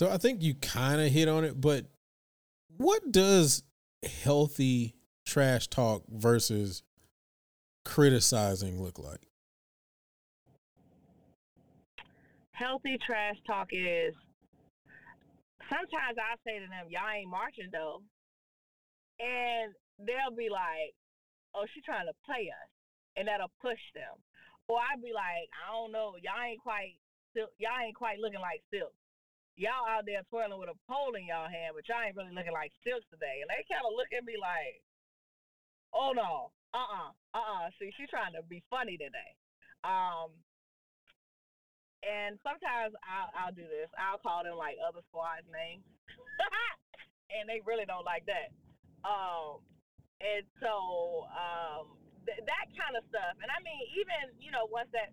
So 0.00 0.08
I 0.08 0.16
think 0.16 0.40
you 0.40 0.54
kind 0.54 0.98
of 0.98 1.12
hit 1.12 1.28
on 1.28 1.44
it, 1.44 1.60
but 1.60 1.84
what 2.78 3.12
does 3.12 3.64
healthy 4.02 4.94
trash 5.26 5.68
talk 5.68 6.04
versus 6.08 6.82
criticizing 7.84 8.82
look 8.82 8.98
like? 8.98 9.28
Healthy 12.52 12.96
trash 13.04 13.36
talk 13.46 13.68
is 13.72 14.14
sometimes 15.68 16.16
I 16.16 16.40
say 16.46 16.60
to 16.60 16.64
them, 16.64 16.88
Y'all 16.88 17.12
ain't 17.14 17.28
marching 17.28 17.68
though. 17.70 18.00
And 19.20 19.74
they'll 19.98 20.34
be 20.34 20.48
like, 20.48 20.96
Oh, 21.54 21.66
she's 21.74 21.84
trying 21.84 22.06
to 22.06 22.16
play 22.24 22.48
us. 22.48 22.70
and 23.18 23.28
that'll 23.28 23.52
push 23.60 23.84
them. 23.92 24.16
Or 24.66 24.78
I'd 24.80 25.02
be 25.04 25.12
like, 25.12 25.52
I 25.60 25.76
don't 25.76 25.92
know, 25.92 26.16
y'all 26.24 26.40
ain't 26.40 26.62
quite 26.62 26.96
y'all 27.36 27.84
ain't 27.84 27.96
quite 27.96 28.18
looking 28.18 28.40
like 28.40 28.64
silk. 28.72 28.94
Y'all 29.60 29.84
out 29.84 30.08
there 30.08 30.24
twirling 30.32 30.56
with 30.56 30.72
a 30.72 30.78
pole 30.88 31.12
in 31.20 31.28
y'all 31.28 31.44
hand, 31.44 31.76
but 31.76 31.84
y'all 31.84 32.00
ain't 32.00 32.16
really 32.16 32.32
looking 32.32 32.56
like 32.56 32.72
silks 32.80 33.04
today. 33.12 33.44
And 33.44 33.48
they 33.52 33.60
kind 33.68 33.84
of 33.84 33.92
look 33.92 34.08
at 34.08 34.24
me 34.24 34.40
like, 34.40 34.80
oh 35.92 36.16
no, 36.16 36.48
uh-uh, 36.72 37.12
uh-uh. 37.36 37.68
See, 37.76 37.92
she's 37.92 38.08
trying 38.08 38.32
to 38.32 38.42
be 38.48 38.64
funny 38.72 38.96
today. 38.96 39.36
Um, 39.84 40.32
and 42.00 42.40
sometimes 42.40 42.96
I'll, 43.04 43.28
I'll 43.36 43.52
do 43.52 43.68
this. 43.68 43.92
I'll 44.00 44.16
call 44.24 44.48
them 44.48 44.56
like 44.56 44.80
other 44.80 45.04
squads' 45.12 45.44
names, 45.52 45.84
and 47.36 47.44
they 47.44 47.60
really 47.68 47.84
don't 47.84 48.08
like 48.08 48.24
that. 48.32 48.56
Um, 49.04 49.60
and 50.24 50.48
so 50.56 51.28
um, 51.36 52.00
th- 52.24 52.48
that 52.48 52.66
kind 52.80 52.96
of 52.96 53.04
stuff. 53.12 53.36
And 53.44 53.52
I 53.52 53.60
mean, 53.60 53.84
even 54.00 54.40
you 54.40 54.48
know, 54.48 54.64
once 54.72 54.88
that 54.96 55.12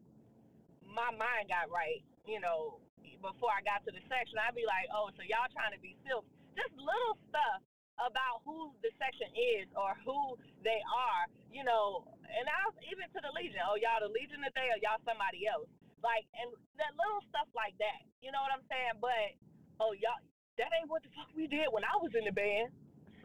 my 0.87 1.11
mind 1.11 1.51
got 1.51 1.67
right, 1.67 1.99
you 2.23 2.39
know, 2.39 2.79
before 3.21 3.51
I 3.51 3.61
got 3.65 3.83
to 3.85 3.91
the 3.91 4.03
section, 4.07 4.37
I'd 4.37 4.55
be 4.55 4.67
like, 4.67 4.87
oh, 4.93 5.09
so 5.17 5.21
y'all 5.25 5.49
trying 5.51 5.73
to 5.73 5.81
be 5.81 5.97
silk? 6.05 6.25
Just 6.53 6.73
little 6.77 7.17
stuff 7.29 7.61
about 7.97 8.45
who 8.45 8.73
the 8.85 8.93
section 9.01 9.29
is 9.33 9.65
or 9.73 9.97
who 10.05 10.37
they 10.61 10.77
are, 10.85 11.25
you 11.49 11.65
know. 11.65 12.05
And 12.29 12.45
I 12.45 12.61
was 12.69 12.77
even 12.85 13.09
to 13.09 13.19
the 13.21 13.33
Legion. 13.33 13.61
Oh, 13.65 13.77
y'all 13.77 14.01
the 14.01 14.13
Legion 14.13 14.41
today, 14.45 14.69
or 14.69 14.77
y'all 14.81 15.01
somebody 15.01 15.49
else? 15.49 15.69
Like, 16.05 16.29
and 16.37 16.53
that 16.77 16.93
little 16.93 17.25
stuff 17.33 17.49
like 17.57 17.73
that. 17.81 18.05
You 18.21 18.29
know 18.29 18.41
what 18.45 18.53
I'm 18.53 18.65
saying? 18.69 19.01
But 19.01 19.33
oh, 19.81 19.97
y'all, 19.97 20.21
that 20.61 20.69
ain't 20.77 20.89
what 20.89 21.01
the 21.01 21.11
fuck 21.17 21.29
we 21.33 21.49
did 21.49 21.69
when 21.73 21.85
I 21.85 21.97
was 21.97 22.13
in 22.13 22.25
the 22.25 22.33
band. 22.33 22.69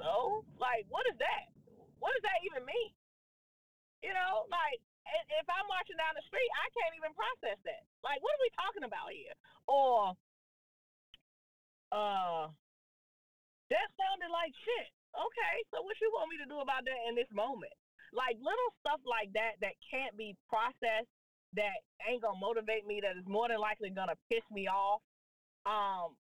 So, 0.00 0.44
like, 0.56 0.88
what 0.88 1.04
is 1.12 1.16
that? 1.20 1.52
What 2.00 2.16
does 2.16 2.24
that 2.24 2.40
even 2.48 2.64
mean? 2.64 2.92
You 4.02 4.12
know, 4.16 4.48
like, 4.50 4.80
if 5.06 5.46
I'm 5.50 5.66
marching 5.68 5.98
down 5.98 6.14
the 6.14 6.24
street, 6.26 6.50
I 6.62 6.66
can't 6.72 6.94
even 6.96 7.12
process 7.14 7.58
that. 7.66 7.82
Like, 8.06 8.22
what 8.22 8.32
are 8.34 8.44
we 8.44 8.52
talking 8.54 8.84
about 8.86 9.08
here? 9.10 9.34
Or, 9.66 10.14
uh, 11.92 12.48
that 13.72 13.88
sounded 13.96 14.30
like 14.32 14.52
shit. 14.62 14.88
Okay, 15.12 15.54
so 15.72 15.84
what 15.84 15.96
you 16.00 16.08
want 16.12 16.32
me 16.32 16.40
to 16.40 16.48
do 16.48 16.60
about 16.64 16.84
that 16.88 17.00
in 17.08 17.16
this 17.16 17.28
moment? 17.32 17.72
Like 18.12 18.36
little 18.40 18.72
stuff 18.80 19.00
like 19.08 19.32
that 19.32 19.56
that 19.64 19.76
can't 19.88 20.16
be 20.16 20.36
processed, 20.48 21.08
that 21.56 21.80
ain't 22.04 22.20
gonna 22.20 22.40
motivate 22.40 22.84
me, 22.84 23.00
that 23.00 23.16
is 23.16 23.24
more 23.28 23.48
than 23.48 23.60
likely 23.60 23.88
gonna 23.88 24.16
piss 24.28 24.44
me 24.52 24.68
off. 24.68 25.00
Um, 25.64 26.16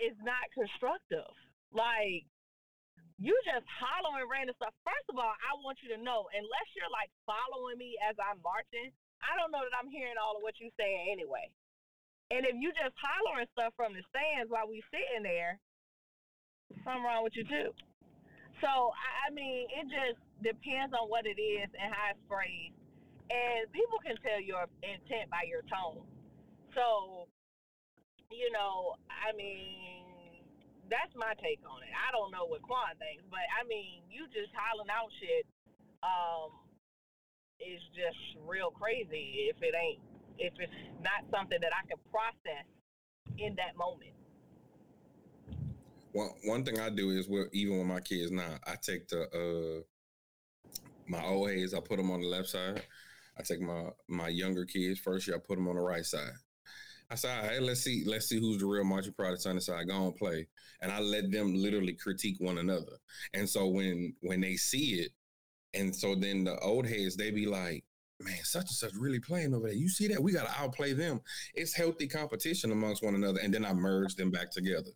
it's 0.00 0.20
not 0.20 0.44
constructive. 0.52 1.28
Like 1.72 2.28
you 3.16 3.32
just 3.48 3.64
hollering 3.64 4.28
random 4.28 4.52
stuff. 4.60 4.76
First 4.84 5.08
of 5.08 5.16
all, 5.16 5.32
I 5.32 5.56
want 5.64 5.80
you 5.80 5.88
to 5.96 6.00
know, 6.00 6.28
unless 6.36 6.68
you're 6.76 6.92
like 6.92 7.08
following 7.24 7.80
me 7.80 7.96
as 8.04 8.16
I'm 8.20 8.40
marching, 8.44 8.92
I 9.24 9.32
don't 9.40 9.48
know 9.48 9.64
that 9.64 9.76
I'm 9.76 9.88
hearing 9.88 10.20
all 10.20 10.36
of 10.36 10.44
what 10.44 10.60
you're 10.60 10.74
saying 10.76 11.08
anyway. 11.08 11.48
And 12.28 12.44
if 12.44 12.58
you 12.58 12.74
just 12.76 12.92
hollering 12.98 13.48
stuff 13.56 13.72
from 13.78 13.96
the 13.96 14.04
stands 14.12 14.52
while 14.52 14.68
we 14.68 14.84
sitting 14.92 15.24
there, 15.24 15.56
something 16.84 17.06
wrong 17.06 17.24
with 17.24 17.38
you 17.38 17.46
too. 17.46 17.70
So 18.60 18.68
I 18.68 19.32
mean, 19.32 19.68
it 19.72 19.86
just 19.88 20.20
depends 20.44 20.92
on 20.92 21.08
what 21.08 21.24
it 21.24 21.40
is 21.40 21.68
and 21.72 21.88
how 21.88 22.12
it's 22.12 22.24
phrased, 22.28 22.76
and 23.32 23.68
people 23.72 24.00
can 24.00 24.16
tell 24.20 24.40
your 24.40 24.68
intent 24.84 25.32
by 25.32 25.48
your 25.48 25.64
tone. 25.70 26.04
So, 26.76 27.28
you 28.28 28.52
know, 28.52 29.00
I 29.08 29.32
mean, 29.32 30.05
that's 30.90 31.12
my 31.16 31.34
take 31.42 31.60
on 31.66 31.82
it. 31.82 31.92
I 31.92 32.12
don't 32.14 32.30
know 32.30 32.46
what 32.46 32.62
Kuan 32.62 32.94
thinks, 32.98 33.24
but 33.30 33.42
I 33.54 33.66
mean, 33.66 34.06
you 34.10 34.26
just 34.30 34.54
hollering 34.54 34.90
out 34.90 35.10
shit 35.18 35.46
um, 36.02 36.50
is 37.58 37.82
just 37.94 38.20
real 38.46 38.70
crazy 38.70 39.50
if 39.50 39.58
it 39.62 39.74
ain't 39.74 40.02
if 40.38 40.52
it's 40.58 40.72
not 41.00 41.24
something 41.32 41.58
that 41.60 41.72
I 41.72 41.82
can 41.88 41.96
process 42.12 42.66
in 43.38 43.56
that 43.56 43.76
moment. 43.76 44.12
One 46.12 46.30
one 46.44 46.64
thing 46.64 46.80
I 46.80 46.90
do 46.90 47.10
is 47.10 47.28
well, 47.28 47.46
even 47.52 47.78
with 47.78 47.86
my 47.86 48.00
kids 48.00 48.30
now, 48.30 48.58
I 48.66 48.76
take 48.80 49.08
the 49.08 49.22
uh 49.32 49.82
my 51.08 51.24
old 51.24 51.50
heads, 51.50 51.74
I 51.74 51.80
put 51.80 51.98
them 51.98 52.10
on 52.10 52.20
the 52.20 52.26
left 52.26 52.48
side. 52.48 52.82
I 53.38 53.42
take 53.42 53.60
my 53.60 53.90
my 54.08 54.28
younger 54.28 54.64
kids 54.64 54.98
first 55.00 55.26
year, 55.26 55.36
I 55.36 55.40
put 55.40 55.56
them 55.56 55.68
on 55.68 55.76
the 55.76 55.82
right 55.82 56.04
side. 56.04 56.32
I 57.10 57.14
say, 57.14 57.28
hey, 57.28 57.60
let's 57.60 57.82
see, 57.82 58.02
let's 58.04 58.28
see 58.28 58.40
who's 58.40 58.58
the 58.58 58.66
real 58.66 58.84
marching 58.84 59.12
product 59.12 59.46
on 59.46 59.54
the 59.54 59.60
side. 59.60 59.88
Go 59.88 60.06
and 60.06 60.16
play, 60.16 60.46
and 60.80 60.90
I 60.90 61.00
let 61.00 61.30
them 61.30 61.54
literally 61.54 61.92
critique 61.92 62.36
one 62.40 62.58
another. 62.58 62.98
And 63.34 63.48
so 63.48 63.68
when 63.68 64.14
when 64.20 64.40
they 64.40 64.56
see 64.56 65.00
it, 65.00 65.12
and 65.74 65.94
so 65.94 66.14
then 66.14 66.44
the 66.44 66.58
old 66.58 66.86
heads 66.86 67.16
they 67.16 67.30
be 67.30 67.46
like, 67.46 67.84
man, 68.20 68.38
such 68.42 68.62
and 68.62 68.70
such 68.70 68.92
really 68.94 69.20
playing 69.20 69.54
over 69.54 69.68
there. 69.68 69.76
You 69.76 69.88
see 69.88 70.08
that? 70.08 70.22
We 70.22 70.32
got 70.32 70.46
to 70.46 70.60
outplay 70.60 70.92
them. 70.92 71.20
It's 71.54 71.74
healthy 71.74 72.06
competition 72.06 72.72
amongst 72.72 73.04
one 73.04 73.14
another. 73.14 73.40
And 73.42 73.52
then 73.52 73.64
I 73.64 73.72
merge 73.72 74.14
them 74.14 74.30
back 74.30 74.50
together. 74.50 74.90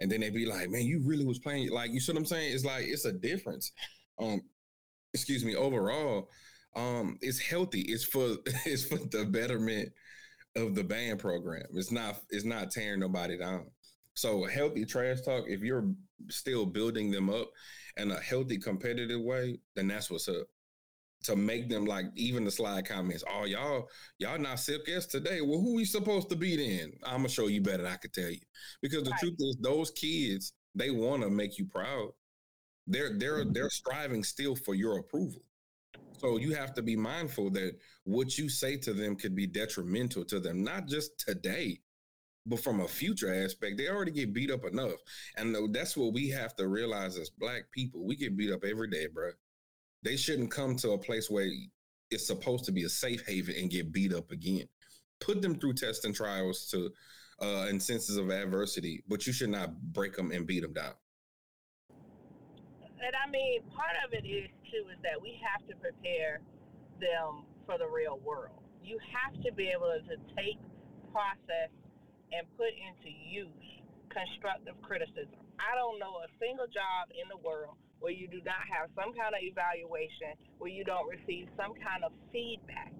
And 0.00 0.10
then 0.10 0.20
they 0.20 0.30
be 0.30 0.46
like, 0.46 0.70
man, 0.70 0.82
you 0.82 1.00
really 1.04 1.24
was 1.24 1.38
playing. 1.38 1.70
Like, 1.70 1.92
you 1.92 2.00
see 2.00 2.12
what 2.12 2.18
I'm 2.18 2.26
saying? 2.26 2.52
It's 2.52 2.64
like, 2.64 2.84
it's 2.86 3.04
a 3.04 3.12
difference. 3.12 3.72
Um, 4.18 4.40
excuse 5.12 5.44
me, 5.44 5.54
overall, 5.54 6.30
um, 6.74 7.18
it's 7.20 7.38
healthy. 7.38 7.82
It's 7.82 8.04
for, 8.04 8.36
it's 8.66 8.84
for 8.84 8.98
the 8.98 9.26
betterment 9.26 9.92
of 10.56 10.74
the 10.74 10.84
band 10.84 11.18
program. 11.18 11.64
It's 11.74 11.92
not, 11.92 12.20
it's 12.30 12.44
not 12.44 12.70
tearing 12.70 13.00
nobody 13.00 13.38
down. 13.38 13.66
So 14.14 14.44
healthy 14.44 14.84
trash 14.84 15.20
talk, 15.22 15.44
if 15.48 15.60
you're 15.60 15.90
still 16.28 16.66
building 16.66 17.10
them 17.10 17.28
up 17.30 17.50
in 17.96 18.10
a 18.10 18.20
healthy 18.20 18.58
competitive 18.58 19.20
way, 19.20 19.58
then 19.74 19.88
that's 19.88 20.10
what's 20.10 20.28
up 20.28 20.46
to 21.24 21.36
make 21.36 21.68
them 21.68 21.86
like 21.86 22.06
even 22.14 22.44
the 22.44 22.50
slide 22.50 22.86
comments. 22.86 23.24
Oh, 23.28 23.44
y'all, 23.44 23.88
y'all 24.18 24.38
not 24.38 24.60
silk 24.60 24.88
s 24.88 25.06
today. 25.06 25.40
Well, 25.40 25.60
who 25.60 25.74
we 25.74 25.84
supposed 25.84 26.28
to 26.30 26.36
be 26.36 26.56
then? 26.56 26.92
I'm 27.02 27.18
gonna 27.18 27.28
show 27.28 27.48
you 27.48 27.60
better 27.62 27.82
than 27.82 27.92
I 27.92 27.96
could 27.96 28.12
tell 28.12 28.30
you. 28.30 28.40
Because 28.82 29.04
the 29.04 29.10
right. 29.10 29.20
truth 29.20 29.36
is, 29.38 29.56
those 29.60 29.90
kids, 29.90 30.52
they 30.74 30.90
want 30.90 31.22
to 31.22 31.30
make 31.30 31.58
you 31.58 31.66
proud. 31.66 32.10
They're 32.86 33.18
they're 33.18 33.38
mm-hmm. 33.38 33.52
they're 33.52 33.70
striving 33.70 34.22
still 34.22 34.54
for 34.54 34.74
your 34.74 34.98
approval. 34.98 35.40
So 36.24 36.38
you 36.38 36.54
have 36.54 36.72
to 36.74 36.82
be 36.82 36.96
mindful 36.96 37.50
that 37.50 37.78
what 38.04 38.38
you 38.38 38.48
say 38.48 38.78
to 38.78 38.94
them 38.94 39.14
could 39.14 39.34
be 39.34 39.46
detrimental 39.46 40.24
to 40.24 40.40
them, 40.40 40.64
not 40.64 40.88
just 40.88 41.18
today, 41.18 41.80
but 42.46 42.60
from 42.60 42.80
a 42.80 42.88
future 42.88 43.44
aspect. 43.44 43.76
They 43.76 43.88
already 43.88 44.12
get 44.12 44.32
beat 44.32 44.50
up 44.50 44.64
enough. 44.64 45.00
And 45.36 45.54
that's 45.74 45.96
what 45.96 46.14
we 46.14 46.30
have 46.30 46.56
to 46.56 46.66
realize 46.66 47.18
as 47.18 47.28
black 47.28 47.64
people. 47.72 48.06
We 48.06 48.16
get 48.16 48.36
beat 48.36 48.52
up 48.52 48.64
every 48.64 48.88
day, 48.88 49.06
bro 49.06 49.30
they 50.04 50.16
shouldn't 50.16 50.50
come 50.50 50.76
to 50.76 50.92
a 50.92 50.98
place 50.98 51.30
where 51.30 51.48
it's 52.10 52.26
supposed 52.26 52.64
to 52.66 52.72
be 52.72 52.84
a 52.84 52.88
safe 52.88 53.26
haven 53.26 53.54
and 53.58 53.70
get 53.70 53.90
beat 53.90 54.12
up 54.12 54.30
again. 54.30 54.68
Put 55.20 55.42
them 55.42 55.58
through 55.58 55.74
tests 55.74 56.04
and 56.04 56.14
trials 56.14 56.66
to 56.70 56.90
uh, 57.40 57.66
senses 57.78 58.16
of 58.16 58.30
adversity, 58.30 59.02
but 59.08 59.26
you 59.26 59.32
should 59.32 59.48
not 59.48 59.74
break 59.92 60.14
them 60.14 60.30
and 60.30 60.46
beat 60.46 60.60
them 60.60 60.74
down. 60.74 60.92
And 61.88 63.14
I 63.26 63.30
mean, 63.30 63.62
part 63.74 63.96
of 64.06 64.12
it 64.12 64.26
is 64.26 64.48
too 64.74 64.90
is 64.90 64.98
that 65.06 65.22
we 65.22 65.38
have 65.38 65.62
to 65.70 65.78
prepare 65.78 66.42
them 66.98 67.46
for 67.62 67.78
the 67.78 67.86
real 67.86 68.18
world. 68.26 68.58
You 68.82 68.98
have 69.14 69.38
to 69.46 69.54
be 69.54 69.70
able 69.70 69.94
to 69.94 70.16
take, 70.34 70.58
process, 71.14 71.70
and 72.34 72.42
put 72.58 72.74
into 72.74 73.06
use 73.06 73.70
constructive 74.10 74.74
criticism. 74.82 75.38
I 75.62 75.78
don't 75.78 76.02
know 76.02 76.18
a 76.26 76.28
single 76.42 76.66
job 76.66 77.14
in 77.14 77.30
the 77.30 77.38
world 77.38 77.78
where 78.02 78.10
you 78.10 78.26
do 78.26 78.42
not 78.42 78.66
have 78.66 78.90
some 78.98 79.14
kind 79.14 79.32
of 79.32 79.40
evaluation, 79.40 80.34
where 80.58 80.68
you 80.68 80.82
don't 80.82 81.06
receive 81.06 81.46
some 81.54 81.78
kind 81.78 82.02
of 82.02 82.10
feedback. 82.34 82.90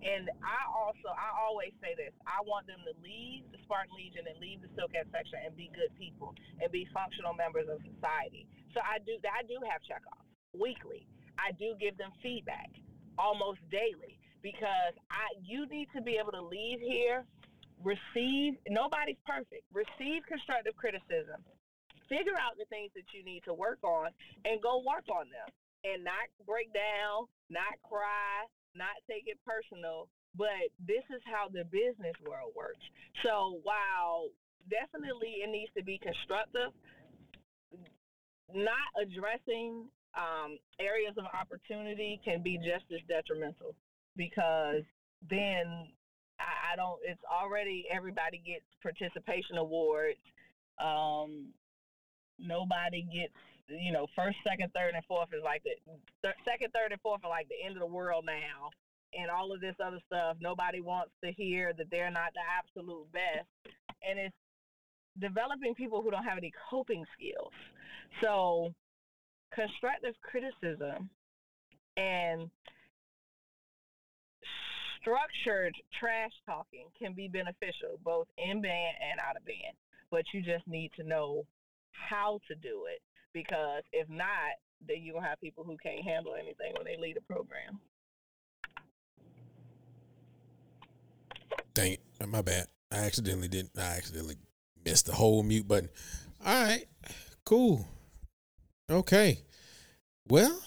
And 0.00 0.32
I 0.42 0.60
also, 0.68 1.12
I 1.12 1.28
always 1.36 1.76
say 1.78 1.92
this: 1.94 2.10
I 2.24 2.40
want 2.48 2.66
them 2.66 2.80
to 2.88 2.92
leave 3.04 3.44
the 3.52 3.60
Spartan 3.68 3.92
Legion 3.94 4.24
and 4.26 4.36
leave 4.40 4.64
the 4.64 4.72
SilkS 4.72 5.06
section 5.12 5.44
and 5.44 5.52
be 5.54 5.68
good 5.76 5.92
people 6.00 6.32
and 6.58 6.72
be 6.72 6.88
functional 6.90 7.36
members 7.36 7.68
of 7.68 7.78
society. 7.84 8.48
So 8.72 8.80
I 8.80 8.98
do, 9.04 9.20
I 9.28 9.44
do 9.44 9.60
have 9.68 9.84
checkoffs 9.84 10.24
weekly. 10.56 11.06
I 11.40 11.52
do 11.56 11.74
give 11.80 11.96
them 11.96 12.12
feedback 12.22 12.68
almost 13.18 13.60
daily 13.70 14.20
because 14.42 14.92
I, 15.10 15.32
you 15.40 15.66
need 15.66 15.88
to 15.96 16.02
be 16.02 16.20
able 16.20 16.32
to 16.32 16.44
leave 16.44 16.80
here, 16.80 17.24
receive. 17.82 18.60
Nobody's 18.68 19.20
perfect. 19.24 19.64
Receive 19.72 20.22
constructive 20.28 20.76
criticism 20.76 21.40
figure 22.10 22.34
out 22.34 22.58
the 22.58 22.66
things 22.66 22.90
that 22.98 23.06
you 23.14 23.22
need 23.22 23.46
to 23.46 23.54
work 23.54 23.78
on 23.86 24.10
and 24.44 24.60
go 24.60 24.82
work 24.82 25.06
on 25.08 25.30
them 25.30 25.48
and 25.86 26.02
not 26.02 26.26
break 26.44 26.74
down, 26.74 27.30
not 27.48 27.78
cry, 27.86 28.44
not 28.74 28.98
take 29.06 29.30
it 29.30 29.38
personal. 29.46 30.10
But 30.34 30.74
this 30.82 31.06
is 31.14 31.22
how 31.24 31.48
the 31.48 31.64
business 31.70 32.18
world 32.26 32.52
works. 32.52 32.82
So 33.22 33.62
while 33.62 34.28
definitely 34.68 35.40
it 35.40 35.48
needs 35.48 35.70
to 35.78 35.82
be 35.86 36.02
constructive, 36.02 36.74
not 38.50 38.90
addressing 38.98 39.86
um, 40.16 40.58
areas 40.80 41.14
of 41.16 41.24
opportunity 41.38 42.20
can 42.24 42.42
be 42.42 42.56
just 42.58 42.84
as 42.92 43.00
detrimental 43.08 43.74
because 44.16 44.82
then 45.28 45.88
I, 46.38 46.72
I 46.72 46.76
don't. 46.76 46.98
It's 47.04 47.22
already 47.30 47.86
everybody 47.92 48.42
gets 48.44 48.64
participation 48.82 49.56
awards. 49.56 50.18
Um, 50.78 51.52
nobody 52.38 53.02
gets 53.02 53.34
you 53.70 53.92
know, 53.92 54.06
first, 54.16 54.36
second, 54.46 54.72
third, 54.74 54.94
and 54.94 55.04
fourth 55.06 55.28
is 55.32 55.42
like 55.44 55.62
the 55.62 55.78
th- 56.22 56.34
second, 56.44 56.72
third, 56.72 56.92
and 56.92 57.00
fourth 57.00 57.22
are 57.24 57.30
like 57.30 57.48
the 57.48 57.60
end 57.64 57.76
of 57.76 57.80
the 57.80 57.86
world 57.86 58.24
now, 58.26 58.70
and 59.14 59.30
all 59.30 59.52
of 59.52 59.60
this 59.60 59.76
other 59.84 60.00
stuff. 60.06 60.36
Nobody 60.40 60.80
wants 60.80 61.12
to 61.24 61.32
hear 61.32 61.72
that 61.78 61.86
they're 61.90 62.10
not 62.10 62.34
the 62.34 62.42
absolute 62.42 63.06
best, 63.12 63.46
and 64.02 64.18
it's 64.18 64.34
developing 65.20 65.74
people 65.74 66.02
who 66.02 66.10
don't 66.10 66.24
have 66.24 66.38
any 66.38 66.52
coping 66.70 67.04
skills. 67.14 67.52
So, 68.22 68.74
constructive 69.54 70.14
criticism 70.22 71.10
and 71.96 72.50
structured 75.00 75.74
trash 75.98 76.32
talking 76.46 76.86
can 76.98 77.14
be 77.14 77.28
beneficial 77.28 77.98
both 78.04 78.26
in 78.38 78.62
band 78.62 78.96
and 79.00 79.20
out 79.20 79.36
of 79.36 79.44
band, 79.44 79.76
but 80.10 80.24
you 80.32 80.42
just 80.42 80.66
need 80.66 80.90
to 80.96 81.02
know 81.02 81.44
how 81.92 82.38
to 82.48 82.54
do 82.54 82.86
it 82.90 83.00
because 83.32 83.82
if 83.92 84.08
not, 84.08 84.58
then 84.86 84.96
you're 85.00 85.14
gonna 85.14 85.26
have 85.28 85.40
people 85.40 85.64
who 85.64 85.76
can't 85.82 86.02
handle 86.02 86.34
anything 86.34 86.72
when 86.76 86.84
they 86.84 86.96
lead 86.96 87.16
a 87.16 87.32
program. 87.32 87.80
Dang 91.74 91.92
it. 91.92 92.00
My 92.26 92.42
bad. 92.42 92.66
I 92.92 92.98
accidentally 92.98 93.48
didn't 93.48 93.72
I 93.78 93.96
accidentally 93.96 94.36
missed 94.84 95.06
the 95.06 95.12
whole 95.12 95.42
mute 95.42 95.66
button. 95.66 95.88
All 96.44 96.64
right. 96.64 96.86
Cool. 97.44 97.86
Okay. 98.90 99.44
Well, 100.28 100.60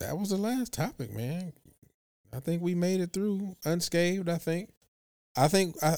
that 0.00 0.18
was 0.18 0.30
the 0.30 0.36
last 0.36 0.72
topic, 0.72 1.12
man. 1.12 1.52
I 2.32 2.40
think 2.40 2.62
we 2.62 2.74
made 2.74 3.00
it 3.00 3.12
through 3.12 3.56
unscathed, 3.64 4.28
I 4.28 4.38
think. 4.38 4.70
I 5.36 5.48
think 5.48 5.76
I 5.82 5.96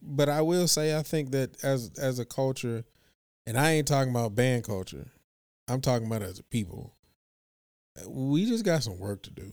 but 0.00 0.28
I 0.28 0.40
will 0.40 0.68
say 0.68 0.96
I 0.96 1.02
think 1.02 1.32
that 1.32 1.62
as 1.62 1.90
as 1.98 2.18
a 2.18 2.24
culture 2.24 2.84
and 3.46 3.58
I 3.58 3.72
ain't 3.72 3.88
talking 3.88 4.10
about 4.10 4.34
band 4.34 4.64
culture. 4.64 5.06
I'm 5.68 5.80
talking 5.80 6.06
about 6.06 6.22
as 6.22 6.38
a 6.38 6.44
people. 6.44 6.94
We 8.06 8.46
just 8.46 8.64
got 8.64 8.82
some 8.82 8.98
work 8.98 9.22
to 9.24 9.30
do. 9.30 9.52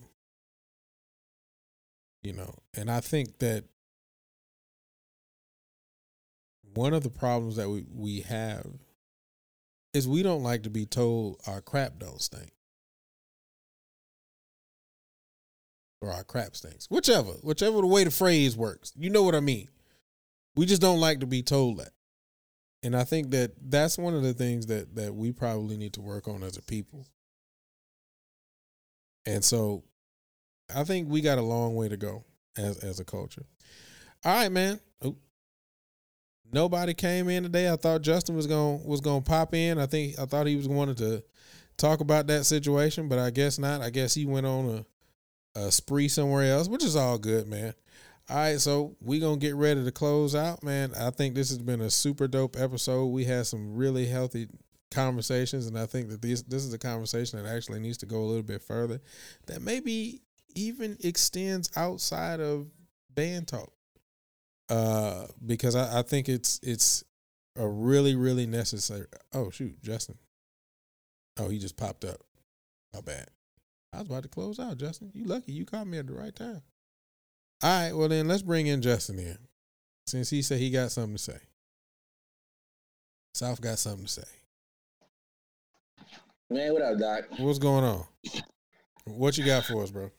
You 2.22 2.34
know, 2.34 2.55
and 2.73 2.89
I 2.89 3.01
think 3.01 3.39
that 3.39 3.65
one 6.73 6.93
of 6.93 7.03
the 7.03 7.09
problems 7.09 7.57
that 7.57 7.69
we, 7.69 7.85
we 7.93 8.22
have 8.22 8.65
is 9.95 10.09
we 10.09 10.22
don't 10.22 10.43
like 10.43 10.63
to 10.63 10.69
be 10.69 10.85
told 10.85 11.41
our 11.47 11.61
crap 11.61 11.97
don't 11.99 12.22
stink. 12.22 12.51
Or 16.01 16.11
our 16.11 16.26
crap 16.26 16.55
stinks. 16.55 16.88
Whichever, 16.91 17.31
whichever 17.41 17.80
the 17.80 17.88
way 17.88 18.03
the 18.03 18.11
phrase 18.11 18.57
works. 18.57 18.91
You 18.97 19.09
know 19.09 19.23
what 19.23 19.35
I 19.35 19.39
mean. 19.39 19.69
We 20.55 20.65
just 20.65 20.81
don't 20.81 20.99
like 20.99 21.22
to 21.22 21.26
be 21.26 21.41
told 21.41 21.80
that. 21.80 21.91
And 22.84 22.93
I 22.93 23.05
think 23.05 23.31
that 23.31 23.53
that's 23.61 23.97
one 23.97 24.13
of 24.13 24.22
the 24.22 24.34
things 24.34 24.65
that 24.67 24.95
that 24.95 25.15
we 25.15 25.31
probably 25.31 25.77
need 25.77 25.93
to 25.93 26.01
work 26.01 26.27
on 26.27 26.43
as 26.43 26.57
a 26.57 26.61
people. 26.61 27.07
And 29.26 29.43
so 29.43 29.84
I 30.76 30.84
think 30.84 31.09
we 31.09 31.22
got 31.22 31.38
a 31.38 31.41
long 31.41 31.73
way 31.76 31.88
to 31.88 31.97
go 31.97 32.26
as 32.57 32.77
as 32.80 32.99
a 32.99 33.05
culture. 33.05 33.45
All 34.26 34.35
right, 34.35 34.51
man. 34.51 34.81
Oop. 35.05 35.17
Nobody 36.51 36.93
came 36.93 37.30
in 37.30 37.43
today. 37.43 37.72
I 37.72 37.76
thought 37.76 38.01
Justin 38.01 38.35
was 38.35 38.47
going 38.47 38.84
was 38.85 39.01
going 39.01 39.23
to 39.23 39.30
pop 39.30 39.53
in. 39.53 39.77
I 39.77 39.85
think 39.85 40.19
I 40.19 40.26
thought 40.26 40.47
he 40.47 40.55
was 40.55 40.67
wanted 40.67 40.97
to 40.97 41.23
talk 41.77 41.99
about 41.99 42.27
that 42.27 42.45
situation, 42.45 43.07
but 43.07 43.19
I 43.19 43.30
guess 43.30 43.59
not. 43.59 43.81
I 43.81 43.89
guess 43.89 44.13
he 44.13 44.26
went 44.26 44.45
on 44.45 44.85
a, 45.55 45.59
a 45.59 45.72
spree 45.72 46.07
somewhere 46.07 46.51
else, 46.51 46.67
which 46.67 46.84
is 46.84 46.95
all 46.95 47.17
good, 47.17 47.47
man. 47.47 47.73
All 48.30 48.38
right, 48.38 48.59
so 48.59 48.95
we 49.01 49.19
gonna 49.19 49.38
get 49.38 49.55
ready 49.55 49.84
to 49.84 49.91
close 49.91 50.34
out, 50.34 50.63
man. 50.63 50.93
I 50.99 51.11
think 51.11 51.35
this 51.35 51.49
has 51.49 51.59
been 51.59 51.81
a 51.81 51.91
super 51.91 52.27
dope 52.27 52.59
episode. 52.59 53.07
We 53.07 53.23
had 53.26 53.45
some 53.45 53.76
really 53.76 54.07
healthy 54.07 54.47
conversations, 54.89 55.67
and 55.67 55.77
I 55.77 55.85
think 55.85 56.09
that 56.09 56.23
this 56.23 56.41
this 56.41 56.63
is 56.63 56.73
a 56.73 56.80
conversation 56.80 57.41
that 57.41 57.53
actually 57.53 57.81
needs 57.81 57.99
to 57.99 58.07
go 58.07 58.17
a 58.17 58.26
little 58.26 58.41
bit 58.41 58.63
further. 58.63 58.99
That 59.45 59.61
maybe 59.61 60.22
even 60.55 60.97
extends 61.03 61.69
outside 61.76 62.39
of 62.39 62.67
band 63.13 63.47
talk, 63.47 63.72
uh, 64.69 65.25
because 65.45 65.75
I, 65.75 65.99
I 65.99 66.01
think 66.01 66.29
it's 66.29 66.59
it's 66.63 67.03
a 67.55 67.67
really 67.67 68.15
really 68.15 68.45
necessary. 68.45 69.05
Oh 69.33 69.49
shoot, 69.49 69.81
Justin. 69.81 70.17
Oh, 71.37 71.49
he 71.49 71.59
just 71.59 71.77
popped 71.77 72.05
up. 72.05 72.21
My 72.93 73.01
bad. 73.01 73.27
I 73.93 73.99
was 73.99 74.07
about 74.07 74.23
to 74.23 74.29
close 74.29 74.59
out, 74.59 74.77
Justin. 74.77 75.11
You 75.13 75.25
lucky 75.25 75.51
you 75.51 75.65
caught 75.65 75.87
me 75.87 75.97
at 75.97 76.07
the 76.07 76.13
right 76.13 76.35
time. 76.35 76.61
All 77.63 77.83
right, 77.83 77.93
well 77.93 78.09
then 78.09 78.27
let's 78.27 78.41
bring 78.41 78.67
in 78.67 78.81
Justin 78.81 79.19
in. 79.19 79.37
Since 80.07 80.29
he 80.29 80.41
said 80.41 80.59
he 80.59 80.69
got 80.69 80.91
something 80.91 81.15
to 81.15 81.21
say. 81.21 81.37
South 83.33 83.59
got 83.59 83.79
something 83.79 84.05
to 84.05 84.11
say. 84.11 84.23
Man, 86.49 86.73
what 86.73 86.83
up, 86.83 86.99
Doc? 86.99 87.25
What's 87.37 87.59
going 87.59 87.83
on? 87.83 88.05
What 89.05 89.37
you 89.37 89.45
got 89.45 89.65
for 89.65 89.83
us, 89.83 89.91
bro? 89.91 90.11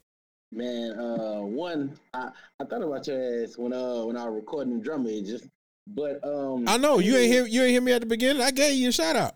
Man, 0.51 0.97
uh, 0.97 1.41
one, 1.41 1.99
I, 2.13 2.29
I 2.59 2.63
thought 2.63 2.81
about 2.81 3.05
your 3.07 3.43
ass 3.43 3.57
when 3.57 3.73
uh 3.73 4.05
when 4.05 4.15
I 4.15 4.25
was 4.25 4.35
recording 4.35 4.81
the 4.81 5.49
but 5.87 6.23
um, 6.23 6.67
I 6.67 6.77
know 6.77 6.99
you 6.99 7.15
ain't 7.17 7.31
hear 7.31 7.45
you 7.45 7.63
ain't 7.63 7.71
hear 7.71 7.81
me 7.81 7.93
at 7.93 8.01
the 8.01 8.07
beginning. 8.07 8.41
I 8.41 8.51
gave 8.51 8.75
you 8.75 8.89
a 8.89 8.91
shout 8.91 9.15
out. 9.15 9.35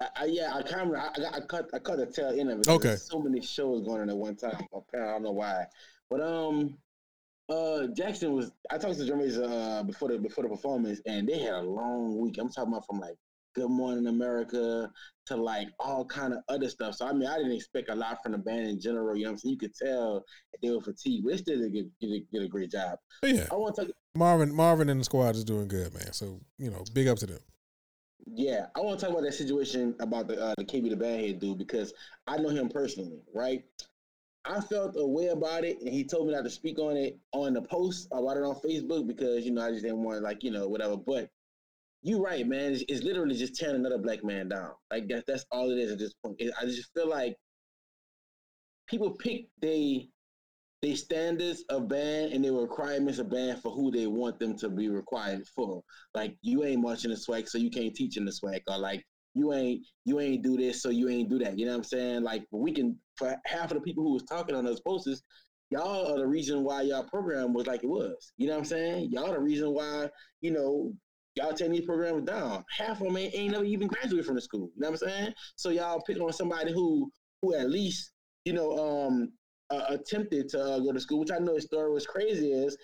I, 0.00 0.08
I, 0.16 0.24
yeah, 0.26 0.52
I 0.54 0.62
kind 0.62 0.94
of 0.94 0.96
I, 0.96 1.08
I, 1.08 1.36
I 1.36 1.40
cut 1.40 1.70
I 1.72 1.78
cut 1.78 1.98
the 1.98 2.06
tail 2.06 2.38
end 2.38 2.50
of 2.50 2.60
it. 2.60 2.68
Okay. 2.68 2.96
so 2.96 3.20
many 3.20 3.40
shows 3.40 3.82
going 3.82 4.02
on 4.02 4.10
at 4.10 4.16
one 4.16 4.36
time. 4.36 4.66
Apparently, 4.72 5.10
I 5.10 5.12
don't 5.14 5.22
know 5.22 5.32
why, 5.32 5.66
but 6.10 6.20
um, 6.20 6.76
uh, 7.48 7.86
Jackson 7.88 8.32
was 8.32 8.52
I 8.70 8.78
talked 8.78 8.98
to 8.98 9.06
drummers 9.06 9.38
uh 9.38 9.82
before 9.84 10.08
the 10.08 10.18
before 10.18 10.44
the 10.44 10.50
performance, 10.50 11.00
and 11.06 11.28
they 11.28 11.38
had 11.38 11.54
a 11.54 11.62
long 11.62 12.18
week. 12.18 12.38
I'm 12.38 12.48
talking 12.48 12.72
about 12.72 12.86
from 12.86 13.00
like 13.00 13.16
Good 13.56 13.70
Morning 13.70 14.06
America 14.06 14.90
to 15.26 15.36
like 15.36 15.68
all 15.80 16.04
kind 16.04 16.34
of 16.34 16.40
other 16.50 16.68
stuff. 16.68 16.94
So 16.94 17.06
I 17.06 17.12
mean, 17.14 17.26
I 17.26 17.38
didn't 17.38 17.52
expect 17.52 17.88
a 17.88 17.94
lot 17.94 18.18
from 18.22 18.32
the 18.32 18.38
band 18.38 18.68
in 18.68 18.78
general. 18.78 19.16
You 19.16 19.24
know 19.24 19.30
what 19.30 19.32
I'm 19.32 19.38
saying? 19.38 19.52
You 19.54 19.58
could 19.58 19.74
tell 19.74 20.24
they 20.62 20.70
were 20.70 20.82
fatigued, 20.82 21.26
still 21.38 21.58
did, 21.58 21.74
a- 21.74 21.90
did, 22.00 22.10
a- 22.12 22.26
did 22.30 22.42
a 22.42 22.48
great 22.48 22.70
job. 22.70 22.98
But 23.22 23.30
yeah, 23.34 23.46
I 23.50 23.54
want 23.54 23.74
to 23.76 23.86
talk. 23.86 23.94
Marvin 24.14 24.54
Marvin 24.54 24.90
and 24.90 25.00
the 25.00 25.04
squad 25.04 25.36
is 25.36 25.44
doing 25.44 25.68
good, 25.68 25.94
man. 25.94 26.12
So 26.12 26.38
you 26.58 26.70
know, 26.70 26.84
big 26.92 27.08
up 27.08 27.16
to 27.18 27.26
them. 27.26 27.38
Yeah, 28.26 28.66
I 28.76 28.80
want 28.80 28.98
to 29.00 29.06
talk 29.06 29.12
about 29.12 29.24
that 29.24 29.34
situation 29.34 29.94
about 30.00 30.28
the 30.28 30.38
uh, 30.38 30.54
the 30.58 30.64
KB 30.64 30.90
the 30.90 30.96
Bandhead 30.96 31.40
dude 31.40 31.56
because 31.58 31.94
I 32.26 32.36
know 32.36 32.50
him 32.50 32.68
personally, 32.68 33.20
right? 33.34 33.64
I 34.44 34.60
felt 34.60 34.94
a 34.96 35.04
way 35.06 35.28
about 35.28 35.64
it, 35.64 35.80
and 35.80 35.88
he 35.88 36.04
told 36.04 36.28
me 36.28 36.34
not 36.34 36.44
to 36.44 36.50
speak 36.50 36.78
on 36.78 36.96
it 36.96 37.18
on 37.32 37.54
the 37.54 37.62
post 37.62 38.06
about 38.12 38.36
it 38.36 38.42
on 38.44 38.54
Facebook 38.56 39.06
because 39.06 39.44
you 39.46 39.50
know 39.52 39.66
I 39.66 39.70
just 39.70 39.82
didn't 39.82 40.02
want 40.02 40.22
like 40.22 40.44
you 40.44 40.50
know 40.50 40.68
whatever. 40.68 40.96
But 40.96 41.30
you 42.06 42.22
right, 42.24 42.46
man. 42.46 42.72
It's, 42.72 42.84
it's 42.88 43.02
literally 43.02 43.36
just 43.36 43.56
tearing 43.56 43.76
another 43.76 43.98
black 43.98 44.24
man 44.24 44.48
down. 44.48 44.72
Like 44.90 45.08
that, 45.08 45.24
that's 45.26 45.44
all 45.50 45.70
it 45.70 45.78
is 45.78 45.92
at 45.92 45.98
this 45.98 46.14
point. 46.14 46.36
It- 46.38 46.54
I 46.60 46.64
just 46.66 46.92
feel 46.94 47.08
like 47.08 47.36
people 48.86 49.10
pick 49.12 49.46
they 49.60 50.08
they 50.82 50.94
standards 50.94 51.64
of 51.70 51.88
band 51.88 52.32
and 52.32 52.44
their 52.44 52.52
requirements 52.52 53.18
of 53.18 53.30
band 53.30 53.60
for 53.62 53.72
who 53.72 53.90
they 53.90 54.06
want 54.06 54.38
them 54.38 54.56
to 54.58 54.68
be 54.70 54.88
required 54.88 55.42
for. 55.56 55.82
Like 56.14 56.36
you 56.42 56.64
ain't 56.64 56.82
marching 56.82 57.10
the 57.10 57.16
swag, 57.16 57.48
so 57.48 57.58
you 57.58 57.70
can't 57.70 57.94
teach 57.94 58.16
in 58.16 58.24
the 58.24 58.32
swag, 58.32 58.62
or 58.68 58.78
like 58.78 59.04
you 59.34 59.52
ain't 59.54 59.86
you 60.04 60.20
ain't 60.20 60.42
do 60.44 60.56
this, 60.56 60.82
so 60.82 60.90
you 60.90 61.08
ain't 61.08 61.30
do 61.30 61.38
that. 61.40 61.58
You 61.58 61.66
know 61.66 61.72
what 61.72 61.78
I'm 61.78 61.84
saying? 61.84 62.22
Like 62.22 62.44
we 62.52 62.72
can 62.72 62.98
for 63.16 63.36
half 63.46 63.70
of 63.72 63.76
the 63.78 63.82
people 63.82 64.04
who 64.04 64.14
was 64.14 64.24
talking 64.24 64.56
on 64.56 64.64
those 64.64 64.80
posters, 64.80 65.22
y'all 65.70 66.12
are 66.14 66.18
the 66.18 66.26
reason 66.26 66.64
why 66.64 66.82
y'all 66.82 67.04
program 67.08 67.54
was 67.54 67.66
like 67.66 67.84
it 67.84 67.88
was. 67.88 68.32
You 68.36 68.48
know 68.48 68.54
what 68.54 68.60
I'm 68.60 68.64
saying? 68.66 69.10
Y'all 69.12 69.32
the 69.32 69.40
reason 69.40 69.72
why 69.72 70.10
you 70.42 70.52
know 70.52 70.92
y'all 71.36 71.52
taking 71.52 71.72
these 71.72 71.84
programs 71.84 72.24
down. 72.24 72.64
Half 72.76 73.00
of 73.00 73.06
them 73.06 73.16
ain't, 73.16 73.34
ain't 73.34 73.52
never 73.52 73.64
even 73.64 73.88
graduated 73.88 74.26
from 74.26 74.34
the 74.34 74.40
school. 74.40 74.70
You 74.74 74.80
know 74.80 74.90
what 74.90 75.02
I'm 75.02 75.08
saying? 75.08 75.32
So 75.56 75.70
y'all 75.70 76.00
pick 76.00 76.20
on 76.20 76.32
somebody 76.32 76.72
who 76.72 77.10
who 77.42 77.54
at 77.54 77.70
least 77.70 78.12
you 78.44 78.52
know 78.52 78.76
um 78.78 79.32
uh, 79.70 79.84
attempted 79.88 80.48
to 80.50 80.62
uh, 80.62 80.78
go 80.78 80.92
to 80.92 81.00
school, 81.00 81.20
which 81.20 81.32
I 81.32 81.38
know 81.38 81.54
his 81.54 81.64
story 81.64 81.92
was 81.92 82.06
crazy. 82.06 82.52
Is 82.52 82.76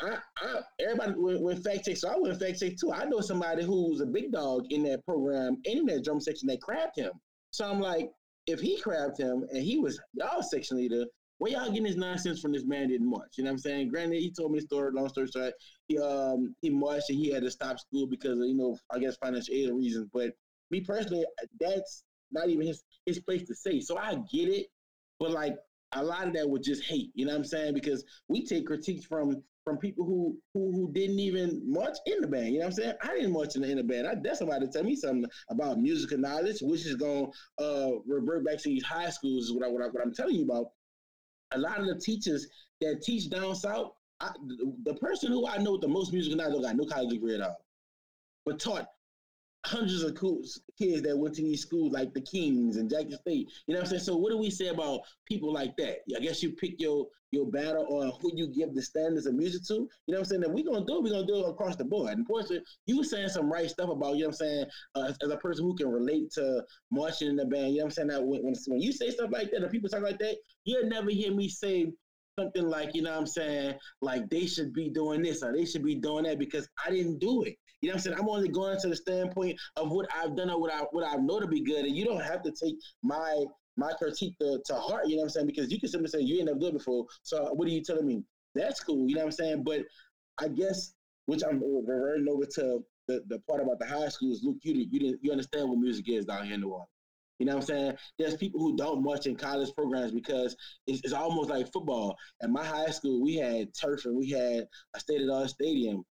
I, 0.00 0.18
I 0.38 0.60
everybody 0.80 1.14
went, 1.16 1.40
went 1.40 1.64
fact 1.64 1.86
check, 1.86 1.96
so 1.96 2.08
I 2.08 2.18
went 2.18 2.38
fact 2.38 2.60
check 2.60 2.76
too. 2.76 2.92
I 2.92 3.04
know 3.04 3.20
somebody 3.20 3.64
who's 3.64 4.00
a 4.00 4.06
big 4.06 4.32
dog 4.32 4.64
in 4.70 4.82
that 4.84 5.04
program, 5.04 5.56
and 5.64 5.78
in 5.78 5.86
that 5.86 6.04
drum 6.04 6.20
section 6.20 6.48
that 6.48 6.60
crabbed 6.60 6.96
him. 6.96 7.12
So 7.50 7.68
I'm 7.68 7.80
like, 7.80 8.10
if 8.46 8.60
he 8.60 8.78
crabbed 8.80 9.18
him 9.18 9.46
and 9.52 9.62
he 9.62 9.78
was 9.78 10.00
y'all 10.14 10.42
section 10.42 10.76
leader, 10.76 11.04
where 11.38 11.52
y'all 11.52 11.68
getting 11.68 11.84
this 11.84 11.96
nonsense 11.96 12.40
from 12.40 12.52
this 12.52 12.64
man 12.64 12.88
didn't 12.88 13.08
march? 13.08 13.34
You 13.36 13.44
know 13.44 13.50
what 13.50 13.54
I'm 13.54 13.58
saying? 13.58 13.88
Granted, 13.88 14.20
he 14.20 14.32
told 14.32 14.52
me 14.52 14.58
the 14.58 14.64
story. 14.66 14.90
Long 14.92 15.08
story 15.08 15.28
short, 15.28 15.52
he 15.88 15.98
um 15.98 16.54
he 16.60 16.70
marched 16.70 17.10
and 17.10 17.18
he 17.18 17.30
had 17.30 17.42
to 17.42 17.50
stop 17.50 17.78
school 17.78 18.06
because 18.06 18.38
of 18.38 18.46
you 18.46 18.56
know 18.56 18.76
I 18.90 18.98
guess 18.98 19.16
financial 19.16 19.54
aid 19.54 19.72
reasons. 19.72 20.08
But 20.12 20.32
me 20.70 20.80
personally, 20.80 21.24
that's 21.60 22.04
not 22.32 22.48
even 22.48 22.66
his 22.66 22.82
his 23.04 23.20
place 23.20 23.46
to 23.48 23.54
say. 23.54 23.80
So 23.80 23.96
I 23.98 24.16
get 24.32 24.48
it, 24.48 24.66
but 25.18 25.30
like 25.30 25.56
a 25.92 26.02
lot 26.02 26.26
of 26.26 26.34
that 26.34 26.48
was 26.48 26.66
just 26.66 26.84
hate. 26.84 27.10
You 27.14 27.26
know 27.26 27.32
what 27.32 27.38
I'm 27.38 27.44
saying? 27.44 27.74
Because 27.74 28.04
we 28.28 28.44
take 28.44 28.66
critiques 28.66 29.04
from 29.04 29.42
from 29.64 29.78
people 29.78 30.04
who 30.04 30.38
who 30.54 30.72
who 30.72 30.92
didn't 30.92 31.18
even 31.18 31.62
march 31.66 31.96
in 32.06 32.20
the 32.20 32.26
band. 32.28 32.46
You 32.48 32.60
know 32.60 32.66
what 32.66 32.66
I'm 32.66 32.72
saying? 32.72 32.94
I 33.02 33.14
didn't 33.14 33.32
march 33.32 33.56
in 33.56 33.62
the, 33.62 33.70
in 33.70 33.76
the 33.78 33.84
band. 33.84 34.06
I 34.06 34.14
dare 34.14 34.34
somebody 34.34 34.66
to 34.66 34.72
tell 34.72 34.84
me 34.84 34.96
something 34.96 35.28
about 35.50 35.80
musical 35.80 36.18
knowledge, 36.18 36.58
which 36.62 36.86
is 36.86 36.96
to 36.96 37.28
uh, 37.58 37.90
revert 38.06 38.44
back 38.44 38.58
to 38.58 38.68
these 38.68 38.84
high 38.84 39.10
schools. 39.10 39.46
Is 39.46 39.52
what 39.52 39.64
I, 39.64 39.68
what, 39.68 39.82
I, 39.82 39.86
what 39.88 40.02
I'm 40.02 40.14
telling 40.14 40.36
you 40.36 40.44
about. 40.44 40.66
A 41.52 41.58
lot 41.58 41.80
of 41.80 41.86
the 41.86 41.98
teachers 41.98 42.46
that 42.80 43.02
teach 43.02 43.30
down 43.30 43.54
south, 43.54 43.92
I, 44.20 44.32
the, 44.84 44.94
person 44.94 45.30
who 45.30 45.46
I 45.46 45.58
know 45.58 45.72
with 45.72 45.82
the 45.82 45.88
most 45.88 46.12
musical 46.12 46.38
knowledge 46.38 46.62
got 46.62 46.76
no 46.76 46.86
college 46.86 47.10
degree 47.10 47.34
at 47.34 47.40
all, 47.42 47.56
but 48.44 48.58
taught 48.58 48.88
hundreds 49.66 50.02
of 50.02 50.14
kids 50.78 51.02
that 51.02 51.16
went 51.16 51.34
to 51.34 51.42
these 51.42 51.62
schools 51.62 51.92
like 51.92 52.14
the 52.14 52.20
Kings 52.20 52.76
and 52.76 52.88
Jackson 52.88 53.18
State. 53.18 53.50
You 53.66 53.74
know 53.74 53.80
what 53.80 53.84
I'm 53.84 53.90
saying? 53.90 54.02
So 54.02 54.16
what 54.16 54.30
do 54.30 54.38
we 54.38 54.50
say 54.50 54.68
about 54.68 55.00
people 55.26 55.52
like 55.52 55.76
that? 55.78 55.98
I 56.16 56.20
guess 56.20 56.42
you 56.42 56.52
pick 56.52 56.80
your 56.80 57.06
your 57.32 57.46
battle 57.46 57.84
or 57.88 58.06
who 58.20 58.30
you 58.34 58.48
give 58.48 58.74
the 58.74 58.80
standards 58.80 59.26
of 59.26 59.34
music 59.34 59.64
to. 59.66 59.74
You 59.74 59.80
know 59.80 59.88
what 60.06 60.18
I'm 60.18 60.24
saying? 60.26 60.40
That 60.42 60.52
we 60.52 60.62
gonna 60.62 60.84
do, 60.86 60.98
it, 60.98 61.02
we're 61.02 61.12
gonna 61.12 61.26
do 61.26 61.44
it 61.44 61.48
across 61.48 61.76
the 61.76 61.84
board. 61.84 62.12
And 62.12 62.26
Porsha, 62.26 62.60
you 62.86 62.98
were 62.98 63.04
saying 63.04 63.28
some 63.28 63.50
right 63.52 63.68
stuff 63.68 63.90
about, 63.90 64.16
you 64.16 64.22
know 64.22 64.28
what 64.28 64.40
I'm 64.40 64.46
saying, 64.46 64.66
uh, 64.94 65.02
as, 65.08 65.18
as, 65.22 65.30
a 65.30 65.36
person 65.36 65.64
who 65.64 65.76
can 65.76 65.88
relate 65.88 66.30
to 66.32 66.62
marching 66.90 67.28
in 67.28 67.36
the 67.36 67.44
band, 67.44 67.72
you 67.72 67.78
know 67.78 67.84
what 67.84 67.84
I'm 67.86 67.90
saying? 67.90 68.08
That 68.08 68.24
when, 68.24 68.42
when, 68.42 68.54
when 68.68 68.80
you 68.80 68.92
say 68.92 69.10
stuff 69.10 69.30
like 69.32 69.50
that, 69.50 69.62
and 69.62 69.70
people 69.70 69.88
talk 69.88 70.02
like 70.02 70.18
that, 70.18 70.36
you'll 70.64 70.88
never 70.88 71.10
hear 71.10 71.32
me 71.32 71.48
say 71.48 71.92
something 72.38 72.68
like, 72.68 72.94
you 72.94 73.02
know 73.02 73.12
what 73.12 73.20
I'm 73.20 73.26
saying, 73.26 73.74
like 74.02 74.28
they 74.28 74.46
should 74.46 74.72
be 74.72 74.90
doing 74.90 75.22
this 75.22 75.42
or 75.42 75.52
they 75.52 75.64
should 75.64 75.82
be 75.82 75.94
doing 75.94 76.24
that 76.24 76.38
because 76.38 76.68
I 76.84 76.90
didn't 76.90 77.18
do 77.18 77.42
it. 77.42 77.56
You 77.80 77.88
know 77.88 77.94
what 77.94 77.98
I'm 77.98 78.02
saying? 78.02 78.16
I'm 78.18 78.28
only 78.28 78.48
going 78.48 78.78
to 78.80 78.88
the 78.88 78.96
standpoint 78.96 79.58
of 79.76 79.90
what 79.90 80.06
I've 80.14 80.36
done 80.36 80.50
or 80.50 80.60
what 80.60 80.72
I 80.72 80.80
what 80.92 81.06
I 81.06 81.16
know 81.16 81.40
to 81.40 81.46
be 81.46 81.62
good. 81.62 81.84
And 81.84 81.96
you 81.96 82.04
don't 82.04 82.22
have 82.22 82.42
to 82.42 82.52
take 82.52 82.76
my 83.02 83.44
my 83.76 83.92
critique 83.92 84.34
to, 84.40 84.60
to 84.66 84.74
heart, 84.74 85.06
you 85.06 85.16
know 85.16 85.20
what 85.20 85.24
I'm 85.24 85.30
saying? 85.30 85.46
Because 85.46 85.70
you 85.70 85.78
can 85.78 85.88
simply 85.88 86.08
say 86.08 86.20
you 86.20 86.38
ain't 86.38 86.46
never 86.46 86.58
good 86.58 86.72
before. 86.72 87.06
So 87.22 87.52
what 87.54 87.68
are 87.68 87.70
you 87.70 87.82
telling 87.82 88.06
me? 88.06 88.22
That's 88.54 88.82
cool, 88.82 89.08
you 89.08 89.14
know 89.14 89.20
what 89.20 89.26
I'm 89.26 89.32
saying? 89.32 89.64
But 89.64 89.82
I 90.38 90.48
guess 90.48 90.94
which 91.26 91.42
I'm 91.42 91.62
reverting 91.62 92.28
over 92.28 92.46
to 92.46 92.84
the, 93.08 93.22
the 93.28 93.38
part 93.48 93.62
about 93.62 93.78
the 93.78 93.86
high 93.86 94.08
schools, 94.08 94.40
Luke, 94.42 94.58
you 94.62 94.74
you 94.74 94.98
didn't 94.98 95.20
you 95.22 95.30
understand 95.30 95.68
what 95.68 95.78
music 95.78 96.08
is 96.08 96.24
down 96.24 96.44
here 96.44 96.54
in 96.54 96.60
New 96.60 96.70
Orleans. 96.70 96.88
You 97.38 97.46
know 97.46 97.56
what 97.56 97.62
I'm 97.62 97.66
saying? 97.66 97.92
There's 98.18 98.36
people 98.36 98.60
who 98.60 98.76
don't 98.76 99.02
much 99.02 99.26
in 99.26 99.36
college 99.36 99.74
programs 99.74 100.12
because 100.12 100.56
it's, 100.86 101.00
it's 101.04 101.12
almost 101.12 101.50
like 101.50 101.70
football. 101.72 102.16
At 102.42 102.50
my 102.50 102.64
high 102.64 102.90
school, 102.90 103.22
we 103.22 103.36
had 103.36 103.74
turf 103.74 104.04
and 104.06 104.16
we 104.16 104.30
had 104.30 104.66
a 104.94 105.00
state 105.00 105.20
of 105.20 105.26
the 105.26 105.34
art 105.34 105.50
stadium. 105.50 106.04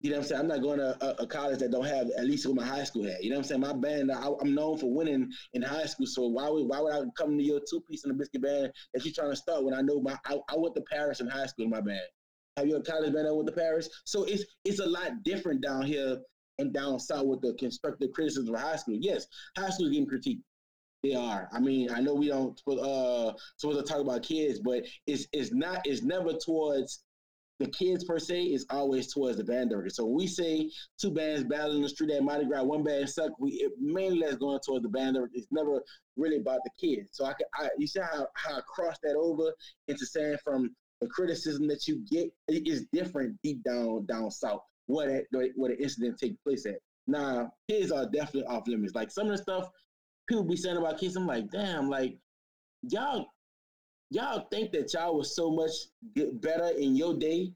You 0.00 0.10
know 0.10 0.18
what 0.18 0.24
I'm 0.24 0.28
saying? 0.28 0.40
I'm 0.42 0.48
not 0.48 0.62
going 0.62 0.78
to 0.78 0.96
a, 1.04 1.22
a, 1.22 1.26
college 1.26 1.58
that 1.60 1.70
don't 1.70 1.86
have 1.86 2.10
at 2.18 2.26
least 2.26 2.46
what 2.46 2.54
my 2.54 2.66
high 2.66 2.84
school 2.84 3.04
had. 3.04 3.16
You 3.22 3.30
know 3.30 3.36
what 3.36 3.44
I'm 3.44 3.48
saying? 3.48 3.60
My 3.62 3.72
band, 3.72 4.12
I, 4.12 4.28
am 4.40 4.54
known 4.54 4.76
for 4.76 4.94
winning 4.94 5.30
in 5.54 5.62
high 5.62 5.86
school. 5.86 6.06
So 6.06 6.26
why 6.26 6.48
would 6.48 6.68
why 6.68 6.80
would 6.80 6.92
I 6.92 7.00
come 7.16 7.36
to 7.36 7.42
your 7.42 7.60
two 7.68 7.80
piece 7.80 8.04
in 8.04 8.10
the 8.10 8.14
biscuit 8.14 8.42
band 8.42 8.72
that 8.92 9.04
you're 9.04 9.14
trying 9.14 9.30
to 9.30 9.36
start 9.36 9.64
when 9.64 9.74
I 9.74 9.80
know 9.80 10.00
my 10.00 10.16
I, 10.26 10.38
I 10.50 10.56
went 10.56 10.74
to 10.76 10.82
Paris 10.82 11.20
in 11.20 11.28
high 11.28 11.46
school 11.46 11.64
in 11.64 11.70
my 11.70 11.80
band. 11.80 12.06
Have 12.58 12.66
you 12.66 12.76
a 12.76 12.82
college 12.82 13.12
band 13.12 13.26
that 13.26 13.34
went 13.34 13.48
to 13.48 13.54
Paris? 13.54 13.88
So 14.04 14.24
it's 14.24 14.44
it's 14.64 14.80
a 14.80 14.86
lot 14.86 15.22
different 15.24 15.62
down 15.62 15.82
here 15.82 16.18
and 16.58 16.72
down 16.72 16.98
south 16.98 17.26
with 17.26 17.40
the 17.40 17.54
constructive 17.54 18.12
criticism 18.12 18.54
of 18.54 18.60
high 18.60 18.76
school. 18.76 18.96
Yes, 19.00 19.26
high 19.56 19.70
school 19.70 19.86
is 19.86 19.92
getting 19.92 20.08
critiqued. 20.08 20.42
They 21.02 21.14
are. 21.14 21.48
I 21.52 21.60
mean, 21.60 21.90
I 21.90 22.00
know 22.00 22.14
we 22.14 22.28
don't 22.28 22.60
uh 22.66 23.32
supposed 23.56 23.78
to 23.78 23.84
talk 23.84 24.00
about 24.00 24.22
kids, 24.22 24.60
but 24.60 24.84
it's 25.06 25.26
it's 25.32 25.52
not 25.52 25.82
it's 25.86 26.02
never 26.02 26.32
towards 26.32 27.04
the 27.58 27.66
kids 27.68 28.04
per 28.04 28.18
se, 28.18 28.42
it's 28.42 28.66
always 28.70 29.12
towards 29.12 29.38
the 29.38 29.44
band 29.44 29.70
director. 29.70 29.90
So 29.90 30.04
we 30.04 30.26
say 30.26 30.70
two 31.00 31.10
bands 31.10 31.44
battling 31.44 31.82
the 31.82 31.88
street 31.88 32.10
at 32.10 32.22
Mardi 32.22 32.44
Gras, 32.44 32.62
one 32.62 32.82
band 32.82 33.08
suck, 33.08 33.32
we 33.38 33.52
it 33.52 33.72
mainly 33.80 34.20
that's 34.20 34.36
going 34.36 34.60
towards 34.60 34.82
the 34.82 34.90
band 34.90 35.14
director. 35.14 35.32
It's 35.34 35.48
never 35.50 35.82
really 36.16 36.36
about 36.38 36.60
the 36.64 36.70
kids. 36.78 37.10
So 37.12 37.24
I 37.24 37.32
can 37.32 37.46
I 37.54 37.68
you 37.78 37.86
see 37.86 38.00
how, 38.00 38.26
how 38.34 38.56
I 38.56 38.60
cross 38.66 38.96
that 39.02 39.16
over 39.16 39.52
into 39.88 40.04
saying 40.06 40.36
from 40.44 40.74
the 41.00 41.08
criticism 41.08 41.68
that 41.68 41.86
you 41.86 42.02
get 42.10 42.30
is 42.48 42.86
different 42.92 43.36
deep 43.42 43.62
down 43.62 44.06
down 44.06 44.30
south 44.30 44.62
what 44.86 45.08
it, 45.08 45.26
what 45.56 45.70
an 45.70 45.78
incident 45.80 46.18
take 46.18 46.42
place 46.42 46.66
at. 46.66 46.76
Now, 47.06 47.50
kids 47.68 47.92
are 47.92 48.06
definitely 48.06 48.44
off 48.44 48.66
limits. 48.66 48.94
Like 48.94 49.10
some 49.10 49.26
of 49.28 49.36
the 49.36 49.42
stuff 49.42 49.68
people 50.28 50.44
be 50.44 50.56
saying 50.56 50.76
about 50.76 50.98
kids, 50.98 51.16
I'm 51.16 51.26
like, 51.26 51.50
damn, 51.50 51.88
like 51.88 52.16
y'all, 52.82 53.26
y'all 54.10 54.46
think 54.50 54.72
that 54.72 54.92
y'all 54.92 55.16
was 55.16 55.34
so 55.34 55.50
much 55.50 55.70
better 56.40 56.68
in 56.76 56.96
your 56.96 57.14
day, 57.14 57.52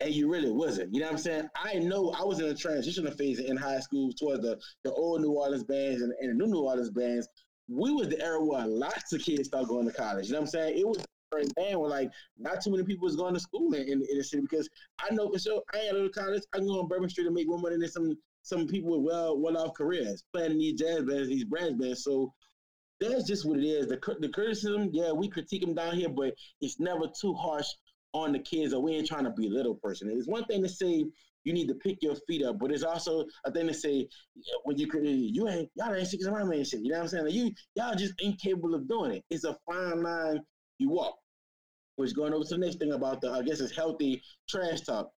and 0.00 0.14
you 0.14 0.30
really 0.30 0.50
wasn't. 0.50 0.94
You 0.94 1.00
know 1.00 1.06
what 1.06 1.12
I'm 1.12 1.18
saying? 1.18 1.48
I 1.56 1.74
know 1.74 2.10
I 2.18 2.24
was 2.24 2.40
in 2.40 2.46
a 2.46 2.54
transitional 2.54 3.12
phase 3.12 3.38
in 3.38 3.56
high 3.56 3.80
school 3.80 4.12
towards 4.12 4.42
the 4.42 4.58
the 4.84 4.92
old 4.92 5.20
New 5.20 5.32
Orleans 5.32 5.64
bands 5.64 6.02
and, 6.02 6.12
and 6.20 6.30
the 6.30 6.34
new 6.34 6.50
New 6.50 6.60
Orleans 6.60 6.90
bands. 6.90 7.28
We 7.68 7.92
was 7.92 8.08
the 8.08 8.20
era 8.20 8.42
where 8.42 8.66
lots 8.66 9.12
of 9.12 9.20
kids 9.22 9.48
started 9.48 9.68
going 9.68 9.86
to 9.86 9.92
college. 9.92 10.26
You 10.26 10.32
know 10.32 10.40
what 10.40 10.46
I'm 10.46 10.50
saying? 10.50 10.78
It 10.78 10.88
was 10.88 11.04
band 11.30 11.78
where 11.78 11.90
like 11.90 12.10
not 12.38 12.62
too 12.62 12.70
many 12.70 12.84
people 12.84 13.06
was 13.06 13.16
going 13.16 13.34
to 13.34 13.40
school 13.40 13.72
in, 13.74 13.82
in, 13.82 14.02
in 14.10 14.18
the 14.18 14.24
city 14.24 14.42
because 14.42 14.68
I 15.00 15.14
know 15.14 15.30
for 15.30 15.38
sure 15.38 15.62
I 15.74 15.78
ain't 15.78 15.92
go 15.92 16.08
to 16.08 16.10
college. 16.10 16.42
I 16.54 16.58
can 16.58 16.66
go 16.66 16.80
on 16.80 16.88
Bourbon 16.88 17.08
Street 17.08 17.26
and 17.26 17.34
make 17.34 17.48
more 17.48 17.58
money 17.58 17.76
than 17.78 17.88
some 17.88 18.16
some 18.42 18.66
people 18.66 18.90
with 18.90 19.12
well 19.12 19.38
well 19.38 19.58
off 19.58 19.74
careers 19.74 20.22
playing 20.32 20.52
in 20.52 20.58
these 20.58 20.78
jazz 20.78 21.02
bands, 21.04 21.28
these 21.28 21.44
brass 21.44 21.72
bands. 21.72 22.04
So 22.04 22.32
that's 23.00 23.24
just 23.24 23.46
what 23.46 23.58
it 23.58 23.64
is. 23.64 23.88
The 23.88 23.98
the 24.20 24.28
criticism, 24.28 24.90
yeah, 24.92 25.12
we 25.12 25.28
critique 25.28 25.62
them 25.62 25.74
down 25.74 25.94
here, 25.94 26.08
but 26.08 26.34
it's 26.60 26.80
never 26.80 27.06
too 27.20 27.34
harsh 27.34 27.68
on 28.12 28.32
the 28.32 28.38
kids, 28.38 28.74
or 28.74 28.82
we 28.82 28.92
ain't 28.92 29.06
trying 29.06 29.24
to 29.24 29.30
be 29.30 29.46
a 29.46 29.50
little 29.50 29.74
person. 29.76 30.10
It's 30.10 30.28
one 30.28 30.44
thing 30.44 30.62
to 30.62 30.68
say 30.68 31.06
you 31.44 31.52
need 31.52 31.68
to 31.68 31.74
pick 31.74 32.02
your 32.02 32.16
feet 32.28 32.44
up, 32.44 32.58
but 32.58 32.70
it's 32.70 32.82
also 32.82 33.24
a 33.44 33.52
thing 33.52 33.66
to 33.68 33.74
say 33.74 34.08
when 34.64 34.76
you 34.78 34.88
you 35.02 35.48
ain't 35.48 35.70
y'all 35.74 35.94
ain't 35.94 36.06
six 36.06 36.26
my 36.26 36.44
man 36.44 36.64
shit. 36.64 36.80
You 36.80 36.90
know 36.90 36.96
what 36.96 37.02
I'm 37.02 37.08
saying? 37.08 37.24
Like 37.24 37.34
you 37.34 37.52
y'all 37.74 37.94
just 37.94 38.14
incapable 38.20 38.74
of 38.74 38.88
doing 38.88 39.12
it. 39.12 39.24
It's 39.30 39.44
a 39.44 39.56
fine 39.66 40.02
line 40.02 40.40
you 40.80 40.90
walk. 40.90 41.16
Which 41.96 42.14
going 42.16 42.32
over 42.32 42.44
to 42.44 42.54
the 42.54 42.58
next 42.58 42.78
thing 42.78 42.92
about 42.92 43.20
the 43.20 43.30
I 43.30 43.42
guess 43.42 43.60
it's 43.60 43.76
healthy 43.76 44.22
trash 44.48 44.80
talk. 44.80 45.10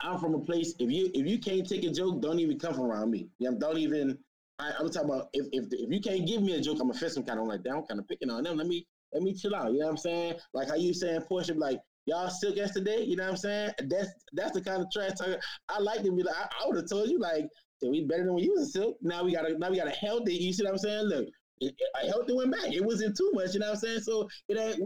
I'm 0.00 0.18
from 0.18 0.34
a 0.34 0.40
place. 0.40 0.74
If 0.78 0.90
you 0.90 1.10
if 1.14 1.26
you 1.26 1.38
can't 1.38 1.68
take 1.68 1.84
a 1.84 1.90
joke, 1.90 2.20
don't 2.20 2.40
even 2.40 2.58
come 2.58 2.80
around 2.80 3.10
me. 3.10 3.28
Yeah, 3.38 3.50
don't 3.58 3.78
even. 3.78 4.18
I, 4.60 4.72
am 4.80 4.90
talking 4.90 5.10
about 5.10 5.28
if 5.32 5.46
if 5.52 5.66
if 5.70 5.90
you 5.90 6.00
can't 6.00 6.26
give 6.26 6.42
me 6.42 6.56
a 6.56 6.60
joke, 6.60 6.78
I'm 6.80 6.90
offensive 6.90 7.26
kind 7.26 7.38
of 7.38 7.46
like. 7.46 7.60
I'm 7.70 7.82
kind 7.84 8.00
of 8.00 8.08
picking 8.08 8.30
on 8.30 8.42
them. 8.42 8.56
Let 8.56 8.66
me 8.66 8.86
let 9.12 9.22
me 9.22 9.34
chill 9.34 9.54
out. 9.54 9.72
You 9.72 9.80
know 9.80 9.86
what 9.86 9.92
I'm 9.92 9.96
saying? 9.98 10.34
Like 10.52 10.68
how 10.68 10.74
you 10.74 10.92
saying 10.92 11.22
Porsha, 11.30 11.56
like 11.56 11.78
y'all 12.06 12.28
still 12.28 12.54
yesterday. 12.54 13.02
You 13.04 13.16
know 13.16 13.24
what 13.24 13.30
I'm 13.30 13.36
saying? 13.36 13.70
That's 13.88 14.08
that's 14.32 14.52
the 14.52 14.60
kind 14.60 14.82
of 14.82 14.90
trash 14.92 15.12
talk 15.18 15.40
I 15.68 15.78
like 15.78 16.02
to 16.02 16.12
be 16.12 16.22
like. 16.22 16.34
I, 16.36 16.48
I 16.62 16.66
would 16.66 16.76
have 16.76 16.88
told 16.88 17.08
you 17.08 17.18
like, 17.18 17.46
we 17.82 18.04
better 18.04 18.24
than 18.24 18.38
you 18.38 18.54
was 18.56 18.68
a 18.68 18.70
silk. 18.70 18.96
Now 19.02 19.24
we 19.24 19.32
got 19.32 19.48
a 19.48 19.58
now 19.58 19.70
we 19.70 19.76
got 19.76 19.86
a 19.88 19.90
healthy. 19.90 20.34
You 20.34 20.52
see 20.52 20.64
what 20.64 20.72
I'm 20.72 20.78
saying? 20.78 21.04
Look, 21.06 21.28
I 21.62 22.06
healthy 22.06 22.34
went 22.34 22.52
back. 22.52 22.72
It 22.72 22.84
wasn't 22.84 23.16
too 23.16 23.30
much, 23.34 23.54
you 23.54 23.60
know 23.60 23.66
what 23.66 23.74
I'm 23.74 23.80
saying? 23.80 24.00
So 24.00 24.28
it 24.48 24.80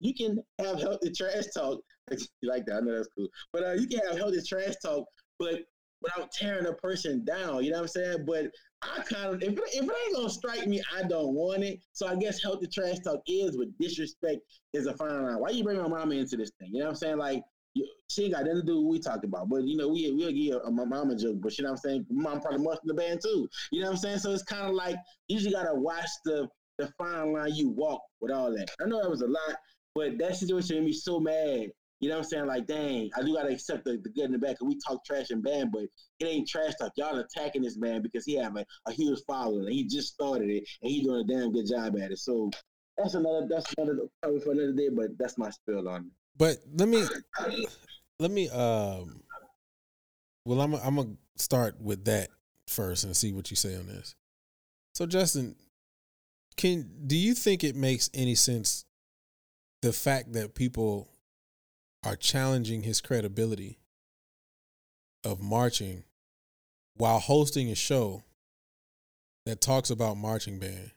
you 0.00 0.14
can 0.14 0.42
have 0.58 0.80
healthy 0.80 1.10
trash 1.10 1.44
talk. 1.54 1.80
you 2.10 2.18
like 2.42 2.66
that? 2.66 2.76
I 2.76 2.80
know 2.80 2.96
that's 2.96 3.08
cool. 3.16 3.28
But 3.52 3.64
uh, 3.64 3.72
you 3.72 3.86
can 3.86 4.00
have 4.06 4.18
healthy 4.18 4.40
trash 4.46 4.74
talk, 4.82 5.04
but 5.38 5.60
without 6.02 6.32
tearing 6.32 6.66
a 6.66 6.72
person 6.72 7.24
down. 7.24 7.64
You 7.64 7.70
know 7.70 7.78
what 7.78 7.82
I'm 7.82 7.88
saying? 7.88 8.24
But 8.26 8.50
I 8.82 9.02
kind 9.02 9.34
of 9.34 9.42
if 9.42 9.50
it, 9.50 9.60
if 9.72 9.84
it 9.84 9.96
ain't 10.06 10.16
gonna 10.16 10.28
strike 10.28 10.66
me, 10.66 10.82
I 10.94 11.04
don't 11.04 11.34
want 11.34 11.62
it. 11.62 11.78
So 11.92 12.06
I 12.06 12.16
guess 12.16 12.42
healthy 12.42 12.66
trash 12.66 12.98
talk 13.04 13.20
is, 13.26 13.56
but 13.56 13.68
disrespect 13.78 14.40
is 14.72 14.86
a 14.86 14.96
fine 14.96 15.22
line. 15.22 15.38
Why 15.38 15.50
you 15.50 15.62
bring 15.62 15.78
my 15.78 15.88
mama 15.88 16.16
into 16.16 16.36
this 16.36 16.50
thing? 16.58 16.70
You 16.72 16.80
know 16.80 16.86
what 16.86 16.90
I'm 16.90 16.96
saying? 16.96 17.18
Like 17.18 17.42
she 18.08 18.24
ain't 18.24 18.34
got 18.34 18.44
nothing 18.44 18.60
to 18.60 18.66
do 18.66 18.76
with 18.76 18.84
what 18.84 18.92
we 18.92 18.98
talked 19.00 19.24
about. 19.24 19.48
But 19.48 19.64
you 19.64 19.76
know, 19.76 19.88
we 19.88 20.10
we'll 20.10 20.32
give 20.32 20.56
a, 20.56 20.68
a 20.68 20.70
mama 20.70 21.16
joke, 21.16 21.36
but 21.40 21.56
you 21.56 21.64
know 21.64 21.70
what 21.70 21.80
I'm 21.84 21.90
saying? 21.90 22.06
Mom 22.10 22.40
probably 22.40 22.62
must 22.62 22.82
in 22.82 22.88
the 22.88 22.94
band 22.94 23.20
too. 23.22 23.48
You 23.70 23.80
know 23.80 23.88
what 23.88 23.94
I'm 23.94 23.98
saying? 23.98 24.18
So 24.18 24.32
it's 24.32 24.42
kind 24.42 24.68
of 24.68 24.74
like 24.74 24.96
you 25.28 25.38
just 25.38 25.52
gotta 25.52 25.74
watch 25.74 26.08
the 26.24 26.48
the 26.78 26.92
fine 26.98 27.32
line 27.32 27.54
you 27.54 27.68
walk 27.68 28.02
with 28.20 28.32
all 28.32 28.50
that. 28.52 28.68
I 28.80 28.86
know 28.86 29.00
that 29.02 29.10
was 29.10 29.22
a 29.22 29.26
lot, 29.26 29.56
but 29.94 30.18
that 30.18 30.36
situation 30.36 30.76
made 30.76 30.86
me 30.86 30.92
so 30.92 31.20
mad. 31.20 31.68
You 32.00 32.08
know 32.08 32.16
what 32.16 32.24
I'm 32.24 32.30
saying? 32.30 32.46
Like, 32.46 32.66
dang, 32.66 33.10
I 33.16 33.22
do 33.22 33.34
gotta 33.34 33.50
accept 33.50 33.84
the, 33.84 33.92
the 33.92 34.10
good 34.10 34.24
and 34.24 34.34
the 34.34 34.38
bad. 34.38 34.58
Cause 34.58 34.66
we 34.66 34.78
talk 34.86 35.04
trash 35.04 35.30
and 35.30 35.42
band, 35.42 35.70
but 35.72 35.84
it 36.18 36.24
ain't 36.24 36.48
trash 36.48 36.72
talk. 36.80 36.92
Y'all 36.96 37.18
attacking 37.18 37.62
this 37.62 37.78
man 37.78 38.02
because 38.02 38.24
he 38.24 38.34
have 38.34 38.56
a, 38.56 38.66
a 38.86 38.92
huge 38.92 39.20
following 39.26 39.66
and 39.66 39.72
he 39.72 39.84
just 39.84 40.12
started 40.12 40.50
it 40.50 40.64
and 40.82 40.90
he 40.90 41.02
doing 41.02 41.20
a 41.20 41.24
damn 41.24 41.52
good 41.52 41.68
job 41.68 41.96
at 41.98 42.10
it. 42.10 42.18
So 42.18 42.50
that's 42.98 43.14
another 43.14 43.46
that's 43.48 43.72
another 43.78 44.00
probably 44.20 44.40
for 44.40 44.50
another 44.52 44.72
day, 44.72 44.88
but 44.88 45.16
that's 45.16 45.38
my 45.38 45.50
spill 45.50 45.88
on 45.88 46.06
it. 46.06 46.12
But 46.36 46.58
let 46.72 46.88
me 46.88 47.04
let 48.18 48.30
me 48.30 48.48
um 48.48 49.22
well 50.44 50.60
I'm 50.60 50.74
I'm 50.74 50.96
gonna 50.96 51.16
start 51.36 51.80
with 51.80 52.04
that 52.06 52.28
first 52.68 53.04
and 53.04 53.16
see 53.16 53.32
what 53.32 53.50
you 53.50 53.56
say 53.56 53.76
on 53.76 53.86
this. 53.86 54.14
So 54.94 55.06
Justin, 55.06 55.56
can 56.56 56.88
do 57.06 57.16
you 57.16 57.34
think 57.34 57.64
it 57.64 57.76
makes 57.76 58.10
any 58.14 58.34
sense 58.34 58.84
the 59.82 59.92
fact 59.92 60.32
that 60.32 60.54
people 60.54 61.08
are 62.04 62.16
challenging 62.16 62.82
his 62.82 63.00
credibility 63.00 63.78
of 65.24 65.40
marching 65.40 66.04
while 66.96 67.20
hosting 67.20 67.70
a 67.70 67.74
show 67.74 68.22
that 69.46 69.60
talks 69.60 69.90
about 69.90 70.16
marching 70.16 70.58
band 70.58 70.92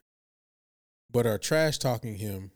but 1.11 1.25
are 1.25 1.37
trash 1.37 1.77
talking 1.77 2.15
him 2.15 2.51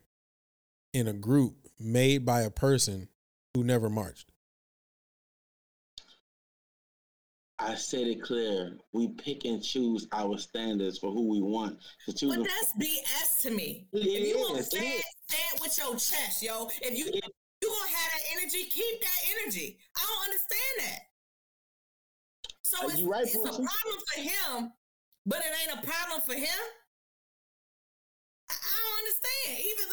in 0.92 1.08
a 1.08 1.12
group 1.12 1.69
made 1.80 2.24
by 2.24 2.42
a 2.42 2.50
person 2.50 3.08
who 3.54 3.64
never 3.64 3.88
marched? 3.88 4.30
I 7.58 7.74
said 7.74 8.06
it 8.06 8.22
clear. 8.22 8.78
We 8.92 9.08
pick 9.08 9.44
and 9.44 9.62
choose 9.62 10.06
our 10.12 10.38
standards 10.38 10.98
for 10.98 11.12
who 11.12 11.28
we 11.28 11.42
want 11.42 11.78
to 12.06 12.14
choose. 12.14 12.36
But 12.36 12.46
that's 12.46 12.72
BS 12.80 13.42
to 13.42 13.50
me. 13.50 13.86
It 13.92 13.98
if 13.98 14.28
you 14.28 14.38
want 14.38 14.56
to 14.56 14.62
stand, 14.62 15.02
stand 15.28 15.60
with 15.60 15.76
your 15.76 15.92
chest, 15.92 16.42
yo. 16.42 16.68
If 16.80 16.96
you 16.96 17.04
you 17.04 17.68
gonna 17.68 17.90
have 17.90 18.10
that 18.16 18.24
energy, 18.40 18.64
keep 18.64 19.00
that 19.02 19.20
energy. 19.36 19.78
I 19.96 20.00
don't 20.00 20.24
understand 20.24 20.74
that. 20.78 21.00
So 22.62 22.76
uh, 22.80 22.88
it's, 22.88 23.02
right, 23.02 23.24
it's 23.24 23.34
a 23.34 23.42
problem 23.42 23.98
for 24.08 24.20
him, 24.20 24.72
but 25.26 25.40
it 25.40 25.52
ain't 25.60 25.78
a 25.78 25.86
problem 25.86 26.22
for 26.24 26.34
him. 26.34 26.60
I, 28.48 28.54
I 28.54 28.76
don't 28.80 28.98
understand. 29.04 29.60
Either 29.60 29.89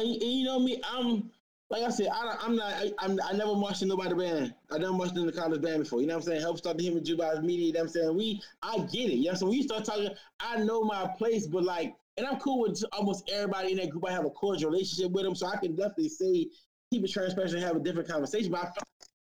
you 0.00 0.44
know 0.44 0.58
me, 0.58 0.80
I'm 0.84 1.30
like 1.70 1.82
I 1.82 1.88
said, 1.88 2.08
I, 2.12 2.36
am 2.44 2.56
not. 2.56 2.72
I, 2.72 2.92
I'm, 2.98 3.18
I 3.24 3.32
never 3.32 3.54
marched 3.54 3.82
in 3.82 3.88
nobody 3.88 4.14
band. 4.14 4.54
I 4.70 4.78
never 4.78 4.92
marched 4.92 5.16
in 5.16 5.26
the 5.26 5.32
college 5.32 5.62
band 5.62 5.82
before. 5.82 6.00
You 6.00 6.06
know 6.06 6.14
what 6.14 6.24
I'm 6.24 6.28
saying? 6.28 6.40
Help 6.42 6.58
start 6.58 6.76
the 6.76 6.84
human 6.84 7.02
Jukebox 7.02 7.42
media. 7.42 7.66
You 7.66 7.72
know 7.72 7.80
what 7.80 7.86
I'm 7.86 7.92
saying? 7.92 8.16
We, 8.16 8.42
I 8.62 8.78
get 8.78 9.10
it. 9.10 9.16
You 9.16 9.30
know, 9.30 9.34
so 9.34 9.46
when 9.46 9.56
you 9.56 9.62
start 9.62 9.84
talking, 9.84 10.10
I 10.40 10.58
know 10.58 10.84
my 10.84 11.10
place, 11.18 11.46
but 11.46 11.64
like, 11.64 11.94
and 12.16 12.26
I'm 12.26 12.38
cool 12.38 12.60
with 12.60 12.84
almost 12.92 13.28
everybody 13.32 13.72
in 13.72 13.78
that 13.78 13.90
group. 13.90 14.04
I 14.06 14.12
have 14.12 14.26
a 14.26 14.30
cordial 14.30 14.70
relationship 14.70 15.10
with 15.10 15.24
them, 15.24 15.34
so 15.34 15.46
I 15.46 15.56
can 15.56 15.74
definitely 15.74 16.10
say 16.10 16.46
keep 16.92 17.02
it 17.02 17.10
transparent 17.10 17.54
and 17.54 17.62
have 17.62 17.76
a 17.76 17.80
different 17.80 18.08
conversation. 18.08 18.52
But 18.52 18.66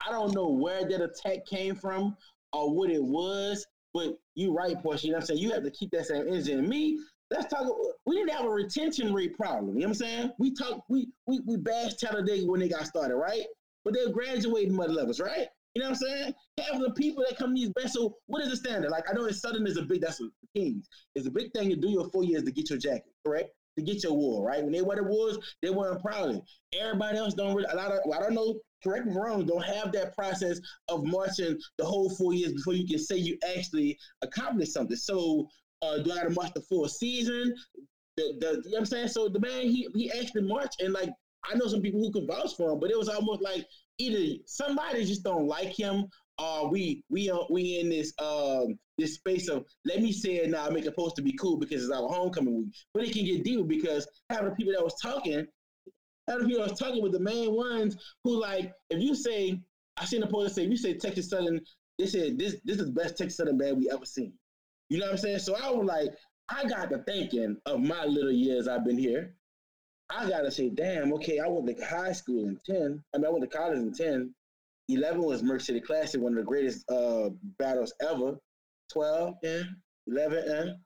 I, 0.05 0.09
I 0.09 0.13
don't 0.13 0.35
know 0.35 0.49
where 0.49 0.87
that 0.87 1.01
attack 1.01 1.47
came 1.47 1.75
from 1.75 2.17
or 2.53 2.73
what 2.73 2.91
it 2.91 3.03
was. 3.03 3.67
But 3.95 4.19
you're 4.35 4.53
right, 4.53 4.77
Porsha. 4.81 5.05
You 5.05 5.11
know 5.11 5.17
what 5.17 5.23
I'm 5.23 5.27
saying? 5.27 5.41
You 5.41 5.51
have 5.53 5.65
to 5.65 5.71
keep 5.71 5.91
that 5.93 6.07
same 6.07 6.29
energy. 6.29 6.53
And 6.53 6.69
me, 6.69 7.01
let's 7.31 7.47
talk. 7.53 7.67
We 8.07 8.17
didn't 8.17 8.33
have 8.33 8.47
a 8.47 8.51
retention 8.51 9.13
rate 9.13 9.37
problem. 9.37 9.75
You 9.75 9.81
know 9.81 9.89
what 9.89 9.89
I'm 9.89 9.95
saying? 9.95 10.33
We 10.39 10.55
talk. 10.55 10.85
We 10.89 11.09
we 11.27 11.41
we 11.47 11.57
bashed 11.57 12.01
Talladega 12.01 12.47
when 12.47 12.61
they 12.61 12.69
got 12.69 12.87
started, 12.87 13.17
right? 13.17 13.45
But 13.85 13.95
they're 13.95 14.11
graduating 14.11 14.75
mud 14.75 14.91
levels, 14.91 15.21
right? 15.21 15.47
You 15.75 15.83
know 15.83 15.91
what 15.91 15.99
I'm 16.03 16.09
saying? 16.09 16.35
Half 16.61 16.81
the 16.81 16.91
people 16.93 17.25
that 17.29 17.39
come 17.39 17.55
to 17.55 17.61
these 17.61 17.71
bands. 17.71 17.93
So 17.93 18.17
what 18.27 18.43
is 18.43 18.51
the 18.51 18.57
standard? 18.57 18.91
Like 18.91 19.05
I 19.09 19.13
know 19.13 19.27
in 19.27 19.35
Southern 19.35 19.67
is 19.67 19.77
a 19.77 19.83
big. 19.83 20.01
That's 20.01 20.19
the 20.19 20.31
Kings. 20.57 20.89
It's 21.15 21.27
a 21.27 21.31
big 21.31 21.53
thing 21.53 21.69
to 21.71 21.77
do 21.77 21.91
your 21.91 22.09
four 22.11 22.25
years 22.25 22.43
to 22.45 22.51
get 22.51 22.71
your 22.71 22.79
jacket, 22.79 23.13
correct? 23.25 23.51
To 23.77 23.85
get 23.85 24.03
your 24.03 24.15
war, 24.15 24.45
right? 24.45 24.63
When 24.63 24.73
they 24.73 24.83
wear 24.83 24.97
the 24.97 25.05
wars, 25.05 25.39
they 25.63 25.71
wear 25.71 25.91
them 25.91 26.01
proudly. 26.01 26.43
Everybody 26.81 27.19
else 27.19 27.35
don't 27.35 27.55
really. 27.55 27.69
A 27.71 27.77
lot 27.77 27.93
of. 27.93 28.01
Well, 28.07 28.19
I 28.19 28.23
don't 28.23 28.35
know. 28.35 28.59
Correct 28.83 29.07
me 29.07 29.13
wrong. 29.15 29.45
Don't 29.45 29.65
have 29.65 29.93
that 29.93 30.17
process 30.17 30.61
of 30.89 31.05
marching 31.05 31.59
the 31.79 31.85
whole 31.85 32.11
four 32.11 32.33
years 32.33 32.53
before 32.53 32.75
you 32.75 32.87
can 32.87 32.99
say 32.99 33.17
you 33.17 33.37
actually 33.57 33.99
accomplished 34.23 34.73
something. 34.73 34.97
So 34.97 35.49
uh, 35.83 35.99
do 35.99 36.13
I 36.13 36.17
gotta 36.17 36.31
march 36.31 36.53
the 36.55 36.63
full 36.63 36.89
season? 36.89 37.55
The, 38.17 38.37
the, 38.41 38.47
you 38.47 38.55
know 38.55 38.63
what 38.71 38.79
I'm 38.81 38.87
saying? 38.87 39.09
So 39.09 39.29
the 39.29 39.41
man, 39.41 39.63
he 39.63 39.89
he 39.95 40.11
actually 40.11 40.43
marched, 40.43 40.81
and 40.81 40.93
like 40.93 41.11
I 41.45 41.55
know 41.55 41.67
some 41.67 41.83
people 41.83 42.01
who 42.01 42.13
could 42.13 42.27
vouch 42.27 42.57
for 42.57 42.73
him, 42.73 42.81
but 42.81 42.91
it 42.91 42.99
was 42.99 43.09
almost 43.09 43.43
like 43.43 43.67
either 43.99 44.43
somebody 44.47 45.05
just 45.05 45.23
don't 45.23 45.47
like 45.47 45.79
him, 45.79 46.07
or 46.39 46.69
we 46.69 47.05
we 47.09 47.31
uh, 47.31 47.45
we 47.51 47.79
in 47.79 47.89
this 47.89 48.13
um 48.19 48.79
this 48.97 49.15
space 49.15 49.49
of 49.49 49.65
let 49.85 50.03
me 50.03 50.13
say 50.13 50.37
it 50.37 50.51
now, 50.51 50.69
make 50.69 50.85
it 50.85 50.97
post 50.97 51.17
to 51.17 51.23
be 51.23 51.37
cool 51.37 51.57
because 51.57 51.85
it's 51.85 51.93
our 51.93 52.09
homecoming 52.09 52.59
week. 52.59 52.75
But 52.93 53.05
it 53.05 53.13
can 53.13 53.25
get 53.25 53.45
deeper 53.45 53.65
because 53.65 54.07
having 54.31 54.51
the 54.51 54.57
people 54.57 54.73
that 54.73 54.85
was 54.85 54.97
talking, 55.01 55.47
having 56.27 56.43
the 56.43 56.49
people 56.49 56.65
that 56.65 56.71
was 56.71 56.79
talking 56.79 57.03
with 57.03 57.13
the 57.13 57.21
main 57.21 57.53
ones 57.53 57.97
who 58.25 58.41
like 58.41 58.73
if 58.91 59.01
you 59.01 59.15
say 59.15 59.61
I 59.97 60.05
seen 60.05 60.21
the 60.21 60.27
post 60.27 60.55
say 60.55 60.65
if 60.65 60.71
you 60.71 60.77
say 60.77 60.95
Texas 60.95 61.31
Southern, 61.31 61.61
they 61.99 62.07
said 62.07 62.39
this 62.39 62.57
this 62.65 62.79
is 62.79 62.87
the 62.87 62.93
best 62.93 63.17
Texas 63.17 63.37
Southern 63.37 63.59
band 63.59 63.79
we 63.79 63.91
ever 63.93 64.05
seen. 64.05 64.33
You 64.89 64.99
know 64.99 65.07
what 65.07 65.13
I'm 65.13 65.19
saying? 65.19 65.41
So 65.41 65.55
I 65.57 65.71
was 65.71 65.87
like, 65.87 66.11
I 66.49 66.65
got 66.67 66.91
to 66.91 66.99
thinking 66.99 67.57
of 67.67 67.81
my 67.81 68.05
little 68.05 68.33
years 68.33 68.69
I've 68.69 68.85
been 68.85 68.99
here. 68.99 69.35
I 70.11 70.29
gotta 70.29 70.51
say, 70.51 70.71
damn, 70.71 71.13
okay, 71.15 71.39
I 71.39 71.47
went 71.47 71.77
to 71.77 71.85
high 71.85 72.13
school 72.13 72.49
in 72.49 72.59
10. 72.65 73.05
I 73.15 73.19
mean, 73.19 73.27
I 73.27 73.29
went 73.29 73.51
to 73.51 73.59
college 73.59 73.79
in 73.79 73.93
10. 73.93 74.35
11 74.89 75.21
was 75.23 75.43
Merc 75.43 75.61
City 75.61 75.81
Classic, 75.81 76.19
one 76.19 76.33
of 76.33 76.39
the 76.39 76.45
greatest 76.45 76.91
uh, 76.91 77.29
battles 77.59 77.93
ever. 78.01 78.39
12 78.91 79.35
in, 79.43 79.77
11 80.07 80.39
in, 80.39 80.81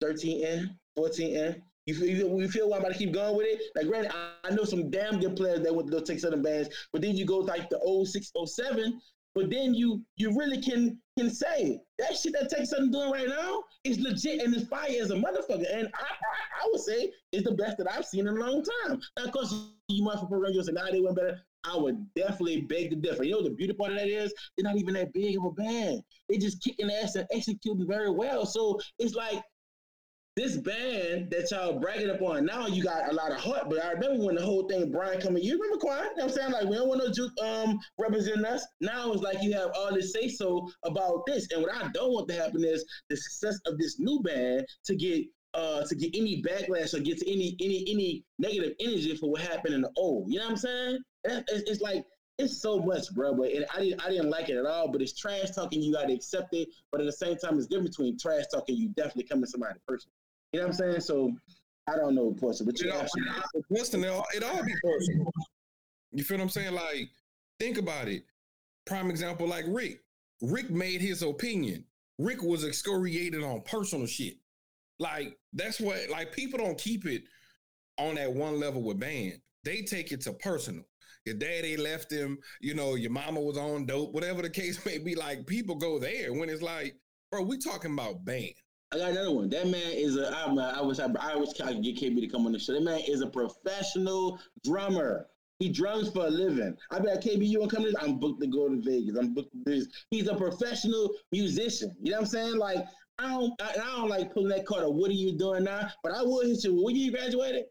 13 0.00 0.44
in, 0.44 0.76
14 0.96 1.36
in. 1.36 1.62
You 1.86 1.94
feel, 1.94 2.08
you, 2.08 2.40
you 2.40 2.48
feel 2.48 2.68
why 2.68 2.76
I'm 2.76 2.82
about 2.82 2.92
to 2.92 2.98
keep 2.98 3.12
going 3.12 3.36
with 3.36 3.46
it? 3.46 3.60
Like, 3.76 3.86
granted, 3.86 4.12
I, 4.12 4.48
I 4.48 4.50
know 4.50 4.64
some 4.64 4.90
damn 4.90 5.20
good 5.20 5.36
players 5.36 5.60
that 5.60 5.74
went 5.74 5.88
to 5.88 5.96
those 5.96 6.08
Texas 6.08 6.34
bands, 6.34 6.68
but 6.92 7.00
then 7.00 7.16
you 7.16 7.24
go 7.24 7.38
like 7.38 7.70
the 7.70 7.78
06, 8.04 8.32
07, 8.44 9.00
but 9.34 9.50
then 9.50 9.74
you 9.74 10.02
you 10.16 10.36
really 10.36 10.60
can 10.60 10.98
can 11.18 11.30
say 11.30 11.80
that 11.98 12.16
shit 12.16 12.32
that 12.32 12.48
Texas 12.48 12.70
Southern 12.70 12.90
doing 12.90 13.10
right 13.10 13.28
now 13.28 13.62
is 13.84 13.98
legit 14.00 14.42
and 14.42 14.54
it's 14.54 14.66
fire 14.68 14.90
as 15.00 15.10
a 15.10 15.14
motherfucker. 15.14 15.66
And 15.72 15.88
I, 15.94 16.06
I, 16.06 16.64
I 16.64 16.68
would 16.70 16.80
say 16.80 17.12
it's 17.32 17.44
the 17.44 17.54
best 17.54 17.78
that 17.78 17.90
I've 17.90 18.06
seen 18.06 18.26
in 18.26 18.36
a 18.36 18.40
long 18.40 18.64
time. 18.86 19.00
Now, 19.16 19.24
of 19.24 19.32
course, 19.32 19.54
you 19.88 20.04
might 20.04 20.18
for 20.18 20.48
you'll 20.50 20.64
say, 20.64 20.72
nah, 20.72 20.90
they 20.90 21.00
went 21.00 21.16
better. 21.16 21.38
I 21.64 21.76
would 21.76 22.12
definitely 22.14 22.62
beg 22.62 22.90
to 22.90 22.96
differ. 22.96 23.24
You 23.24 23.32
know 23.32 23.42
the 23.42 23.50
beauty 23.50 23.72
part 23.72 23.92
of 23.92 23.98
that 23.98 24.08
is 24.08 24.34
they're 24.56 24.64
not 24.64 24.80
even 24.80 24.94
that 24.94 25.12
big 25.12 25.36
of 25.38 25.44
a 25.44 25.50
band. 25.52 26.02
They 26.28 26.38
just 26.38 26.62
kicking 26.62 26.90
ass 26.90 27.14
and 27.14 27.26
executing 27.30 27.86
very 27.86 28.10
well. 28.10 28.46
So 28.46 28.80
it's 28.98 29.14
like 29.14 29.42
this 30.34 30.56
band 30.56 31.30
that 31.30 31.50
y'all 31.50 31.78
bragging 31.78 32.08
up 32.08 32.22
on 32.22 32.46
now, 32.46 32.66
you 32.66 32.82
got 32.82 33.10
a 33.10 33.14
lot 33.14 33.32
of 33.32 33.38
heart. 33.38 33.68
But 33.68 33.84
I 33.84 33.92
remember 33.92 34.24
when 34.24 34.36
the 34.36 34.44
whole 34.44 34.66
thing, 34.66 34.90
Brian 34.90 35.20
coming, 35.20 35.42
you 35.42 35.54
remember 35.54 35.78
Kuan? 35.78 35.98
You 35.98 36.04
know 36.04 36.10
what 36.14 36.22
I'm 36.24 36.30
saying? 36.30 36.52
Like, 36.52 36.64
we 36.64 36.76
don't 36.76 36.88
want 36.88 37.04
no 37.04 37.12
juke 37.12 37.32
um, 37.42 37.78
representing 37.98 38.46
us. 38.46 38.66
Now 38.80 39.12
it's 39.12 39.22
like 39.22 39.42
you 39.42 39.52
have 39.52 39.70
all 39.76 39.92
this 39.94 40.12
say 40.12 40.28
so 40.28 40.70
about 40.84 41.26
this. 41.26 41.48
And 41.52 41.62
what 41.62 41.74
I 41.74 41.88
don't 41.92 42.12
want 42.12 42.28
to 42.28 42.34
happen 42.34 42.64
is 42.64 42.84
the 43.10 43.16
success 43.16 43.60
of 43.66 43.78
this 43.78 43.98
new 43.98 44.20
band 44.20 44.64
to 44.84 44.96
get 44.96 45.26
uh 45.54 45.84
to 45.84 45.94
get 45.94 46.16
any 46.16 46.42
backlash 46.42 46.94
or 46.94 47.00
get 47.00 47.18
to 47.18 47.30
any 47.30 47.54
any 47.60 47.84
any 47.86 48.24
negative 48.38 48.72
energy 48.80 49.14
for 49.14 49.30
what 49.30 49.42
happened 49.42 49.74
in 49.74 49.82
the 49.82 49.90
old. 49.96 50.32
You 50.32 50.38
know 50.38 50.46
what 50.46 50.52
I'm 50.52 50.56
saying? 50.56 50.98
It's, 51.24 51.70
it's 51.70 51.80
like 51.82 52.06
it's 52.38 52.62
so 52.62 52.78
much, 52.80 53.12
bro. 53.14 53.34
But 53.34 53.50
I 53.74 53.80
didn't 53.80 54.02
I 54.02 54.08
didn't 54.08 54.30
like 54.30 54.48
it 54.48 54.56
at 54.56 54.64
all. 54.64 54.90
But 54.90 55.02
it's 55.02 55.12
trash 55.18 55.50
talking. 55.50 55.82
You 55.82 55.92
got 55.92 56.06
to 56.06 56.14
accept 56.14 56.54
it. 56.54 56.68
But 56.90 57.02
at 57.02 57.06
the 57.06 57.12
same 57.12 57.36
time, 57.36 57.58
it's 57.58 57.66
different 57.66 57.90
between 57.90 58.18
trash 58.18 58.44
talking. 58.50 58.76
You 58.76 58.88
definitely 58.88 59.24
come 59.24 59.42
to 59.42 59.46
somebody 59.46 59.78
personal. 59.86 60.12
You 60.52 60.60
know 60.60 60.66
what 60.66 60.72
I'm 60.72 60.72
saying? 60.78 61.00
So 61.00 61.32
I 61.88 61.96
don't 61.96 62.14
know 62.14 62.32
personal, 62.32 62.72
but 62.72 62.80
you 62.80 62.88
know, 62.88 63.04
listen, 63.70 64.04
it 64.04 64.08
all, 64.08 64.26
it 64.34 64.44
all 64.44 64.62
be 64.64 64.74
personal. 64.82 65.32
You 66.12 66.24
feel 66.24 66.36
what 66.38 66.44
I'm 66.44 66.48
saying? 66.50 66.74
Like, 66.74 67.08
think 67.58 67.78
about 67.78 68.08
it. 68.08 68.24
Prime 68.86 69.10
example, 69.10 69.46
like 69.46 69.64
Rick. 69.68 70.00
Rick 70.42 70.70
made 70.70 71.00
his 71.00 71.22
opinion. 71.22 71.84
Rick 72.18 72.42
was 72.42 72.64
excoriated 72.64 73.42
on 73.42 73.62
personal 73.62 74.06
shit. 74.06 74.34
Like, 74.98 75.36
that's 75.52 75.80
what, 75.80 75.98
like, 76.10 76.32
people 76.32 76.58
don't 76.58 76.78
keep 76.78 77.06
it 77.06 77.22
on 77.98 78.16
that 78.16 78.32
one 78.32 78.60
level 78.60 78.82
with 78.82 79.00
band. 79.00 79.40
They 79.64 79.82
take 79.82 80.12
it 80.12 80.20
to 80.22 80.32
personal. 80.34 80.84
Your 81.24 81.36
daddy 81.36 81.76
left 81.76 82.10
him, 82.12 82.38
you 82.60 82.74
know, 82.74 82.96
your 82.96 83.10
mama 83.10 83.40
was 83.40 83.56
on 83.56 83.86
dope, 83.86 84.12
whatever 84.12 84.42
the 84.42 84.50
case 84.50 84.84
may 84.86 84.98
be. 84.98 85.14
Like, 85.14 85.46
people 85.46 85.76
go 85.76 85.98
there 85.98 86.32
when 86.32 86.48
it's 86.48 86.62
like, 86.62 86.94
bro, 87.30 87.42
we 87.42 87.58
talking 87.58 87.92
about 87.92 88.24
band. 88.24 88.52
I 88.92 88.98
got 88.98 89.10
another 89.10 89.32
one. 89.32 89.48
That 89.48 89.68
man 89.68 89.92
is 89.92 90.16
a. 90.16 90.30
I 90.36 90.82
wish 90.82 90.98
I, 90.98 91.08
I 91.18 91.36
wish 91.36 91.60
I 91.60 91.72
could 91.72 91.82
get 91.82 91.96
KB 91.96 92.20
to 92.20 92.26
come 92.28 92.46
on 92.46 92.52
the 92.52 92.58
show. 92.58 92.74
That 92.74 92.82
man 92.82 93.00
is 93.08 93.22
a 93.22 93.26
professional 93.26 94.38
drummer. 94.64 95.28
He 95.58 95.70
drums 95.70 96.10
for 96.10 96.26
a 96.26 96.30
living. 96.30 96.76
I 96.90 96.98
bet 96.98 97.22
KB, 97.22 97.46
you 97.46 97.60
want 97.60 97.70
to 97.70 97.76
come 97.76 97.84
to 97.84 97.92
this? 97.92 98.02
I'm 98.02 98.18
booked 98.18 98.40
to 98.40 98.48
go 98.48 98.68
to 98.68 98.80
Vegas. 98.82 99.16
I'm 99.16 99.32
booked 99.32 99.52
to 99.52 99.58
this. 99.64 99.86
He's 100.10 100.28
a 100.28 100.34
professional 100.34 101.14
musician. 101.30 101.94
You 102.02 102.10
know 102.10 102.18
what 102.18 102.22
I'm 102.22 102.26
saying? 102.26 102.56
Like 102.56 102.84
I 103.18 103.28
don't, 103.28 103.52
I, 103.62 103.70
I 103.70 103.96
don't 103.96 104.08
like 104.08 104.32
pulling 104.34 104.48
that 104.48 104.66
card 104.66 104.84
of 104.84 104.94
what 104.94 105.10
are 105.10 105.14
you 105.14 105.38
doing 105.38 105.64
now? 105.64 105.88
But 106.02 106.12
I 106.12 106.22
will 106.22 106.44
hit 106.44 106.64
you. 106.64 106.82
When 106.82 106.96
you 106.96 107.12
graduated? 107.12 107.64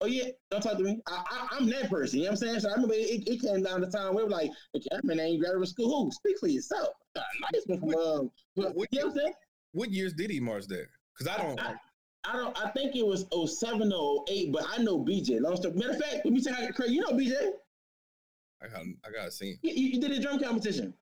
Oh 0.00 0.06
yeah, 0.06 0.28
don't 0.50 0.60
talk 0.60 0.76
to 0.76 0.84
me. 0.84 1.00
I, 1.06 1.48
I, 1.52 1.56
am 1.56 1.66
that 1.70 1.90
person. 1.90 2.18
You 2.18 2.26
know 2.26 2.32
what 2.32 2.42
I'm 2.42 2.48
saying? 2.48 2.60
So 2.60 2.68
I 2.70 2.72
remember 2.72 2.94
it, 2.94 3.26
it 3.26 3.40
came 3.40 3.62
down 3.62 3.80
the 3.80 3.90
time 3.90 4.14
where 4.14 4.26
we 4.26 4.32
are 4.32 4.36
like, 4.36 4.50
okay, 4.76 4.86
that 4.90 5.04
man 5.04 5.20
ain't 5.20 5.40
graduated 5.40 5.68
school. 5.68 6.04
Who? 6.04 6.12
Speak 6.12 6.38
for 6.38 6.48
yourself. 6.48 6.88
Nice 7.16 7.64
from 7.64 7.82
um, 7.84 8.30
you 8.56 8.62
know 8.62 8.70
what 8.74 8.88
I'm 8.92 9.10
saying? 9.12 9.32
What 9.74 9.90
years 9.90 10.12
did 10.12 10.30
he 10.30 10.40
march 10.40 10.66
there? 10.66 10.88
Because 11.12 11.36
I 11.36 11.42
don't. 11.42 11.60
I, 11.60 11.74
I, 12.24 12.32
don't. 12.36 12.64
I 12.64 12.70
think 12.70 12.94
it 12.94 13.04
was 13.04 13.26
07 13.58 13.92
or 13.92 14.24
08, 14.30 14.52
but 14.52 14.64
I 14.72 14.82
know 14.82 14.98
BJ. 15.00 15.40
Long 15.40 15.56
story. 15.56 15.74
Matter 15.74 15.90
of 15.90 15.98
fact, 16.00 16.24
let 16.24 16.32
me 16.32 16.40
tell 16.40 16.60
you, 16.62 16.72
Craig. 16.72 16.90
You 16.90 17.00
know 17.00 17.10
BJ. 17.10 17.34
I 18.62 18.68
got. 18.68 18.82
I 19.06 19.10
gotta 19.14 19.32
see. 19.32 19.58
You, 19.62 19.72
you 19.72 20.00
did 20.00 20.12
a 20.12 20.20
drum 20.20 20.38
competition. 20.38 20.94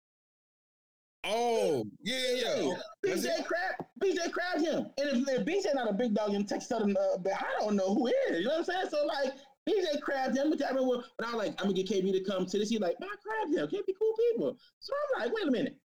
Oh 1.25 1.85
yeah, 2.03 2.17
yeah, 2.35 2.63
yeah. 2.63 2.75
BJ 3.15 3.45
Crab, 3.45 3.87
BJ 4.03 4.33
Crab 4.33 4.61
him. 4.61 4.87
And 4.99 5.29
if, 5.29 5.29
if 5.29 5.47
BJ 5.47 5.75
not 5.75 5.89
a 5.89 5.93
big 5.93 6.15
dog 6.15 6.35
in 6.35 6.45
Texas 6.45 6.69
Southern, 6.69 6.97
uh, 6.97 7.19
but 7.19 7.35
I 7.35 7.61
don't 7.61 7.77
know 7.77 7.95
who 7.95 8.09
is. 8.09 8.41
You 8.41 8.45
know 8.45 8.51
what 8.51 8.59
I'm 8.59 8.65
saying? 8.65 8.87
So 8.91 9.07
like 9.07 9.35
BJ 9.69 10.01
crabbed 10.01 10.37
him. 10.37 10.53
I 10.53 10.69
remember 10.71 10.83
when 10.83 11.03
I 11.25 11.35
was 11.35 11.47
like, 11.47 11.51
I'm 11.61 11.71
gonna 11.71 11.75
get 11.75 11.89
KB 11.89 12.11
to 12.11 12.25
come 12.25 12.47
to 12.47 12.59
this. 12.59 12.71
He's 12.71 12.81
like, 12.81 12.97
I 13.01 13.07
crabbed 13.23 13.55
him. 13.55 13.69
KB 13.69 13.95
cool 13.99 14.15
people. 14.33 14.57
So 14.81 14.93
I'm 15.15 15.23
like, 15.23 15.35
wait 15.35 15.47
a 15.47 15.51
minute. 15.51 15.77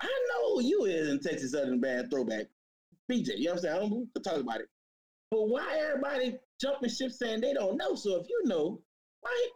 I 0.00 0.08
know 0.28 0.60
you 0.60 0.84
is 0.84 1.08
in 1.08 1.20
Texas 1.20 1.52
Southern 1.52 1.80
bad 1.80 2.10
throwback. 2.10 2.46
BJ, 3.10 3.38
you 3.38 3.44
know 3.44 3.52
what 3.52 3.56
I'm 3.56 3.62
saying? 3.62 3.76
I 3.76 3.78
don't 3.78 4.24
talk 4.24 4.40
about 4.40 4.60
it. 4.60 4.68
But 5.30 5.48
why 5.48 5.78
everybody 5.78 6.38
jumping 6.60 6.90
ship 6.90 7.12
saying 7.12 7.40
they 7.40 7.52
don't 7.52 7.76
know? 7.76 7.94
So 7.94 8.20
if 8.20 8.28
you 8.28 8.42
know, 8.44 8.80
why? 9.20 9.48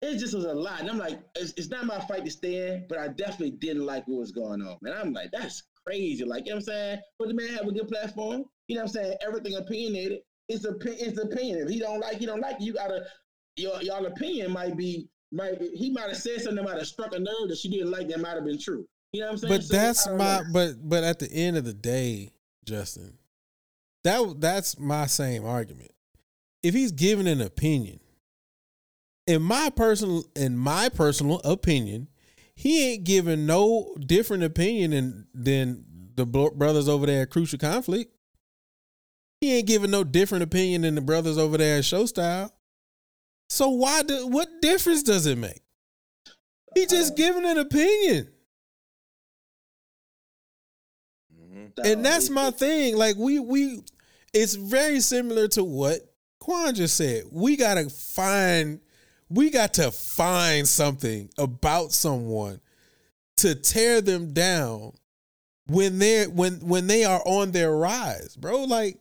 It 0.00 0.18
just 0.18 0.34
was 0.34 0.44
a 0.44 0.54
lot. 0.54 0.80
And 0.80 0.90
I'm 0.90 0.98
like, 0.98 1.20
it's, 1.34 1.52
it's 1.56 1.70
not 1.70 1.84
my 1.84 1.98
fight 2.00 2.24
to 2.24 2.30
stay 2.30 2.68
in, 2.68 2.86
but 2.88 2.98
I 2.98 3.08
definitely 3.08 3.52
didn't 3.52 3.84
like 3.84 4.06
what 4.06 4.20
was 4.20 4.30
going 4.30 4.62
on. 4.62 4.76
And 4.82 4.94
I'm 4.94 5.12
like, 5.12 5.32
that's 5.32 5.64
crazy. 5.84 6.24
Like, 6.24 6.46
you 6.46 6.52
know 6.52 6.56
what 6.56 6.60
I'm 6.60 6.64
saying? 6.66 6.98
But 7.18 7.28
the 7.28 7.34
man 7.34 7.48
have 7.48 7.66
a 7.66 7.72
good 7.72 7.88
platform. 7.88 8.44
You 8.68 8.76
know 8.76 8.82
what 8.82 8.96
I'm 8.96 9.04
saying? 9.04 9.16
Everything 9.26 9.56
opinionated. 9.56 10.20
It's 10.48 10.64
a 10.64 10.74
it's 10.84 11.18
opinion. 11.18 11.58
If 11.58 11.68
he 11.68 11.80
don't 11.80 12.00
like, 12.00 12.18
he 12.18 12.26
don't 12.26 12.40
like. 12.40 12.56
You 12.60 12.74
gotta 12.74 13.06
your 13.56 13.82
y'all 13.82 14.06
opinion 14.06 14.52
might 14.52 14.76
be 14.76 15.08
might 15.32 15.58
be, 15.58 15.68
he 15.74 15.90
might 15.90 16.08
have 16.08 16.16
said 16.16 16.40
something 16.40 16.56
that 16.56 16.64
might 16.64 16.78
have 16.78 16.86
struck 16.86 17.14
a 17.14 17.18
nerve 17.18 17.48
that 17.48 17.58
she 17.58 17.68
didn't 17.68 17.90
like 17.90 18.08
that 18.08 18.20
might 18.20 18.34
have 18.34 18.44
been 18.44 18.58
true. 18.58 18.86
You 19.12 19.20
know 19.20 19.26
what 19.26 19.32
I'm 19.32 19.38
saying? 19.38 19.54
But 19.54 19.64
so, 19.64 19.76
that's 19.76 20.06
my 20.08 20.14
know. 20.14 20.44
but 20.52 20.74
but 20.80 21.04
at 21.04 21.18
the 21.18 21.30
end 21.32 21.56
of 21.56 21.64
the 21.64 21.74
day, 21.74 22.32
Justin, 22.64 23.18
that 24.04 24.40
that's 24.40 24.78
my 24.78 25.06
same 25.06 25.44
argument. 25.44 25.90
If 26.62 26.74
he's 26.74 26.92
giving 26.92 27.28
an 27.28 27.40
opinion, 27.40 28.00
in 29.26 29.42
my 29.42 29.70
personal 29.70 30.24
in 30.36 30.56
my 30.56 30.88
personal 30.88 31.40
opinion, 31.40 32.08
he 32.54 32.92
ain't 32.92 33.04
giving 33.04 33.46
no 33.46 33.94
different 33.98 34.42
opinion 34.42 34.90
than 34.90 35.26
than 35.32 35.84
the 36.16 36.26
brothers 36.26 36.88
over 36.88 37.06
there 37.06 37.22
at 37.22 37.30
Crucial 37.30 37.58
Conflict. 37.58 38.12
He 39.40 39.54
ain't 39.54 39.68
giving 39.68 39.90
no 39.90 40.02
different 40.02 40.42
opinion 40.42 40.82
than 40.82 40.96
the 40.96 41.00
brothers 41.00 41.38
over 41.38 41.56
there 41.56 41.78
at 41.78 41.84
Show 41.84 42.06
Style. 42.06 42.52
So 43.48 43.68
why 43.68 44.02
do 44.02 44.26
what 44.26 44.48
difference 44.60 45.02
does 45.02 45.26
it 45.26 45.38
make? 45.38 45.62
He 46.74 46.86
just 46.86 47.12
uh, 47.12 47.16
giving 47.16 47.46
an 47.46 47.58
opinion. 47.58 48.28
And 51.84 52.04
that's 52.04 52.30
my 52.30 52.50
thing. 52.50 52.96
Like 52.96 53.16
we 53.16 53.38
we 53.38 53.82
it's 54.32 54.54
very 54.54 55.00
similar 55.00 55.48
to 55.48 55.64
what 55.64 56.00
Kuan 56.40 56.74
just 56.74 56.96
said. 56.96 57.24
We 57.30 57.56
gotta 57.56 57.88
find 57.90 58.80
we 59.30 59.50
got 59.50 59.74
to 59.74 59.90
find 59.90 60.66
something 60.66 61.30
about 61.38 61.92
someone 61.92 62.60
to 63.38 63.54
tear 63.54 64.00
them 64.00 64.32
down 64.32 64.92
when 65.66 65.98
they're 65.98 66.28
when 66.28 66.54
when 66.60 66.86
they 66.86 67.04
are 67.04 67.22
on 67.24 67.52
their 67.52 67.74
rise, 67.74 68.36
bro. 68.36 68.64
Like 68.64 68.98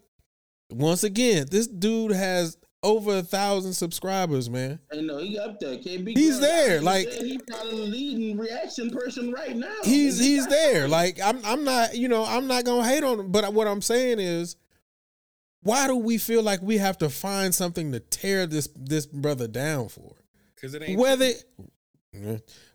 once 0.70 1.04
again, 1.04 1.48
this 1.50 1.68
dude 1.68 2.12
has 2.12 2.58
over 2.84 3.18
a 3.18 3.24
thousand 3.24 3.74
subscribers, 3.74 4.50
man. 4.50 4.80
I 4.92 4.98
know 4.98 5.18
he 5.18 5.38
up 5.38 5.60
there. 5.60 5.78
KB 5.78 6.16
he's 6.16 6.40
there. 6.40 6.82
Like 6.82 7.08
he's 7.10 7.42
probably 7.48 7.72
the 7.72 7.86
leading 7.86 8.38
reaction 8.38 8.90
person 8.92 9.32
right 9.32 9.56
now. 9.56 9.74
He's 9.84 10.20
he's 10.20 10.48
there. 10.48 10.88
Like 10.88 11.20
I'm 11.24 11.40
I'm 11.44 11.64
not 11.64 11.96
you 11.96 12.08
know 12.08 12.24
I'm 12.26 12.48
not 12.48 12.66
gonna 12.66 12.88
hate 12.88 13.04
on 13.04 13.20
him, 13.20 13.32
but 13.32 13.52
what 13.54 13.68
I'm 13.68 13.82
saying 13.82 14.20
is, 14.20 14.56
why 15.62 15.88
do 15.88 15.96
we 15.96 16.18
feel 16.18 16.44
like 16.44 16.62
we 16.62 16.78
have 16.78 16.98
to 17.00 17.10
find 17.10 17.54
something 17.54 17.92
to 17.92 18.00
tear 18.00 18.46
this 18.46 18.70
this 18.76 19.06
brother 19.06 19.48
down 19.48 19.90
for? 19.90 20.16
Because 20.56 20.74
it 20.74 20.84
ain't 20.84 21.00
whether 21.00 21.32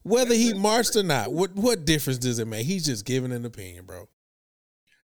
whether 0.03 0.35
he 0.35 0.55
marched 0.55 0.97
or 0.97 1.03
not. 1.03 1.33
What 1.33 1.55
what 1.55 1.85
difference 1.85 2.19
does 2.19 2.39
it 2.39 2.47
make? 2.47 2.67
He's 2.67 2.85
just 2.85 3.05
giving 3.05 3.33
an 3.33 3.45
opinion, 3.45 3.87
bro. 3.87 4.09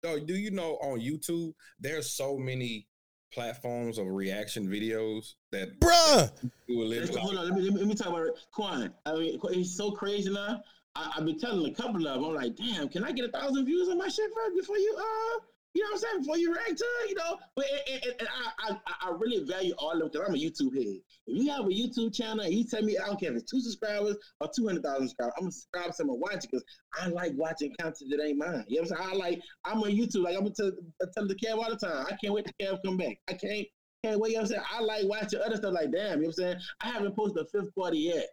Though, 0.01 0.19
do 0.19 0.35
you 0.35 0.51
know 0.51 0.75
on 0.81 0.99
YouTube 0.99 1.53
there's 1.79 2.11
so 2.11 2.37
many 2.37 2.87
platforms 3.35 3.97
of 3.97 4.07
reaction 4.07 4.65
videos 4.67 5.33
that 5.51 5.79
bruh. 5.79 6.31
Hold 7.19 7.37
on, 7.37 7.49
let 7.49 7.53
me, 7.53 7.61
let 7.63 7.73
me, 7.73 7.79
let 7.79 7.87
me 7.87 7.93
talk 7.93 8.07
about 8.07 8.29
Kuan. 8.51 8.91
I 9.05 9.13
mean, 9.13 9.39
he's 9.51 9.75
so 9.75 9.91
crazy 9.91 10.31
now. 10.31 10.61
I, 10.95 11.11
have 11.15 11.25
been 11.25 11.37
telling 11.37 11.69
a 11.69 11.75
couple 11.75 11.97
of 11.97 12.03
them, 12.03 12.23
I'm 12.23 12.33
like, 12.33 12.55
damn, 12.55 12.87
can 12.87 13.03
I 13.03 13.11
get 13.11 13.25
a 13.25 13.31
thousand 13.31 13.65
views 13.65 13.89
on 13.89 13.97
my 13.97 14.07
shit 14.07 14.31
first 14.33 14.55
before 14.55 14.77
you 14.77 14.97
uh 14.97 15.39
you 15.75 15.83
know 15.83 15.89
what 15.91 15.95
I'm 15.95 15.99
saying? 15.99 16.21
Before 16.21 16.37
you 16.37 16.53
react 16.53 16.77
to 16.77 16.85
it, 17.03 17.09
you 17.09 17.15
know. 17.15 17.37
But 17.55 17.65
and, 17.87 18.03
and, 18.05 18.13
and 18.19 18.29
I, 18.59 18.71
I, 18.87 19.09
I 19.09 19.11
really 19.11 19.43
value 19.43 19.73
all 19.77 19.91
of 19.91 19.99
them 19.99 20.09
because 20.09 20.27
I'm 20.29 20.35
a 20.35 20.37
YouTube 20.37 20.73
head. 20.73 21.01
If 21.27 21.43
you 21.43 21.51
have 21.51 21.65
a 21.65 21.69
YouTube 21.69 22.15
channel 22.15 22.45
and 22.45 22.53
you 22.53 22.63
tell 22.63 22.81
me 22.81 22.97
I 22.97 23.07
don't 23.07 23.19
care 23.19 23.31
if 23.31 23.37
it's 23.37 23.51
two 23.51 23.59
subscribers 23.59 24.15
or 24.39 24.49
two 24.55 24.67
hundred 24.67 24.83
thousand 24.83 25.09
subscribers, 25.09 25.33
I'm 25.37 25.43
gonna 25.43 25.51
subscribe 25.51 25.93
to 25.93 26.01
and 26.03 26.21
watch 26.21 26.45
it 26.45 26.51
because 26.51 26.63
I 26.97 27.09
like 27.09 27.33
watching 27.35 27.75
content 27.77 28.09
that 28.09 28.23
ain't 28.23 28.37
mine. 28.37 28.63
You 28.67 28.81
know 28.81 28.87
what 28.87 28.99
I'm 28.99 29.05
saying? 29.05 29.09
I 29.11 29.15
like 29.15 29.41
I'm 29.65 29.83
on 29.83 29.91
YouTube. 29.91 30.23
Like 30.23 30.37
I'm 30.37 30.43
gonna 30.43 30.55
tell, 30.55 30.71
tell 31.13 31.27
the 31.27 31.35
Kev 31.35 31.57
all 31.57 31.69
the 31.69 31.75
time. 31.75 32.05
I 32.09 32.15
can't 32.15 32.33
wait 32.33 32.45
to 32.45 32.53
Kev 32.61 32.79
come 32.85 32.95
back. 32.95 33.19
I 33.27 33.33
can't 33.33 33.67
can't 34.01 34.19
wait. 34.19 34.31
You 34.31 34.37
know 34.37 34.43
what 34.43 34.51
I'm 34.51 34.55
saying? 34.55 34.63
I 34.71 34.81
like 34.81 35.05
watching 35.07 35.41
other 35.45 35.57
stuff 35.57 35.73
like 35.73 35.91
damn. 35.91 36.21
You 36.21 36.27
know 36.27 36.27
what 36.27 36.27
I'm 36.27 36.33
saying? 36.33 36.57
I 36.81 36.87
haven't 36.87 37.15
posted 37.17 37.45
a 37.45 37.49
fifth 37.49 37.75
party 37.75 37.99
yet. 37.99 38.27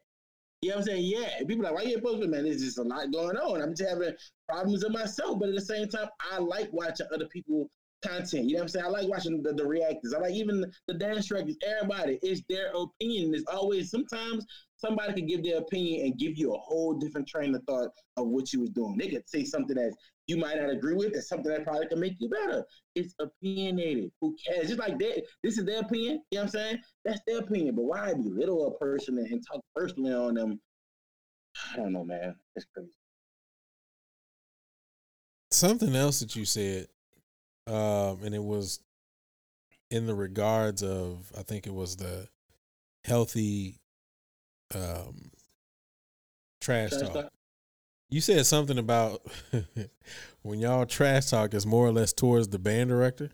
You 0.63 0.71
know 0.71 0.77
what 0.77 0.81
I'm 0.83 0.87
saying? 0.87 1.05
Yeah. 1.05 1.39
People 1.47 1.67
are 1.67 1.73
like, 1.73 1.85
why 1.85 1.91
you 1.91 2.01
posting, 2.01 2.31
man? 2.31 2.45
There's 2.45 2.63
just 2.63 2.79
a 2.79 2.83
lot 2.83 3.13
going 3.13 3.37
on. 3.37 3.61
I'm 3.61 3.75
just 3.75 3.91
having 3.91 4.15
problems 4.49 4.85
in 4.85 4.93
myself. 4.93 5.41
But 5.41 5.49
at 5.49 5.57
the 5.57 5.61
same 5.61 5.89
time, 5.89 6.09
I 6.33 6.39
like 6.39 6.73
watching 6.73 7.09
other 7.13 7.27
people 7.27 7.69
content. 8.03 8.45
You 8.45 8.53
know 8.53 8.59
what 8.59 8.63
I'm 8.63 8.69
saying? 8.69 8.87
I 8.87 8.89
like 8.89 9.09
watching 9.09 9.43
the, 9.43 9.53
the 9.53 9.67
reactors. 9.67 10.15
I 10.15 10.19
like 10.21 10.35
even 10.35 10.65
the 10.87 10.95
dance 10.95 11.33
records. 11.33 11.57
Everybody, 11.67 12.21
it's 12.23 12.43
their 12.49 12.71
opinion. 12.75 13.35
It's 13.35 13.45
always 13.53 13.91
sometimes 13.91 14.47
somebody 14.77 15.15
can 15.15 15.27
give 15.27 15.43
their 15.43 15.59
opinion 15.59 16.07
and 16.07 16.19
give 16.19 16.37
you 16.37 16.55
a 16.55 16.59
whole 16.59 16.95
different 16.95 17.27
train 17.27 17.55
of 17.55 17.63
thought 17.65 17.91
of 18.17 18.29
what 18.29 18.53
you 18.53 18.61
was 18.61 18.71
doing. 18.71 18.97
They 18.99 19.09
could 19.09 19.29
say 19.29 19.45
something 19.45 19.77
that 19.77 19.95
you 20.27 20.37
might 20.37 20.57
not 20.57 20.71
agree 20.71 20.95
with, 20.95 21.15
and 21.15 21.23
something 21.23 21.53
that 21.53 21.65
probably 21.65 21.87
can 21.87 22.01
make 22.01 22.15
you 22.19 22.29
better. 22.29 22.65
It's 22.95 23.15
opinionated. 23.19 24.11
Who 24.21 24.37
cares? 24.47 24.69
Just 24.69 24.79
like 24.79 24.99
that, 24.99 25.23
this 25.43 25.59
is 25.59 25.65
their 25.65 25.81
opinion. 25.81 26.23
You 26.31 26.39
know 26.39 26.43
what 26.43 26.43
I'm 26.43 26.49
saying? 26.49 26.79
That's 27.05 27.21
their 27.27 27.39
opinion. 27.41 27.75
But 27.75 27.83
why 27.83 28.15
belittle 28.15 28.69
a 28.69 28.79
person 28.79 29.19
and 29.19 29.45
talk 29.47 29.61
personally 29.75 30.15
on 30.15 30.35
them? 30.35 30.61
I 31.73 31.77
don't 31.77 31.93
know, 31.93 32.05
man. 32.05 32.37
It's 32.57 32.67
crazy. 32.75 32.91
Something 35.51 35.95
else 35.95 36.21
that 36.21 36.35
you 36.35 36.47
said 36.47 36.87
um, 37.67 38.21
and 38.25 38.35
it 38.35 38.43
was 38.43 38.81
in 39.91 40.07
the 40.07 40.15
regards 40.15 40.83
of 40.83 41.31
I 41.39 41.43
think 41.43 41.67
it 41.67 41.75
was 41.75 41.97
the 41.97 42.29
healthy 43.05 43.79
um, 44.75 45.31
trash, 46.61 46.91
trash 46.91 47.03
talk. 47.03 47.13
talk. 47.13 47.33
You 48.13 48.21
said 48.21 48.45
something 48.45 48.77
about 48.77 49.23
when 50.43 50.61
y'all 50.61 50.85
trash 50.85 51.31
talk 51.31 51.55
is 51.55 51.65
more 51.65 51.87
or 51.87 51.93
less 51.93 52.13
towards 52.13 52.49
the 52.49 52.59
band 52.59 52.91
director. 52.91 53.31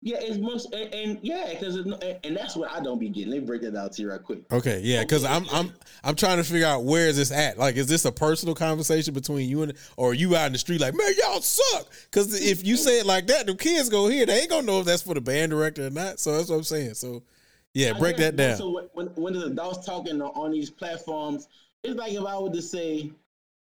Yeah, 0.00 0.18
it's 0.20 0.38
most 0.38 0.72
and, 0.72 0.94
and 0.94 1.18
yeah, 1.22 1.48
because 1.48 1.76
and 1.76 2.36
that's 2.36 2.54
what 2.54 2.70
I 2.70 2.80
don't 2.80 3.00
be 3.00 3.08
getting. 3.08 3.32
Let 3.32 3.40
me 3.40 3.46
break 3.46 3.62
that 3.62 3.74
out 3.74 3.94
to 3.94 4.02
you 4.02 4.10
right 4.10 4.22
quick. 4.22 4.40
Okay, 4.52 4.80
yeah, 4.84 5.02
because 5.02 5.24
I'm 5.24 5.44
I'm 5.50 5.72
I'm 6.04 6.14
trying 6.14 6.36
to 6.36 6.44
figure 6.44 6.66
out 6.66 6.84
where 6.84 7.08
is 7.08 7.16
this 7.16 7.32
at. 7.32 7.58
Like, 7.58 7.74
is 7.74 7.88
this 7.88 8.04
a 8.04 8.12
personal 8.12 8.54
conversation 8.54 9.12
between 9.12 9.48
you 9.48 9.62
and 9.62 9.72
or 9.96 10.14
you 10.14 10.36
out 10.36 10.46
in 10.46 10.52
the 10.52 10.58
street 10.58 10.80
like, 10.80 10.94
man, 10.94 11.10
y'all 11.18 11.40
suck? 11.40 11.88
Because 12.04 12.40
if 12.40 12.64
you 12.64 12.76
say 12.76 13.00
it 13.00 13.06
like 13.06 13.26
that, 13.26 13.46
the 13.46 13.56
kids 13.56 13.88
go 13.88 14.06
here, 14.06 14.24
they 14.24 14.42
ain't 14.42 14.50
gonna 14.50 14.66
know 14.66 14.78
if 14.78 14.86
that's 14.86 15.02
for 15.02 15.14
the 15.14 15.20
band 15.20 15.50
director 15.50 15.86
or 15.86 15.90
not. 15.90 16.20
So 16.20 16.36
that's 16.36 16.48
what 16.48 16.56
I'm 16.56 16.64
saying. 16.64 16.94
So 16.94 17.24
yeah, 17.72 17.94
break 17.94 18.18
that 18.18 18.36
down. 18.36 18.56
So 18.56 18.88
when 18.92 19.06
when 19.16 19.32
the 19.32 19.46
adults 19.46 19.84
talking 19.84 20.22
on 20.22 20.52
these 20.52 20.70
platforms, 20.70 21.48
it's 21.82 21.96
like 21.96 22.12
if 22.12 22.24
I 22.24 22.38
were 22.38 22.50
to 22.50 22.62
say 22.62 23.10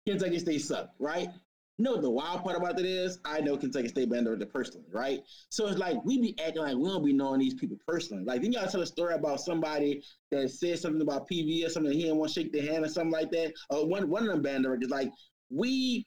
Kentucky 0.09 0.39
State 0.39 0.61
suck, 0.61 0.89
right? 0.99 1.29
Know 1.77 1.95
the 1.95 2.09
wild 2.09 2.43
part 2.43 2.57
about 2.57 2.77
it 2.77 2.85
is? 2.85 3.19
I 3.23 3.39
know 3.39 3.55
Kentucky 3.55 3.87
State 3.87 4.09
band 4.09 4.25
director 4.25 4.45
personally, 4.45 4.87
right? 4.91 5.21
So 5.49 5.67
it's 5.67 5.77
like 5.77 6.03
we 6.03 6.19
be 6.19 6.35
acting 6.45 6.63
like 6.63 6.75
we 6.75 6.89
don't 6.89 7.05
be 7.05 7.13
knowing 7.13 7.39
these 7.39 7.53
people 7.53 7.77
personally. 7.87 8.25
Like 8.25 8.41
then 8.41 8.51
y'all 8.51 8.67
tell 8.67 8.81
a 8.81 8.85
story 8.85 9.13
about 9.13 9.39
somebody 9.39 10.03
that 10.31 10.49
said 10.51 10.79
something 10.79 11.01
about 11.01 11.29
PV 11.29 11.65
or 11.65 11.69
something, 11.69 11.93
he 11.93 12.03
didn't 12.03 12.17
want 12.17 12.33
to 12.33 12.41
shake 12.41 12.51
their 12.51 12.63
hand 12.63 12.83
or 12.83 12.89
something 12.89 13.11
like 13.11 13.31
that. 13.31 13.53
Uh, 13.71 13.85
one 13.85 14.09
one 14.09 14.23
of 14.23 14.29
them 14.29 14.41
band 14.41 14.65
directors, 14.65 14.89
like 14.89 15.09
we 15.49 16.05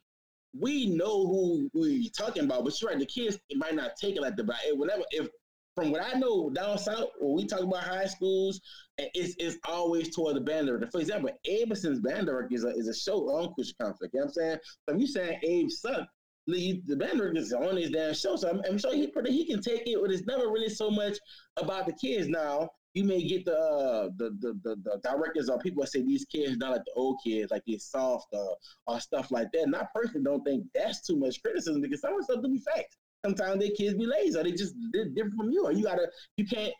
we 0.59 0.87
know 0.87 1.27
who 1.27 1.70
we 1.73 2.11
talking 2.11 2.45
about, 2.45 2.65
but 2.65 2.79
you're 2.79 2.91
right, 2.91 2.99
the 2.99 3.07
kids 3.07 3.39
it 3.49 3.57
might 3.57 3.74
not 3.74 3.93
take 3.99 4.16
it 4.16 4.20
like 4.20 4.37
the 4.37 4.45
but 4.45 4.57
whatever 4.74 5.03
if 5.11 5.29
from 5.74 5.90
what 5.90 6.03
I 6.03 6.19
know 6.19 6.51
down 6.51 6.78
south, 6.78 7.11
when 7.19 7.35
we 7.35 7.47
talk 7.47 7.61
about 7.61 7.85
high 7.85 8.07
schools, 8.07 8.61
it's, 8.99 9.35
it's 9.39 9.59
always 9.66 10.15
toward 10.15 10.36
the 10.36 10.40
band 10.40 10.66
director. 10.66 10.89
For 10.90 11.01
example, 11.01 11.31
Abelson's 11.49 12.01
band 12.01 12.27
director 12.27 12.55
is 12.55 12.65
a, 12.65 12.69
is 12.69 12.89
a 12.89 12.94
show 12.94 13.28
on 13.31 13.55
Christian 13.55 13.77
conflict. 13.81 14.15
You 14.15 14.20
know 14.20 14.27
what 14.27 14.31
I'm 14.31 14.35
saying? 14.35 14.59
So 14.89 14.94
if 14.94 15.01
you 15.01 15.07
saying 15.07 15.40
Abe 15.43 15.70
sucked, 15.70 16.11
the, 16.47 16.82
band 16.97 17.19
director 17.19 17.40
is 17.40 17.53
on 17.53 17.77
his 17.77 17.90
damn 17.90 18.15
show. 18.15 18.36
So 18.36 18.51
I'm, 18.51 18.61
I'm 18.69 18.78
sure 18.78 18.94
he, 18.94 19.11
he 19.28 19.47
can 19.47 19.62
take 19.62 19.82
it, 19.86 19.99
but 20.01 20.11
it's 20.11 20.27
never 20.27 20.49
really 20.49 20.69
so 20.69 20.90
much 20.90 21.16
about 21.57 21.86
the 21.86 21.93
kids 21.93 22.28
now. 22.28 22.69
You 22.94 23.05
may 23.05 23.27
get 23.27 23.47
the, 23.47 23.57
uh, 23.57 24.11
the, 24.19 24.36
the 24.40 24.53
the 24.62 24.77
the 24.85 25.01
directors 25.03 25.49
or 25.49 25.59
people 25.59 25.86
say 25.86 26.03
these 26.03 26.27
kids 26.27 26.59
not 26.59 26.73
like 26.73 26.85
the 26.85 26.93
old 26.94 27.20
kids, 27.24 27.51
like 27.51 27.62
they're 27.66 27.78
soft 27.78 28.27
uh, 28.35 28.53
or 28.86 29.01
stuff 29.01 29.31
like 29.31 29.51
that. 29.53 29.62
And 29.62 29.74
I 29.74 29.86
personally 29.94 30.24
don't 30.24 30.44
think 30.44 30.66
that's 30.74 31.01
too 31.01 31.16
much 31.16 31.40
criticism 31.40 31.81
because 31.81 32.03
some 32.03 32.12
of 32.12 32.19
the 32.19 32.24
stuff 32.24 32.43
do 32.43 32.51
be 32.51 32.59
facts 32.59 32.99
sometimes 33.24 33.61
their 33.61 33.70
kids 33.77 33.94
be 33.94 34.07
lazy 34.07 34.39
or 34.39 34.43
they 34.43 34.53
just 34.53 34.74
different 34.93 35.36
from 35.36 35.51
you 35.51 35.65
or 35.65 35.73
you 35.73 35.85
gotta 35.85 36.09
you 36.36 36.47
can't 36.47 36.73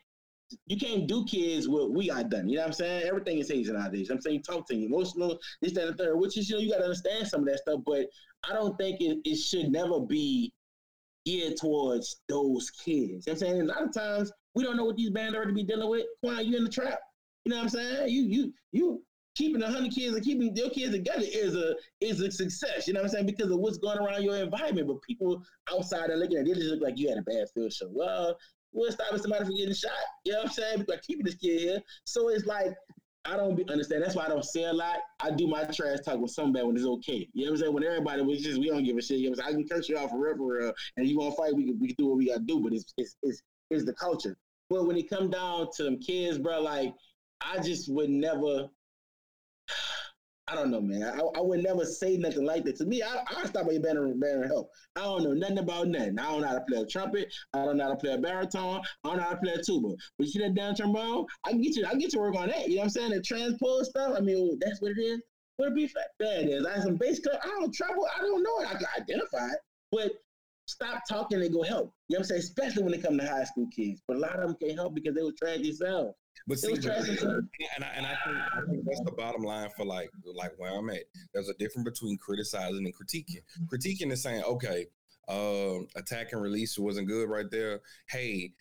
you 0.67 0.77
can't 0.77 1.07
do 1.07 1.25
kids 1.25 1.67
what 1.67 1.91
we 1.91 2.09
got 2.09 2.29
done. 2.29 2.47
You 2.47 2.57
know 2.57 2.61
what 2.61 2.67
I'm 2.67 2.73
saying? 2.73 3.03
Everything 3.07 3.39
is 3.39 3.51
easy 3.51 3.71
nowadays. 3.71 4.09
I'm 4.09 4.21
saying 4.21 4.43
talk 4.43 4.67
to 4.67 4.75
you, 4.75 4.85
emotional, 4.85 5.39
this, 5.61 5.73
that, 5.73 5.87
and 5.87 5.97
the 5.97 6.03
third, 6.03 6.19
which 6.19 6.37
is 6.37 6.49
you 6.49 6.55
know, 6.55 6.61
you 6.61 6.71
gotta 6.71 6.83
understand 6.83 7.27
some 7.27 7.41
of 7.41 7.47
that 7.47 7.59
stuff, 7.59 7.79
but 7.85 8.05
I 8.47 8.53
don't 8.53 8.77
think 8.77 9.01
it, 9.01 9.17
it 9.25 9.37
should 9.37 9.71
never 9.71 9.99
be 9.99 10.53
geared 11.25 11.57
towards 11.57 12.21
those 12.29 12.69
kids. 12.69 13.25
You 13.25 13.31
know 13.31 13.33
I'm 13.33 13.37
saying? 13.37 13.61
A 13.61 13.65
lot 13.65 13.83
of 13.83 13.93
times 13.93 14.31
we 14.55 14.63
don't 14.63 14.77
know 14.77 14.85
what 14.85 14.97
these 14.97 15.09
bands 15.09 15.35
are 15.35 15.45
to 15.45 15.53
be 15.53 15.63
dealing 15.63 15.89
with. 15.89 16.05
Why 16.21 16.41
you 16.41 16.57
in 16.57 16.63
the 16.63 16.69
trap? 16.69 16.99
You 17.45 17.51
know 17.51 17.57
what 17.57 17.63
I'm 17.63 17.69
saying? 17.69 18.09
You 18.09 18.23
you 18.23 18.53
you 18.71 19.03
keeping 19.35 19.61
hundred 19.61 19.91
kids 19.91 20.15
and 20.15 20.23
keeping 20.23 20.55
your 20.55 20.69
kids 20.69 20.91
together 20.91 21.25
is 21.25 21.55
a 21.55 21.75
is 22.01 22.19
a 22.21 22.31
success. 22.31 22.87
You 22.87 22.93
know 22.93 23.01
what 23.01 23.05
I'm 23.05 23.11
saying? 23.11 23.25
Because 23.25 23.51
of 23.51 23.59
what's 23.59 23.77
going 23.77 23.99
around 23.99 24.23
your 24.23 24.37
environment. 24.37 24.87
But 24.87 25.01
people 25.01 25.43
outside 25.71 26.09
are 26.09 26.17
looking 26.17 26.37
at 26.37 26.47
it, 26.47 26.51
it 26.51 26.55
just 26.55 26.69
look 26.69 26.81
like 26.81 26.97
you 26.97 27.09
had 27.09 27.17
a 27.17 27.23
bad 27.23 27.47
field 27.53 27.73
show. 27.73 27.89
Well, 27.91 28.37
what's 28.71 28.95
stopping 28.95 29.19
somebody 29.19 29.45
from 29.45 29.55
getting 29.55 29.73
shot? 29.73 29.91
You 30.25 30.33
know 30.33 30.39
what 30.39 30.47
I'm 30.47 30.53
saying? 30.53 30.79
Because 30.79 31.05
keeping 31.05 31.25
this 31.25 31.35
kid 31.35 31.61
here. 31.61 31.81
So 32.05 32.29
it's 32.29 32.45
like 32.45 32.73
I 33.25 33.37
don't 33.37 33.55
be, 33.55 33.63
understand. 33.69 34.03
That's 34.03 34.15
why 34.15 34.25
I 34.25 34.29
don't 34.29 34.43
say 34.43 34.63
a 34.65 34.73
lot. 34.73 34.97
I 35.21 35.31
do 35.31 35.47
my 35.47 35.63
trash 35.63 35.99
talk 36.03 36.19
with 36.19 36.31
somebody 36.31 36.65
when 36.65 36.75
it's 36.75 36.85
okay. 36.85 37.27
You 37.33 37.45
know 37.45 37.51
what 37.51 37.55
I'm 37.55 37.61
saying? 37.61 37.73
When 37.73 37.83
everybody 37.83 38.21
was 38.21 38.41
just 38.41 38.59
we 38.59 38.67
don't 38.67 38.83
give 38.83 38.97
a 38.97 39.01
shit. 39.01 39.19
You 39.19 39.25
know 39.25 39.29
what 39.31 39.39
I'm 39.39 39.45
saying? 39.45 39.55
I 39.55 39.67
can 39.67 39.69
curse 39.69 39.89
you 39.89 39.97
off 39.97 40.11
forever, 40.11 40.73
and 40.97 41.07
you 41.07 41.17
want 41.17 41.33
to 41.33 41.37
fight, 41.37 41.55
we 41.55 41.65
can 41.65 41.79
we 41.79 41.87
can 41.87 41.95
do 41.97 42.07
what 42.07 42.17
we 42.17 42.27
gotta 42.27 42.41
do. 42.41 42.59
But 42.59 42.73
it's 42.73 42.93
it's 42.97 43.15
it's, 43.23 43.41
it's 43.69 43.85
the 43.85 43.93
culture. 43.93 44.37
But 44.69 44.85
when 44.85 44.97
it 44.97 45.09
come 45.09 45.29
down 45.29 45.67
to 45.75 45.83
them 45.83 45.99
kids, 45.99 46.37
bro, 46.37 46.61
like 46.61 46.93
I 47.41 47.59
just 47.59 47.91
would 47.91 48.09
never 48.09 48.67
I 50.47 50.55
don't 50.55 50.71
know, 50.71 50.81
man. 50.81 51.03
I, 51.03 51.19
I 51.19 51.41
would 51.41 51.63
never 51.63 51.85
say 51.85 52.17
nothing 52.17 52.45
like 52.45 52.65
that. 52.65 52.75
To 52.77 52.85
me, 52.85 53.01
I, 53.01 53.23
I 53.37 53.45
stop 53.45 53.67
at 53.67 53.81
banner 53.81 54.47
help. 54.47 54.69
I 54.95 55.01
don't 55.01 55.23
know 55.23 55.33
nothing 55.33 55.59
about 55.59 55.87
nothing. 55.87 56.19
I 56.19 56.23
don't 56.23 56.41
know 56.41 56.47
how 56.47 56.55
to 56.55 56.65
play 56.67 56.81
a 56.81 56.85
trumpet. 56.85 57.33
I 57.53 57.63
don't 57.63 57.77
know 57.77 57.85
how 57.85 57.89
to 57.91 57.95
play 57.95 58.13
a 58.13 58.17
baritone. 58.17 58.81
I 59.03 59.07
don't 59.07 59.17
know 59.17 59.23
how 59.23 59.29
to 59.31 59.37
play 59.37 59.53
a 59.53 59.63
tuba. 59.63 59.95
But 60.17 60.27
you 60.33 60.41
that 60.41 60.53
down 60.53 60.75
trombone? 60.75 61.25
I 61.45 61.51
can 61.51 61.61
get 61.61 61.77
you. 61.77 61.85
I 61.85 61.95
get 61.95 62.13
you 62.13 62.19
work 62.19 62.35
on 62.35 62.49
that. 62.49 62.67
You 62.67 62.75
know 62.75 62.81
what 62.81 62.83
I'm 62.85 62.89
saying? 62.89 63.11
The 63.11 63.21
transpose 63.21 63.89
stuff. 63.89 64.15
I 64.17 64.19
mean, 64.19 64.59
that's 64.59 64.81
what 64.81 64.91
it 64.91 65.01
is. 65.01 65.21
What 65.57 65.69
a 65.69 65.71
beef 65.71 65.93
that 66.19 66.49
is. 66.49 66.65
I 66.65 66.73
have 66.73 66.83
some 66.83 66.97
bass 66.97 67.21
cut. 67.21 67.39
I 67.41 67.47
don't 67.47 67.73
travel. 67.73 68.05
I 68.17 68.21
don't 68.21 68.43
know 68.43 68.59
it. 68.59 68.67
I 68.67 68.73
can 68.73 68.87
identify 68.99 69.47
it. 69.47 69.59
But 69.91 70.11
stop 70.67 71.03
talking 71.07 71.41
and 71.41 71.53
go 71.53 71.63
help. 71.63 71.93
You 72.09 72.17
know 72.17 72.19
what 72.19 72.19
I'm 72.19 72.23
saying? 72.25 72.39
Especially 72.39 72.83
when 72.83 72.93
it 72.93 73.03
comes 73.03 73.21
to 73.21 73.27
high 73.27 73.43
school 73.45 73.67
kids. 73.73 74.01
But 74.07 74.17
a 74.17 74.19
lot 74.19 74.39
of 74.39 74.41
them 74.41 74.57
can't 74.61 74.77
help 74.77 74.95
because 74.95 75.15
they 75.15 75.23
were 75.23 75.31
trash 75.39 75.59
themselves. 75.59 76.15
But 76.47 76.59
see, 76.59 76.73
and 76.73 76.83
I, 77.79 77.87
and 77.95 78.05
I 78.05 78.17
think 78.25 78.37
I 78.37 78.61
think 78.69 78.85
that's 78.85 79.01
the 79.05 79.13
bottom 79.17 79.43
line 79.43 79.69
for 79.75 79.85
like 79.85 80.09
like 80.35 80.51
where 80.57 80.77
I'm 80.77 80.89
at. 80.89 81.03
There's 81.33 81.49
a 81.49 81.53
difference 81.53 81.89
between 81.89 82.17
criticizing 82.17 82.85
and 82.85 82.93
critiquing. 82.93 83.41
Critiquing 83.67 84.11
is 84.11 84.21
saying, 84.21 84.43
okay, 84.43 84.87
um, 85.27 85.87
attack 85.95 86.33
and 86.33 86.41
release 86.41 86.77
wasn't 86.77 87.07
good 87.07 87.29
right 87.29 87.49
there. 87.49 87.81
Hey, 88.09 88.53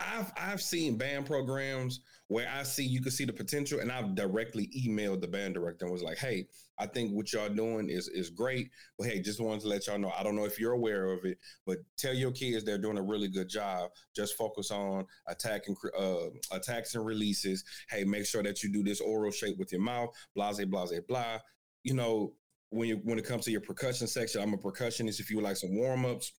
I've 0.00 0.32
I've 0.36 0.62
seen 0.62 0.98
band 0.98 1.26
programs 1.26 2.00
where 2.28 2.48
I 2.48 2.62
see 2.62 2.84
you 2.84 3.02
can 3.02 3.12
see 3.12 3.24
the 3.24 3.32
potential, 3.32 3.80
and 3.80 3.92
I've 3.92 4.14
directly 4.14 4.70
emailed 4.76 5.20
the 5.20 5.28
band 5.28 5.54
director 5.54 5.84
and 5.84 5.92
was 5.92 6.02
like, 6.02 6.18
"Hey, 6.18 6.48
I 6.78 6.86
think 6.86 7.12
what 7.12 7.32
y'all 7.32 7.48
doing 7.48 7.88
is 7.88 8.08
is 8.08 8.30
great, 8.30 8.70
but 8.98 9.08
hey, 9.08 9.20
just 9.20 9.40
wanted 9.40 9.60
to 9.62 9.68
let 9.68 9.86
y'all 9.86 9.98
know. 9.98 10.12
I 10.16 10.22
don't 10.22 10.36
know 10.36 10.44
if 10.44 10.58
you're 10.58 10.72
aware 10.72 11.12
of 11.12 11.24
it, 11.24 11.38
but 11.66 11.78
tell 11.96 12.14
your 12.14 12.32
kids 12.32 12.64
they're 12.64 12.78
doing 12.78 12.98
a 12.98 13.02
really 13.02 13.28
good 13.28 13.48
job. 13.48 13.90
Just 14.14 14.36
focus 14.36 14.70
on 14.70 15.06
attacking 15.28 15.76
uh, 15.98 16.30
attacks 16.50 16.94
and 16.94 17.04
releases. 17.04 17.64
Hey, 17.88 18.04
make 18.04 18.26
sure 18.26 18.42
that 18.42 18.62
you 18.62 18.72
do 18.72 18.82
this 18.82 19.00
oral 19.00 19.30
shape 19.30 19.58
with 19.58 19.72
your 19.72 19.82
mouth. 19.82 20.10
Blase, 20.34 20.64
blase, 20.64 21.00
blah. 21.06 21.38
You 21.82 21.94
know, 21.94 22.34
when 22.70 22.88
you 22.88 23.00
when 23.04 23.18
it 23.18 23.26
comes 23.26 23.44
to 23.44 23.50
your 23.50 23.60
percussion 23.60 24.06
section, 24.06 24.42
I'm 24.42 24.54
a 24.54 24.58
percussionist. 24.58 25.20
If 25.20 25.30
you 25.30 25.36
would 25.36 25.44
like 25.44 25.56
some 25.56 25.76
warm 25.76 26.04
ups, 26.04 26.32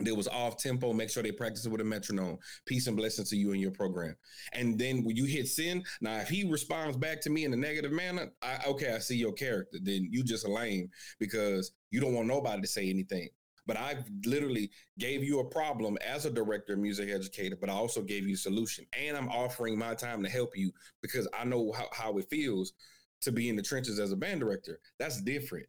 that 0.00 0.14
was 0.14 0.28
off 0.28 0.56
tempo, 0.56 0.92
make 0.92 1.10
sure 1.10 1.22
they 1.22 1.32
practice 1.32 1.66
it 1.66 1.72
with 1.72 1.80
a 1.80 1.84
metronome. 1.84 2.38
Peace 2.66 2.86
and 2.86 2.96
blessings 2.96 3.30
to 3.30 3.36
you 3.36 3.52
and 3.52 3.60
your 3.60 3.72
program. 3.72 4.14
And 4.52 4.78
then 4.78 5.04
when 5.04 5.16
you 5.16 5.24
hit 5.24 5.48
send, 5.48 5.86
now 6.00 6.18
if 6.18 6.28
he 6.28 6.48
responds 6.48 6.96
back 6.96 7.20
to 7.22 7.30
me 7.30 7.44
in 7.44 7.52
a 7.52 7.56
negative 7.56 7.92
manner, 7.92 8.30
I, 8.42 8.58
okay, 8.68 8.94
I 8.94 8.98
see 8.98 9.16
your 9.16 9.32
character. 9.32 9.78
Then 9.82 10.08
you 10.10 10.22
just 10.22 10.46
lame 10.46 10.88
because 11.18 11.72
you 11.90 12.00
don't 12.00 12.14
want 12.14 12.28
nobody 12.28 12.62
to 12.62 12.68
say 12.68 12.88
anything. 12.88 13.28
But 13.66 13.76
I 13.76 13.96
literally 14.24 14.70
gave 14.98 15.22
you 15.22 15.40
a 15.40 15.50
problem 15.50 15.98
as 16.06 16.24
a 16.24 16.30
director, 16.30 16.76
music 16.76 17.10
educator, 17.10 17.56
but 17.60 17.68
I 17.68 17.74
also 17.74 18.00
gave 18.00 18.26
you 18.26 18.34
a 18.34 18.38
solution. 18.38 18.86
And 18.98 19.14
I'm 19.16 19.28
offering 19.28 19.78
my 19.78 19.94
time 19.94 20.22
to 20.22 20.30
help 20.30 20.56
you 20.56 20.72
because 21.02 21.28
I 21.38 21.44
know 21.44 21.72
how, 21.72 21.88
how 21.92 22.16
it 22.16 22.30
feels 22.30 22.72
to 23.20 23.32
be 23.32 23.48
in 23.48 23.56
the 23.56 23.62
trenches 23.62 23.98
as 23.98 24.12
a 24.12 24.16
band 24.16 24.40
director. 24.40 24.78
That's 24.98 25.20
different. 25.20 25.66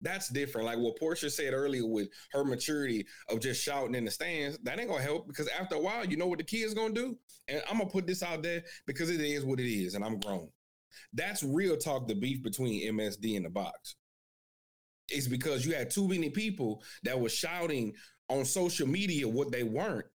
That's 0.00 0.28
different. 0.28 0.66
Like 0.66 0.78
what 0.78 0.98
Porsha 1.00 1.30
said 1.30 1.52
earlier 1.52 1.86
with 1.86 2.08
her 2.32 2.44
maturity 2.44 3.06
of 3.28 3.40
just 3.40 3.62
shouting 3.62 3.94
in 3.94 4.04
the 4.04 4.10
stands, 4.10 4.58
that 4.62 4.78
ain't 4.78 4.88
gonna 4.88 5.02
help 5.02 5.26
because 5.26 5.48
after 5.48 5.74
a 5.74 5.80
while, 5.80 6.04
you 6.04 6.16
know 6.16 6.26
what 6.26 6.38
the 6.38 6.44
kid's 6.44 6.74
gonna 6.74 6.94
do? 6.94 7.16
And 7.48 7.62
I'm 7.68 7.78
gonna 7.78 7.90
put 7.90 8.06
this 8.06 8.22
out 8.22 8.42
there 8.42 8.62
because 8.86 9.10
it 9.10 9.20
is 9.20 9.44
what 9.44 9.60
it 9.60 9.68
is, 9.68 9.94
and 9.94 10.04
I'm 10.04 10.20
grown. 10.20 10.48
That's 11.12 11.42
real 11.42 11.76
talk, 11.76 12.06
the 12.06 12.14
beef 12.14 12.42
between 12.42 12.88
MSD 12.94 13.36
and 13.36 13.44
the 13.44 13.50
box. 13.50 13.96
It's 15.08 15.26
because 15.26 15.66
you 15.66 15.74
had 15.74 15.90
too 15.90 16.06
many 16.06 16.30
people 16.30 16.82
that 17.02 17.18
were 17.18 17.28
shouting 17.28 17.94
on 18.28 18.44
social 18.44 18.86
media 18.86 19.26
what 19.26 19.50
they 19.50 19.62
weren't 19.62 20.06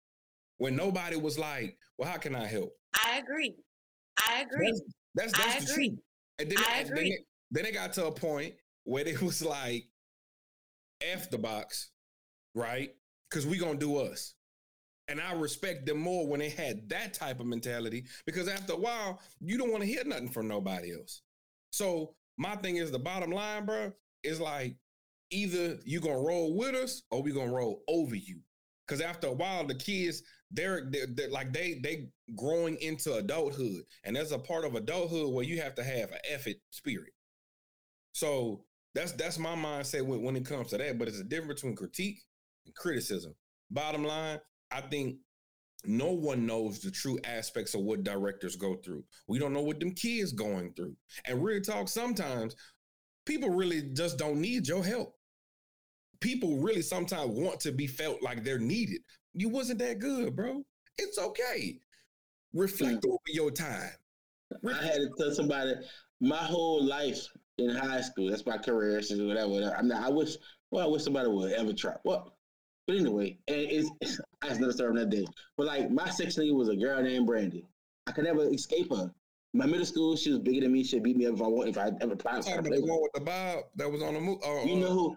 when 0.58 0.76
nobody 0.76 1.16
was 1.16 1.38
like, 1.38 1.76
Well, 1.98 2.08
how 2.08 2.18
can 2.18 2.36
I 2.36 2.46
help? 2.46 2.70
I 2.94 3.18
agree. 3.18 3.54
I 4.18 4.42
agree. 4.42 4.80
That's 5.14 5.32
that's, 5.32 5.44
that's 5.44 5.70
I 5.70 5.72
agree. 5.72 5.88
Truth. 5.88 5.98
And 6.38 6.50
then, 6.50 6.58
I 6.70 6.78
agree. 6.80 6.96
Then 6.96 7.06
it, 7.06 7.20
then 7.50 7.66
it 7.66 7.74
got 7.74 7.92
to 7.94 8.06
a 8.06 8.12
point 8.12 8.54
where 8.84 9.06
it 9.06 9.22
was 9.22 9.44
like, 9.44 9.86
F 11.02 11.30
the 11.30 11.38
box, 11.38 11.90
right? 12.54 12.90
Because 13.28 13.46
we 13.46 13.58
gonna 13.58 13.78
do 13.78 13.98
us. 13.98 14.34
And 15.08 15.20
I 15.20 15.32
respect 15.32 15.84
them 15.86 15.98
more 15.98 16.26
when 16.26 16.40
they 16.40 16.48
had 16.48 16.88
that 16.90 17.12
type 17.12 17.40
of 17.40 17.46
mentality 17.46 18.04
because 18.24 18.48
after 18.48 18.74
a 18.74 18.78
while, 18.78 19.20
you 19.40 19.58
don't 19.58 19.72
want 19.72 19.82
to 19.82 19.88
hear 19.88 20.04
nothing 20.04 20.30
from 20.30 20.48
nobody 20.48 20.92
else. 20.92 21.22
So 21.70 22.14
my 22.38 22.54
thing 22.56 22.76
is 22.76 22.90
the 22.90 22.98
bottom 22.98 23.30
line, 23.30 23.66
bro, 23.66 23.92
is 24.22 24.40
like 24.40 24.76
either 25.30 25.78
you 25.84 26.00
gonna 26.00 26.20
roll 26.20 26.56
with 26.56 26.74
us 26.74 27.02
or 27.10 27.22
we 27.22 27.32
gonna 27.32 27.52
roll 27.52 27.82
over 27.88 28.14
you. 28.14 28.40
Cause 28.88 29.00
after 29.00 29.28
a 29.28 29.32
while, 29.32 29.66
the 29.66 29.74
kids, 29.74 30.22
they're, 30.50 30.86
they're, 30.90 31.06
they're, 31.06 31.30
like 31.30 31.52
they 31.52 31.80
they 31.82 32.08
growing 32.36 32.76
into 32.76 33.14
adulthood. 33.14 33.82
And 34.04 34.14
there's 34.14 34.32
a 34.32 34.38
part 34.38 34.64
of 34.64 34.74
adulthood 34.74 35.32
where 35.32 35.44
you 35.44 35.60
have 35.62 35.74
to 35.76 35.84
have 35.84 36.10
an 36.10 36.18
effort 36.30 36.56
spirit. 36.70 37.12
So 38.12 38.64
that's 38.94 39.12
that's 39.12 39.38
my 39.38 39.54
mindset 39.54 40.02
when, 40.02 40.22
when 40.22 40.36
it 40.36 40.46
comes 40.46 40.68
to 40.68 40.78
that. 40.78 40.98
But 40.98 41.08
it's 41.08 41.20
a 41.20 41.24
difference 41.24 41.60
between 41.60 41.76
critique 41.76 42.22
and 42.66 42.74
criticism. 42.74 43.34
Bottom 43.70 44.04
line, 44.04 44.38
I 44.70 44.82
think 44.82 45.16
no 45.84 46.12
one 46.12 46.46
knows 46.46 46.80
the 46.80 46.90
true 46.90 47.18
aspects 47.24 47.74
of 47.74 47.82
what 47.82 48.04
directors 48.04 48.56
go 48.56 48.76
through. 48.76 49.04
We 49.26 49.38
don't 49.38 49.52
know 49.52 49.62
what 49.62 49.80
them 49.80 49.92
kids 49.92 50.32
going 50.32 50.72
through. 50.74 50.94
And 51.26 51.42
real 51.42 51.60
talk, 51.60 51.88
sometimes 51.88 52.54
people 53.26 53.50
really 53.50 53.90
just 53.94 54.18
don't 54.18 54.40
need 54.40 54.68
your 54.68 54.84
help. 54.84 55.14
People 56.20 56.58
really 56.58 56.82
sometimes 56.82 57.30
want 57.32 57.58
to 57.60 57.72
be 57.72 57.86
felt 57.86 58.22
like 58.22 58.44
they're 58.44 58.58
needed. 58.58 59.00
You 59.34 59.48
wasn't 59.48 59.80
that 59.80 59.98
good, 59.98 60.36
bro. 60.36 60.62
It's 60.98 61.18
okay. 61.18 61.80
Reflect 62.52 63.02
mm. 63.02 63.08
over 63.08 63.18
your 63.28 63.50
time. 63.50 63.90
Reflect. 64.62 64.84
I 64.84 64.86
had 64.86 64.96
to 64.96 65.10
tell 65.18 65.34
somebody 65.34 65.72
my 66.20 66.36
whole 66.36 66.84
life 66.84 67.26
in 67.58 67.70
high 67.70 68.00
school. 68.00 68.30
That's 68.30 68.46
my 68.46 68.58
career, 68.58 68.98
or 68.98 69.26
whatever. 69.26 69.76
I'm 69.76 69.88
not. 69.88 70.02
I 70.02 70.10
wish. 70.10 70.36
Well, 70.70 70.84
I 70.84 70.88
wish 70.88 71.02
somebody 71.02 71.28
would 71.28 71.52
ever 71.52 71.72
try. 71.72 71.94
Well, 72.04 72.34
but 72.86 72.96
anyway, 72.96 73.38
and 73.48 73.60
it's, 73.60 73.90
it's 74.00 74.20
I 74.42 74.48
was 74.48 74.58
never 74.58 74.72
serving 74.72 74.96
that 74.96 75.10
day. 75.10 75.26
But 75.56 75.66
like 75.66 75.90
my 75.90 76.08
section 76.10 76.42
leader 76.42 76.54
was 76.54 76.68
a 76.68 76.76
girl 76.76 77.02
named 77.02 77.26
Brandy. 77.26 77.66
I 78.06 78.12
could 78.12 78.24
never 78.24 78.48
escape 78.52 78.90
her. 78.90 79.12
My 79.54 79.66
middle 79.66 79.84
school, 79.84 80.16
she 80.16 80.30
was 80.30 80.38
bigger 80.38 80.62
than 80.62 80.72
me. 80.72 80.82
She'd 80.82 81.02
beat 81.02 81.16
me 81.16 81.26
up 81.26 81.34
if 81.34 81.42
I 81.42 81.46
want 81.46 81.68
if 81.68 81.76
I 81.78 81.90
ever 82.00 82.16
tried. 82.16 82.42
to 82.42 82.62
play 82.62 82.80
the 82.80 82.86
one 82.86 83.02
with 83.02 83.12
the 83.12 83.20
bob 83.20 83.64
that 83.76 83.90
was 83.90 84.02
on 84.02 84.14
the 84.14 84.20
move. 84.20 84.38
Oh, 84.42 84.64
you 84.64 84.76
know 84.76 84.86
uh, 84.86 84.92
who? 84.92 85.16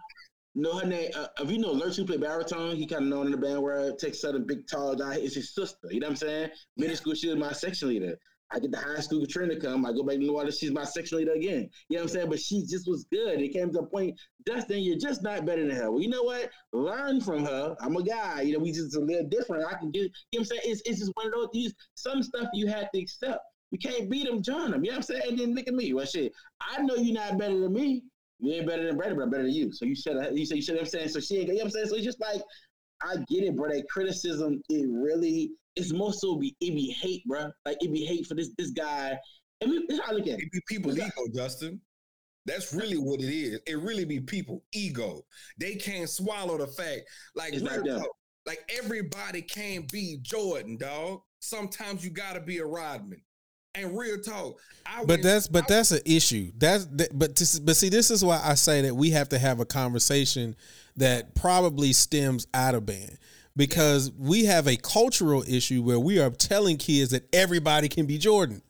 Know 0.58 0.80
her 0.80 0.88
name? 0.88 1.12
Uh, 1.16 1.28
if 1.42 1.52
you 1.52 1.58
know 1.58 1.72
Lurch, 1.72 1.98
who 1.98 2.06
played 2.06 2.22
baritone, 2.22 2.76
he 2.76 2.86
kind 2.86 3.04
of 3.04 3.10
known 3.10 3.26
in 3.26 3.32
the 3.32 3.38
band 3.38 3.62
where 3.62 3.92
Texas 3.92 4.22
Southern, 4.22 4.46
big 4.46 4.68
tall 4.68 4.96
guy. 4.96 5.16
It's 5.16 5.36
his 5.36 5.54
sister. 5.54 5.88
You 5.90 6.00
know 6.00 6.08
what 6.08 6.12
I'm 6.12 6.18
saying? 6.18 6.50
Middle 6.78 6.96
school, 6.96 7.14
she 7.14 7.28
was 7.28 7.38
my 7.38 7.52
section 7.52 7.90
leader. 7.90 8.18
I 8.52 8.60
get 8.60 8.72
the 8.72 8.78
high 8.78 9.00
school 9.00 9.22
Katrina 9.22 9.60
come. 9.60 9.86
I 9.86 9.92
go 9.92 10.04
back 10.04 10.16
to 10.16 10.22
New 10.22 10.36
Orleans. 10.36 10.58
She's 10.58 10.72
my 10.72 10.84
section 10.84 11.18
leader 11.18 11.34
again. 11.34 11.70
You 11.90 11.98
know 11.98 12.04
what 12.04 12.10
I'm 12.12 12.14
saying? 12.16 12.30
But 12.30 12.40
she 12.40 12.62
just 12.62 12.88
was 12.88 13.06
good. 13.12 13.42
It 13.42 13.54
came 13.54 13.72
to 13.74 13.80
a 13.80 13.86
point, 13.86 14.20
Dustin, 14.46 14.84
you're 14.84 14.98
just 14.98 15.24
not 15.24 15.46
better 15.46 15.66
than 15.66 15.76
her. 15.76 15.92
Well, 15.92 16.02
you 16.02 16.10
know 16.10 16.24
what? 16.24 16.50
Learn 16.72 17.22
from 17.22 17.46
her. 17.46 17.76
I'm 17.82 17.96
a 17.96 18.04
guy. 18.04 18.42
You 18.42 18.54
know, 18.54 18.60
we 18.60 18.72
just 18.72 18.96
a 18.96 19.00
little 19.00 19.28
different. 19.28 19.66
I 19.66 19.78
can 19.78 19.92
get, 19.92 20.04
you 20.04 20.08
know 20.08 20.12
what 20.32 20.40
I'm 20.40 20.46
saying? 20.46 20.62
It's, 20.66 20.82
it's 20.86 21.00
just 21.00 21.12
one 21.16 21.28
of 21.28 21.34
those 21.34 21.50
things. 21.54 21.74
Some 21.96 22.22
stuff 22.22 22.48
you 22.54 22.68
have 22.68 22.92
to 22.92 23.02
accept. 23.02 23.40
You 23.72 23.80
can't 23.80 24.10
beat 24.10 24.28
them, 24.28 24.42
join 24.42 24.72
them. 24.72 24.84
You 24.86 24.92
know 24.92 24.98
what 24.98 25.10
I'm 25.10 25.16
saying? 25.16 25.22
And 25.28 25.40
then 25.40 25.56
look 25.56 25.68
at 25.68 25.74
me. 25.74 25.94
Well, 25.94 26.06
shit, 26.06 26.32
I 26.62 26.82
know 26.82 26.96
you're 26.96 27.16
not 27.16 27.38
better 27.38 27.60
than 27.60 27.74
me. 27.74 28.04
You 28.40 28.54
ain't 28.54 28.68
better 28.68 28.86
than 28.86 28.98
Brady, 28.98 29.16
but 29.16 29.24
I'm 29.24 29.30
better 29.30 29.44
than 29.44 29.54
you. 29.54 29.72
So 29.72 29.86
you 29.86 29.96
should 29.96 30.18
you 30.38 30.46
say 30.46 30.58
you 30.58 30.62
should 30.62 30.78
have 30.78 30.90
saying 30.90 31.10
so 31.10 31.20
she 31.20 31.38
ain't 31.38 31.48
you 31.48 31.54
know 31.54 31.60
what 31.60 31.66
I'm 31.66 31.72
saying? 31.72 31.88
So 31.88 31.96
it's 31.96 32.06
just 32.06 32.22
like 32.22 32.42
I 33.06 33.18
get 33.30 33.44
it, 33.44 33.56
bro. 33.56 33.70
That 33.70 33.88
criticism, 33.90 34.62
it 34.70 34.88
really 34.90 35.52
it's 35.76 35.94
more 35.94 36.14
so 36.14 36.38
be 36.38 36.56
it 36.62 36.74
be 36.74 36.92
hate, 36.92 37.24
bro. 37.26 37.52
Like 37.66 37.78
it 37.82 37.92
be 37.92 38.06
hate 38.06 38.26
for 38.26 38.36
this 38.36 38.50
this 38.58 38.72
guy. 38.72 39.18
I 39.64 39.66
mean, 39.68 39.88
how 39.92 40.12
I 40.12 40.14
look 40.14 40.28
at 40.28 40.40
it. 40.40 40.44
It 40.44 40.52
be 40.52 40.62
people's 40.68 40.98
ego, 40.98 41.10
Justin. 41.34 41.80
That's 42.46 42.74
really 42.74 42.98
what 42.98 43.22
it 43.22 43.34
is. 43.34 43.60
It 43.66 43.80
really 43.80 44.06
be 44.06 44.20
people 44.20 44.64
ego. 44.72 45.26
They 45.58 45.76
can't 45.76 46.10
swallow 46.10 46.58
the 46.58 46.68
fact, 46.68 47.02
like 47.36 47.54
talk, 47.54 48.08
like 48.46 48.60
everybody 48.78 49.42
can't 49.42 49.90
be 49.92 50.20
Jordan, 50.22 50.78
dog. 50.78 51.22
Sometimes 51.40 52.04
you 52.04 52.12
gotta 52.12 52.40
be 52.40 52.60
a 52.60 52.66
Rodman. 52.66 53.22
And 53.78 53.98
real 53.98 54.18
talk, 54.22 54.58
I 54.86 55.04
but 55.04 55.22
that's 55.22 55.50
but 55.50 55.66
I, 55.66 55.68
that's 55.68 55.92
an 55.92 56.00
issue. 56.06 56.52
That's 56.56 56.86
that, 56.94 57.10
but 57.18 57.36
to, 57.36 57.62
but 57.62 57.76
see, 57.76 57.90
this 57.90 58.10
is 58.10 58.24
why 58.24 58.40
I 58.42 58.54
say 58.54 58.82
that 58.84 58.96
we 58.96 59.10
have 59.10 59.28
to 59.30 59.40
have 59.40 59.60
a 59.60 59.66
conversation 59.66 60.56
that 60.96 61.36
probably 61.36 61.94
stems 61.94 62.48
out 62.54 62.76
of 62.76 62.86
band 62.86 63.18
because 63.56 64.12
we 64.18 64.46
have 64.46 64.68
a 64.68 64.76
cultural 64.76 65.44
issue 65.48 65.82
where 65.82 66.00
we 66.00 66.20
are 66.20 66.30
telling 66.30 66.78
kids 66.78 67.12
that 67.12 67.28
everybody 67.34 67.88
can 67.88 68.06
be 68.06 68.18
Jordan. 68.18 68.62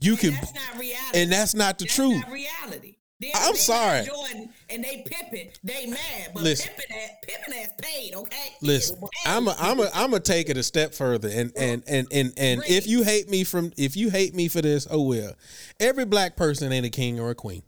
You 0.00 0.16
can, 0.16 0.32
that's 0.32 0.54
not 0.54 0.80
reality, 0.80 1.20
and 1.20 1.32
that's 1.32 1.54
not 1.54 1.78
the 1.78 1.84
that's 1.84 1.94
truth. 1.94 2.22
Not 2.22 2.32
reality. 2.32 2.96
They, 3.20 3.30
I'm 3.32 3.54
sorry. 3.54 4.04
Jordan 4.04 4.48
and 4.68 4.82
they 4.82 5.04
Pippen, 5.06 5.52
they 5.62 5.86
mad, 5.86 6.32
but 6.34 6.42
Listen, 6.42 6.72
Pippen, 6.76 6.96
has, 6.96 7.10
Pippen 7.22 7.52
has 7.52 7.68
paid. 7.80 8.14
Okay. 8.16 8.48
Listen, 8.62 8.98
I'm 9.24 9.46
a, 9.46 9.54
I'm 9.60 9.78
a, 9.78 9.88
I'm 9.94 10.10
gonna 10.10 10.18
take 10.18 10.48
it 10.48 10.56
a 10.56 10.62
step 10.64 10.92
further, 10.92 11.28
and 11.28 11.52
and 11.56 11.84
and 11.86 12.08
and 12.10 12.32
and 12.36 12.62
if 12.66 12.88
you 12.88 13.04
hate 13.04 13.30
me 13.30 13.44
from, 13.44 13.72
if 13.76 13.96
you 13.96 14.10
hate 14.10 14.34
me 14.34 14.48
for 14.48 14.60
this, 14.60 14.88
oh 14.90 15.02
well. 15.02 15.34
Every 15.78 16.04
black 16.04 16.36
person 16.36 16.72
ain't 16.72 16.84
a 16.84 16.90
king 16.90 17.20
or 17.20 17.30
a 17.30 17.36
queen. 17.36 17.62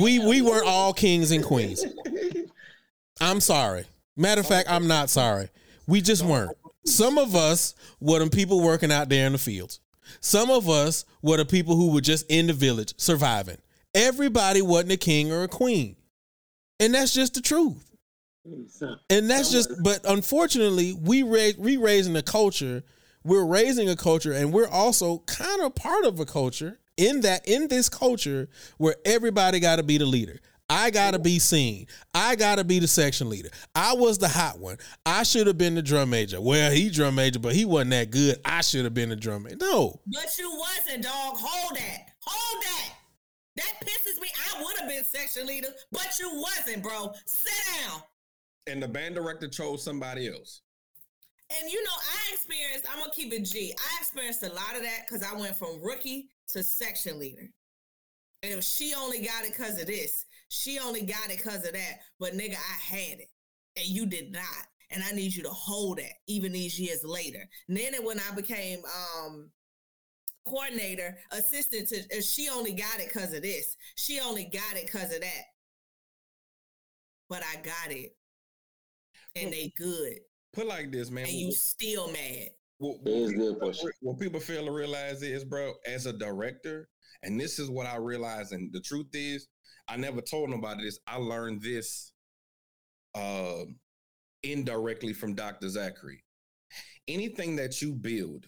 We 0.00 0.18
we 0.18 0.42
weren't 0.42 0.66
all 0.66 0.92
kings 0.92 1.30
and 1.30 1.44
queens. 1.44 1.84
I'm 3.20 3.40
sorry. 3.40 3.84
Matter 4.16 4.40
of 4.40 4.46
fact, 4.46 4.70
I'm 4.70 4.86
not 4.86 5.10
sorry. 5.10 5.48
We 5.86 6.00
just 6.00 6.24
weren't. 6.24 6.56
Some 6.86 7.18
of 7.18 7.34
us 7.34 7.74
were 8.00 8.18
the 8.18 8.30
people 8.30 8.62
working 8.62 8.90
out 8.90 9.08
there 9.08 9.26
in 9.26 9.32
the 9.32 9.38
fields. 9.38 9.80
Some 10.20 10.50
of 10.50 10.68
us 10.68 11.04
were 11.22 11.36
the 11.36 11.44
people 11.44 11.76
who 11.76 11.92
were 11.92 12.00
just 12.00 12.26
in 12.30 12.46
the 12.46 12.52
village 12.52 12.94
surviving. 12.96 13.58
Everybody 13.94 14.62
wasn't 14.62 14.92
a 14.92 14.96
king 14.96 15.32
or 15.32 15.42
a 15.42 15.48
queen. 15.48 15.96
And 16.78 16.94
that's 16.94 17.12
just 17.12 17.34
the 17.34 17.40
truth. 17.40 17.90
And 19.10 19.28
that's 19.28 19.50
just, 19.50 19.70
but 19.82 20.00
unfortunately, 20.04 20.94
we 20.94 21.22
raise, 21.22 21.58
we 21.58 21.76
raising 21.76 22.16
a 22.16 22.22
culture. 22.22 22.82
We're 23.22 23.44
raising 23.44 23.88
a 23.88 23.96
culture, 23.96 24.32
and 24.32 24.50
we're 24.50 24.66
also 24.66 25.18
kind 25.26 25.60
of 25.60 25.74
part 25.74 26.06
of 26.06 26.18
a 26.20 26.24
culture 26.24 26.78
in 27.00 27.22
that 27.22 27.48
in 27.48 27.68
this 27.68 27.88
culture 27.88 28.48
where 28.78 28.96
everybody 29.04 29.58
got 29.58 29.76
to 29.76 29.82
be 29.82 29.98
the 29.98 30.06
leader. 30.06 30.38
I 30.72 30.90
gotta 30.90 31.18
be 31.18 31.40
seen. 31.40 31.88
I 32.14 32.36
gotta 32.36 32.62
be 32.62 32.78
the 32.78 32.86
section 32.86 33.28
leader. 33.28 33.48
I 33.74 33.94
was 33.94 34.18
the 34.18 34.28
hot 34.28 34.60
one. 34.60 34.78
I 35.04 35.24
should 35.24 35.48
have 35.48 35.58
been 35.58 35.74
the 35.74 35.82
drum 35.82 36.10
major. 36.10 36.40
Well, 36.40 36.70
he 36.70 36.90
drum 36.90 37.16
major, 37.16 37.40
but 37.40 37.56
he 37.56 37.64
wasn't 37.64 37.90
that 37.90 38.12
good. 38.12 38.36
I 38.44 38.60
should 38.60 38.84
have 38.84 38.94
been 38.94 39.08
the 39.08 39.16
drum 39.16 39.42
major. 39.42 39.56
No. 39.60 40.00
But 40.06 40.38
you 40.38 40.48
wasn't, 40.56 41.02
dog. 41.02 41.34
Hold 41.36 41.76
that. 41.76 42.12
Hold 42.24 42.62
that. 42.62 42.92
That 43.56 43.72
pisses 43.84 44.22
me. 44.22 44.28
I 44.48 44.62
would 44.62 44.78
have 44.78 44.88
been 44.88 45.02
section 45.02 45.44
leader, 45.44 45.70
but 45.90 46.16
you 46.20 46.30
wasn't, 46.40 46.84
bro. 46.84 47.14
Sit 47.26 47.52
down. 47.88 48.02
And 48.68 48.80
the 48.80 48.86
band 48.86 49.16
director 49.16 49.48
chose 49.48 49.82
somebody 49.82 50.28
else. 50.28 50.60
And 51.58 51.70
you 51.72 51.82
know, 51.82 51.90
I 51.90 52.32
experienced, 52.32 52.86
I'm 52.88 53.00
gonna 53.00 53.10
keep 53.10 53.32
it 53.32 53.42
G. 53.42 53.74
I 53.76 54.00
experienced 54.00 54.44
a 54.44 54.52
lot 54.52 54.76
of 54.76 54.82
that 54.82 55.06
because 55.08 55.24
I 55.24 55.34
went 55.34 55.56
from 55.56 55.82
rookie 55.82 56.28
to 56.52 56.62
section 56.62 57.18
leader. 57.18 57.48
And 58.42 58.54
if 58.54 58.64
she 58.64 58.94
only 58.94 59.20
got 59.20 59.44
it 59.44 59.52
because 59.52 59.80
of 59.80 59.86
this, 59.86 60.24
she 60.48 60.78
only 60.78 61.02
got 61.02 61.30
it 61.30 61.38
because 61.38 61.66
of 61.66 61.72
that. 61.72 62.00
But 62.18 62.32
nigga, 62.32 62.56
I 62.56 62.96
had 62.96 63.20
it. 63.20 63.28
And 63.76 63.86
you 63.86 64.06
did 64.06 64.32
not. 64.32 64.66
And 64.90 65.02
I 65.04 65.12
need 65.12 65.34
you 65.34 65.42
to 65.44 65.50
hold 65.50 65.98
that 65.98 66.12
even 66.26 66.52
these 66.52 66.78
years 66.78 67.04
later. 67.04 67.48
And 67.68 67.76
then 67.76 67.94
when 68.02 68.18
I 68.18 68.34
became 68.34 68.80
um 68.84 69.50
coordinator, 70.44 71.16
assistant 71.32 71.88
to 71.88 72.22
she 72.22 72.48
only 72.48 72.72
got 72.72 72.98
it 72.98 73.08
because 73.12 73.32
of 73.32 73.42
this. 73.42 73.76
She 73.94 74.20
only 74.20 74.44
got 74.44 74.76
it 74.76 74.86
because 74.86 75.14
of 75.14 75.20
that. 75.20 75.44
But 77.28 77.44
I 77.44 77.56
got 77.56 77.90
it. 77.94 78.16
And 79.36 79.52
they 79.52 79.72
good. 79.78 80.18
Put 80.52 80.66
like 80.66 80.90
this, 80.90 81.10
man. 81.10 81.26
And 81.26 81.34
you 81.34 81.52
still 81.52 82.10
mad. 82.10 82.48
What, 82.80 82.96
what, 83.02 83.28
people, 83.28 83.72
what 84.00 84.18
people 84.18 84.40
fail 84.40 84.64
to 84.64 84.72
realize 84.72 85.22
is, 85.22 85.44
bro, 85.44 85.74
as 85.86 86.06
a 86.06 86.14
director, 86.14 86.88
and 87.22 87.38
this 87.38 87.58
is 87.58 87.68
what 87.68 87.86
I 87.86 87.96
realized, 87.96 88.52
and 88.52 88.72
the 88.72 88.80
truth 88.80 89.08
is, 89.12 89.48
I 89.86 89.98
never 89.98 90.22
told 90.22 90.48
nobody 90.48 90.84
this. 90.84 90.98
I 91.06 91.16
learned 91.18 91.60
this 91.60 92.14
uh, 93.14 93.64
indirectly 94.42 95.12
from 95.12 95.34
Dr. 95.34 95.68
Zachary. 95.68 96.24
Anything 97.06 97.56
that 97.56 97.82
you 97.82 97.92
build, 97.92 98.46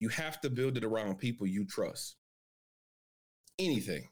you 0.00 0.10
have 0.10 0.38
to 0.42 0.50
build 0.50 0.76
it 0.76 0.84
around 0.84 1.16
people 1.16 1.46
you 1.46 1.64
trust. 1.64 2.16
Anything. 3.58 4.06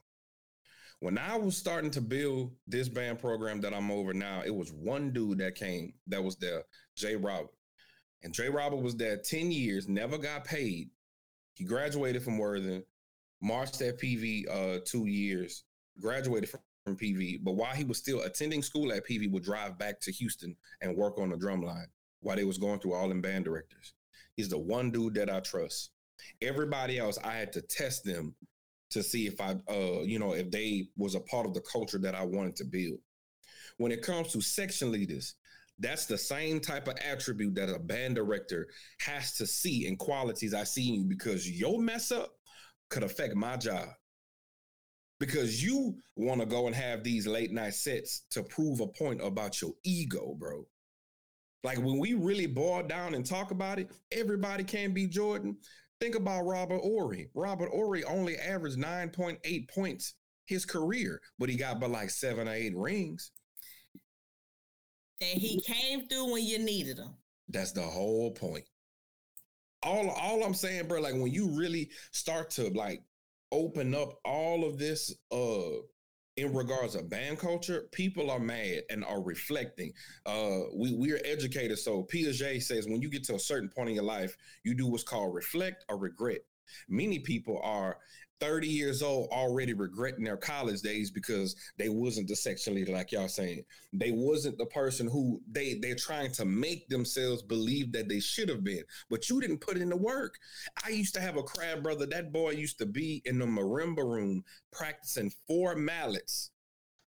When 1.01 1.19
I 1.19 1.37
was 1.37 1.55
starting 1.55 1.91
to 1.91 2.01
build 2.01 2.53
this 2.67 2.89
band 2.89 3.19
program 3.19 3.61
that 3.61 3.75
I'm 3.75 3.91
over 3.91 4.15
now, 4.15 4.41
it 4.43 4.55
was 4.55 4.73
one 4.73 5.13
dude 5.13 5.39
that 5.39 5.57
came 5.57 5.93
that 6.07 6.25
was 6.25 6.37
there, 6.37 6.63
Jay 6.97 7.17
Robert. 7.17 7.51
And 8.23 8.33
Jay 8.33 8.49
Robert 8.49 8.83
was 8.83 8.97
there 8.97 9.17
10 9.17 9.51
years, 9.51 9.89
never 9.89 10.17
got 10.17 10.45
paid. 10.45 10.91
He 11.55 11.65
graduated 11.65 12.23
from 12.23 12.39
Worthing, 12.39 12.85
marched 13.41 13.81
at 13.83 14.01
PV 14.01 14.49
uh, 14.49 14.81
two 14.85 15.07
years, 15.07 15.65
graduated 16.01 16.49
from, 16.49 16.61
from 16.85 16.97
PV. 16.97 17.43
But 17.43 17.57
while 17.57 17.75
he 17.75 17.85
was 17.85 17.99
still 17.99 18.23
attending 18.23 18.63
school 18.63 18.93
at 18.93 19.07
PV, 19.07 19.31
would 19.33 19.43
drive 19.43 19.79
back 19.79 20.01
to 20.01 20.13
Houston 20.13 20.57
and 20.81 20.97
work 20.97 21.19
on 21.19 21.31
the 21.31 21.37
drum 21.37 21.63
line 21.63 21.89
while 22.21 22.37
they 22.37 22.45
was 22.45 22.59
going 22.59 22.79
through 22.79 22.95
all 22.95 23.09
them 23.09 23.21
band 23.21 23.45
directors. 23.45 23.95
He's 24.37 24.49
the 24.49 24.59
one 24.59 24.91
dude 24.91 25.15
that 25.15 25.29
I 25.29 25.41
trust. 25.41 25.91
Everybody 26.41 26.99
else, 26.99 27.19
I 27.23 27.33
had 27.33 27.53
to 27.55 27.61
test 27.61 28.05
them 28.05 28.35
to 28.91 29.03
see 29.03 29.27
if 29.27 29.41
I, 29.41 29.57
uh, 29.69 30.03
you 30.03 30.19
know, 30.19 30.33
if 30.33 30.51
they 30.51 30.89
was 30.97 31.15
a 31.15 31.21
part 31.21 31.47
of 31.47 31.55
the 31.55 31.61
culture 31.61 31.99
that 31.99 32.15
I 32.15 32.25
wanted 32.25 32.57
to 32.57 32.65
build. 32.65 32.99
When 33.79 33.91
it 33.91 34.03
comes 34.03 34.33
to 34.33 34.41
section 34.41 34.93
leaders, 34.93 35.35
that's 35.79 36.07
the 36.07 36.19
same 36.19 36.61
type 36.61 36.89
of 36.89 36.97
attribute 36.99 37.55
that 37.57 37.69
a 37.69 37.79
band 37.79 38.17
director 38.17 38.69
has 39.01 39.35
to 39.37 39.47
see 39.47 39.87
in 39.87 39.97
qualities 39.97 40.55
I 40.55 40.65
see 40.65 40.89
in 40.89 40.95
you 40.95 41.05
because 41.05 41.51
your 41.51 41.81
mess 41.81 42.13
up 42.13 42.31
could 42.91 43.03
affect 43.03 43.35
my 43.35 43.57
job. 43.57 43.89
Because 45.19 45.63
you 45.63 45.97
want 46.17 46.41
to 46.41 46.47
go 46.47 46.67
and 46.67 46.75
have 46.75 47.05
these 47.05 47.27
late 47.27 47.53
night 47.53 47.75
sets 47.75 48.25
to 48.31 48.43
prove 48.43 48.81
a 48.81 48.89
point 48.89 49.21
about 49.23 49.61
your 49.61 49.73
ego, 49.85 50.35
bro. 50.39 50.67
Like 51.65 51.79
when 51.79 51.99
we 51.99 52.15
really 52.15 52.47
boil 52.47 52.83
down 52.83 53.15
and 53.15 53.25
talk 53.25 53.53
about 53.53 53.79
it, 53.79 53.91
everybody 54.11 54.65
can 54.65 54.93
be 54.93 55.07
Jordan. 55.07 55.57
Think 56.01 56.17
about 56.17 56.43
Robert 56.43 56.81
Horry. 56.81 57.31
Robert 57.35 57.71
Horry 57.71 58.03
only 58.03 58.37
averaged 58.37 58.79
9.8 58.79 59.71
points 59.71 60.15
his 60.47 60.65
career, 60.65 61.21
but 61.39 61.49
he 61.49 61.57
got 61.57 61.81
but 61.81 61.91
like 61.91 62.11
seven 62.11 62.49
or 62.49 62.53
eight 62.53 62.77
rings. 62.77 63.31
And 65.23 65.41
he 65.41 65.61
came 65.61 66.07
through 66.09 66.33
when 66.33 66.45
you 66.45 66.59
needed 66.59 66.99
him. 66.99 67.15
That's 67.49 67.73
the 67.73 67.83
whole 67.83 68.33
point. 68.33 68.65
All, 69.83 70.11
all 70.11 70.45
I'm 70.45 70.55
saying, 70.55 70.89
bro, 70.89 71.01
like 71.01 71.15
when 71.15 71.33
you 71.33 71.49
really 71.49 71.91
start 72.11 72.51
to 72.51 72.69
like 72.71 73.03
open 73.51 73.95
up 73.95 74.19
all 74.25 74.65
of 74.65 74.79
this 74.79 75.15
uh 75.31 75.83
in 76.37 76.55
regards 76.55 76.95
of 76.95 77.11
band 77.11 77.39
culture, 77.39 77.89
people 77.93 78.31
are 78.31 78.39
mad 78.39 78.83
and 78.91 79.05
are 79.05 79.23
reflecting. 79.23 79.93
Uh, 80.25 80.61
we 80.75 80.95
we're 80.95 81.21
educated, 81.25 81.79
so 81.79 82.05
Piaget 82.05 82.63
says 82.63 82.87
when 82.89 83.03
you 83.03 83.11
get 83.11 83.25
to 83.25 83.35
a 83.35 83.39
certain 83.39 83.69
point 83.69 83.91
in 83.91 83.95
your 83.95 84.05
life, 84.05 84.35
you 84.65 84.75
do 84.75 84.87
what's 84.87 85.03
called 85.03 85.35
reflect 85.35 85.85
or 85.91 85.99
regret. 85.99 86.41
Many 86.89 87.19
people 87.19 87.61
are 87.63 87.99
30 88.43 88.67
years 88.67 89.03
old 89.03 89.29
already 89.31 89.73
regretting 89.73 90.25
their 90.25 90.37
college 90.37 90.81
days 90.83 91.13
because 91.13 91.55
they 91.79 91.89
wasn't 91.89 92.27
the 92.27 92.35
section 92.35 92.75
leader 92.75 92.91
like 92.91 93.13
y'all 93.13 93.29
saying. 93.29 93.63
They 93.93 94.11
wasn't 94.11 94.59
the 94.59 94.67
person 94.67 95.07
who 95.07 95.41
they 95.49 95.75
they're 95.75 95.95
trying 95.95 96.33
to 96.33 96.45
make 96.45 96.89
themselves 96.89 97.41
believe 97.41 97.93
that 97.93 98.09
they 98.09 98.19
should 98.19 98.49
have 98.49 98.65
been. 98.65 98.83
But 99.09 99.31
you 99.31 99.41
didn't 99.41 99.61
put 99.61 99.77
in 99.77 99.91
the 99.91 99.97
work. 99.97 100.41
I 100.85 100.89
used 100.89 101.15
to 101.15 101.21
have 101.21 101.37
a 101.37 101.43
crab 101.45 101.85
brother. 101.85 102.05
That 102.05 102.33
boy 102.33 102.51
used 102.51 102.79
to 102.79 102.87
be 102.87 103.23
in 103.27 103.39
the 103.39 103.47
marimba 103.47 104.05
room 104.05 104.43
practicing 104.73 105.31
four 105.47 105.77
mallets 105.77 106.51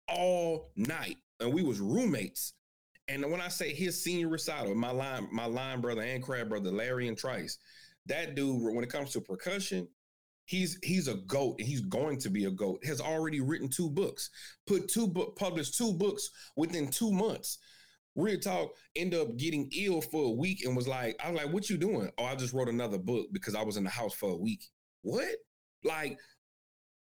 all 0.08 0.72
night 0.76 1.18
and 1.40 1.54
we 1.54 1.62
was 1.62 1.80
roommates. 1.80 2.54
And 3.08 3.30
when 3.32 3.42
i 3.42 3.50
say 3.50 3.74
his 3.74 4.04
senior 4.04 4.30
recital 4.30 4.74
my 4.74 4.92
line 4.92 5.28
my 5.32 5.46
line 5.46 5.82
brother 5.82 6.02
and 6.02 6.24
crab 6.24 6.50
brother 6.50 6.72
larry 6.72 7.08
and 7.08 7.18
trice 7.18 7.58
that 8.06 8.36
dude 8.36 8.62
when 8.62 8.84
it 8.84 8.92
comes 8.92 9.12
to 9.12 9.22
percussion 9.22 9.88
he's 10.50 10.80
he's 10.82 11.08
a 11.08 11.14
goat 11.14 11.56
and 11.60 11.68
he's 11.68 11.82
going 11.82 12.18
to 12.18 12.30
be 12.30 12.46
a 12.46 12.52
goat 12.52 12.84
has 12.84 13.00
already 13.00 13.40
written 13.40 13.70
two 13.70 13.88
books 13.88 14.32
put 14.66 14.88
two 14.88 15.08
book 15.08 15.38
published 15.38 15.78
two 15.78 15.94
books 15.94 16.30
within 16.56 16.90
two 16.90 17.12
months. 17.12 17.60
Real 18.16 18.40
talk 18.40 18.72
end 18.96 19.14
up 19.14 19.38
getting 19.38 19.70
ill 19.78 20.02
for 20.02 20.26
a 20.26 20.32
week 20.32 20.66
and 20.66 20.76
was 20.76 20.88
like 20.88 21.16
i 21.24 21.30
was 21.30 21.40
like 21.40 21.54
what 21.54 21.70
you 21.70 21.78
doing? 21.78 22.10
Oh 22.18 22.26
i 22.26 22.36
just 22.36 22.54
wrote 22.54 22.68
another 22.68 22.98
book 22.98 23.28
because 23.32 23.54
i 23.54 23.62
was 23.62 23.78
in 23.78 23.84
the 23.84 23.92
house 23.92 24.14
for 24.16 24.32
a 24.32 24.36
week. 24.36 24.66
What? 25.04 25.30
Like 25.84 26.18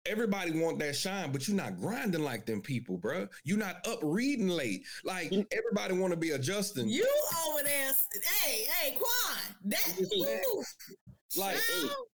everybody 0.06 0.58
want 0.58 0.78
that 0.78 0.96
shine 0.96 1.30
but 1.30 1.46
you're 1.46 1.56
not 1.56 1.78
grinding 1.78 2.22
like 2.22 2.44
them 2.44 2.60
people 2.60 2.98
bro 2.98 3.26
you're 3.42 3.58
not 3.58 3.86
up 3.86 3.98
reading 4.02 4.48
late. 4.48 4.84
Like 5.04 5.30
everybody 5.52 5.92
want 5.92 6.14
to 6.14 6.18
be 6.18 6.30
adjusting. 6.30 6.88
You 6.88 7.06
over 7.46 7.62
there 7.62 7.92
hey 8.22 8.64
hey 8.64 8.96
Kuan 8.96 9.54
that 9.66 10.54
like, 11.36 11.56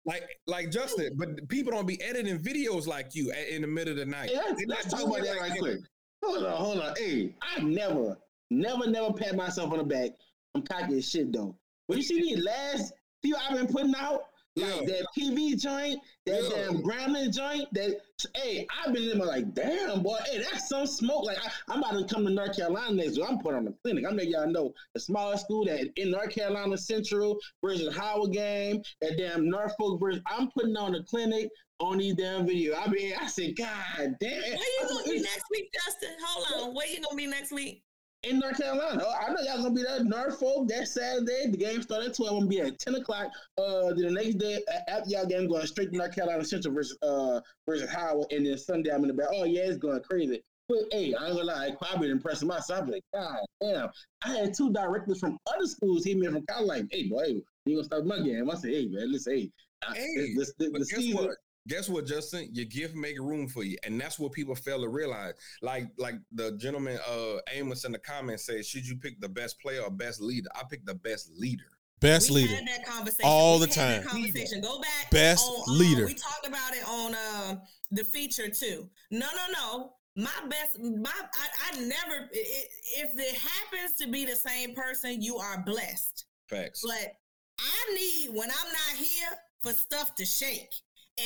like, 0.06 0.24
like 0.48 0.72
Justin, 0.72 1.14
but 1.16 1.48
people 1.50 1.72
don't 1.72 1.88
be 1.88 2.02
editing 2.02 2.40
videos 2.40 2.88
like 2.88 3.16
you 3.16 3.32
in 3.50 3.62
the 3.62 3.68
middle 3.68 3.94
of 3.94 3.98
the 3.98 4.06
night. 4.06 4.30
Hey, 4.30 4.36
let's, 4.36 4.64
let's 4.68 4.86
talk 4.88 5.06
about 5.06 5.24
that 5.24 5.40
right 5.40 5.60
quick. 5.60 5.80
Hold 6.24 6.44
on, 6.44 6.52
hold 6.52 6.80
on. 6.80 6.94
Hey, 6.98 7.36
I 7.41 7.62
never, 7.62 8.18
never, 8.50 8.88
never 8.88 9.14
pat 9.14 9.36
myself 9.36 9.72
on 9.72 9.78
the 9.80 9.84
back. 9.84 10.12
I'm 10.56 10.64
cocky 10.64 10.98
as 10.98 11.10
shit 11.10 11.32
though. 11.32 11.56
When 11.88 11.98
you 11.98 12.04
see 12.04 12.22
these 12.22 12.44
last 12.44 12.94
few 13.22 13.36
I've 13.36 13.58
been 13.58 13.68
putting 13.68 13.94
out, 13.96 14.24
like 14.61 14.86
that 14.86 15.06
PV 15.18 15.60
joint, 15.61 15.99
that 16.26 16.44
yeah. 16.44 16.49
damn 16.49 16.81
Grambling 16.81 17.34
joint. 17.34 17.68
That 17.73 18.02
hey, 18.36 18.68
I've 18.86 18.94
been 18.94 19.10
in 19.10 19.18
there 19.18 19.27
like, 19.27 19.53
damn 19.53 20.02
boy, 20.02 20.18
hey, 20.30 20.40
that's 20.40 20.69
some 20.69 20.86
smoke. 20.86 21.26
Like 21.26 21.38
I, 21.38 21.73
am 21.73 21.84
about 21.84 21.98
to 21.98 22.14
come 22.14 22.26
to 22.26 22.31
North 22.31 22.56
Carolina 22.56 22.94
next 22.94 23.18
week. 23.18 23.26
I'm 23.27 23.40
putting 23.40 23.57
on 23.57 23.65
the 23.65 23.76
clinic. 23.84 24.06
I'm 24.07 24.15
letting 24.15 24.31
y'all 24.31 24.48
know 24.48 24.73
the 24.94 24.99
smallest 24.99 25.45
school 25.45 25.65
that 25.65 25.90
in 25.95 26.11
North 26.11 26.34
Carolina 26.34 26.77
Central 26.77 27.38
versus 27.64 27.95
Howard 27.95 28.34
game, 28.34 28.81
that 29.02 29.18
damn 29.18 29.49
Norfolk 29.49 29.99
versus. 29.99 30.22
I'm 30.27 30.49
putting 30.52 30.76
on 30.77 30.94
the 30.94 31.03
clinic 31.03 31.49
on 31.80 31.98
these 31.98 32.15
damn 32.15 32.45
videos. 32.45 32.76
I 32.77 32.90
mean, 32.90 33.14
I 33.19 33.27
said, 33.27 33.56
God 33.57 34.15
damn. 34.19 34.31
Where 34.31 34.52
you 34.52 34.88
gonna 34.88 35.03
be 35.03 35.19
next 35.22 35.45
week, 35.52 35.73
Justin? 35.73 36.15
Hold 36.23 36.69
on. 36.69 36.76
Where 36.76 36.88
you 36.88 37.02
gonna 37.02 37.15
be 37.15 37.27
next 37.27 37.52
week? 37.52 37.84
In 38.24 38.40
North 38.40 38.58
Carolina. 38.58 39.04
Oh, 39.06 39.14
I 39.14 39.32
know 39.32 39.41
y'all 39.41 39.64
gonna 39.64 39.74
be 39.74 39.84
there. 39.84 40.04
Norfolk 40.04 40.68
that 40.68 40.88
Saturday. 40.88 41.50
The 41.50 41.58
game 41.58 41.82
started 41.82 42.10
at 42.10 42.16
twelve. 42.16 42.34
I'm 42.34 42.40
gonna 42.40 42.50
be 42.50 42.62
at 42.62 42.80
ten 42.80 42.96
o'clock. 42.96 43.28
Uh, 43.58 43.94
the 43.94 44.10
next 44.12 44.36
day 44.36 44.60
after 44.88 45.10
y'all 45.10 45.26
game, 45.26 45.48
going 45.48 45.66
straight 45.68 45.91
to 45.91 45.98
North 45.98 46.14
Carolina 46.14 46.44
Central 46.44 46.74
versus 46.74 46.98
uh 47.02 47.40
versus 47.68 47.90
Howard, 47.90 48.28
and 48.32 48.46
then 48.46 48.58
Sunday 48.58 48.91
I'm 48.91 49.02
in 49.04 49.08
the 49.08 49.14
back. 49.14 49.28
Oh 49.34 49.46
yeah, 49.46 49.62
it's 49.62 49.78
going 49.78 50.02
crazy. 50.02 50.41
But 50.68 50.80
hey, 50.91 51.16
I 51.16 51.28
ain't 51.28 51.36
gonna 51.36 51.46
lie, 51.46 51.72
I've 51.91 52.00
been 52.00 52.12
impressing 52.12 52.48
myself. 52.48 52.84
I'm 52.84 52.91
like, 52.91 53.04
God 53.12 53.40
damn, 53.60 53.90
I 54.24 54.38
had 54.38 54.54
two 54.54 54.72
directors 54.72 55.20
from 55.20 55.38
other 55.52 55.66
schools 55.66 56.06
hit 56.06 56.18
me 56.18 56.28
from 56.28 56.46
college. 56.46 56.68
Like, 56.68 56.86
hey 56.91 57.08
boy, 57.08 57.41
you 57.66 57.76
gonna 57.76 57.84
start 57.84 58.06
my 58.06 58.20
game? 58.20 58.50
I 58.52 58.56
said, 58.56 58.72
hey 58.72 58.88
man, 58.88 59.12
listen, 59.12 59.34
hey, 59.34 59.52
hey, 59.96 60.34
this, 60.36 60.54
this, 60.60 60.72
the 60.72 60.86
season. 60.86 61.26
What? 61.26 61.38
Guess 61.70 61.88
what, 61.88 62.06
Justin? 62.06 62.50
Your 62.52 62.66
gift 62.66 62.96
make 62.96 63.18
room 63.20 63.48
for 63.48 63.64
you, 63.64 63.78
and 63.84 64.00
that's 64.02 64.20
what 64.20 64.34
people 64.34 64.56
fail 64.56 64.82
to 64.82 64.90
realize. 64.90 65.34
Like, 65.62 65.88
like 65.98 66.16
the 66.34 66.58
gentleman 66.58 67.00
uh 67.10 67.38
Amos 67.54 67.86
in 67.86 67.91
the 67.94 68.00
comments 68.00 68.46
said, 68.46 68.66
should 68.66 68.86
you 68.86 68.98
pick 68.98 69.22
the 69.22 69.30
best 69.30 69.62
player 69.62 69.82
or 69.82 69.91
best 69.91 70.20
leader? 70.20 70.50
I 70.56 70.64
pick 70.70 70.86
the 70.86 70.96
best 70.96 71.32
leader. 71.38 71.64
Best 72.02 72.30
we 72.30 72.38
leader. 72.38 72.56
Had 72.56 72.68
that 72.68 72.86
conversation 72.86 73.26
all 73.26 73.60
we 73.60 73.66
the 73.66 73.72
time. 73.72 74.04
conversation. 74.04 74.62
Go 74.62 74.82
back. 74.82 75.12
Best 75.12 75.46
on, 75.46 75.78
leader. 75.78 76.06
we 76.06 76.14
talked 76.14 76.48
about 76.48 76.74
it 76.74 76.88
on 76.88 77.16
uh, 77.16 77.56
the 77.91 78.04
feature 78.04 78.50
too. 78.50 78.90
No, 79.12 79.28
no, 79.36 79.54
no. 79.54 79.94
my 80.16 80.48
best 80.50 80.80
my 80.80 81.12
I, 81.12 81.72
I 81.72 81.80
never 81.80 82.30
it, 82.32 82.68
if 82.98 83.12
it 83.16 83.36
happens 83.36 83.96
to 84.00 84.08
be 84.08 84.26
the 84.26 84.36
same 84.36 84.74
person 84.74 85.22
you 85.22 85.38
are 85.38 85.64
blessed 85.66 86.26
facts 86.48 86.84
but 86.86 87.16
i 87.60 87.94
need 87.94 88.30
when 88.36 88.50
i'm 88.50 88.72
not 88.72 88.98
here 88.98 89.30
for 89.62 89.72
stuff 89.72 90.16
to 90.16 90.26
shake 90.26 90.74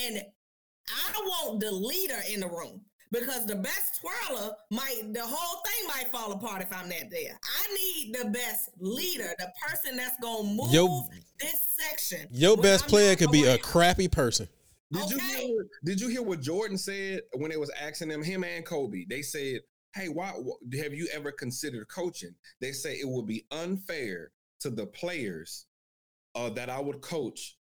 and 0.05 0.21
i 0.89 1.19
want 1.19 1.59
the 1.59 1.71
leader 1.71 2.19
in 2.31 2.39
the 2.39 2.47
room 2.47 2.81
because 3.11 3.45
the 3.45 3.55
best 3.55 4.01
twirler 4.01 4.51
might 4.71 5.01
the 5.13 5.21
whole 5.23 5.61
thing 5.63 5.87
might 5.87 6.11
fall 6.11 6.31
apart 6.31 6.61
if 6.61 6.71
i'm 6.73 6.89
not 6.89 7.09
there 7.11 7.37
i 7.43 7.73
need 7.73 8.15
the 8.19 8.29
best 8.29 8.69
leader 8.79 9.29
the 9.39 9.51
person 9.67 9.95
that's 9.97 10.17
gonna 10.19 10.43
move 10.43 10.73
your, 10.73 11.05
this 11.39 11.75
section 11.79 12.27
your 12.31 12.57
best 12.57 12.87
player 12.87 13.15
could 13.15 13.31
be 13.31 13.45
a 13.45 13.57
crappy 13.57 14.07
person 14.07 14.47
did 14.93 15.03
okay. 15.05 15.13
you 15.15 15.47
hear? 15.47 15.65
Did 15.83 16.01
you 16.01 16.07
hear 16.07 16.21
what 16.21 16.41
Jordan 16.41 16.77
said 16.77 17.21
when 17.33 17.49
they 17.49 17.57
was 17.57 17.71
asking 17.81 18.09
them, 18.09 18.21
him 18.21 18.43
and 18.43 18.63
Kobe? 18.63 19.05
They 19.09 19.23
said, 19.23 19.61
"Hey, 19.95 20.07
why 20.07 20.33
have 20.75 20.93
you 20.93 21.07
ever 21.11 21.31
considered 21.31 21.87
coaching?" 21.87 22.35
They 22.61 22.71
say 22.73 22.93
it 22.95 23.07
would 23.07 23.25
be 23.25 23.45
unfair 23.51 24.31
to 24.59 24.69
the 24.69 24.85
players 24.85 25.65
uh, 26.35 26.51
that 26.51 26.69
I 26.69 26.79
would 26.79 27.01
coach 27.01 27.57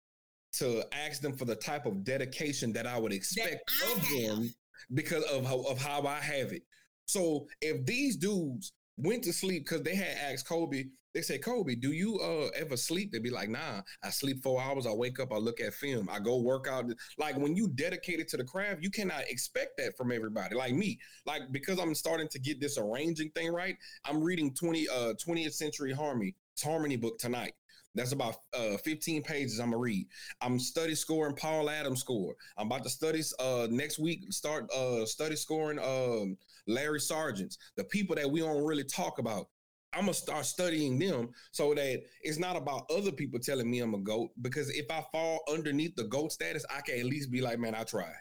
to 0.55 0.85
ask 0.93 1.21
them 1.21 1.33
for 1.33 1.45
the 1.45 1.57
type 1.57 1.87
of 1.87 2.05
dedication 2.05 2.73
that 2.73 2.87
I 2.87 2.99
would 2.99 3.13
expect 3.13 3.71
I 3.85 3.93
of 3.93 3.99
have. 3.99 4.19
them 4.19 4.55
because 4.95 5.25
of 5.25 5.45
how, 5.45 5.61
of 5.63 5.81
how 5.81 6.07
I 6.07 6.21
have 6.21 6.53
it. 6.53 6.63
So 7.07 7.47
if 7.61 7.85
these 7.87 8.17
dudes 8.17 8.73
went 8.97 9.25
to 9.25 9.33
sleep 9.33 9.65
because 9.65 9.83
they 9.83 9.95
had 9.95 10.17
asked 10.33 10.49
Kobe, 10.49 10.85
they 11.13 11.23
say, 11.23 11.39
Kobe, 11.39 11.75
do 11.75 11.91
you 11.93 12.19
uh 12.21 12.51
ever 12.57 12.77
sleep? 12.77 13.11
They'd 13.11 13.23
be 13.23 13.31
like, 13.31 13.49
nah, 13.49 13.83
I 14.05 14.11
sleep 14.11 14.43
four 14.43 14.63
hours. 14.63 14.87
I 14.87 14.93
wake 14.93 15.19
up, 15.19 15.33
I 15.33 15.37
look 15.39 15.61
at 15.61 15.75
film, 15.75 16.09
I 16.09 16.21
go 16.21 16.41
work 16.41 16.69
out. 16.69 16.85
Like 17.19 17.37
when 17.37 17.57
you 17.57 17.69
dedicated 17.75 18.29
to 18.29 18.37
the 18.37 18.45
craft, 18.45 18.83
you 18.83 18.91
cannot 18.91 19.23
expect 19.29 19.77
that 19.79 19.97
from 19.97 20.13
everybody. 20.13 20.55
Like 20.55 20.73
me, 20.75 20.99
like 21.27 21.43
because 21.51 21.79
I'm 21.81 21.95
starting 21.95 22.29
to 22.29 22.39
get 22.39 22.61
this 22.61 22.79
arranging 22.79 23.31
thing 23.31 23.53
right, 23.53 23.77
I'm 24.05 24.23
reading 24.23 24.55
20 24.55 24.89
uh 24.89 25.15
20th 25.27 25.55
century 25.55 25.93
harmony, 25.93 26.37
harmony 26.63 26.97
book 26.97 27.19
tonight. 27.19 27.55
That's 27.95 28.13
about 28.13 28.37
uh, 28.55 28.77
15 28.85 29.23
pages 29.23 29.59
I'm 29.59 29.71
gonna 29.71 29.79
read. 29.79 30.07
I'm 30.41 30.59
study 30.59 30.95
scoring 30.95 31.35
Paul 31.35 31.69
Adams 31.69 32.01
score. 32.01 32.35
I'm 32.57 32.67
about 32.67 32.85
to 32.85 32.91
study 32.91 33.23
uh, 33.41 33.67
next 33.71 33.99
week, 33.99 34.33
start 34.33 34.71
uh, 34.73 35.05
study 35.07 35.37
scoring 35.37 35.79
um, 35.79 36.37
Larry 36.67 37.01
Sargent's, 37.01 37.59
the 37.77 37.85
people 37.85 38.15
that 38.17 38.31
we 38.31 38.41
don't 38.41 38.65
really 38.65 38.85
talk 38.85 39.19
about. 39.19 39.47
I'm 39.93 40.03
gonna 40.03 40.15
start 40.15 40.47
studying 40.47 40.99
them 41.01 41.31
so 41.51 41.75
that 41.75 42.03
it's 42.23 42.39
not 42.39 42.57
about 42.57 42.89
other 42.91 43.11
people 43.11 43.41
telling 43.41 43.69
me 43.69 43.81
I'm 43.81 43.95
a 43.95 43.99
goat. 43.99 44.31
Because 44.41 44.71
if 44.71 44.89
I 44.89 45.05
fall 45.11 45.41
underneath 45.53 45.97
the 45.97 46.05
goat 46.05 46.31
status, 46.31 46.65
I 46.71 46.81
can 46.83 47.01
at 47.01 47.07
least 47.07 47.33
be 47.33 47.41
like, 47.41 47.59
man, 47.59 47.75
I 47.75 47.83
tried. 47.83 48.15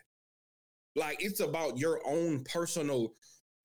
Like 0.95 1.23
it's 1.23 1.41
about 1.41 1.77
your 1.77 2.01
own 2.07 2.43
personal 2.43 3.13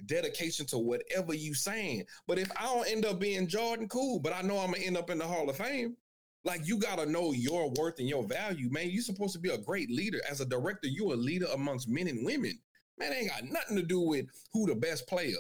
dedication 0.07 0.67
to 0.67 0.79
whatever 0.79 1.35
you 1.35 1.55
saying. 1.55 2.05
But 2.27 2.39
if 2.39 2.51
I 2.57 2.65
don't 2.65 2.89
end 2.89 3.05
up 3.05 3.21
being 3.21 3.47
Jordan, 3.47 3.89
cool. 3.89 4.21
But 4.21 4.35
I 4.35 4.43
know 4.43 4.59
I'm 4.59 4.73
gonna 4.73 4.85
end 4.85 4.97
up 4.97 5.11
in 5.11 5.19
the 5.19 5.27
Hall 5.27 5.49
of 5.49 5.57
Fame. 5.57 5.97
Like 6.45 6.67
you 6.67 6.79
gotta 6.79 7.07
know 7.07 7.33
your 7.33 7.71
worth 7.79 7.99
and 7.99 8.09
your 8.09 8.25
value, 8.25 8.71
man. 8.71 8.91
You're 8.91 9.03
supposed 9.03 9.33
to 9.35 9.39
be 9.39 9.51
a 9.51 9.59
great 9.59 9.91
leader. 9.91 10.21
As 10.31 10.41
a 10.41 10.47
director, 10.47 10.89
you're 10.89 11.15
a 11.15 11.17
leader 11.17 11.47
amongst 11.55 11.89
men 11.89 12.09
and 12.09 12.25
women. 12.25 12.59
Man, 12.99 13.13
ain't 13.13 13.31
got 13.31 13.45
nothing 13.45 13.77
to 13.77 13.83
do 13.83 14.01
with 14.01 14.27
who 14.53 14.67
the 14.67 14.75
best 14.75 15.07
player. 15.09 15.37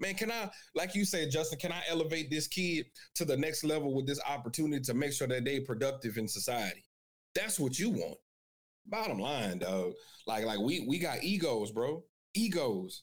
Man, 0.00 0.14
can 0.14 0.30
I, 0.30 0.48
like 0.74 0.94
you 0.94 1.04
said, 1.04 1.30
Justin, 1.30 1.58
can 1.58 1.72
I 1.72 1.82
elevate 1.88 2.30
this 2.30 2.46
kid 2.46 2.86
to 3.16 3.24
the 3.24 3.36
next 3.36 3.64
level 3.64 3.94
with 3.94 4.06
this 4.06 4.20
opportunity 4.28 4.82
to 4.84 4.94
make 4.94 5.12
sure 5.12 5.26
that 5.26 5.44
they 5.44 5.60
productive 5.60 6.18
in 6.18 6.28
society? 6.28 6.84
That's 7.34 7.58
what 7.58 7.78
you 7.78 7.90
want. 7.90 8.18
Bottom 8.86 9.18
line, 9.18 9.58
dog. 9.58 9.92
Like, 10.26 10.44
like 10.44 10.60
we 10.60 10.84
we 10.88 10.98
got 10.98 11.22
egos, 11.22 11.72
bro. 11.72 12.04
Egos. 12.34 13.02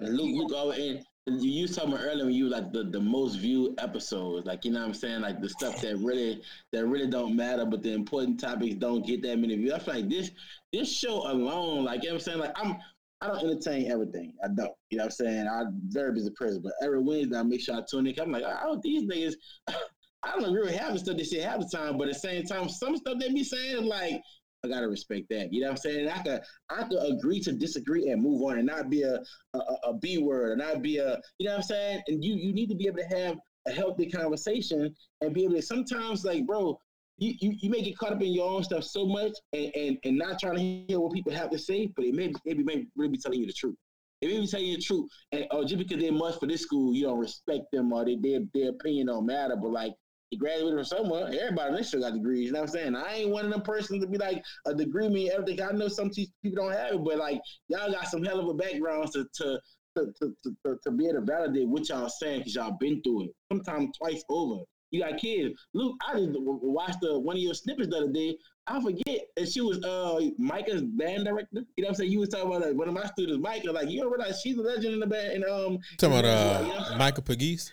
And 0.00 0.16
Luke, 0.16 0.50
Luke, 0.50 0.76
and 0.76 1.04
you 1.42 1.50
used 1.50 1.74
talking 1.74 1.92
about 1.92 2.04
earlier 2.04 2.24
when 2.24 2.34
you 2.34 2.48
like 2.48 2.72
the, 2.72 2.84
the 2.84 3.00
most 3.00 3.36
viewed 3.36 3.78
episodes, 3.78 4.46
like 4.46 4.64
you 4.64 4.72
know 4.72 4.80
what 4.80 4.88
I'm 4.88 4.94
saying, 4.94 5.20
like 5.20 5.40
the 5.40 5.48
stuff 5.48 5.80
that 5.82 5.98
really 5.98 6.42
that 6.72 6.86
really 6.86 7.06
don't 7.06 7.36
matter, 7.36 7.66
but 7.66 7.82
the 7.82 7.92
important 7.92 8.40
topics 8.40 8.74
don't 8.76 9.06
get 9.06 9.22
that 9.22 9.38
many 9.38 9.56
views. 9.56 9.72
I 9.72 9.78
feel 9.78 9.94
like 9.94 10.08
this 10.08 10.30
this 10.72 10.90
show 10.90 11.30
alone, 11.30 11.84
like 11.84 12.02
you 12.02 12.08
know 12.08 12.14
what 12.14 12.22
I'm 12.22 12.24
saying, 12.24 12.38
like 12.38 12.52
I'm 12.56 12.76
I 13.20 13.26
don't 13.26 13.50
entertain 13.50 13.90
everything. 13.90 14.32
I 14.42 14.48
don't. 14.48 14.72
You 14.88 14.98
know 14.98 15.04
what 15.04 15.06
I'm 15.06 15.10
saying? 15.10 15.46
I'm 15.46 15.80
very 15.88 16.12
busy 16.12 16.30
person, 16.30 16.62
but 16.62 16.72
every 16.82 17.02
Wednesday 17.02 17.38
I 17.38 17.42
make 17.42 17.60
sure 17.60 17.76
I 17.76 17.82
tune 17.88 18.06
in. 18.06 18.18
I'm 18.18 18.32
like, 18.32 18.44
oh, 18.46 18.80
these 18.82 19.04
niggas, 19.04 19.34
I 20.22 20.38
don't 20.38 20.52
with 20.52 20.74
half 20.74 20.94
the 20.94 20.98
stuff 20.98 21.16
they 21.16 21.24
say 21.24 21.40
half 21.40 21.60
the 21.60 21.68
time, 21.68 21.98
but 21.98 22.08
at 22.08 22.14
the 22.14 22.20
same 22.20 22.44
time, 22.44 22.68
some 22.68 22.96
stuff 22.96 23.18
they 23.18 23.28
be 23.28 23.44
saying 23.44 23.84
like, 23.84 24.22
I 24.62 24.68
gotta 24.68 24.88
respect 24.88 25.28
that. 25.30 25.52
You 25.52 25.62
know 25.62 25.68
what 25.68 25.72
I'm 25.72 25.76
saying? 25.78 26.08
I 26.08 26.22
could 26.22 26.40
I 26.68 26.82
could 26.84 27.12
agree 27.12 27.40
to 27.40 27.52
disagree 27.52 28.10
and 28.10 28.22
move 28.22 28.42
on 28.42 28.58
and 28.58 28.66
not 28.66 28.90
be 28.90 29.02
a 29.02 29.20
a, 29.54 29.58
a 29.84 29.94
B 29.94 30.18
word 30.18 30.50
and 30.50 30.60
not 30.60 30.82
be 30.82 30.98
a 30.98 31.18
you 31.38 31.46
know 31.46 31.52
what 31.52 31.56
I'm 31.58 31.62
saying? 31.62 32.02
And 32.08 32.22
you 32.24 32.34
you 32.34 32.52
need 32.52 32.68
to 32.68 32.74
be 32.74 32.86
able 32.86 32.98
to 32.98 33.16
have 33.16 33.38
a 33.66 33.72
healthy 33.72 34.10
conversation 34.10 34.94
and 35.20 35.34
be 35.34 35.44
able 35.44 35.54
to 35.54 35.62
sometimes 35.62 36.24
like, 36.24 36.46
bro, 36.46 36.78
you, 37.18 37.34
you, 37.40 37.54
you 37.60 37.70
may 37.70 37.82
get 37.82 37.98
caught 37.98 38.12
up 38.12 38.22
in 38.22 38.32
your 38.32 38.48
own 38.48 38.64
stuff 38.64 38.82
so 38.84 39.04
much 39.04 39.32
and, 39.52 39.70
and, 39.76 39.98
and 40.04 40.16
not 40.16 40.38
trying 40.38 40.56
to 40.56 40.62
hear 40.88 41.00
what 41.00 41.12
people 41.12 41.32
have 41.32 41.50
to 41.50 41.58
say, 41.58 41.92
but 41.94 42.04
it 42.04 42.14
may 42.14 42.32
maybe 42.44 42.62
may 42.62 42.86
really 42.96 43.12
be 43.12 43.18
telling 43.18 43.40
you 43.40 43.46
the 43.46 43.52
truth. 43.52 43.76
It 44.20 44.28
may 44.28 44.40
be 44.40 44.46
telling 44.46 44.66
you 44.66 44.76
the 44.76 44.82
truth, 44.82 45.10
and 45.32 45.46
or 45.50 45.64
just 45.64 45.78
because 45.78 46.02
they 46.02 46.10
must 46.10 46.40
for 46.40 46.46
this 46.46 46.62
school, 46.62 46.94
you 46.94 47.04
don't 47.04 47.18
respect 47.18 47.64
them 47.72 47.92
or 47.92 48.04
they, 48.04 48.16
their 48.16 48.40
their 48.52 48.70
opinion 48.70 49.06
don't 49.06 49.26
matter. 49.26 49.56
But 49.56 49.70
like 49.70 49.92
he 50.30 50.36
graduated 50.36 50.74
from 50.74 50.84
somewhere, 50.84 51.26
everybody 51.26 51.76
this 51.76 51.90
show 51.90 52.00
got 52.00 52.14
degrees. 52.14 52.46
You 52.46 52.52
know 52.52 52.60
what 52.60 52.70
I'm 52.70 52.74
saying? 52.74 52.96
I 52.96 53.14
ain't 53.16 53.30
one 53.30 53.46
of 53.46 53.50
them 53.50 53.62
persons 53.62 54.02
to 54.02 54.08
be 54.08 54.16
like 54.16 54.42
a 54.64 54.74
degree 54.74 55.08
mean 55.08 55.30
everything. 55.32 55.60
I 55.60 55.72
know 55.72 55.88
some 55.88 56.10
people 56.10 56.30
don't 56.54 56.72
have 56.72 56.94
it, 56.94 57.04
but 57.04 57.18
like 57.18 57.40
y'all 57.68 57.90
got 57.90 58.06
some 58.06 58.22
hell 58.22 58.38
of 58.38 58.48
a 58.48 58.54
background 58.54 59.10
to 59.12 59.26
to 59.34 59.60
to, 59.96 60.06
to, 60.20 60.34
to, 60.64 60.76
to 60.84 60.90
be 60.92 61.06
able 61.06 61.20
to 61.20 61.26
validate 61.26 61.68
what 61.68 61.88
y'all 61.88 62.08
saying 62.08 62.40
because 62.40 62.54
y'all 62.54 62.76
been 62.78 63.02
through 63.02 63.24
it. 63.24 63.30
Sometimes 63.50 63.96
twice 63.98 64.24
over. 64.28 64.62
You 64.92 65.02
got 65.02 65.18
kids. 65.18 65.54
Luke, 65.74 65.96
I 66.06 66.14
just 66.14 66.30
watched 66.34 67.00
the 67.00 67.18
one 67.18 67.36
of 67.36 67.42
your 67.42 67.54
snippets 67.54 67.88
the 67.88 67.96
other 67.96 68.12
day. 68.12 68.36
I 68.66 68.80
forget, 68.80 69.20
and 69.36 69.48
she 69.48 69.60
was 69.60 69.82
uh 69.84 70.20
Micah's 70.38 70.82
band 70.82 71.24
director. 71.24 71.48
You 71.76 71.82
know 71.82 71.86
what 71.86 71.88
I'm 71.88 71.94
saying? 71.94 72.12
You 72.12 72.20
was 72.20 72.28
talking 72.28 72.48
about 72.48 72.62
like, 72.66 72.76
one 72.76 72.88
of 72.88 72.94
my 72.94 73.06
students, 73.06 73.40
Micah. 73.40 73.72
Like 73.72 73.88
you 73.88 74.00
don't 74.00 74.12
realize 74.12 74.40
she's 74.40 74.56
a 74.56 74.62
legend 74.62 74.94
in 74.94 75.00
the 75.00 75.06
band. 75.06 75.32
And 75.32 75.44
um, 75.44 75.78
talking 75.98 76.18
about 76.18 76.24
uh, 76.24 76.62
you 76.62 76.68
know? 76.68 76.96
Micah 76.98 77.22
Pegues. 77.22 77.72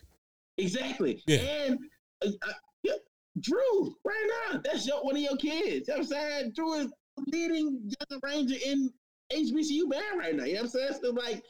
Exactly. 0.57 1.23
Yeah. 1.27 1.37
And 1.37 1.79
uh, 2.25 2.53
yeah, 2.83 2.93
Drew, 3.39 3.95
right 4.05 4.29
now, 4.51 4.61
that's 4.63 4.87
your 4.87 5.03
one 5.03 5.15
of 5.15 5.21
your 5.21 5.37
kids. 5.37 5.87
You 5.87 5.93
know 5.93 5.99
what 5.99 5.99
I'm 5.99 6.03
saying? 6.05 6.51
Drew 6.55 6.73
is 6.73 6.93
leading 7.27 7.91
young 8.09 8.19
ranger 8.23 8.55
in 8.65 8.91
HBCU 9.31 9.89
band 9.89 10.19
right 10.19 10.35
now. 10.35 10.43
You 10.43 10.55
know 10.55 10.61
what 10.61 10.65
I'm 10.65 10.69
saying? 10.69 10.99
So 11.03 11.11
like 11.11 11.43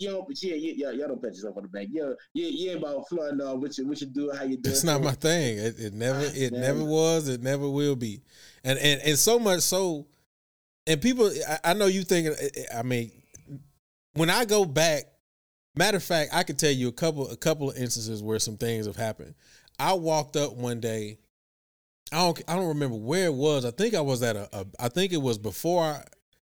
you 0.00 0.08
know, 0.08 0.24
but 0.26 0.42
yeah, 0.42 0.54
yeah, 0.54 0.90
y'all 0.92 1.08
don't 1.08 1.22
pat 1.22 1.34
yourself 1.34 1.58
on 1.58 1.64
the 1.64 1.68
back. 1.68 1.88
Yeah, 1.90 2.12
yeah, 2.32 2.48
yeah, 2.50 2.72
about 2.72 2.96
off 2.96 3.12
what 3.12 3.76
you 3.76 3.86
what 3.86 4.00
you 4.00 4.06
do, 4.06 4.32
how 4.34 4.44
you 4.44 4.56
do. 4.56 4.70
It's 4.70 4.82
not 4.82 5.02
my 5.02 5.12
thing. 5.12 5.58
It, 5.58 5.78
it 5.78 5.92
never, 5.92 6.20
ah, 6.20 6.30
it 6.34 6.52
never 6.52 6.82
was. 6.82 7.28
It 7.28 7.42
never 7.42 7.68
will 7.68 7.96
be. 7.96 8.22
And 8.64 8.78
and 8.78 9.00
and 9.02 9.18
so 9.18 9.38
much 9.38 9.60
so, 9.60 10.06
and 10.86 11.02
people, 11.02 11.30
I, 11.46 11.58
I 11.64 11.74
know 11.74 11.84
you 11.84 12.02
thinking. 12.02 12.34
I 12.74 12.82
mean, 12.82 13.12
when 14.14 14.30
I 14.30 14.46
go 14.46 14.64
back, 14.64 15.04
matter 15.76 15.98
of 15.98 16.02
fact, 16.02 16.30
I 16.32 16.44
could 16.44 16.58
tell 16.58 16.72
you 16.72 16.88
a 16.88 16.92
couple 16.92 17.28
a 17.28 17.36
couple 17.36 17.70
of 17.70 17.76
instances 17.76 18.22
where 18.22 18.38
some 18.38 18.56
things 18.56 18.86
have 18.86 18.96
happened. 18.96 19.34
I 19.80 19.94
walked 19.94 20.36
up 20.36 20.54
one 20.54 20.80
day. 20.80 21.18
I 22.12 22.18
don't 22.18 22.42
I 22.48 22.56
don't 22.56 22.68
remember 22.68 22.96
where 22.96 23.26
it 23.26 23.34
was. 23.34 23.64
I 23.64 23.70
think 23.70 23.94
I 23.94 24.00
was 24.00 24.22
at 24.22 24.36
a, 24.36 24.48
a 24.52 24.66
I 24.78 24.88
think 24.88 25.12
it 25.12 25.22
was 25.22 25.38
before 25.38 25.84
I, 25.84 26.04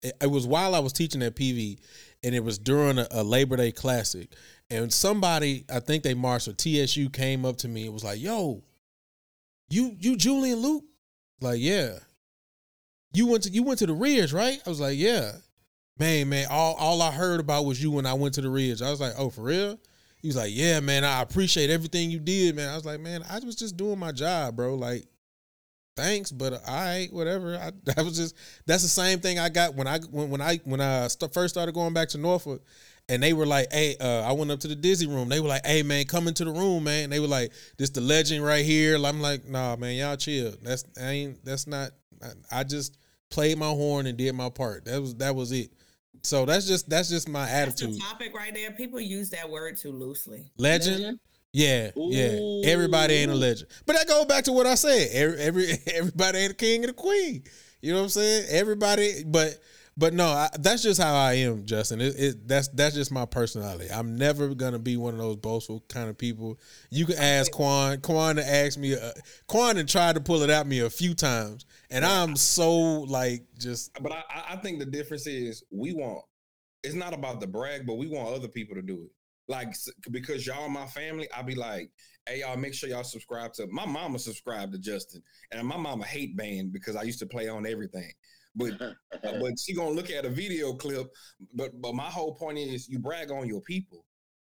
it, 0.02 0.14
it 0.22 0.30
was 0.30 0.46
while 0.46 0.74
I 0.74 0.78
was 0.78 0.92
teaching 0.92 1.22
at 1.22 1.36
PV 1.36 1.78
and 2.22 2.34
it 2.34 2.42
was 2.42 2.58
during 2.58 2.98
a, 2.98 3.06
a, 3.10 3.22
Labor 3.22 3.56
Day 3.56 3.72
Classic. 3.72 4.32
And 4.70 4.92
somebody, 4.92 5.64
I 5.72 5.80
think 5.80 6.02
they 6.02 6.14
marched 6.14 6.48
or 6.48 6.52
TSU 6.52 7.10
came 7.10 7.44
up 7.44 7.56
to 7.58 7.68
me 7.68 7.84
and 7.84 7.92
was 7.92 8.04
like, 8.04 8.20
"Yo, 8.20 8.62
you 9.70 9.94
you 9.98 10.16
Julian 10.16 10.58
Luke?" 10.58 10.84
Like, 11.40 11.60
yeah. 11.60 11.98
You 13.12 13.26
went 13.26 13.44
to 13.44 13.50
you 13.50 13.62
went 13.62 13.78
to 13.78 13.86
the 13.86 13.94
Ridge, 13.94 14.32
right? 14.32 14.60
I 14.64 14.68
was 14.68 14.80
like, 14.80 14.98
yeah. 14.98 15.32
Man, 15.98 16.28
man, 16.28 16.46
all 16.50 16.74
all 16.74 17.02
I 17.02 17.10
heard 17.10 17.40
about 17.40 17.64
was 17.64 17.82
you 17.82 17.90
when 17.90 18.06
I 18.06 18.14
went 18.14 18.34
to 18.34 18.40
the 18.40 18.50
Ridge. 18.50 18.82
I 18.82 18.90
was 18.90 19.00
like, 19.00 19.14
oh, 19.16 19.30
for 19.30 19.42
real? 19.42 19.78
He 20.20 20.28
was 20.28 20.36
like, 20.36 20.50
yeah, 20.52 20.80
man, 20.80 21.04
I 21.04 21.22
appreciate 21.22 21.70
everything 21.70 22.10
you 22.10 22.18
did, 22.18 22.56
man. 22.56 22.68
I 22.68 22.74
was 22.74 22.84
like, 22.84 23.00
man, 23.00 23.22
I 23.30 23.38
was 23.38 23.54
just 23.54 23.76
doing 23.76 23.98
my 23.98 24.10
job, 24.12 24.56
bro. 24.56 24.74
Like, 24.74 25.06
thanks, 25.96 26.32
but 26.32 26.54
all 26.54 26.60
right, 26.66 27.08
whatever. 27.12 27.56
I 27.56 27.72
that 27.84 28.04
was 28.04 28.16
just 28.16 28.36
that's 28.66 28.82
the 28.82 28.88
same 28.88 29.20
thing 29.20 29.38
I 29.38 29.48
got 29.48 29.74
when 29.74 29.86
I 29.86 29.98
when 30.10 30.30
when 30.30 30.40
I 30.40 30.60
when 30.64 30.80
I 30.80 31.08
st- 31.08 31.32
first 31.32 31.54
started 31.54 31.74
going 31.74 31.92
back 31.92 32.08
to 32.10 32.18
Norfolk, 32.18 32.64
and 33.08 33.22
they 33.22 33.32
were 33.32 33.46
like, 33.46 33.72
"Hey, 33.72 33.96
uh, 34.00 34.22
I 34.22 34.32
went 34.32 34.50
up 34.50 34.60
to 34.60 34.68
the 34.68 34.74
Dizzy 34.76 35.06
room. 35.06 35.28
They 35.28 35.40
were 35.40 35.48
like, 35.48 35.66
"Hey, 35.66 35.82
man, 35.82 36.04
come 36.06 36.28
into 36.28 36.44
the 36.44 36.52
room, 36.52 36.84
man." 36.84 37.04
And 37.04 37.12
they 37.12 37.20
were 37.20 37.26
like, 37.26 37.52
"This 37.76 37.90
the 37.90 38.00
legend 38.00 38.44
right 38.44 38.64
here." 38.64 38.96
I'm 38.96 39.20
like, 39.20 39.46
"Nah, 39.46 39.76
man, 39.76 39.96
y'all 39.96 40.16
chill. 40.16 40.52
That's 40.62 40.84
I 41.00 41.10
ain't 41.10 41.44
that's 41.44 41.66
not. 41.66 41.90
I, 42.22 42.60
I 42.60 42.64
just 42.64 42.98
played 43.30 43.58
my 43.58 43.68
horn 43.68 44.06
and 44.06 44.18
did 44.18 44.34
my 44.34 44.50
part. 44.50 44.84
That 44.86 45.00
was 45.00 45.14
that 45.16 45.34
was 45.34 45.52
it." 45.52 45.70
So 46.22 46.44
that's 46.44 46.66
just 46.66 46.88
that's 46.88 47.08
just 47.08 47.28
my 47.28 47.48
attitude. 47.48 47.90
That's 47.90 47.98
the 47.98 48.04
topic 48.04 48.34
right 48.34 48.54
there. 48.54 48.70
People 48.72 49.00
use 49.00 49.30
that 49.30 49.48
word 49.48 49.76
too 49.76 49.92
loosely. 49.92 50.50
Legend. 50.56 50.96
legend? 50.98 51.20
Yeah, 51.52 51.90
Ooh. 51.96 52.10
yeah. 52.10 52.70
Everybody 52.70 53.14
ain't 53.14 53.30
a 53.30 53.34
legend. 53.34 53.70
But 53.86 53.96
I 53.96 54.04
go 54.04 54.24
back 54.24 54.44
to 54.44 54.52
what 54.52 54.66
I 54.66 54.74
said. 54.74 55.08
Every, 55.12 55.38
every 55.38 55.68
everybody 55.94 56.38
ain't 56.38 56.52
a 56.52 56.56
king 56.56 56.82
and 56.84 56.90
a 56.90 56.94
queen. 56.94 57.42
You 57.80 57.92
know 57.92 57.98
what 57.98 58.04
I'm 58.04 58.10
saying? 58.10 58.46
Everybody, 58.50 59.24
but 59.24 59.58
But 59.98 60.14
no, 60.14 60.28
I, 60.28 60.48
that's 60.60 60.84
just 60.84 61.02
how 61.02 61.12
I 61.12 61.34
am, 61.34 61.66
Justin. 61.66 62.00
It, 62.00 62.14
it, 62.16 62.48
that's 62.48 62.68
that's 62.68 62.94
just 62.94 63.10
my 63.10 63.24
personality. 63.26 63.88
I'm 63.92 64.16
never 64.16 64.54
gonna 64.54 64.78
be 64.78 64.96
one 64.96 65.14
of 65.14 65.18
those 65.18 65.36
boastful 65.36 65.84
kind 65.88 66.08
of 66.08 66.16
people. 66.16 66.60
You 66.88 67.04
can 67.04 67.18
ask 67.18 67.50
Kuan. 67.50 68.00
Kuan 68.00 68.38
asked 68.38 68.78
me. 68.78 68.94
Uh, 68.94 69.10
Kuan 69.48 69.76
and 69.76 69.88
tried 69.88 70.14
to 70.14 70.20
pull 70.20 70.42
it 70.42 70.50
at 70.50 70.68
me 70.68 70.78
a 70.80 70.88
few 70.88 71.14
times, 71.14 71.66
and 71.90 72.04
I'm 72.04 72.36
so 72.36 72.78
like 72.78 73.42
just. 73.58 74.00
But 74.00 74.12
I, 74.12 74.22
I 74.50 74.56
think 74.58 74.78
the 74.78 74.86
difference 74.86 75.26
is 75.26 75.64
we 75.72 75.92
want. 75.92 76.24
It's 76.84 76.94
not 76.94 77.12
about 77.12 77.40
the 77.40 77.48
brag, 77.48 77.84
but 77.84 77.94
we 77.94 78.06
want 78.06 78.28
other 78.28 78.46
people 78.46 78.76
to 78.76 78.82
do 78.82 79.02
it. 79.02 79.10
Like 79.48 79.74
because 80.12 80.46
y'all 80.46 80.68
my 80.68 80.86
family, 80.86 81.28
I'll 81.36 81.42
be 81.42 81.56
like, 81.56 81.90
hey 82.28 82.40
y'all, 82.40 82.56
make 82.56 82.74
sure 82.74 82.88
y'all 82.88 83.02
subscribe 83.02 83.52
to 83.54 83.66
my 83.66 83.84
mama 83.84 84.20
subscribed 84.20 84.74
to 84.74 84.78
Justin, 84.78 85.24
and 85.50 85.66
my 85.66 85.76
mama 85.76 86.04
hate 86.04 86.36
band 86.36 86.72
because 86.72 86.94
I 86.94 87.02
used 87.02 87.18
to 87.18 87.26
play 87.26 87.48
on 87.48 87.66
everything. 87.66 88.12
But 88.54 88.80
uh, 88.80 88.92
but 89.22 89.58
she 89.58 89.74
gonna 89.74 89.90
look 89.90 90.10
at 90.10 90.24
a 90.24 90.30
video 90.30 90.72
clip. 90.74 91.08
But 91.54 91.80
but 91.80 91.94
my 91.94 92.04
whole 92.04 92.34
point 92.34 92.58
is 92.58 92.88
you 92.88 92.98
brag 92.98 93.30
on 93.30 93.48
your 93.48 93.60
people. 93.62 94.04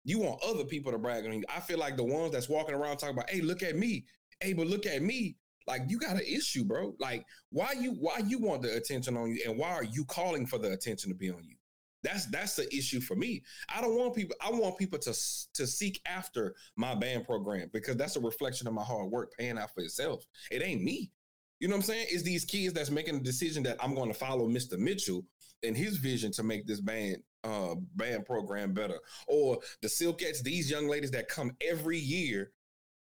You 0.05 0.19
want 0.19 0.41
other 0.43 0.63
people 0.63 0.91
to 0.91 0.97
brag 0.97 1.25
on 1.25 1.33
you. 1.33 1.43
I 1.53 1.59
feel 1.59 1.77
like 1.77 1.97
the 1.97 2.03
ones 2.03 2.31
that's 2.31 2.49
walking 2.49 2.73
around 2.73 2.97
talking 2.97 3.15
about, 3.15 3.29
hey, 3.29 3.41
look 3.41 3.61
at 3.61 3.75
me. 3.75 4.05
Hey, 4.39 4.53
but 4.53 4.67
look 4.67 4.85
at 4.85 5.01
me. 5.01 5.35
Like 5.67 5.83
you 5.87 5.99
got 5.99 6.15
an 6.15 6.25
issue, 6.27 6.63
bro. 6.63 6.95
Like 6.99 7.25
why 7.51 7.73
you 7.79 7.91
why 7.91 8.21
you 8.25 8.39
want 8.39 8.63
the 8.63 8.75
attention 8.75 9.15
on 9.15 9.29
you, 9.29 9.41
and 9.45 9.57
why 9.57 9.69
are 9.69 9.83
you 9.83 10.03
calling 10.05 10.45
for 10.45 10.57
the 10.57 10.71
attention 10.71 11.11
to 11.11 11.15
be 11.15 11.29
on 11.29 11.43
you? 11.43 11.55
That's 12.01 12.25
that's 12.27 12.55
the 12.55 12.73
issue 12.75 13.01
for 13.01 13.15
me. 13.15 13.43
I 13.73 13.81
don't 13.81 13.95
want 13.95 14.15
people. 14.15 14.35
I 14.41 14.49
want 14.49 14.77
people 14.77 14.99
to 14.99 15.11
to 15.53 15.67
seek 15.67 16.01
after 16.05 16.55
my 16.75 16.95
band 16.95 17.25
program 17.25 17.69
because 17.73 17.97
that's 17.97 18.15
a 18.15 18.21
reflection 18.21 18.67
of 18.67 18.73
my 18.73 18.83
hard 18.83 19.11
work 19.11 19.31
paying 19.37 19.57
out 19.57 19.73
for 19.73 19.81
itself. 19.81 20.23
It 20.49 20.63
ain't 20.63 20.81
me. 20.81 21.11
You 21.59 21.67
know 21.67 21.75
what 21.75 21.83
I'm 21.83 21.87
saying? 21.87 22.07
It's 22.09 22.23
these 22.23 22.45
kids 22.45 22.73
that's 22.73 22.89
making 22.89 23.15
a 23.15 23.19
decision 23.19 23.63
that 23.63 23.77
I'm 23.83 23.93
going 23.93 24.11
to 24.11 24.17
follow 24.17 24.47
Mr. 24.47 24.77
Mitchell 24.77 25.25
and 25.63 25.75
his 25.75 25.97
vision 25.97 26.31
to 26.33 26.43
make 26.43 26.65
this 26.65 26.79
band 26.79 27.17
uh 27.43 27.75
band 27.95 28.25
program 28.25 28.73
better. 28.73 28.99
Or 29.27 29.59
the 29.81 29.87
Silkettes, 29.87 30.41
these 30.41 30.69
young 30.69 30.87
ladies 30.87 31.11
that 31.11 31.27
come 31.27 31.55
every 31.61 31.99
year 31.99 32.51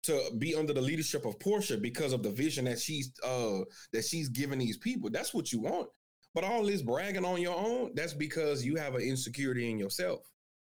to 0.03 0.31
be 0.37 0.55
under 0.55 0.73
the 0.73 0.81
leadership 0.81 1.25
of 1.25 1.37
Porsha 1.39 1.81
because 1.81 2.13
of 2.13 2.23
the 2.23 2.31
vision 2.31 2.65
that 2.65 2.79
she's 2.79 3.11
uh 3.23 3.59
that 3.91 4.05
she's 4.05 4.29
giving 4.29 4.59
these 4.59 4.77
people. 4.77 5.09
That's 5.09 5.33
what 5.33 5.51
you 5.51 5.59
want. 5.59 5.89
But 6.33 6.43
all 6.43 6.63
this 6.63 6.81
bragging 6.81 7.25
on 7.25 7.41
your 7.41 7.57
own, 7.57 7.91
that's 7.95 8.13
because 8.13 8.63
you 8.63 8.75
have 8.75 8.95
an 8.95 9.01
insecurity 9.01 9.69
in 9.69 9.79
yourself. 9.79 10.21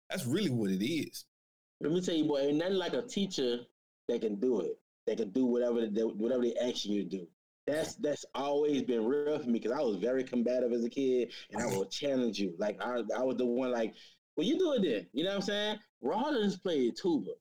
That's 0.10 0.26
really 0.26 0.50
what 0.50 0.72
it 0.72 0.84
is. 0.84 1.26
Let 1.82 1.92
me 1.92 2.02
tell 2.02 2.16
you, 2.16 2.26
boy, 2.26 2.40
ain't 2.40 2.58
nothing 2.58 2.76
like 2.76 2.94
a 2.94 3.02
teacher 3.04 3.60
that 4.08 4.22
can 4.22 4.36
do 4.36 4.62
it. 4.62 4.80
That 5.06 5.18
can 5.18 5.30
do 5.32 5.46
whatever 5.46 5.86
they, 5.86 6.02
whatever 6.02 6.44
they 6.44 6.56
ask 6.56 6.86
you 6.86 7.04
to 7.04 7.10
do. 7.10 7.28
That's 7.68 7.96
that's 7.96 8.26
always 8.34 8.82
been 8.84 9.06
real 9.06 9.38
for 9.40 9.48
me 9.48 9.60
because 9.60 9.78
I 9.78 9.82
was 9.82 9.98
very 9.98 10.24
combative 10.24 10.72
as 10.72 10.86
a 10.86 10.90
kid, 10.90 11.34
and 11.52 11.62
I 11.62 11.66
will 11.66 11.86
challenge 11.86 12.40
you. 12.40 12.56
Like 12.58 12.82
I, 12.82 13.02
I 13.16 13.24
was 13.24 13.36
the 13.38 13.46
one 13.46 13.72
like, 13.72 13.94
well, 14.38 14.48
you 14.48 14.58
do 14.58 14.74
it 14.74 14.84
then. 14.84 15.08
You 15.12 15.26
know 15.26 15.32
what 15.32 15.36
I'm 15.38 15.42
saying? 15.42 15.80
Rollins 16.02 16.58
played 16.58 16.96
tuba. 16.96 17.32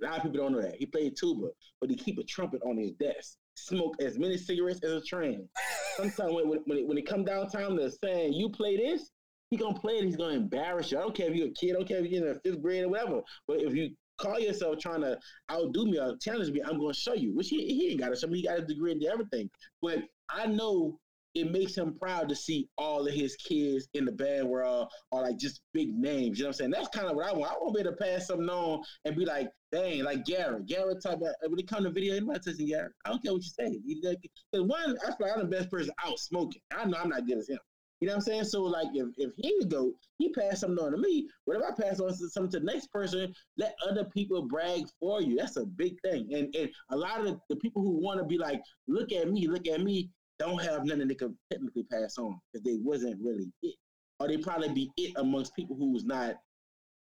A 0.00 0.06
lot 0.06 0.16
of 0.18 0.22
people 0.22 0.38
don't 0.38 0.52
know 0.52 0.62
that 0.62 0.76
he 0.76 0.86
played 0.86 1.16
tuba, 1.16 1.48
but 1.80 1.90
he 1.90 1.96
keep 1.96 2.18
a 2.18 2.24
trumpet 2.24 2.62
on 2.64 2.76
his 2.76 2.92
desk. 2.92 3.36
Smoke 3.56 3.96
as 4.00 4.18
many 4.18 4.36
cigarettes 4.36 4.80
as 4.84 4.92
a 4.92 5.00
train. 5.00 5.48
Sometimes 5.96 6.32
when 6.32 6.48
when, 6.66 6.78
it, 6.78 6.86
when 6.86 6.98
it 6.98 7.08
come 7.08 7.24
down 7.24 7.48
time 7.48 7.76
to 7.76 7.90
saying 7.90 8.32
you 8.32 8.50
play 8.50 8.76
this, 8.76 9.10
he 9.50 9.56
gonna 9.56 9.78
play 9.78 9.94
it. 9.94 10.04
He's 10.04 10.16
gonna 10.16 10.34
embarrass 10.34 10.92
you. 10.92 10.98
I 10.98 11.02
don't 11.02 11.14
care 11.14 11.30
if 11.30 11.36
you're 11.36 11.48
a 11.48 11.52
kid. 11.52 11.70
I 11.70 11.74
don't 11.74 11.88
care 11.88 11.98
if 11.98 12.10
you're 12.10 12.26
in 12.26 12.32
the 12.32 12.40
fifth 12.40 12.62
grade 12.62 12.84
or 12.84 12.88
whatever. 12.90 13.22
But 13.48 13.60
if 13.60 13.74
you 13.74 13.90
call 14.18 14.38
yourself 14.38 14.78
trying 14.78 15.02
to 15.02 15.18
outdo 15.50 15.86
me 15.86 15.98
or 15.98 16.16
challenge 16.20 16.50
me, 16.50 16.62
I'm 16.62 16.78
gonna 16.78 16.94
show 16.94 17.14
you. 17.14 17.34
Which 17.34 17.48
he, 17.48 17.66
he 17.66 17.90
ain't 17.90 18.00
got 18.00 18.10
to 18.10 18.16
show 18.16 18.26
me. 18.26 18.38
He 18.38 18.46
got 18.46 18.58
a 18.58 18.62
degree 18.62 18.92
into 18.92 19.06
everything. 19.06 19.50
But 19.82 20.04
I 20.30 20.46
know 20.46 20.98
it 21.34 21.50
makes 21.50 21.76
him 21.76 21.96
proud 21.98 22.28
to 22.28 22.36
see 22.36 22.68
all 22.78 23.06
of 23.06 23.12
his 23.12 23.34
kids 23.36 23.88
in 23.94 24.04
the 24.04 24.12
band 24.12 24.48
world 24.48 24.88
are 25.10 25.22
like 25.22 25.36
just 25.36 25.62
big 25.72 25.92
names. 25.92 26.38
You 26.38 26.44
know 26.44 26.48
what 26.48 26.54
I'm 26.54 26.58
saying? 26.58 26.70
That's 26.70 26.88
kind 26.88 27.08
of 27.08 27.16
what 27.16 27.26
I 27.26 27.32
want. 27.32 27.50
I 27.50 27.54
want 27.54 27.76
to 27.76 27.82
be 27.82 27.88
able 27.88 27.96
to 27.96 28.04
pass 28.04 28.28
something 28.28 28.48
on 28.48 28.82
and 29.04 29.16
be 29.16 29.24
like, 29.24 29.48
dang, 29.72 30.04
like 30.04 30.24
Garrett. 30.24 30.66
Garrett 30.66 31.02
type 31.02 31.20
of 31.20 31.50
when 31.50 31.58
it 31.58 31.68
comes 31.68 31.84
to 31.84 31.90
video, 31.90 32.14
anybody 32.14 32.38
touching 32.38 32.68
Garrett. 32.68 32.92
I 33.04 33.10
don't 33.10 33.22
care 33.22 33.32
what 33.32 33.42
you 33.42 33.50
say. 33.50 33.78
Because 33.84 34.68
one, 34.68 34.96
feel 34.96 35.16
like 35.20 35.32
I'm 35.34 35.40
the 35.40 35.56
best 35.56 35.70
person 35.70 35.92
out 36.04 36.18
smoking. 36.20 36.62
I 36.72 36.84
know 36.84 36.98
I'm 37.02 37.08
not 37.08 37.26
good 37.26 37.38
as 37.38 37.48
him. 37.48 37.58
You 38.00 38.08
know 38.08 38.14
what 38.14 38.18
I'm 38.18 38.22
saying? 38.22 38.44
So 38.44 38.62
like 38.62 38.88
if, 38.94 39.08
if 39.16 39.32
he 39.36 39.64
go, 39.66 39.92
he 40.18 40.30
pass 40.30 40.60
something 40.60 40.84
on 40.84 40.92
to 40.92 40.98
me. 40.98 41.28
Whatever 41.44 41.66
I 41.66 41.82
pass 41.82 42.00
on 42.00 42.08
to 42.08 42.28
something 42.28 42.50
to 42.52 42.60
the 42.60 42.66
next 42.66 42.92
person, 42.92 43.32
let 43.56 43.74
other 43.88 44.04
people 44.04 44.46
brag 44.46 44.84
for 45.00 45.22
you. 45.22 45.36
That's 45.36 45.56
a 45.56 45.64
big 45.64 45.94
thing. 46.02 46.34
And 46.34 46.54
and 46.54 46.70
a 46.90 46.96
lot 46.96 47.20
of 47.20 47.26
the, 47.26 47.38
the 47.48 47.56
people 47.56 47.82
who 47.82 48.02
want 48.02 48.18
to 48.20 48.26
be 48.26 48.38
like, 48.38 48.60
look 48.88 49.12
at 49.12 49.30
me, 49.30 49.46
look 49.46 49.66
at 49.68 49.80
me, 49.80 50.10
don't 50.38 50.62
have 50.62 50.84
nothing 50.84 51.08
they 51.08 51.14
could 51.14 51.34
technically 51.50 51.84
pass 51.84 52.18
on 52.18 52.38
because 52.52 52.64
they 52.64 52.76
wasn't 52.82 53.20
really 53.22 53.52
it. 53.62 53.76
Or 54.20 54.28
they 54.28 54.36
probably 54.38 54.68
be 54.70 54.90
it 54.96 55.12
amongst 55.16 55.54
people 55.54 55.76
who's 55.76 56.04
not 56.04 56.36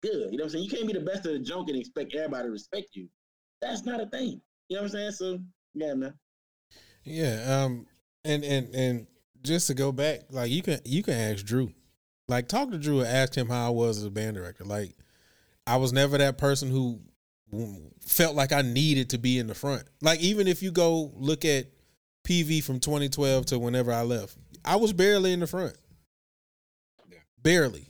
good. 0.01 0.31
You 0.31 0.37
know 0.37 0.43
what 0.43 0.43
I'm 0.43 0.49
saying? 0.49 0.63
You 0.65 0.69
can't 0.69 0.87
be 0.87 0.93
the 0.93 0.99
best 0.99 1.25
of 1.25 1.33
the 1.33 1.39
junk 1.39 1.69
and 1.69 1.77
expect 1.77 2.15
everybody 2.15 2.47
to 2.47 2.51
respect 2.51 2.89
you. 2.93 3.07
That's 3.61 3.85
not 3.85 4.01
a 4.01 4.05
thing. 4.07 4.41
You 4.69 4.77
know 4.77 4.83
what 4.83 4.91
I'm 4.93 5.11
saying? 5.11 5.11
So 5.11 5.39
yeah, 5.73 5.93
man. 5.93 6.13
Yeah. 7.03 7.63
Um. 7.63 7.87
And 8.23 8.43
and 8.43 8.75
and 8.75 9.07
just 9.43 9.67
to 9.67 9.73
go 9.73 9.91
back, 9.91 10.21
like 10.29 10.51
you 10.51 10.61
can 10.61 10.79
you 10.85 11.03
can 11.03 11.13
ask 11.13 11.45
Drew, 11.45 11.73
like 12.27 12.47
talk 12.47 12.71
to 12.71 12.77
Drew 12.77 12.99
and 12.99 13.07
ask 13.07 13.35
him 13.35 13.49
how 13.49 13.67
I 13.67 13.69
was 13.69 13.97
as 13.97 14.03
a 14.03 14.11
band 14.11 14.35
director. 14.35 14.63
Like 14.63 14.91
I 15.67 15.77
was 15.77 15.93
never 15.93 16.17
that 16.17 16.37
person 16.37 16.69
who 16.69 16.99
felt 18.01 18.35
like 18.35 18.51
I 18.51 18.61
needed 18.61 19.09
to 19.11 19.17
be 19.17 19.37
in 19.39 19.47
the 19.47 19.55
front. 19.55 19.83
Like 20.01 20.19
even 20.21 20.47
if 20.47 20.63
you 20.63 20.71
go 20.71 21.11
look 21.15 21.45
at 21.45 21.67
PV 22.23 22.63
from 22.63 22.79
2012 22.79 23.47
to 23.47 23.59
whenever 23.59 23.91
I 23.91 24.01
left, 24.03 24.37
I 24.63 24.75
was 24.77 24.93
barely 24.93 25.33
in 25.33 25.39
the 25.39 25.47
front. 25.47 25.75
Yeah. 27.09 27.19
Barely. 27.41 27.87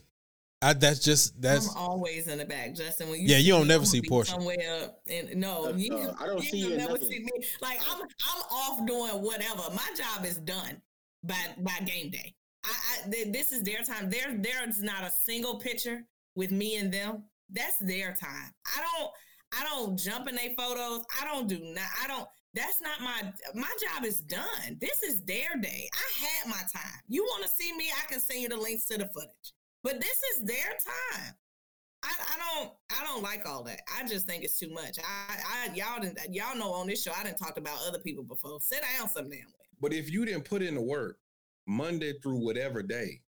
I, 0.64 0.74
that's 0.74 1.00
just 1.00 1.42
that's. 1.42 1.68
I'm 1.70 1.76
always 1.76 2.28
in 2.28 2.38
the 2.38 2.44
back, 2.44 2.74
Justin. 2.76 3.10
When 3.10 3.20
you 3.20 3.26
yeah, 3.26 3.38
you 3.38 3.52
don't 3.52 3.66
never 3.66 3.84
see 3.84 4.00
Porsha 4.00 4.28
somewhere. 4.28 4.90
And 5.10 5.34
no, 5.36 5.66
uh, 5.66 5.72
you, 5.72 5.92
uh, 5.92 6.14
I 6.20 6.26
don't 6.26 6.36
you 6.36 6.50
see 6.50 6.58
you. 6.58 6.76
Never 6.76 6.98
see 6.98 7.18
me. 7.18 7.30
Like 7.60 7.80
I'm, 7.90 8.00
I'm 8.00 8.42
off 8.42 8.86
doing 8.86 9.22
whatever. 9.24 9.62
My 9.74 9.88
job 9.96 10.24
is 10.24 10.38
done 10.38 10.80
by 11.24 11.36
by 11.58 11.78
game 11.84 12.10
day. 12.10 12.34
I, 12.64 12.70
I 12.70 13.24
this 13.30 13.52
is 13.52 13.62
their 13.62 13.82
time. 13.82 14.10
There 14.10 14.36
there's 14.38 14.82
not 14.82 15.04
a 15.04 15.10
single 15.10 15.58
picture 15.58 16.04
with 16.34 16.50
me 16.50 16.76
and 16.76 16.92
them. 16.92 17.24
That's 17.50 17.78
their 17.80 18.14
time. 18.14 18.52
I 18.76 18.80
don't 18.80 19.10
I 19.52 19.64
don't 19.64 19.98
jump 19.98 20.28
in 20.28 20.36
their 20.36 20.54
photos. 20.56 21.04
I 21.20 21.24
don't 21.24 21.48
do 21.48 21.58
not. 21.60 21.84
I 22.02 22.06
don't. 22.06 22.28
That's 22.54 22.80
not 22.82 23.00
my 23.00 23.32
my 23.54 23.70
job 23.80 24.04
is 24.04 24.20
done. 24.20 24.78
This 24.80 25.02
is 25.02 25.22
their 25.22 25.56
day. 25.60 25.88
I 25.92 26.26
had 26.26 26.50
my 26.50 26.60
time. 26.72 27.00
You 27.08 27.24
want 27.24 27.44
to 27.44 27.48
see 27.48 27.74
me? 27.76 27.90
I 27.90 28.06
can 28.10 28.20
send 28.20 28.40
you 28.40 28.48
the 28.48 28.56
links 28.56 28.86
to 28.86 28.98
the 28.98 29.08
footage. 29.08 29.52
But 29.82 30.00
this 30.00 30.22
is 30.34 30.44
their 30.44 30.76
time. 30.84 31.34
I, 32.04 32.08
I 32.08 32.38
don't 32.38 32.72
I 32.90 33.04
don't 33.04 33.22
like 33.22 33.46
all 33.46 33.62
that. 33.64 33.80
I 33.96 34.06
just 34.06 34.26
think 34.26 34.44
it's 34.44 34.58
too 34.58 34.70
much. 34.70 34.98
I, 34.98 35.36
I 35.36 35.74
y'all 35.74 36.00
didn't 36.00 36.18
y'all 36.34 36.56
know 36.56 36.72
on 36.72 36.88
this 36.88 37.02
show 37.02 37.12
I 37.18 37.22
didn't 37.22 37.38
talk 37.38 37.56
about 37.56 37.78
other 37.86 38.00
people 38.00 38.24
before. 38.24 38.58
Sit 38.60 38.82
down 38.82 39.08
some 39.08 39.28
damn 39.28 39.38
way. 39.38 39.61
But 39.82 39.92
if 39.92 40.10
you 40.10 40.24
didn't 40.24 40.44
put 40.44 40.62
in 40.62 40.76
the 40.76 40.80
work 40.80 41.18
Monday 41.66 42.14
through 42.22 42.44
whatever 42.44 42.82
day, 42.82 43.20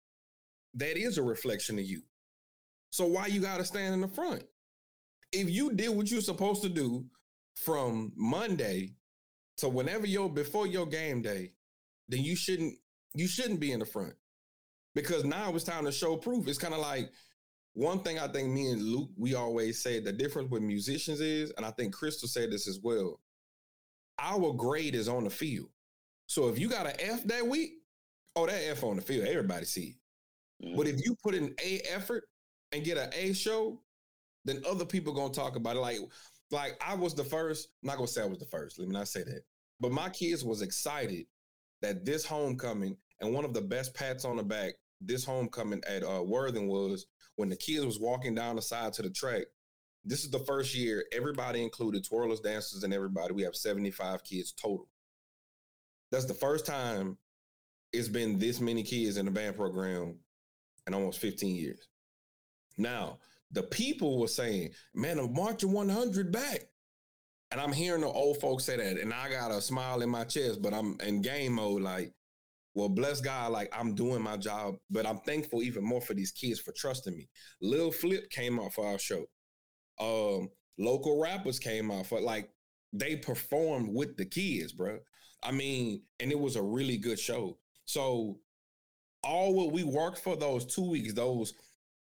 that 0.74 0.96
is 0.96 1.18
a 1.18 1.22
reflection 1.22 1.78
of 1.78 1.84
you. 1.84 2.02
So 2.90 3.06
why 3.06 3.26
you 3.26 3.40
got 3.40 3.58
to 3.58 3.64
stand 3.64 3.92
in 3.92 4.00
the 4.00 4.08
front? 4.08 4.44
If 5.32 5.50
you 5.50 5.72
did 5.72 5.90
what 5.90 6.10
you're 6.10 6.20
supposed 6.20 6.62
to 6.62 6.68
do 6.68 7.06
from 7.56 8.12
Monday 8.16 8.94
to 9.56 9.68
whenever 9.68 10.06
your 10.06 10.30
before 10.30 10.68
your 10.68 10.86
game 10.86 11.22
day, 11.22 11.50
then 12.08 12.22
you 12.22 12.36
shouldn't 12.36 12.74
you 13.14 13.26
shouldn't 13.26 13.60
be 13.60 13.72
in 13.72 13.80
the 13.80 13.86
front. 13.86 14.14
Because 14.94 15.24
now 15.24 15.52
it's 15.54 15.64
time 15.64 15.84
to 15.86 15.92
show 15.92 16.16
proof. 16.16 16.46
It's 16.46 16.58
kind 16.58 16.74
of 16.74 16.80
like 16.80 17.10
one 17.72 17.98
thing 17.98 18.20
I 18.20 18.28
think 18.28 18.50
me 18.50 18.70
and 18.70 18.80
Luke 18.80 19.10
we 19.16 19.34
always 19.34 19.82
say 19.82 19.98
the 19.98 20.12
difference 20.12 20.50
with 20.50 20.62
musicians 20.62 21.20
is, 21.20 21.52
and 21.56 21.66
I 21.66 21.72
think 21.72 21.94
Crystal 21.94 22.28
said 22.28 22.52
this 22.52 22.68
as 22.68 22.78
well. 22.80 23.18
Our 24.20 24.52
grade 24.52 24.94
is 24.94 25.08
on 25.08 25.24
the 25.24 25.30
field. 25.30 25.70
So 26.26 26.48
if 26.48 26.58
you 26.58 26.68
got 26.68 26.86
an 26.86 26.94
F 26.98 27.24
that 27.24 27.46
week, 27.46 27.72
oh, 28.36 28.46
that 28.46 28.62
F 28.68 28.84
on 28.84 28.96
the 28.96 29.02
field, 29.02 29.26
everybody 29.26 29.64
see 29.64 29.96
it. 30.60 30.66
Mm-hmm. 30.66 30.76
But 30.76 30.86
if 30.86 31.04
you 31.04 31.16
put 31.22 31.34
an 31.34 31.54
A 31.62 31.80
effort 31.92 32.24
and 32.72 32.84
get 32.84 32.98
an 32.98 33.10
A 33.14 33.32
show, 33.32 33.80
then 34.44 34.62
other 34.68 34.84
people 34.84 35.12
gonna 35.12 35.32
talk 35.32 35.56
about 35.56 35.76
it. 35.76 35.80
Like, 35.80 35.98
like 36.50 36.76
I 36.84 36.94
was 36.94 37.14
the 37.14 37.24
first. 37.24 37.68
I'm 37.82 37.88
not 37.88 37.96
gonna 37.96 38.08
say 38.08 38.22
I 38.22 38.26
was 38.26 38.38
the 38.38 38.46
first. 38.46 38.78
Let 38.78 38.88
me 38.88 38.94
not 38.94 39.08
say 39.08 39.22
that. 39.22 39.42
But 39.80 39.92
my 39.92 40.08
kids 40.08 40.44
was 40.44 40.62
excited 40.62 41.26
that 41.82 42.04
this 42.04 42.24
homecoming 42.24 42.96
and 43.20 43.32
one 43.32 43.44
of 43.44 43.54
the 43.54 43.60
best 43.60 43.94
pats 43.94 44.24
on 44.24 44.36
the 44.36 44.42
back 44.42 44.74
this 45.00 45.24
homecoming 45.24 45.82
at 45.86 46.02
uh, 46.02 46.22
Worthing 46.22 46.68
was 46.68 47.06
when 47.36 47.48
the 47.48 47.56
kids 47.56 47.84
was 47.84 48.00
walking 48.00 48.34
down 48.34 48.56
the 48.56 48.62
side 48.62 48.92
to 48.94 49.02
the 49.02 49.10
track. 49.10 49.44
This 50.04 50.24
is 50.24 50.30
the 50.30 50.38
first 50.40 50.74
year 50.74 51.04
everybody 51.12 51.62
included 51.62 52.04
twirlers, 52.04 52.42
dancers, 52.42 52.84
and 52.84 52.92
everybody. 52.92 53.32
We 53.32 53.42
have 53.42 53.56
75 53.56 54.22
kids 54.24 54.52
total. 54.52 54.88
That's 56.10 56.26
the 56.26 56.34
first 56.34 56.66
time 56.66 57.18
it's 57.92 58.08
been 58.08 58.38
this 58.38 58.60
many 58.60 58.82
kids 58.82 59.16
in 59.16 59.24
the 59.24 59.30
band 59.30 59.56
program 59.56 60.18
in 60.86 60.94
almost 60.94 61.20
15 61.20 61.54
years. 61.56 61.88
Now, 62.76 63.18
the 63.52 63.62
people 63.62 64.18
were 64.18 64.28
saying, 64.28 64.70
man, 64.94 65.18
I'm 65.18 65.32
marching 65.32 65.72
100 65.72 66.32
back. 66.32 66.60
And 67.50 67.60
I'm 67.60 67.72
hearing 67.72 68.00
the 68.00 68.08
old 68.08 68.40
folks 68.40 68.64
say 68.64 68.76
that, 68.76 68.98
and 68.98 69.14
I 69.14 69.30
got 69.30 69.52
a 69.52 69.60
smile 69.60 70.02
in 70.02 70.10
my 70.10 70.24
chest, 70.24 70.60
but 70.60 70.74
I'm 70.74 70.98
in 71.06 71.22
game 71.22 71.52
mode 71.52 71.82
like, 71.82 72.12
Well, 72.74 72.88
bless 72.88 73.20
God, 73.20 73.52
like 73.52 73.72
I'm 73.72 73.94
doing 73.94 74.22
my 74.22 74.36
job, 74.36 74.74
but 74.90 75.06
I'm 75.06 75.18
thankful 75.18 75.62
even 75.62 75.84
more 75.84 76.00
for 76.00 76.14
these 76.14 76.32
kids 76.32 76.58
for 76.58 76.72
trusting 76.72 77.16
me. 77.16 77.28
Lil 77.60 77.92
Flip 77.92 78.28
came 78.30 78.58
out 78.58 78.72
for 78.74 78.88
our 78.88 78.98
show. 78.98 79.26
Um, 80.00 80.48
local 80.78 81.20
rappers 81.20 81.60
came 81.60 81.92
out 81.92 82.06
for 82.06 82.20
like 82.20 82.50
they 82.92 83.14
performed 83.14 83.88
with 83.94 84.16
the 84.16 84.24
kids, 84.24 84.72
bro. 84.72 84.98
I 85.44 85.52
mean, 85.52 86.02
and 86.20 86.32
it 86.32 86.38
was 86.38 86.56
a 86.56 86.62
really 86.62 86.96
good 86.96 87.18
show. 87.18 87.58
So 87.84 88.38
all 89.22 89.54
what 89.54 89.72
we 89.72 89.84
worked 89.84 90.18
for 90.18 90.36
those 90.36 90.64
two 90.64 90.88
weeks, 90.88 91.12
those 91.12 91.54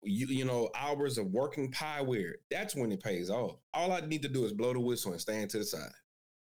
you, 0.03 0.27
you 0.27 0.45
know 0.45 0.69
hours 0.75 1.17
of 1.17 1.27
working 1.27 1.71
pie 1.71 2.01
wear, 2.01 2.35
that's 2.49 2.75
when 2.75 2.91
it 2.91 3.03
pays 3.03 3.29
off. 3.29 3.57
All 3.73 3.91
I 3.91 4.01
need 4.01 4.21
to 4.23 4.29
do 4.29 4.45
is 4.45 4.53
blow 4.53 4.73
the 4.73 4.79
whistle 4.79 5.11
and 5.11 5.21
stand 5.21 5.49
to 5.51 5.59
the 5.59 5.63
side. 5.63 5.91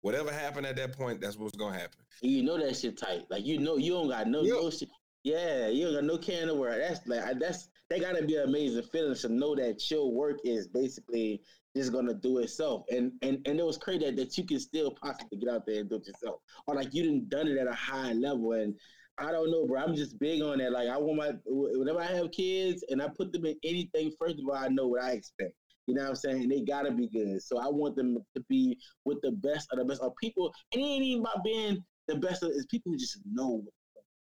Whatever 0.02 0.32
happened 0.32 0.66
at 0.66 0.76
that 0.76 0.96
point, 0.96 1.20
that's 1.20 1.36
what's 1.36 1.56
gonna 1.56 1.78
happen. 1.78 1.98
You 2.22 2.42
know 2.42 2.58
that 2.58 2.76
shit 2.76 2.98
tight. 2.98 3.24
Like 3.30 3.44
you 3.44 3.58
know 3.58 3.76
you 3.76 3.92
don't 3.92 4.08
got 4.08 4.28
no, 4.28 4.42
yep. 4.42 4.54
no 4.54 4.70
shit. 4.70 4.88
Yeah, 5.24 5.68
you 5.68 5.86
don't 5.86 5.94
got 5.94 6.04
no 6.04 6.18
can 6.18 6.48
of 6.48 6.56
work. 6.56 6.78
That's 6.78 7.06
like 7.06 7.38
that's 7.38 7.68
that 7.90 8.00
gotta 8.00 8.24
be 8.24 8.36
an 8.36 8.48
amazing 8.48 8.84
feeling 8.84 9.16
to 9.16 9.28
know 9.28 9.54
that 9.56 9.90
your 9.90 10.12
work 10.12 10.38
is 10.44 10.68
basically 10.68 11.42
just 11.76 11.92
gonna 11.92 12.14
do 12.14 12.38
itself. 12.38 12.84
And 12.90 13.12
and 13.22 13.38
and 13.46 13.60
it 13.60 13.64
was 13.64 13.78
crazy 13.78 14.06
that, 14.06 14.16
that 14.16 14.36
you 14.38 14.44
can 14.44 14.58
still 14.58 14.90
possibly 14.90 15.38
get 15.38 15.50
out 15.50 15.66
there 15.66 15.80
and 15.80 15.90
do 15.90 15.96
it 15.96 16.06
yourself. 16.06 16.40
Or 16.66 16.74
like 16.74 16.94
you 16.94 17.02
didn't 17.02 17.28
done 17.28 17.48
it 17.48 17.58
at 17.58 17.68
a 17.68 17.74
high 17.74 18.12
level. 18.12 18.52
And 18.52 18.74
I 19.18 19.30
don't 19.30 19.50
know, 19.50 19.66
bro. 19.66 19.80
I'm 19.80 19.94
just 19.94 20.18
big 20.18 20.42
on 20.42 20.58
that. 20.58 20.72
Like 20.72 20.88
I 20.88 20.96
want 20.96 21.18
my 21.18 21.32
whenever 21.46 22.00
I 22.00 22.06
have 22.06 22.30
kids 22.32 22.84
and 22.88 23.02
I 23.02 23.08
put 23.08 23.32
them 23.32 23.46
in 23.46 23.56
anything, 23.64 24.12
first 24.18 24.38
of 24.38 24.48
all, 24.48 24.54
I 24.54 24.68
know 24.68 24.88
what 24.88 25.02
I 25.02 25.12
expect. 25.12 25.52
You 25.86 25.94
know 25.94 26.02
what 26.02 26.10
I'm 26.10 26.16
saying? 26.16 26.48
They 26.48 26.62
gotta 26.62 26.90
be 26.90 27.08
good. 27.08 27.42
So 27.42 27.58
I 27.58 27.68
want 27.68 27.94
them 27.94 28.18
to 28.34 28.44
be 28.48 28.78
with 29.04 29.20
the 29.22 29.32
best 29.32 29.68
of 29.70 29.78
the 29.78 29.84
best 29.84 30.00
of 30.00 30.12
people. 30.20 30.52
And 30.72 30.82
it 30.82 30.84
ain't 30.84 31.04
even 31.04 31.20
about 31.20 31.44
being 31.44 31.84
the 32.08 32.16
best 32.16 32.42
of 32.42 32.50
it's 32.50 32.66
people 32.66 32.92
who 32.92 32.98
just 32.98 33.20
know 33.30 33.62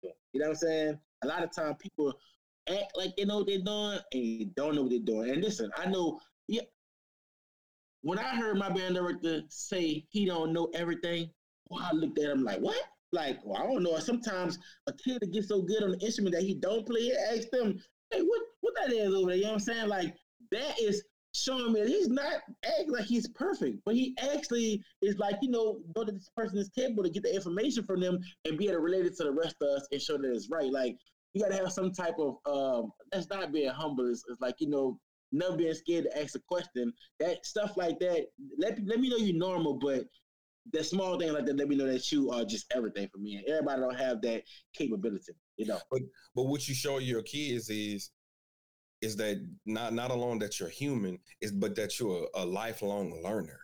You 0.01 0.39
know 0.39 0.47
what 0.47 0.49
I'm 0.49 0.55
saying? 0.55 0.99
A 1.23 1.27
lot 1.27 1.43
of 1.43 1.53
time 1.53 1.75
people 1.75 2.13
act 2.69 2.93
like 2.95 3.15
they 3.15 3.25
know 3.25 3.39
what 3.39 3.47
they're 3.47 3.59
doing 3.59 3.99
and 4.13 4.55
don't 4.55 4.75
know 4.75 4.83
what 4.83 4.91
they're 4.91 4.99
doing. 4.99 5.29
And 5.29 5.43
listen, 5.43 5.69
I 5.77 5.85
know 5.87 6.19
yeah, 6.47 6.61
when 8.01 8.19
I 8.19 8.35
heard 8.35 8.57
my 8.57 8.69
band 8.69 8.95
director 8.95 9.41
say 9.49 10.05
he 10.09 10.25
don't 10.25 10.53
know 10.53 10.69
everything, 10.73 11.29
well, 11.69 11.87
I 11.89 11.93
looked 11.95 12.19
at 12.19 12.31
him 12.31 12.43
like, 12.43 12.59
what? 12.59 12.81
Like, 13.13 13.39
well, 13.43 13.61
I 13.61 13.65
don't 13.65 13.83
know. 13.83 13.97
Sometimes 13.99 14.57
a 14.87 14.93
kid 14.93 15.19
that 15.21 15.33
gets 15.33 15.49
so 15.49 15.61
good 15.61 15.83
on 15.83 15.91
the 15.91 15.99
instrument 15.99 16.35
that 16.35 16.43
he 16.43 16.53
don't 16.53 16.85
play 16.85 17.01
it, 17.01 17.17
ask 17.37 17.49
them, 17.49 17.79
hey, 18.11 18.21
what 18.21 18.41
what 18.61 18.73
that 18.75 18.93
is 18.93 19.13
over 19.13 19.27
there? 19.27 19.37
You 19.37 19.43
know 19.43 19.49
what 19.49 19.53
I'm 19.55 19.59
saying? 19.59 19.87
Like, 19.87 20.15
that 20.51 20.79
is 20.79 21.03
showing 21.33 21.73
me 21.73 21.81
that 21.81 21.89
he's 21.89 22.09
not 22.09 22.41
acting 22.65 22.91
like 22.91 23.05
he's 23.05 23.27
perfect, 23.29 23.79
but 23.85 23.95
he 23.95 24.15
actually 24.21 24.81
is 25.01 25.17
like, 25.17 25.35
you 25.41 25.49
know, 25.49 25.79
go 25.95 26.03
to 26.03 26.11
this 26.11 26.29
person 26.35 26.57
is 26.57 26.69
capable 26.69 27.03
to 27.03 27.09
get 27.09 27.23
the 27.23 27.33
information 27.33 27.83
from 27.85 28.01
them 28.01 28.19
and 28.45 28.57
be 28.57 28.65
able 28.65 28.75
to 28.75 28.79
relate 28.81 29.05
it 29.05 29.15
to 29.17 29.23
the 29.23 29.31
rest 29.31 29.55
of 29.61 29.69
us 29.69 29.87
and 29.91 30.01
show 30.01 30.17
that 30.17 30.31
it's 30.31 30.49
right. 30.49 30.71
Like, 30.71 30.97
you 31.33 31.41
gotta 31.41 31.55
have 31.55 31.71
some 31.71 31.91
type 31.91 32.15
of 32.19 32.35
um 32.45 32.91
that's 33.11 33.29
not 33.29 33.53
being 33.53 33.69
humble. 33.69 34.09
It's, 34.09 34.23
it's 34.29 34.41
like, 34.41 34.55
you 34.59 34.69
know, 34.69 34.99
never 35.31 35.55
being 35.55 35.73
scared 35.73 36.05
to 36.05 36.21
ask 36.21 36.35
a 36.35 36.39
question. 36.39 36.93
That 37.19 37.45
stuff 37.45 37.77
like 37.77 37.99
that. 37.99 38.27
Let 38.57 38.79
let 38.85 38.99
me 38.99 39.09
know 39.09 39.17
you're 39.17 39.37
normal, 39.37 39.75
but 39.75 40.05
the 40.71 40.83
small 40.83 41.17
thing 41.17 41.33
like 41.33 41.45
that 41.45 41.57
let 41.57 41.67
me 41.67 41.75
know 41.75 41.87
that 41.87 42.11
you 42.11 42.31
are 42.31 42.45
just 42.45 42.71
everything 42.75 43.07
for 43.11 43.17
me. 43.17 43.35
And 43.35 43.47
everybody 43.47 43.81
don't 43.81 43.97
have 43.97 44.21
that 44.21 44.43
capability, 44.73 45.33
you 45.57 45.65
know. 45.67 45.79
But 45.89 46.01
but 46.35 46.43
what 46.43 46.67
you 46.67 46.75
show 46.75 46.99
your 46.99 47.23
kids 47.23 47.69
is 47.69 48.11
is 49.01 49.15
that 49.17 49.43
not 49.65 49.93
not 49.93 50.11
alone 50.11 50.39
that 50.39 50.59
you're 50.59 50.69
human, 50.69 51.19
is 51.41 51.51
but 51.51 51.75
that 51.75 51.99
you're 51.99 52.27
a, 52.35 52.43
a 52.43 52.45
lifelong 52.45 53.21
learner. 53.23 53.59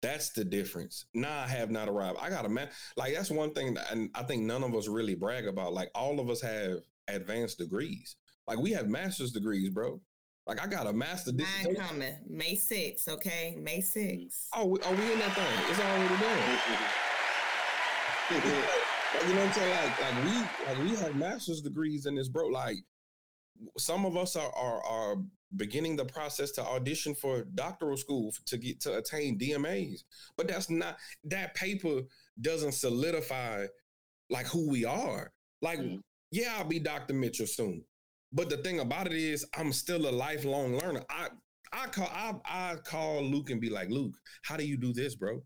That's 0.00 0.30
the 0.30 0.44
difference. 0.44 1.06
Now 1.14 1.42
I 1.42 1.46
have 1.46 1.70
not 1.70 1.88
arrived. 1.88 2.18
I 2.20 2.28
got 2.28 2.44
a 2.44 2.48
man. 2.48 2.68
Like 2.96 3.14
that's 3.14 3.30
one 3.30 3.52
thing, 3.52 3.74
that, 3.74 3.92
and 3.92 4.10
I 4.14 4.24
think 4.24 4.42
none 4.42 4.64
of 4.64 4.74
us 4.74 4.88
really 4.88 5.14
brag 5.14 5.46
about. 5.46 5.74
Like 5.74 5.90
all 5.94 6.18
of 6.18 6.28
us 6.28 6.40
have 6.40 6.78
advanced 7.06 7.58
degrees. 7.58 8.16
Like 8.48 8.58
we 8.58 8.72
have 8.72 8.88
master's 8.88 9.30
degrees, 9.30 9.70
bro. 9.70 10.00
Like 10.46 10.60
I 10.60 10.66
got 10.66 10.86
a 10.86 10.92
master. 10.92 11.32
Mine 11.32 11.76
coming 11.76 12.14
May 12.28 12.56
6th, 12.56 13.08
okay? 13.08 13.56
May 13.60 13.78
6th. 13.78 14.46
Oh, 14.54 14.66
we, 14.66 14.80
are 14.80 14.94
we 14.94 15.12
in 15.12 15.18
that 15.20 15.34
thing? 15.34 15.46
It's 15.70 15.78
already 15.78 16.08
done. 16.08 16.42
like, 19.14 19.28
you 19.28 19.34
know 19.34 19.40
what 19.40 19.48
I'm 19.48 19.52
saying? 19.52 19.76
Like, 19.76 20.00
like 20.00 20.24
we 20.24 20.32
like 20.66 20.78
we 20.90 20.96
have 20.96 21.16
master's 21.16 21.60
degrees 21.60 22.06
in 22.06 22.16
this, 22.16 22.28
bro. 22.28 22.48
Like 22.48 22.76
some 23.78 24.04
of 24.04 24.16
us 24.16 24.34
are 24.34 24.52
are, 24.52 24.82
are 24.84 25.16
beginning 25.56 25.96
the 25.96 26.04
process 26.04 26.50
to 26.52 26.64
audition 26.64 27.14
for 27.14 27.44
doctoral 27.54 27.96
school 27.96 28.32
to 28.46 28.56
get 28.56 28.80
to 28.80 28.96
attain 28.96 29.38
DMAs. 29.38 30.02
But 30.36 30.48
that's 30.48 30.70
not 30.70 30.96
that 31.24 31.54
paper 31.54 32.00
doesn't 32.40 32.72
solidify 32.72 33.66
like 34.30 34.46
who 34.46 34.68
we 34.68 34.84
are. 34.84 35.30
Like, 35.60 35.78
mm-hmm. 35.78 35.96
yeah, 36.30 36.54
I'll 36.56 36.64
be 36.64 36.80
Dr. 36.80 37.14
Mitchell 37.14 37.46
soon. 37.46 37.84
But 38.32 38.48
the 38.48 38.56
thing 38.58 38.80
about 38.80 39.06
it 39.06 39.12
is, 39.12 39.44
I'm 39.56 39.72
still 39.72 40.08
a 40.08 40.10
lifelong 40.10 40.78
learner. 40.78 41.02
I 41.10 41.28
I 41.72 41.86
call 41.86 42.10
I, 42.12 42.34
I 42.44 42.76
call 42.84 43.22
Luke 43.22 43.50
and 43.50 43.60
be 43.60 43.70
like, 43.70 43.90
Luke, 43.90 44.14
how 44.42 44.56
do 44.56 44.64
you 44.64 44.76
do 44.76 44.92
this, 44.92 45.14
bro? 45.14 45.42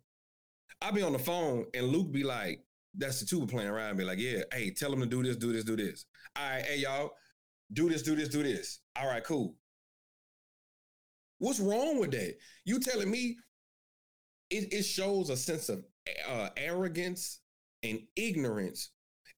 I'll 0.83 0.93
be 0.93 1.03
on 1.03 1.13
the 1.13 1.19
phone 1.19 1.67
and 1.75 1.89
Luke 1.89 2.13
be 2.13 2.23
like, 2.23 2.61
that's 2.97 3.21
the 3.21 3.27
tuba 3.27 3.47
playing 3.47 3.69
around. 3.69 3.97
Be 3.97 4.05
like, 4.05 4.19
yeah, 4.19 4.43
hey, 4.53 4.71
tell 4.71 4.93
him 4.93 5.01
to 5.01 5.07
do 5.07 5.23
this, 5.23 5.37
do 5.37 5.53
this, 5.53 5.65
do 5.65 5.77
this. 5.77 6.07
All 6.37 6.49
right, 6.49 6.65
hey 6.65 6.79
y'all, 6.79 7.13
do 7.73 7.89
this, 7.89 8.03
do 8.03 8.15
this, 8.17 8.29
do 8.29 8.43
this. 8.43 8.81
All 8.97 9.07
right, 9.07 9.25
cool. 9.25 9.57
What's 11.39 11.61
wrong 11.61 11.99
with 11.99 12.13
that? 12.13 12.35
You 12.65 12.81
telling 12.81 13.11
me 13.11 13.37
it, 14.51 14.73
it 14.73 14.83
shows 14.85 15.31
a 15.31 15.37
sense 15.37 15.69
of 15.69 15.85
uh, 16.29 16.49
arrogance 16.57 17.41
and 17.83 18.01
ignorance 18.17 18.91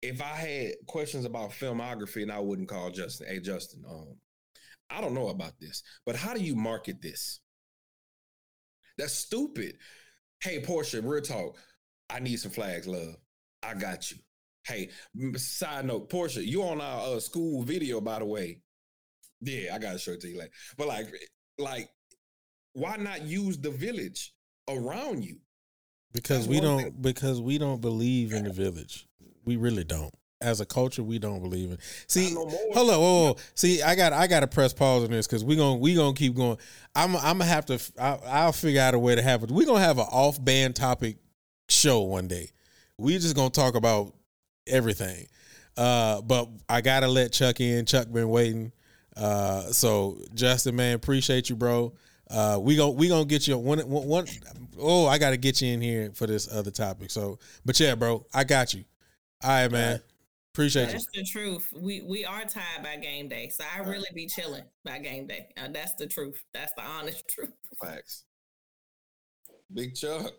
if 0.03 0.23
I 0.23 0.35
had 0.35 0.73
questions 0.87 1.25
about 1.25 1.51
filmography 1.51 2.23
and 2.23 2.33
I 2.33 2.39
wouldn't 2.39 2.69
call 2.69 2.91
Justin, 2.91 3.27
hey 3.29 3.41
Justin, 3.41 3.83
um, 3.89 4.17
I 4.91 5.01
don't 5.01 5.15
know 5.15 5.29
about 5.29 5.53
this, 5.61 5.83
but 6.07 6.17
how 6.17 6.35
do 6.35 6.41
you 6.41 6.55
market 6.55 7.03
this? 7.03 7.41
That's 8.97 9.13
stupid. 9.13 9.77
Hey, 10.41 10.61
Porsha, 10.61 11.05
real 11.05 11.23
talk. 11.23 11.57
I 12.11 12.21
need 12.21 12.39
some 12.39 12.51
flags, 12.51 12.87
love. 12.87 13.17
I 13.63 13.75
got 13.75 14.11
you. 14.11 14.19
Hey, 14.67 14.91
side 15.37 15.87
note, 15.87 16.11
Porsha, 16.11 16.45
you 16.45 16.63
on 16.63 16.81
our 16.81 17.17
uh, 17.17 17.21
school 17.21 17.63
video, 17.63 18.01
by 18.01 18.19
the 18.19 18.25
way. 18.25 18.61
Yeah, 19.41 19.75
I 19.75 19.79
gotta 19.79 19.99
show 19.99 20.13
it 20.13 20.21
to 20.23 20.29
you 20.29 20.39
later. 20.39 20.51
But 20.77 20.89
like, 20.89 21.07
like, 21.59 21.89
why 22.73 22.97
not 22.97 23.23
use 23.23 23.59
the 23.59 23.71
village 23.71 24.35
around 24.69 25.25
you? 25.25 25.39
Because 26.13 26.47
That's 26.47 26.49
we 26.49 26.61
don't. 26.61 26.83
Thing. 26.83 26.95
Because 27.01 27.41
we 27.41 27.59
don't 27.59 27.81
believe 27.81 28.33
in 28.33 28.45
the 28.45 28.53
village. 28.53 29.08
We 29.49 29.57
really 29.57 29.83
don't. 29.83 30.13
As 30.43 30.61
a 30.61 30.67
culture, 30.67 31.03
we 31.03 31.19
don't 31.19 31.41
believe 31.41 31.71
in. 31.71 31.79
See, 32.07 32.35
hold 32.35 32.53
on, 32.53 32.85
whoa, 32.85 33.01
whoa. 33.01 33.37
see, 33.55 33.81
I 33.81 33.95
got, 33.95 34.13
I 34.13 34.27
got 34.27 34.41
to 34.41 34.47
press 34.47 34.75
pause 34.75 35.03
on 35.03 35.11
this 35.11 35.27
because 35.27 35.43
we 35.43 35.57
gonna, 35.57 35.79
we 35.79 35.95
gonna 35.95 36.13
keep 36.13 36.35
going. 36.37 36.59
I'm, 36.95 37.17
I'm 37.17 37.39
gonna 37.39 37.47
have 37.47 37.65
to. 37.67 37.81
I, 37.99 38.45
will 38.45 38.53
figure 38.53 38.83
out 38.83 38.93
a 38.93 38.99
way 38.99 39.15
to 39.15 39.23
have 39.23 39.43
it. 39.43 39.51
We 39.51 39.65
gonna 39.65 39.81
have 39.81 39.97
an 39.97 40.07
off 40.13 40.45
band 40.45 40.77
topic 40.77 41.17
show 41.71 42.03
one 42.03 42.29
day. 42.29 42.51
We 42.99 43.17
just 43.19 43.35
gonna 43.35 43.49
talk 43.49 43.75
about 43.75 44.15
everything. 44.67 45.27
Uh, 45.79 46.21
but 46.21 46.51
I 46.69 46.83
gotta 46.83 47.09
let 47.09 47.33
Chuck 47.33 47.61
in. 47.61 47.87
Chuck 47.87 48.13
been 48.13 48.29
waiting. 48.29 48.71
Uh, 49.17 49.63
so 49.73 50.19
Justin, 50.35 50.77
man, 50.77 50.95
appreciate 50.95 51.49
you, 51.49 51.57
bro. 51.57 51.95
Uh, 52.31 52.59
we 52.61 52.77
gonna 52.77 52.93
we 52.93 53.09
gonna 53.09 53.25
get 53.25 53.49
you 53.49 53.57
one, 53.57 53.79
one, 53.81 54.07
one 54.07 54.27
oh 54.79 55.07
I 55.07 55.17
gotta 55.19 55.39
get 55.39 55.63
you 55.63 55.73
in 55.73 55.81
here 55.81 56.11
for 56.13 56.27
this 56.27 56.53
other 56.53 56.71
topic. 56.71 57.11
So, 57.11 57.39
but 57.65 57.81
yeah, 57.81 57.95
bro, 57.95 58.27
I 58.35 58.45
got 58.45 58.75
you. 58.75 58.85
All 59.43 59.51
right, 59.51 59.71
man. 59.71 60.01
Appreciate 60.55 60.87
that's 60.87 60.95
you. 60.95 60.99
That's 61.15 61.33
the 61.33 61.39
truth. 61.41 61.73
We 61.81 62.03
we 62.03 62.25
are 62.25 62.45
tied 62.45 62.83
by 62.83 62.97
game 62.97 63.29
day, 63.29 63.49
so 63.49 63.65
I 63.77 63.81
really 63.81 64.09
be 64.13 64.27
chilling 64.27 64.65
by 64.85 64.99
game 64.99 65.29
day. 65.29 65.47
Uh, 65.57 65.69
that's 65.73 65.95
the 65.95 66.07
truth. 66.07 66.43
That's 66.53 66.73
the 66.77 66.83
honest 66.83 67.29
truth. 67.31 67.53
Facts. 67.81 68.25
Big 69.73 69.95
Chuck. 69.95 70.33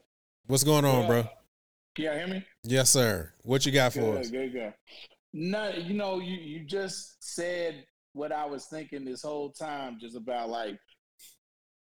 What's 0.47 0.63
going 0.63 0.83
on, 0.83 1.01
yeah. 1.01 1.07
bro? 1.07 1.23
Can 1.95 2.05
y'all 2.05 2.15
hear 2.15 2.27
me? 2.27 2.45
Yes, 2.63 2.89
sir. 2.89 3.31
What 3.43 3.65
you 3.65 3.71
got 3.71 3.93
for 3.93 3.99
good, 3.99 4.17
us? 4.17 4.29
Good, 4.29 4.51
good. 4.51 4.73
No, 5.31 5.69
you 5.69 5.93
know, 5.93 6.19
you 6.19 6.35
you 6.35 6.65
just 6.65 7.23
said 7.23 7.85
what 8.13 8.33
I 8.33 8.45
was 8.45 8.65
thinking 8.65 9.05
this 9.05 9.21
whole 9.21 9.51
time, 9.51 9.99
just 10.01 10.17
about 10.17 10.49
like, 10.49 10.77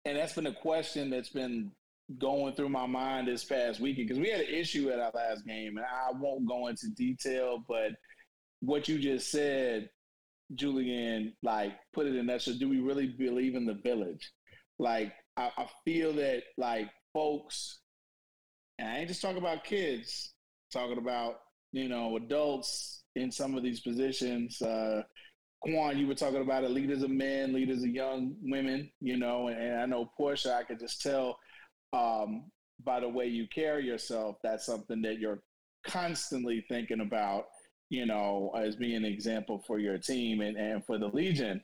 and 0.06 0.18
that's 0.18 0.34
been 0.34 0.48
a 0.48 0.54
question 0.54 1.10
that's 1.10 1.30
been 1.30 1.72
going 2.18 2.54
through 2.56 2.70
my 2.70 2.86
mind 2.86 3.28
this 3.28 3.44
past 3.44 3.80
weekend 3.80 4.08
because 4.08 4.20
we 4.20 4.30
had 4.30 4.42
an 4.42 4.54
issue 4.54 4.90
at 4.90 5.00
our 5.00 5.12
last 5.14 5.46
game, 5.46 5.78
and 5.78 5.86
I 5.86 6.12
won't 6.12 6.48
go 6.48 6.68
into 6.68 6.90
detail, 6.90 7.64
but 7.68 7.92
what 8.62 8.88
you 8.88 9.00
just 9.00 9.32
said, 9.32 9.90
Julian, 10.56 11.34
like 11.44 11.74
put 11.94 12.08
it 12.08 12.16
in 12.16 12.26
that. 12.28 12.42
So, 12.42 12.54
do 12.58 12.70
we 12.70 12.80
really 12.80 13.08
believe 13.08 13.56
in 13.56 13.66
the 13.66 13.80
village? 13.84 14.32
Like, 14.80 15.14
I, 15.38 15.52
I 15.58 15.68
feel 15.86 16.14
that 16.14 16.44
like 16.58 16.90
folks, 17.14 17.80
and 18.80 18.90
I 18.90 18.98
ain't 18.98 19.08
just 19.08 19.22
talking 19.22 19.38
about 19.38 19.64
kids, 19.64 20.34
talking 20.72 20.98
about 20.98 21.36
you 21.72 21.88
know 21.88 22.18
adults 22.18 23.04
in 23.16 23.32
some 23.32 23.56
of 23.56 23.64
these 23.64 23.82
positions. 23.82 24.62
Uh, 24.62 25.04
Kuan, 25.64 25.98
you 25.98 26.08
were 26.08 26.16
talking 26.16 26.42
about 26.42 26.64
it, 26.64 26.72
leaders 26.72 27.04
of 27.04 27.12
men, 27.12 27.54
leaders 27.54 27.84
of 27.84 27.90
young 27.90 28.36
women, 28.42 28.90
you 29.00 29.18
know, 29.18 29.48
and, 29.48 29.62
and 29.62 29.82
I 29.82 29.86
know 29.86 30.12
Porsha, 30.20 30.54
I 30.54 30.64
could 30.64 30.80
just 30.80 31.02
tell 31.02 31.38
um, 31.94 32.52
by 32.84 33.00
the 33.00 33.10
way 33.10 33.28
you 33.28 33.48
carry 33.54 33.86
yourself, 33.86 34.38
that's 34.44 34.66
something 34.66 35.02
that 35.04 35.20
you're 35.20 35.42
constantly 35.86 36.66
thinking 36.70 37.02
about. 37.02 37.46
you 37.92 38.06
know, 38.06 38.52
as 38.56 38.78
being 38.78 38.96
an 38.96 39.06
example 39.06 39.62
for 39.68 39.78
your 39.78 39.98
team 39.98 40.40
and, 40.40 40.56
and 40.58 40.84
for 40.86 40.98
the 40.98 41.08
Legion. 41.08 41.62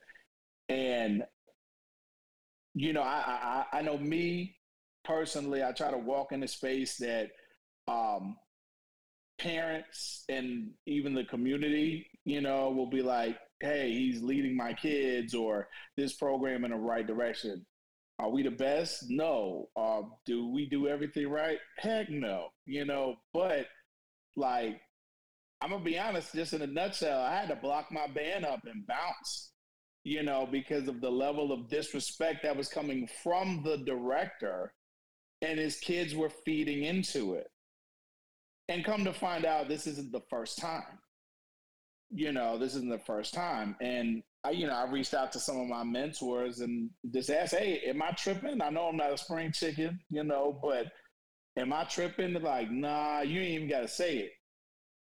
And, 0.68 1.24
you 2.74 2.92
know, 2.92 3.02
I, 3.02 3.64
I, 3.74 3.78
I 3.80 3.82
know 3.82 3.98
me 3.98 4.58
personally, 5.06 5.64
I 5.64 5.72
try 5.72 5.90
to 5.90 5.98
walk 5.98 6.34
in 6.34 6.44
a 6.44 6.48
space 6.48 6.98
that 6.98 7.30
um, 7.88 8.36
parents 9.40 10.26
and 10.28 10.72
even 10.86 11.14
the 11.16 11.24
community, 11.24 12.06
you 12.26 12.42
know, 12.42 12.72
will 12.72 12.90
be 12.90 13.02
like, 13.02 13.38
hey, 13.62 13.90
he's 13.94 14.22
leading 14.22 14.58
my 14.58 14.74
kids 14.74 15.34
or 15.34 15.70
this 15.96 16.12
program 16.14 16.66
in 16.66 16.72
the 16.72 16.78
right 16.78 17.08
direction. 17.08 17.66
Are 18.20 18.30
we 18.30 18.44
the 18.44 18.52
best? 18.52 19.06
No. 19.10 19.70
Uh, 19.76 20.02
do 20.26 20.52
we 20.52 20.68
do 20.68 20.88
everything 20.88 21.30
right? 21.30 21.60
Heck 21.78 22.10
no. 22.10 22.48
You 22.66 22.86
know, 22.86 23.16
but 23.34 23.68
like, 24.36 24.82
I'm 25.62 25.72
gonna 25.72 25.84
be 25.84 26.00
honest, 26.00 26.34
just 26.34 26.54
in 26.54 26.62
a 26.62 26.68
nutshell, 26.68 27.20
I 27.22 27.36
had 27.36 27.50
to 27.50 27.56
block 27.56 27.92
my 27.92 28.08
band 28.08 28.46
up 28.46 28.62
and 28.66 28.86
bounce, 28.86 29.52
you 30.04 30.24
know, 30.24 30.48
because 30.50 30.88
of 30.88 31.02
the 31.02 31.10
level 31.10 31.52
of 31.52 31.70
disrespect 31.70 32.44
that 32.44 32.56
was 32.56 32.70
coming 32.70 33.08
from 33.24 33.64
the 33.64 33.78
director, 33.78 34.74
and 35.42 35.60
his 35.60 35.78
kids 35.78 36.16
were 36.16 36.32
feeding 36.46 36.84
into 36.84 37.34
it. 37.34 37.48
And 38.70 38.86
come 38.86 39.04
to 39.06 39.14
find 39.14 39.46
out, 39.46 39.68
this 39.68 39.88
isn't 39.88 40.12
the 40.12 40.24
first 40.30 40.60
time. 40.60 41.00
You 42.10 42.32
know, 42.32 42.58
this 42.58 42.76
isn't 42.76 42.90
the 42.90 43.00
first 43.00 43.34
time. 43.34 43.76
And 43.82 44.24
I, 44.44 44.52
you 44.52 44.68
know, 44.68 44.74
I 44.74 44.90
reached 44.90 45.14
out 45.14 45.32
to 45.34 45.40
some 45.40 45.60
of 45.60 45.68
my 45.68 45.84
mentors 45.84 46.60
and 46.60 46.90
just 47.14 47.30
asked, 47.30 47.56
"Hey, 47.56 47.82
am 47.88 48.02
I 48.02 48.12
tripping? 48.12 48.62
I 48.62 48.70
know 48.70 48.88
I'm 48.88 48.98
not 48.98 49.14
a 49.14 49.18
spring 49.18 49.52
chicken, 49.52 50.00
you 50.10 50.24
know, 50.24 50.60
but 50.62 50.88
am 51.58 51.74
I 51.74 51.84
tripping?" 51.86 52.34
They're 52.34 52.42
like, 52.42 52.72
"Nah, 52.72 53.22
you 53.22 53.40
ain't 53.42 53.56
even 53.56 53.70
got 53.70 53.82
to 53.82 53.88
say 53.88 54.18
it. 54.20 54.32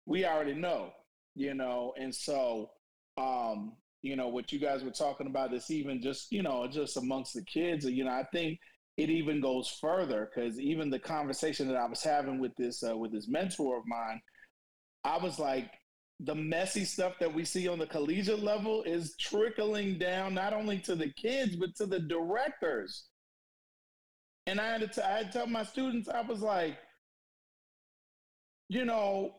We 0.06 0.26
already 0.26 0.54
know, 0.54 0.92
you 1.36 1.54
know." 1.54 1.94
And 2.00 2.14
so, 2.14 2.72
um, 3.18 3.74
you 4.02 4.16
know, 4.16 4.30
what 4.30 4.52
you 4.52 4.60
guys 4.60 4.84
were 4.84 4.92
talking 4.92 5.28
about 5.28 5.52
this 5.52 5.72
even 5.72 6.02
just, 6.02 6.32
you 6.32 6.44
know, 6.44 6.68
just 6.68 6.98
amongst 6.98 7.34
the 7.34 7.44
kids, 7.44 7.86
you 7.86 8.04
know, 8.04 8.12
I 8.12 8.26
think 8.32 8.60
it 8.98 9.10
even 9.10 9.42
goes 9.42 9.68
further 9.82 10.30
because 10.34 10.60
even 10.60 10.90
the 10.90 11.00
conversation 11.00 11.68
that 11.68 11.76
I 11.76 11.86
was 11.86 12.04
having 12.04 12.40
with 12.40 12.56
this 12.56 12.84
uh, 12.84 12.96
with 12.96 13.12
this 13.12 13.28
mentor 13.28 13.78
of 13.78 13.84
mine, 13.88 14.22
I 15.04 15.18
was 15.18 15.40
like, 15.40 15.70
the 16.22 16.36
messy 16.36 16.86
stuff 16.86 17.14
that 17.20 17.34
we 17.34 17.44
see 17.44 17.68
on 17.68 17.78
the 17.78 17.86
collegiate 17.86 18.42
level 18.42 18.84
is 18.84 19.16
trickling 19.18 19.98
down 19.98 20.34
not 20.34 20.54
only 20.54 20.80
to 20.80 20.96
the 20.96 21.12
kids 21.14 21.56
but 21.56 21.76
to 21.76 21.86
the 21.86 22.00
directors. 22.00 23.06
And 24.48 24.62
I 24.62 24.68
had 24.68 24.82
to, 24.82 24.88
t- 24.88 25.02
I 25.02 25.18
had 25.18 25.32
to 25.32 25.40
tell 25.40 25.48
my 25.48 25.64
students, 25.64 26.08
I 26.08 26.22
was 26.22 26.42
like, 26.42 26.78
you 28.70 28.86
know, 28.86 29.36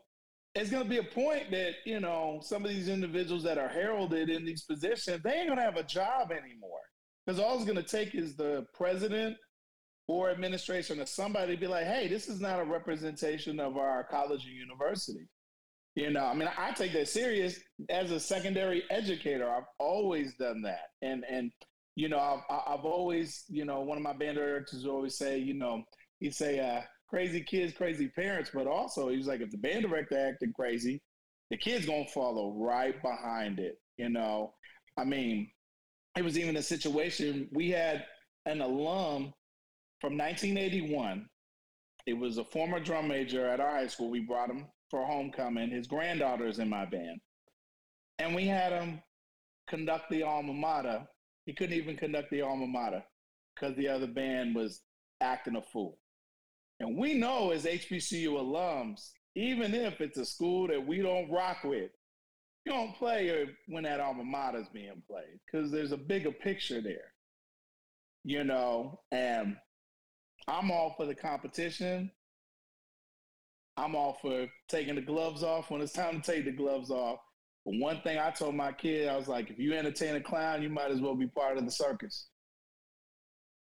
it's 0.55 0.71
going 0.71 0.83
to 0.83 0.89
be 0.89 0.99
a 0.99 1.03
point 1.03 1.51
that 1.51 1.75
you 1.85 2.01
know 2.01 2.41
some 2.43 2.65
of 2.65 2.71
these 2.71 2.89
individuals 2.89 3.43
that 3.43 3.59
are 3.59 3.69
heralded 3.69 4.31
in 4.31 4.45
these 4.45 4.65
positions, 4.65 5.23
they 5.23 5.33
ain't 5.33 5.49
going 5.49 5.59
to 5.59 5.65
have 5.65 5.77
a 5.77 5.83
job 5.83 6.31
anymore 6.33 6.81
because 7.25 7.39
all 7.39 7.57
it's 7.57 7.65
going 7.65 7.77
to 7.77 7.83
take 7.83 8.15
is 8.15 8.37
the 8.37 8.67
president 8.73 9.37
or 10.09 10.31
administration 10.31 11.01
or 11.01 11.07
somebody 11.07 11.55
to 11.55 11.61
be 11.61 11.67
like, 11.67 11.85
hey, 11.85 12.09
this 12.09 12.29
is 12.29 12.41
not 12.41 12.61
a 12.61 12.65
representation 12.65 13.61
of 13.61 13.77
our 13.77 14.05
college 14.05 14.47
or 14.47 14.51
university. 14.51 15.29
You 15.97 16.11
know, 16.11 16.27
I 16.27 16.35
mean, 16.35 16.49
I 16.59 16.73
take 16.73 16.93
that 16.93 17.09
serious 17.09 17.59
as 17.89 18.11
a 18.11 18.21
secondary 18.21 18.85
educator. 18.91 19.51
I've 19.51 19.65
always 19.79 20.35
done 20.37 20.61
that, 20.63 20.91
and 21.01 21.25
and 21.29 21.51
you 21.95 22.11
know, 22.11 22.19
I've 22.19 22.43
I've 22.51 22.85
always, 22.85 23.45
you 23.49 23.65
know, 23.65 23.81
one 23.81 23.97
of 23.97 24.05
my 24.05 24.13
band 24.13 24.37
directors 24.37 24.85
always 24.85 25.17
say, 25.17 25.39
you 25.39 25.55
know, 25.55 25.83
he'd 26.21 26.35
say, 26.35 26.61
uh, 26.61 26.83
crazy 27.09 27.41
kids, 27.41 27.73
crazy 27.73 28.09
parents, 28.09 28.51
but 28.53 28.67
also 28.67 29.09
he 29.09 29.17
was 29.17 29.27
like, 29.27 29.41
if 29.41 29.51
the 29.51 29.57
band 29.57 29.83
director 29.89 30.19
acting 30.19 30.53
crazy, 30.53 31.01
the 31.51 31.57
kid's 31.57 31.87
gonna 31.87 32.07
follow 32.09 32.53
right 32.53 33.01
behind 33.01 33.59
it. 33.59 33.79
You 33.97 34.11
know, 34.11 34.53
I 34.99 35.05
mean, 35.05 35.51
it 36.15 36.23
was 36.23 36.39
even 36.39 36.57
a 36.59 36.63
situation 36.63 37.49
we 37.53 37.71
had 37.71 38.05
an 38.45 38.61
alum 38.61 39.33
from 40.03 40.19
1981. 40.19 41.27
It 42.07 42.13
was 42.13 42.37
a 42.37 42.45
former 42.45 42.81
drum 42.81 43.09
major 43.09 43.49
at 43.49 43.61
our 43.61 43.71
high 43.71 43.87
school. 43.87 44.11
We 44.11 44.21
brought 44.21 44.51
him 44.51 44.67
for 44.91 45.05
homecoming. 45.05 45.71
His 45.71 45.87
granddaughter's 45.87 46.59
in 46.59 46.69
my 46.69 46.85
band. 46.85 47.21
And 48.19 48.35
we 48.35 48.47
had 48.47 48.73
him 48.73 49.03
conduct 49.69 50.11
the 50.11 50.23
alma 50.23 50.53
mater. 50.53 51.07
He 51.45 51.53
couldn't 51.53 51.77
even 51.77 51.97
conduct 51.97 52.31
the 52.31 52.43
alma 52.43 52.67
mater 52.67 53.05
because 53.55 53.77
the 53.77 53.89
other 53.89 54.07
band 54.07 54.55
was 54.55 54.83
acting 55.21 55.57
a 55.57 55.63
fool. 55.63 55.99
And 56.81 56.97
we 56.97 57.15
know 57.15 57.51
as 57.51 57.65
HBCU 57.65 58.29
alums, 58.29 59.11
even 59.35 59.75
if 59.75 60.01
it's 60.01 60.19
a 60.19 60.25
school 60.25 60.69
that 60.69 60.87
we 60.87 60.99
don't 61.03 61.31
rock 61.31 61.65
with, 61.65 61.91
you 62.65 62.73
don't 62.73 62.97
play 62.97 63.47
when 63.69 63.85
that 63.85 64.01
alma 64.01 64.25
mater 64.25 64.59
is 64.59 64.69
being 64.73 65.03
played 65.09 65.39
because 65.47 65.71
there's 65.71 65.93
a 65.93 65.97
bigger 65.97 66.33
picture 66.33 66.81
there, 66.81 67.13
you 68.25 68.45
know. 68.45 69.01
And 69.13 69.57
I'm 70.49 70.71
all 70.71 70.95
for 70.97 71.07
the 71.07 71.15
competition. 71.15 72.11
I'm 73.77 73.95
all 73.95 74.19
for 74.23 74.47
taking 74.69 74.95
the 74.95 75.03
gloves 75.03 75.43
off 75.43 75.71
when 75.71 75.81
it's 75.81 75.93
time 75.93 76.21
to 76.21 76.33
take 76.33 76.45
the 76.45 76.53
gloves 76.53 76.91
off. 76.91 77.19
But 77.65 77.75
one 77.79 78.01
thing 78.03 78.19
I 78.19 78.31
told 78.31 78.55
my 78.55 78.73
kid, 78.73 79.09
I 79.09 79.17
was 79.17 79.29
like, 79.29 79.51
if 79.51 79.59
you 79.59 79.75
entertain 79.75 80.17
a 80.17 80.21
clown, 80.21 80.63
you 80.63 80.71
might 80.71 80.91
as 80.91 81.01
well 81.01 81.15
be 81.15 81.27
part 81.27 81.59
of 81.59 81.65
the 81.65 81.71
circus. 81.71 82.29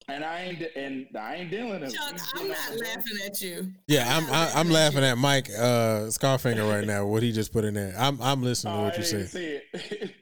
And 0.07 0.23
I 0.23 0.41
ain't 0.41 0.61
and 0.75 1.07
I 1.17 1.35
ain't 1.35 1.49
dealing 1.49 1.81
with 1.81 1.91
Chuck, 1.91 2.19
I'm 2.35 2.47
not 2.47 2.79
laughing 2.79 3.17
at 3.25 3.41
you. 3.41 3.71
Yeah, 3.87 4.05
I'm 4.15 4.25
I'm, 4.29 4.57
I'm 4.57 4.69
laughing 4.69 4.99
at, 4.99 5.13
at 5.13 5.17
Mike 5.17 5.49
uh, 5.49 6.09
Scarfinger 6.09 6.69
right 6.69 6.85
now. 6.85 7.07
What 7.07 7.23
he 7.23 7.31
just 7.31 7.51
put 7.51 7.63
in 7.65 7.73
there. 7.73 7.95
I'm 7.97 8.21
I'm 8.21 8.43
listening 8.43 8.75
to 8.75 8.81
what 8.83 8.97
you 8.99 9.03
said. 9.03 9.63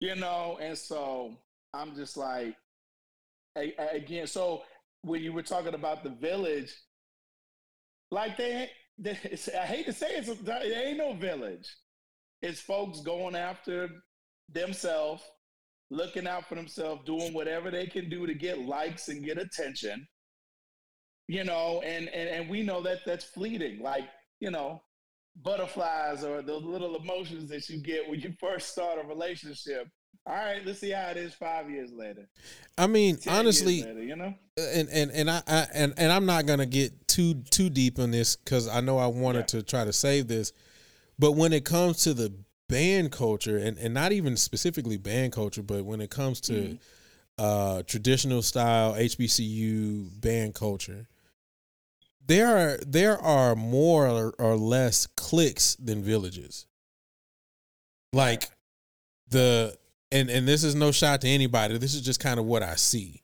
you 0.00 0.14
know, 0.14 0.58
and 0.60 0.76
so 0.76 1.38
I'm 1.72 1.94
just 1.94 2.18
like, 2.18 2.54
again. 3.56 4.26
So 4.26 4.62
when 5.02 5.22
you 5.22 5.32
were 5.32 5.42
talking 5.42 5.72
about 5.72 6.04
the 6.04 6.10
village, 6.10 6.74
like 8.10 8.36
they, 8.36 8.70
they 8.98 9.18
I 9.58 9.66
hate 9.66 9.86
to 9.86 9.92
say 9.92 10.08
it, 10.08 10.44
there 10.44 10.88
ain't 10.88 10.98
no 10.98 11.14
village. 11.14 11.68
It's 12.42 12.60
folks 12.60 13.00
going 13.00 13.36
after 13.36 13.88
themselves, 14.52 15.22
looking 15.90 16.26
out 16.26 16.48
for 16.48 16.54
themselves, 16.54 17.02
doing 17.04 17.32
whatever 17.32 17.70
they 17.70 17.86
can 17.86 18.08
do 18.08 18.26
to 18.26 18.34
get 18.34 18.60
likes 18.60 19.08
and 19.08 19.24
get 19.24 19.38
attention. 19.38 20.06
You 21.28 21.44
know, 21.44 21.80
and 21.84 22.08
and 22.08 22.28
and 22.28 22.50
we 22.50 22.62
know 22.62 22.82
that 22.82 23.00
that's 23.06 23.24
fleeting. 23.24 23.80
Like 23.80 24.08
you 24.40 24.50
know, 24.50 24.82
butterflies 25.36 26.24
or 26.24 26.42
the 26.42 26.54
little 26.54 26.96
emotions 26.96 27.48
that 27.50 27.68
you 27.68 27.80
get 27.80 28.08
when 28.08 28.20
you 28.20 28.32
first 28.40 28.70
start 28.70 28.98
a 29.02 29.06
relationship 29.06 29.86
all 30.26 30.34
right, 30.34 30.64
let's 30.64 30.78
see 30.78 30.90
how 30.90 31.08
it 31.08 31.16
is 31.16 31.34
five 31.34 31.70
years 31.70 31.92
later. 31.92 32.28
I 32.76 32.86
mean, 32.86 33.18
honestly, 33.28 33.82
later, 33.82 34.02
you 34.02 34.16
know, 34.16 34.34
and 34.56 34.88
and 34.90 35.10
and 35.10 35.30
I, 35.30 35.42
I, 35.46 35.66
and 35.74 35.94
and 35.96 36.12
I'm 36.12 36.26
not 36.26 36.46
gonna 36.46 36.66
get 36.66 37.08
too 37.08 37.42
too 37.50 37.70
deep 37.70 37.98
on 37.98 38.10
this 38.10 38.36
because 38.36 38.68
I 38.68 38.80
know 38.80 38.98
I 38.98 39.06
wanted 39.06 39.40
yeah. 39.40 39.60
to 39.60 39.62
try 39.62 39.84
to 39.84 39.92
save 39.92 40.28
this, 40.28 40.52
but 41.18 41.32
when 41.32 41.52
it 41.52 41.64
comes 41.64 42.04
to 42.04 42.14
the 42.14 42.32
band 42.68 43.12
culture 43.12 43.58
and 43.58 43.76
and 43.78 43.92
not 43.94 44.12
even 44.12 44.36
specifically 44.36 44.98
band 44.98 45.32
culture, 45.32 45.62
but 45.62 45.84
when 45.84 46.00
it 46.00 46.10
comes 46.10 46.40
to 46.42 46.52
mm-hmm. 46.52 46.74
uh, 47.38 47.82
traditional 47.82 48.42
style 48.42 48.94
HBCU 48.94 50.20
band 50.20 50.54
culture, 50.54 51.08
there 52.24 52.56
are 52.56 52.78
there 52.86 53.18
are 53.18 53.56
more 53.56 54.06
or, 54.06 54.34
or 54.38 54.56
less 54.56 55.06
cliques 55.06 55.74
than 55.76 56.02
villages. 56.02 56.66
Like 58.12 58.50
the 59.30 59.76
and 60.12 60.30
and 60.30 60.46
this 60.46 60.64
is 60.64 60.74
no 60.74 60.92
shot 60.92 61.20
to 61.22 61.28
anybody. 61.28 61.78
This 61.78 61.94
is 61.94 62.02
just 62.02 62.20
kind 62.20 62.40
of 62.40 62.46
what 62.46 62.62
I 62.62 62.74
see, 62.74 63.22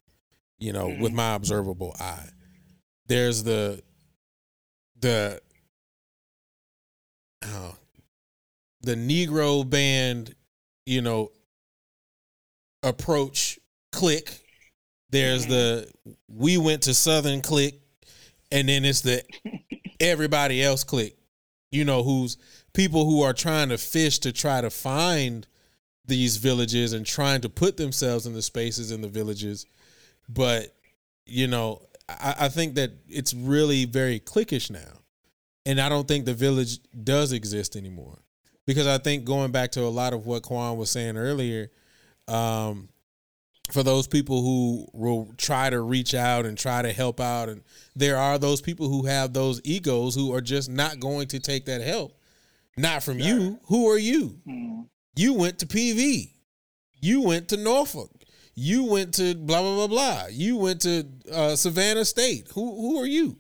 you 0.59 0.73
know, 0.73 0.89
mm-hmm. 0.89 1.03
with 1.03 1.13
my 1.13 1.35
observable 1.35 1.97
eye. 1.99 2.29
There's 3.07 3.43
the 3.43 3.83
the 5.01 5.41
uh, 7.43 7.73
the 8.83 8.95
Negro 8.95 9.69
band, 9.69 10.35
you 10.85 11.03
know, 11.03 11.31
approach 12.83 13.59
click. 13.93 14.43
There's 15.11 15.47
mm-hmm. 15.47 15.53
the 15.53 16.17
we 16.29 16.59
went 16.59 16.83
to 16.83 16.95
Southern 16.95 17.41
click, 17.41 17.75
and 18.51 18.69
then 18.69 18.85
it's 18.85 19.01
the 19.01 19.23
everybody 20.01 20.63
else 20.63 20.85
click. 20.85 21.17
You 21.73 21.85
know, 21.85 22.05
who's 22.05 22.37
people 22.73 23.05
who 23.05 23.23
are 23.23 23.33
trying 23.33 23.71
to 23.71 23.79
fish 23.79 24.21
to 24.21 24.33
try 24.33 24.61
to 24.61 24.71
find 24.71 25.47
these 26.07 26.37
villages 26.37 26.93
and 26.93 27.05
trying 27.05 27.41
to 27.43 27.49
put 27.49 27.77
themselves 27.77 28.27
in 28.27 28.33
the 28.33 28.43
spaces 28.43 28.91
in 28.91 29.01
the 29.01 29.09
villages. 29.09 29.67
But, 30.29 30.75
you 31.25 31.47
know, 31.47 31.83
I, 32.09 32.35
I 32.41 32.49
think 32.49 32.75
that 32.77 32.93
it's 33.09 33.35
really 33.35 33.85
very 33.85 34.21
cliquish 34.21 34.71
now. 34.71 35.01
And 35.65 35.81
I 35.81 35.89
don't 35.89 36.07
think 36.07 36.27
the 36.27 36.35
village 36.35 36.79
does 37.05 37.33
exist 37.33 37.77
anymore. 37.77 38.19
Because 38.67 38.87
I 38.87 38.99
think 38.99 39.25
going 39.25 39.53
back 39.53 39.73
to 39.73 39.83
a 39.83 39.89
lot 39.89 40.13
of 40.13 40.27
what 40.27 40.43
Kuan 40.43 40.77
was 40.77 40.91
saying 40.91 41.17
earlier, 41.17 41.71
um, 42.29 42.89
for 43.71 43.83
those 43.83 44.07
people 44.07 44.43
who 44.43 44.87
will 44.93 45.33
try 45.37 45.71
to 45.71 45.81
reach 45.81 46.15
out 46.15 46.47
and 46.47 46.57
try 46.57 46.83
to 46.83 46.93
help 46.93 47.21
out 47.21 47.49
and 47.49 47.63
there 47.95 48.17
are 48.17 48.39
those 48.39 48.61
people 48.61 48.89
who 48.89 49.07
have 49.07 49.33
those 49.33 49.61
egos 49.65 50.15
who 50.15 50.33
are 50.33 50.41
just 50.41 50.71
not 50.71 51.01
going 51.01 51.27
to 51.29 51.41
take 51.41 51.65
that 51.67 51.81
help 51.81 52.17
Not 52.77 53.03
from 53.03 53.19
you. 53.19 53.59
Who 53.67 53.91
are 53.91 53.99
you? 53.99 54.41
Mm-hmm. 54.47 54.83
You 55.17 55.33
went 55.33 55.59
to 55.61 55.67
PV. 55.67 56.31
You 57.01 57.23
went 57.23 57.49
to 57.49 57.57
Norfolk. 57.57 58.11
You 58.55 58.85
went 58.85 59.15
to 59.15 59.35
blah 59.35 59.61
blah 59.61 59.75
blah 59.75 59.87
blah. 59.87 60.27
You 60.31 60.57
went 60.57 60.83
to 60.83 61.07
uh, 61.33 61.57
Savannah 61.57 62.05
State. 62.05 62.49
Who 62.55 62.81
who 62.81 63.01
are 63.01 63.07
you? 63.07 63.37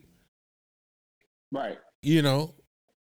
Right. 1.52 1.78
You 2.02 2.22
know, 2.22 2.54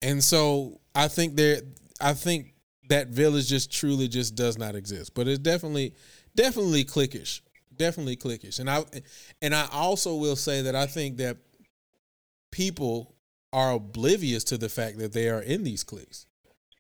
and 0.01 0.23
so 0.23 0.81
I 0.93 1.07
think 1.07 1.35
there. 1.35 1.61
I 2.01 2.13
think 2.13 2.53
that 2.89 3.07
village 3.07 3.47
just 3.47 3.71
truly 3.71 4.07
just 4.07 4.35
does 4.35 4.57
not 4.57 4.75
exist. 4.75 5.13
But 5.15 5.27
it's 5.27 5.39
definitely 5.39 5.95
definitely 6.35 6.85
cliquish. 6.85 7.41
Definitely 7.75 8.17
cliquish. 8.17 8.59
And 8.59 8.69
I 8.69 8.83
and 9.41 9.55
I 9.55 9.67
also 9.71 10.15
will 10.15 10.35
say 10.35 10.61
that 10.61 10.75
I 10.75 10.85
think 10.85 11.17
that 11.17 11.37
people 12.51 13.15
are 13.51 13.71
oblivious 13.71 14.43
to 14.45 14.57
the 14.57 14.69
fact 14.69 14.99
that 14.99 15.13
they 15.13 15.29
are 15.29 15.41
in 15.41 15.63
these 15.63 15.83
cliques. 15.83 16.25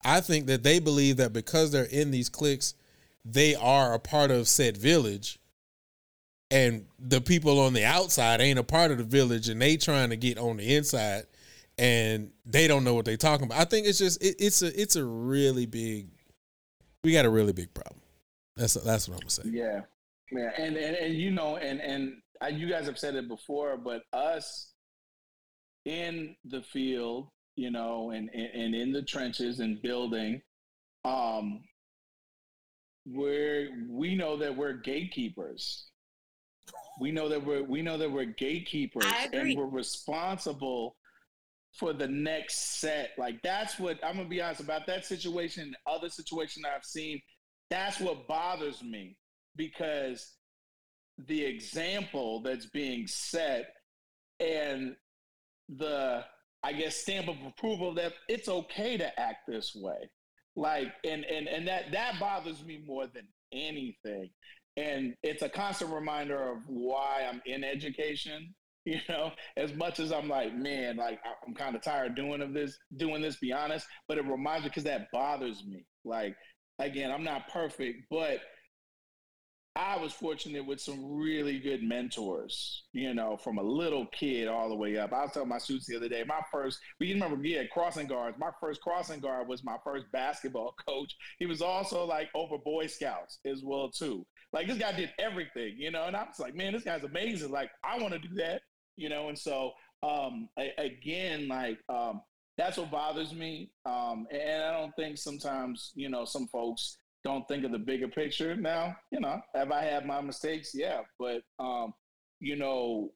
I 0.05 0.21
think 0.21 0.45
that 0.47 0.63
they 0.63 0.79
believe 0.79 1.17
that 1.17 1.33
because 1.33 1.71
they're 1.71 1.83
in 1.83 2.11
these 2.11 2.29
cliques, 2.29 2.75
they 3.25 3.55
are 3.55 3.93
a 3.93 3.99
part 3.99 4.31
of 4.31 4.47
said 4.47 4.77
village 4.77 5.39
and 6.51 6.85
the 6.99 7.21
people 7.21 7.59
on 7.59 7.73
the 7.73 7.83
outside 7.83 8.39
ain't 8.39 8.59
a 8.59 8.63
part 8.63 8.91
of 8.91 8.99
the 8.99 9.03
village 9.03 9.49
and 9.49 9.61
they 9.61 9.77
trying 9.77 10.11
to 10.11 10.15
get 10.15 10.37
on 10.37 10.57
the 10.57 10.75
inside 10.75 11.25
and 11.77 12.31
they 12.45 12.67
don't 12.67 12.83
know 12.83 12.93
what 12.93 13.05
they 13.05 13.17
talking 13.17 13.45
about. 13.47 13.59
I 13.59 13.65
think 13.65 13.87
it's 13.87 13.97
just 13.97 14.21
it, 14.23 14.35
it's 14.39 14.61
a 14.61 14.79
it's 14.79 14.95
a 14.95 15.03
really 15.03 15.65
big 15.65 16.07
we 17.03 17.11
got 17.11 17.25
a 17.25 17.29
really 17.29 17.53
big 17.53 17.73
problem. 17.73 18.01
That's 18.55 18.75
that's 18.75 19.07
what 19.07 19.15
I'm 19.15 19.21
gonna 19.21 19.29
say. 19.29 19.43
Yeah, 19.45 19.81
yeah, 20.31 20.51
and 20.57 20.77
and, 20.77 20.95
and 20.95 21.13
you 21.13 21.31
know, 21.31 21.57
and 21.57 21.81
and 21.81 22.21
I, 22.41 22.49
you 22.49 22.69
guys 22.69 22.85
have 22.85 22.97
said 22.97 23.15
it 23.15 23.27
before, 23.27 23.77
but 23.77 24.03
us 24.13 24.71
in 25.83 26.35
the 26.45 26.61
field, 26.61 27.27
you 27.55 27.71
know, 27.71 28.11
and 28.11 28.29
and, 28.33 28.49
and 28.53 28.75
in 28.75 28.91
the 28.91 29.01
trenches 29.01 29.59
and 29.59 29.81
building, 29.81 30.41
um, 31.03 31.61
where 33.05 33.69
we 33.89 34.15
know 34.15 34.37
that 34.37 34.55
we're 34.55 34.73
gatekeepers. 34.73 35.85
We 36.99 37.11
know 37.11 37.29
that 37.29 37.45
we're 37.45 37.63
we 37.63 37.81
know 37.81 37.97
that 37.97 38.11
we're 38.11 38.25
gatekeepers 38.25 39.05
and 39.33 39.57
we're 39.57 39.65
responsible 39.65 40.95
for 41.73 41.93
the 41.93 42.07
next 42.07 42.79
set. 42.79 43.11
Like 43.17 43.41
that's 43.43 43.79
what 43.79 43.99
I'm 44.03 44.15
gonna 44.17 44.29
be 44.29 44.41
honest 44.41 44.61
about 44.61 44.87
that 44.87 45.05
situation, 45.05 45.75
other 45.85 46.09
situation 46.09 46.63
I've 46.65 46.85
seen. 46.85 47.21
That's 47.69 47.99
what 47.99 48.27
bothers 48.27 48.81
me 48.81 49.17
because 49.55 50.33
the 51.27 51.43
example 51.43 52.41
that's 52.41 52.65
being 52.67 53.07
set 53.07 53.73
and 54.39 54.95
the 55.69 56.23
I 56.65 56.73
guess 56.73 56.95
stamp 56.95 57.27
of 57.27 57.35
approval 57.45 57.93
that 57.93 58.13
it's 58.27 58.49
okay 58.49 58.97
to 58.97 59.19
act 59.19 59.47
this 59.47 59.73
way. 59.75 60.09
Like 60.55 60.87
and 61.03 61.23
and 61.23 61.47
and 61.47 61.67
that 61.67 61.91
that 61.91 62.19
bothers 62.19 62.63
me 62.63 62.83
more 62.87 63.05
than 63.05 63.27
anything. 63.53 64.31
And 64.75 65.13
it's 65.21 65.43
a 65.43 65.49
constant 65.49 65.93
reminder 65.93 66.51
of 66.51 66.57
why 66.67 67.27
I'm 67.29 67.41
in 67.45 67.63
education. 67.63 68.53
You 68.87 68.99
know, 69.09 69.31
as 69.57 69.73
much 69.73 69.99
as 69.99 70.11
I'm 70.11 70.29
like, 70.29 70.55
man, 70.55 70.97
like 70.97 71.19
I'm 71.47 71.55
kind 71.55 71.75
of 71.75 71.81
tired 71.81 72.13
doing 72.13 72.43
of 72.43 72.53
this, 72.53 72.77
doing 72.97 73.19
this. 73.19 73.37
Be 73.37 73.51
honest, 73.51 73.87
but 74.07 74.19
it 74.19 74.25
reminds 74.27 74.61
me 74.61 74.69
because 74.69 74.83
that 74.83 75.07
bothers 75.11 75.63
me. 75.65 75.87
Like 76.03 76.35
again, 76.77 77.09
I'm 77.09 77.23
not 77.23 77.49
perfect, 77.49 78.03
but 78.11 78.41
I 79.77 79.97
was 79.97 80.13
fortunate 80.13 80.65
with 80.65 80.79
some 80.79 81.17
really 81.17 81.59
good 81.59 81.83
mentors, 81.83 82.83
you 82.93 83.13
know, 83.13 83.35
from 83.35 83.57
a 83.57 83.63
little 83.63 84.05
kid 84.07 84.47
all 84.47 84.69
the 84.69 84.75
way 84.75 84.97
up. 84.97 85.11
I 85.11 85.23
was 85.23 85.31
telling 85.33 85.49
my 85.49 85.57
students 85.57 85.87
the 85.87 85.97
other 85.97 86.07
day, 86.07 86.23
my 86.25 86.39
first, 86.49 86.79
we 87.01 87.11
remember, 87.11 87.45
yeah, 87.45 87.63
crossing 87.65 88.07
guards. 88.07 88.37
My 88.39 88.51
first 88.61 88.79
crossing 88.81 89.19
guard 89.19 89.49
was 89.49 89.65
my 89.65 89.75
first 89.83 90.05
basketball 90.13 90.75
coach. 90.87 91.13
He 91.39 91.45
was 91.45 91.61
also 91.61 92.05
like 92.05 92.29
over 92.33 92.57
Boy 92.57 92.87
Scouts 92.87 93.39
as 93.45 93.63
well, 93.65 93.89
too. 93.89 94.25
Like 94.53 94.67
this 94.67 94.77
guy 94.77 94.93
did 94.93 95.11
everything, 95.19 95.75
you 95.77 95.91
know, 95.91 96.05
and 96.05 96.15
I 96.15 96.23
was 96.23 96.39
like, 96.39 96.55
man, 96.55 96.71
this 96.71 96.83
guy's 96.83 97.03
amazing. 97.03 97.51
Like, 97.51 97.71
I 97.83 97.99
want 97.99 98.13
to 98.13 98.19
do 98.19 98.33
that, 98.35 98.61
you 98.95 99.09
know, 99.09 99.27
and 99.27 99.37
so, 99.37 99.73
um, 100.03 100.47
I, 100.57 100.71
again, 100.77 101.49
like, 101.49 101.79
um, 101.89 102.21
that's 102.57 102.77
what 102.77 102.91
bothers 102.91 103.33
me. 103.33 103.71
Um, 103.85 104.27
and 104.31 104.63
I 104.63 104.71
don't 104.71 104.95
think 104.95 105.17
sometimes, 105.17 105.91
you 105.95 106.07
know, 106.07 106.23
some 106.23 106.47
folks, 106.47 106.97
don't 107.25 107.45
think 107.47 107.65
of 107.65 107.71
the 107.71 107.79
bigger 107.79 108.07
picture. 108.07 108.55
Now, 108.55 108.95
you 109.11 109.19
know, 109.19 109.41
have 109.55 109.71
I 109.71 109.83
had 109.83 110.05
my 110.05 110.21
mistakes? 110.21 110.71
Yeah, 110.73 111.01
but 111.19 111.41
um, 111.59 111.93
you 112.39 112.55
know, 112.55 113.09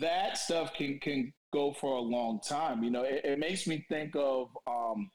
that 0.00 0.38
stuff 0.38 0.72
can 0.74 0.98
can 1.00 1.32
go 1.52 1.74
for 1.74 1.96
a 1.98 2.00
long 2.00 2.40
time. 2.40 2.82
You 2.82 2.90
know, 2.90 3.02
it, 3.02 3.20
it 3.24 3.38
makes 3.38 3.66
me 3.66 3.84
think 3.88 4.16
of 4.16 4.48
um, 4.66 5.10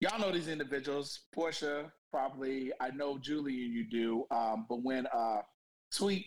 y'all 0.00 0.18
know 0.18 0.32
these 0.32 0.48
individuals. 0.48 1.20
Porsha, 1.36 1.90
probably. 2.10 2.72
I 2.80 2.90
know 2.90 3.18
Julian, 3.18 3.70
you 3.70 3.84
do. 3.88 4.24
Um, 4.34 4.64
but 4.68 4.82
when 4.82 5.06
uh, 5.08 5.42
Sweet 5.90 6.24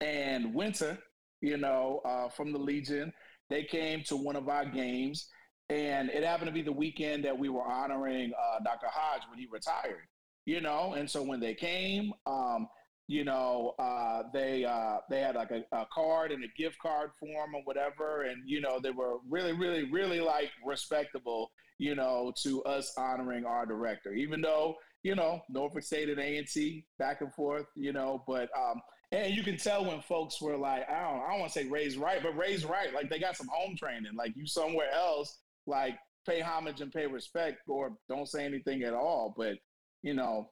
and 0.00 0.54
Winter, 0.54 0.96
you 1.40 1.56
know, 1.56 2.00
uh, 2.04 2.28
from 2.28 2.52
the 2.52 2.58
Legion, 2.58 3.12
they 3.50 3.64
came 3.64 4.04
to 4.04 4.16
one 4.16 4.36
of 4.36 4.48
our 4.48 4.64
games 4.64 5.28
and 5.72 6.10
it 6.10 6.22
happened 6.24 6.48
to 6.48 6.52
be 6.52 6.62
the 6.62 6.72
weekend 6.72 7.24
that 7.24 7.38
we 7.38 7.48
were 7.48 7.62
honoring 7.62 8.32
uh, 8.32 8.62
Dr. 8.62 8.86
Hodge 8.90 9.22
when 9.30 9.38
he 9.38 9.46
retired. 9.50 10.06
You 10.44 10.60
know, 10.60 10.94
and 10.94 11.08
so 11.08 11.22
when 11.22 11.38
they 11.38 11.54
came, 11.54 12.12
um, 12.26 12.66
you 13.06 13.24
know, 13.24 13.74
uh, 13.78 14.24
they 14.32 14.64
uh, 14.64 14.98
they 15.08 15.20
had 15.20 15.36
like 15.36 15.50
a, 15.50 15.64
a, 15.72 15.86
card 15.92 16.32
and 16.32 16.42
a 16.42 16.48
gift 16.56 16.78
card 16.80 17.10
form 17.20 17.54
or 17.54 17.62
whatever, 17.64 18.22
and 18.22 18.42
you 18.44 18.60
know, 18.60 18.80
they 18.80 18.90
were 18.90 19.18
really, 19.28 19.52
really, 19.52 19.84
really 19.90 20.20
like 20.20 20.50
respectable, 20.66 21.52
you 21.78 21.94
know, 21.94 22.32
to 22.42 22.62
us 22.64 22.92
honoring 22.96 23.44
our 23.44 23.66
director, 23.66 24.12
even 24.14 24.40
though 24.40 24.74
you 25.02 25.14
know 25.14 25.42
Norfolk 25.48 25.82
State 25.82 26.08
and 26.08 26.18
A 26.18 26.38
and 26.38 26.48
T 26.48 26.84
back 26.98 27.20
and 27.20 27.32
forth, 27.34 27.66
you 27.76 27.92
know, 27.92 28.24
but 28.26 28.48
um, 28.58 28.80
and 29.12 29.34
you 29.34 29.42
can 29.42 29.58
tell 29.58 29.84
when 29.84 30.00
folks 30.00 30.40
were 30.40 30.56
like, 30.56 30.88
I 30.88 31.02
don't, 31.02 31.22
I 31.22 31.30
don't 31.30 31.40
want 31.40 31.52
to 31.52 31.58
say 31.58 31.68
raised 31.68 31.98
right, 31.98 32.22
but 32.22 32.36
raised 32.36 32.64
right, 32.64 32.94
like 32.94 33.10
they 33.10 33.18
got 33.18 33.36
some 33.36 33.48
home 33.52 33.76
training, 33.76 34.12
like 34.16 34.34
you 34.36 34.46
somewhere 34.46 34.90
else 34.92 35.38
like 35.66 35.98
pay 36.26 36.40
homage 36.40 36.80
and 36.80 36.92
pay 36.92 37.06
respect 37.06 37.58
or 37.68 37.92
don't 38.08 38.28
say 38.28 38.44
anything 38.44 38.82
at 38.82 38.94
all. 38.94 39.34
But 39.36 39.56
you 40.02 40.14
know, 40.14 40.48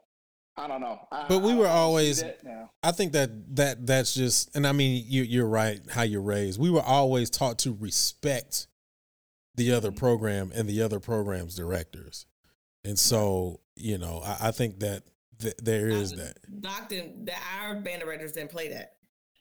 I 0.57 0.67
don't 0.67 0.81
know. 0.81 1.01
I, 1.11 1.27
but 1.29 1.41
we 1.41 1.55
were 1.55 1.69
always. 1.69 2.23
I 2.83 2.93
think 2.93 3.13
that 3.13 3.57
that 3.57 3.87
that's 3.87 4.15
just, 4.15 4.55
and 4.55 4.67
I 4.67 4.73
mean, 4.73 5.05
you 5.07 5.23
you're 5.23 5.47
right 5.47 5.81
how 5.91 6.03
you're 6.03 6.21
raised. 6.21 6.61
We 6.61 6.71
were 6.71 6.83
always 6.83 7.31
taught 7.31 7.59
to 7.61 7.73
respect 7.73 8.67
the 9.55 9.73
other 9.73 9.89
mm-hmm. 9.89 9.99
program 9.99 10.53
and 10.55 10.69
the 10.69 10.83
other 10.83 11.01
program's 11.01 11.57
directors, 11.57 12.27
and 12.85 12.99
so 12.99 13.61
you 13.77 13.99
know, 13.99 14.23
I, 14.25 14.49
I 14.49 14.51
think 14.51 14.81
that 14.81 15.03
th- 15.41 15.57
there 15.63 15.89
is 15.89 16.13
that. 16.13 16.39
Doctor, 16.61 17.03
the 17.25 17.33
our 17.61 17.77
band 17.77 18.03
directors 18.03 18.33
didn't 18.33 18.51
play 18.51 18.69
that. 18.69 18.93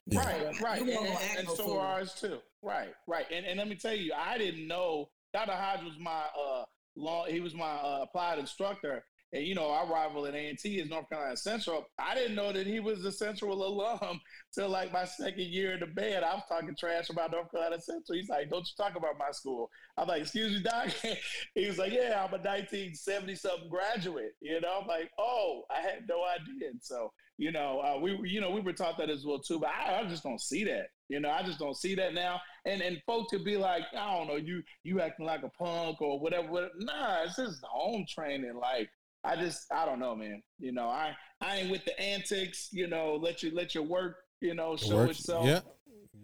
Yeah. 0.05 0.25
Right, 0.25 0.61
right, 0.61 0.81
and, 0.81 0.89
and, 0.89 1.39
and 1.39 1.49
so 1.49 1.77
are 1.77 1.85
ours 1.85 2.13
too. 2.19 2.39
Right, 2.61 2.93
right, 3.07 3.25
and 3.31 3.45
and 3.45 3.59
let 3.59 3.67
me 3.67 3.75
tell 3.75 3.93
you, 3.93 4.13
I 4.13 4.37
didn't 4.37 4.67
know 4.67 5.09
Dr. 5.33 5.51
Hodge 5.51 5.83
was 5.83 5.97
my 5.99 6.23
uh 6.39 6.63
long 6.95 7.27
he 7.29 7.39
was 7.39 7.53
my 7.53 7.71
uh, 7.71 7.99
applied 8.03 8.39
instructor. 8.39 9.03
And 9.31 9.45
you 9.45 9.53
know, 9.53 9.69
our 9.69 9.85
rival 9.85 10.25
at 10.25 10.33
A&T 10.33 10.79
is 10.79 10.89
North 10.89 11.07
Carolina 11.07 11.37
Central. 11.37 11.85
I 11.99 12.15
didn't 12.15 12.35
know 12.35 12.51
that 12.51 12.65
he 12.65 12.79
was 12.79 13.05
a 13.05 13.11
Central 13.11 13.63
alum 13.63 14.19
till 14.55 14.69
like 14.69 14.91
my 14.91 15.05
second 15.05 15.45
year 15.45 15.73
in 15.73 15.81
the 15.81 15.85
band. 15.85 16.25
I 16.25 16.33
was 16.33 16.43
talking 16.49 16.75
trash 16.75 17.11
about 17.11 17.31
North 17.31 17.51
Carolina 17.51 17.79
Central. 17.79 18.17
He's 18.17 18.27
like, 18.27 18.49
"Don't 18.49 18.67
you 18.67 18.73
talk 18.83 18.95
about 18.95 19.19
my 19.19 19.31
school?" 19.31 19.69
I'm 19.97 20.07
like, 20.07 20.23
"Excuse 20.23 20.53
me, 20.53 20.63
doc." 20.63 20.87
he 21.55 21.67
was 21.67 21.77
like, 21.77 21.93
"Yeah, 21.93 22.25
I'm 22.25 22.33
a 22.33 22.41
1970 22.41 23.35
something 23.35 23.69
graduate." 23.69 24.31
You 24.41 24.61
know, 24.61 24.79
I'm 24.81 24.87
like, 24.87 25.11
"Oh, 25.19 25.63
I 25.69 25.81
had 25.81 26.07
no 26.09 26.25
idea." 26.25 26.69
And 26.71 26.81
so 26.81 27.11
you 27.39 27.53
know, 27.53 27.79
uh, 27.79 27.97
we 27.97 28.19
you 28.25 28.41
know 28.41 28.51
we 28.51 28.59
were 28.59 28.73
taught 28.73 28.97
that 28.97 29.09
as 29.09 29.25
well 29.25 29.39
too, 29.39 29.59
but 29.59 29.69
I, 29.69 30.01
I, 30.01 30.03
just 30.09 30.23
don't 30.23 30.41
see 30.41 30.65
that. 30.65 30.87
You 31.07 31.21
know, 31.21 31.29
I 31.29 31.41
just 31.41 31.57
don't 31.57 31.75
see 31.75 31.95
that 31.95 32.13
now. 32.13 32.41
And 32.65 32.81
and 32.81 33.01
folks 33.07 33.31
could 33.31 33.45
be 33.45 33.55
like, 33.55 33.83
I 33.97 34.17
don't 34.17 34.27
know, 34.27 34.35
you 34.35 34.61
you 34.83 34.99
acting 34.99 35.25
like 35.25 35.43
a 35.43 35.49
punk 35.49 36.01
or 36.01 36.19
whatever. 36.19 36.49
whatever. 36.49 36.73
Nah, 36.79 37.23
it's 37.23 37.37
just 37.37 37.63
home 37.63 38.05
training. 38.09 38.59
Like 38.61 38.89
I 39.23 39.37
just 39.37 39.71
I 39.71 39.85
don't 39.85 39.99
know, 39.99 40.17
man. 40.17 40.43
You 40.59 40.73
know, 40.73 40.89
I 40.89 41.15
I 41.39 41.59
ain't 41.59 41.71
with 41.71 41.85
the 41.85 41.97
antics. 41.97 42.67
You 42.73 42.87
know, 42.87 43.15
let 43.15 43.41
you 43.41 43.51
let 43.55 43.73
your 43.73 43.85
work 43.85 44.17
you 44.41 44.53
know 44.53 44.75
show 44.75 44.97
work, 44.97 45.11
itself. 45.11 45.45
Yeah, 45.45 45.61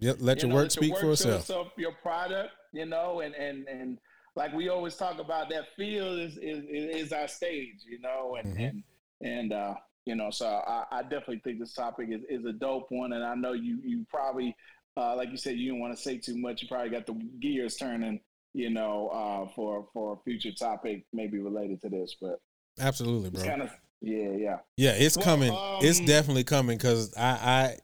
yeah. 0.01 0.13
Let 0.19 0.39
you 0.39 0.41
your 0.41 0.49
know, 0.49 0.55
work 0.55 0.63
let 0.63 0.71
speak 0.73 0.89
your 0.89 0.95
work 0.95 1.01
for 1.01 1.11
itself. 1.11 1.39
itself. 1.39 1.67
Your 1.77 1.93
product, 1.93 2.51
you 2.73 2.85
know, 2.85 3.21
and 3.21 3.33
and 3.35 3.65
and 3.69 3.99
like 4.35 4.53
we 4.53 4.67
always 4.67 4.97
talk 4.97 5.19
about, 5.19 5.47
that 5.51 5.63
field 5.77 6.19
is 6.19 6.37
is, 6.37 6.65
is 6.67 7.13
our 7.13 7.29
stage. 7.29 7.85
You 7.87 8.01
know, 8.01 8.35
and 8.37 8.53
mm-hmm. 8.53 8.63
and 8.63 8.83
and 9.21 9.53
uh 9.53 9.75
you 10.05 10.15
know, 10.15 10.29
so 10.29 10.45
I, 10.45 10.85
I 10.91 11.01
definitely 11.01 11.41
think 11.43 11.59
this 11.59 11.73
topic 11.73 12.09
is, 12.11 12.21
is 12.29 12.45
a 12.45 12.53
dope 12.53 12.87
one, 12.89 13.13
and 13.13 13.23
I 13.23 13.35
know 13.35 13.53
you 13.53 13.79
you 13.83 14.05
probably, 14.09 14.55
uh, 14.95 15.15
like 15.15 15.31
you 15.31 15.37
said, 15.37 15.57
you 15.57 15.65
didn't 15.71 15.81
want 15.81 15.95
to 15.95 16.01
say 16.01 16.17
too 16.17 16.37
much. 16.37 16.61
You 16.61 16.67
probably 16.67 16.91
got 16.91 17.07
the 17.07 17.19
gears 17.39 17.75
turning, 17.75 18.19
you 18.53 18.69
know, 18.69 19.09
uh, 19.09 19.51
for 19.55 19.87
for 19.93 20.13
a 20.13 20.17
future 20.23 20.51
topic 20.51 21.05
maybe 21.11 21.39
related 21.39 21.81
to 21.81 21.89
this. 21.89 22.15
But 22.21 22.39
absolutely, 22.79 23.31
bro. 23.31 23.43
Kind 23.43 23.63
of, 23.63 23.71
yeah, 24.01 24.31
yeah, 24.37 24.57
yeah. 24.77 24.91
It's 24.91 25.17
well, 25.17 25.25
coming. 25.25 25.51
Um, 25.51 25.79
it's 25.81 25.99
definitely 25.99 26.43
coming 26.43 26.77
because 26.77 27.11
I, 27.17 27.29
I, 27.29 27.77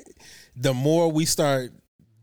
the 0.55 0.73
more 0.73 1.11
we 1.11 1.25
start 1.25 1.71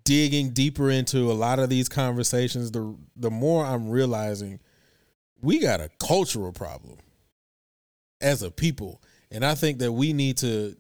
digging 0.05 0.51
deeper 0.51 0.91
into 0.91 1.31
a 1.31 1.35
lot 1.35 1.59
of 1.59 1.69
these 1.69 1.89
conversations, 1.89 2.71
the 2.71 2.97
the 3.17 3.31
more 3.31 3.67
I'm 3.67 3.89
realizing 3.89 4.61
we 5.41 5.59
got 5.59 5.81
a 5.81 5.91
cultural 5.99 6.53
problem 6.53 6.99
as 8.21 8.45
a 8.45 8.51
people. 8.53 9.03
And 9.31 9.45
I 9.45 9.55
think 9.55 9.79
that 9.79 9.93
we 9.93 10.13
need 10.13 10.39
to 10.39 10.77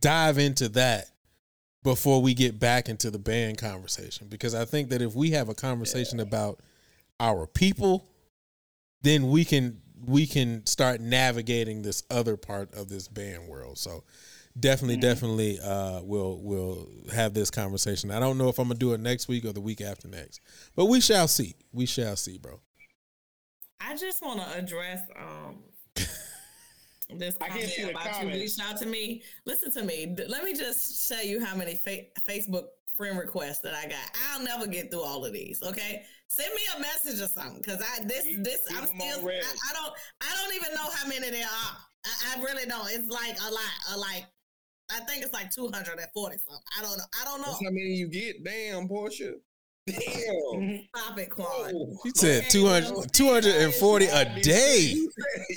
dive 0.00 0.38
into 0.38 0.68
that 0.70 1.06
before 1.82 2.22
we 2.22 2.34
get 2.34 2.58
back 2.58 2.88
into 2.88 3.10
the 3.10 3.18
band 3.18 3.58
conversation. 3.58 4.28
Because 4.28 4.54
I 4.54 4.64
think 4.64 4.90
that 4.90 5.02
if 5.02 5.14
we 5.14 5.30
have 5.32 5.48
a 5.48 5.54
conversation 5.54 6.18
yeah. 6.18 6.24
about 6.24 6.60
our 7.20 7.46
people, 7.46 8.08
then 9.02 9.30
we 9.30 9.44
can 9.44 9.80
we 10.04 10.26
can 10.26 10.66
start 10.66 11.00
navigating 11.00 11.82
this 11.82 12.02
other 12.10 12.36
part 12.36 12.74
of 12.74 12.88
this 12.88 13.08
band 13.08 13.48
world. 13.48 13.78
So 13.78 14.04
definitely, 14.58 14.96
mm-hmm. 14.96 15.02
definitely 15.02 15.60
uh 15.60 16.00
we'll 16.02 16.40
we'll 16.42 16.88
have 17.12 17.34
this 17.34 17.50
conversation. 17.50 18.10
I 18.10 18.20
don't 18.20 18.38
know 18.38 18.48
if 18.48 18.58
I'm 18.58 18.68
gonna 18.68 18.78
do 18.78 18.92
it 18.92 19.00
next 19.00 19.28
week 19.28 19.44
or 19.44 19.52
the 19.52 19.60
week 19.60 19.80
after 19.80 20.08
next. 20.08 20.40
But 20.74 20.86
we 20.86 21.00
shall 21.00 21.28
see. 21.28 21.54
We 21.72 21.86
shall 21.86 22.16
see, 22.16 22.38
bro. 22.38 22.60
I 23.80 23.96
just 23.96 24.22
want 24.22 24.40
to 24.40 24.58
address 24.58 25.00
um 25.16 25.58
this 27.18 27.36
comment 27.36 27.72
about 27.90 28.04
comments. 28.04 28.36
you 28.36 28.42
reached 28.42 28.60
out 28.60 28.76
to 28.78 28.86
me. 28.86 29.22
Listen 29.46 29.70
to 29.72 29.82
me. 29.82 30.16
Let 30.28 30.44
me 30.44 30.54
just 30.54 31.08
show 31.08 31.20
you 31.20 31.44
how 31.44 31.54
many 31.56 31.74
fa- 31.74 32.06
Facebook 32.28 32.64
friend 32.96 33.18
requests 33.18 33.60
that 33.60 33.74
I 33.74 33.88
got. 33.88 34.10
I'll 34.30 34.44
never 34.44 34.66
get 34.66 34.90
through 34.90 35.02
all 35.02 35.24
of 35.24 35.32
these. 35.32 35.62
Okay, 35.62 36.04
send 36.28 36.52
me 36.54 36.60
a 36.76 36.80
message 36.80 37.20
or 37.20 37.28
something 37.28 37.60
because 37.60 37.80
I 37.80 38.04
this 38.04 38.24
this 38.38 38.60
I'm 38.70 38.86
still 38.86 39.28
I, 39.28 39.42
I, 39.70 39.72
don't 39.72 39.94
I 40.20 40.36
don't 40.36 40.54
even 40.54 40.74
know 40.74 40.88
how 40.90 41.08
many 41.08 41.30
there 41.30 41.44
are. 41.44 41.76
I, 42.04 42.36
I 42.38 42.42
really 42.42 42.66
don't. 42.66 42.88
It's 42.90 43.08
like 43.08 43.36
a 43.40 43.50
lot. 43.50 43.94
A 43.94 43.98
like 43.98 44.26
I 44.90 45.00
think 45.00 45.24
it's 45.24 45.32
like 45.32 45.50
two 45.50 45.68
hundred 45.68 45.98
and 45.98 46.08
forty 46.14 46.36
something. 46.38 46.62
I 46.78 46.82
don't 46.82 46.98
know. 46.98 47.04
I 47.20 47.24
don't 47.24 47.40
know. 47.40 47.46
That's 47.46 47.64
how 47.64 47.70
many 47.70 47.94
you 47.94 48.08
get. 48.08 48.44
Damn, 48.44 48.88
Porsha. 48.88 49.34
Damn. 49.86 49.98
Mm-hmm. 49.98 50.76
Stop 50.96 51.18
it, 51.18 51.30
Kuan. 51.30 51.98
She 52.04 52.12
said 52.14 52.50
200, 52.50 53.12
240 53.12 54.06
a 54.06 54.40
day. 54.40 54.94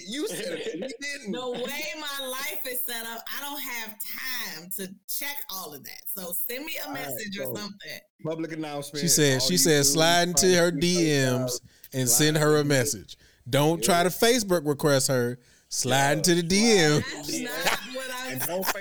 You 0.07 0.27
said 0.27 0.60
it. 0.60 0.73
didn't. 0.73 1.31
The 1.31 1.52
way 1.52 1.84
my 1.99 2.27
life 2.27 2.61
is 2.68 2.84
set 2.85 3.06
up, 3.06 3.23
I 3.38 3.41
don't 3.41 3.61
have 3.61 3.89
time 3.89 4.69
to 4.77 4.88
check 5.07 5.38
all 5.52 5.73
of 5.73 5.84
that. 5.84 6.02
So 6.15 6.34
send 6.49 6.65
me 6.65 6.73
a 6.88 6.91
message 6.91 7.38
right, 7.38 7.47
or 7.47 7.56
something. 7.56 7.99
Public 8.23 8.53
announcement. 8.53 9.02
She 9.02 9.07
said 9.07 9.43
she 9.43 9.57
said 9.57 9.85
slide 9.85 10.30
into 10.30 10.47
her 10.56 10.72
DMs 10.72 11.61
and 11.93 12.10
send 12.10 12.38
her 12.38 12.57
a 12.57 12.64
message. 12.64 13.18
Don't 13.47 13.84
try 13.84 14.02
to 14.02 14.10
Facebook 14.10 14.68
request 14.68 15.07
her. 15.10 15.38
Slide 15.69 16.18
into 16.18 16.35
the 16.35 16.43
DMs. 16.43 17.47
That's 18.30 18.47
not 18.47 18.60
what 18.60 18.76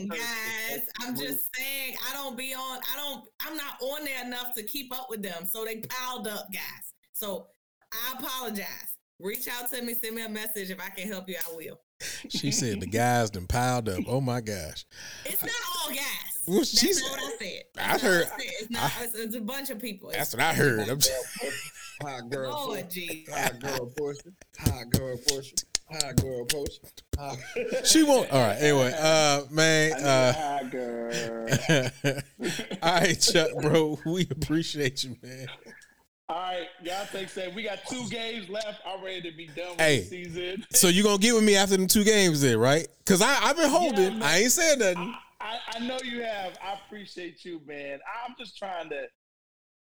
I'm 0.00 0.08
guys. 0.08 0.80
I'm 1.00 1.16
just 1.16 1.48
saying 1.56 1.96
I 2.08 2.14
don't 2.14 2.36
be 2.36 2.54
on. 2.54 2.78
I 2.92 2.96
don't. 2.96 3.26
I'm 3.40 3.56
not 3.56 3.80
on 3.80 4.04
there 4.04 4.24
enough 4.24 4.54
to 4.54 4.62
keep 4.62 4.94
up 4.94 5.08
with 5.10 5.22
them. 5.22 5.46
So 5.46 5.64
they 5.64 5.76
piled 5.76 6.26
up, 6.26 6.46
guys. 6.52 6.92
So 7.12 7.48
I 7.92 8.14
apologize. 8.18 8.96
Reach 9.20 9.48
out 9.48 9.70
to 9.72 9.82
me. 9.82 9.94
Send 9.94 10.16
me 10.16 10.24
a 10.24 10.28
message 10.28 10.70
if 10.70 10.80
I 10.80 10.90
can 10.90 11.08
help 11.08 11.28
you. 11.28 11.36
I 11.36 11.54
will. 11.54 11.80
She 12.28 12.50
said 12.50 12.80
the 12.80 12.86
guys 12.90 13.30
done 13.30 13.46
piled 13.46 13.88
up. 13.88 14.00
Oh 14.06 14.20
my 14.20 14.40
gosh. 14.40 14.84
It's 15.24 15.42
not 15.42 15.52
all 15.78 15.92
gas. 15.92 16.34
Well, 16.46 16.58
that's 16.58 17.02
what 17.02 17.20
I 17.20 17.36
said. 17.38 17.62
That's 17.74 18.04
I 18.04 18.06
heard. 18.06 18.26
I 18.26 18.28
said. 18.28 18.50
It's, 18.60 18.70
not, 18.70 18.82
I, 18.82 19.04
it's, 19.04 19.14
it's, 19.14 19.36
a 19.36 19.40
bunch 19.40 19.70
of 19.70 19.80
people. 19.80 20.10
That's 20.10 20.34
what 20.34 20.42
I 20.42 20.52
heard. 20.52 20.88
I'm 20.88 20.98
Hot 22.02 22.30
girl. 22.30 22.50
Lord, 22.50 22.92
Hot 23.32 23.60
girl 23.60 23.92
Porsha. 23.98 24.32
Hot 24.58 24.90
girl 24.90 25.16
Porsha. 25.16 25.64
Hot 25.90 26.16
girl 26.16 26.44
post. 26.46 27.02
she 27.84 28.02
won't. 28.02 28.30
All 28.32 28.40
right. 28.40 28.56
Anyway, 28.58 28.92
uh, 28.98 29.42
man. 29.50 29.92
Uh, 29.92 30.32
hot 30.32 30.70
girl. 30.70 31.12
all 32.82 32.94
right, 32.94 33.20
Chuck, 33.20 33.50
bro. 33.60 33.98
We 34.06 34.26
appreciate 34.30 35.04
you, 35.04 35.16
man. 35.22 35.46
All 36.26 36.36
right, 36.36 36.66
y'all 36.82 37.06
take 37.12 37.32
that. 37.34 37.54
We 37.54 37.64
got 37.64 37.80
two 37.86 38.08
games 38.08 38.48
left. 38.48 38.80
I'm 38.86 39.04
ready 39.04 39.30
to 39.30 39.36
be 39.36 39.46
done 39.48 39.72
with 39.72 39.80
hey, 39.80 40.00
the 40.00 40.06
season. 40.06 40.64
so 40.70 40.88
you 40.88 41.02
gonna 41.02 41.18
get 41.18 41.34
with 41.34 41.44
me 41.44 41.54
after 41.54 41.76
them 41.76 41.86
two 41.86 42.02
games, 42.02 42.40
then, 42.40 42.56
right? 42.58 42.88
Because 43.04 43.20
I 43.20 43.36
I've 43.42 43.56
been 43.56 43.68
holding. 43.68 44.18
Yeah, 44.18 44.26
I 44.26 44.38
ain't 44.38 44.52
saying 44.52 44.78
nothing. 44.78 45.14
I, 45.38 45.44
I, 45.44 45.58
I 45.76 45.78
know 45.80 45.98
you 46.02 46.22
have. 46.22 46.58
I 46.62 46.78
appreciate 46.86 47.44
you, 47.44 47.60
man. 47.66 47.98
I'm 48.26 48.34
just 48.38 48.56
trying 48.56 48.88
to 48.88 49.06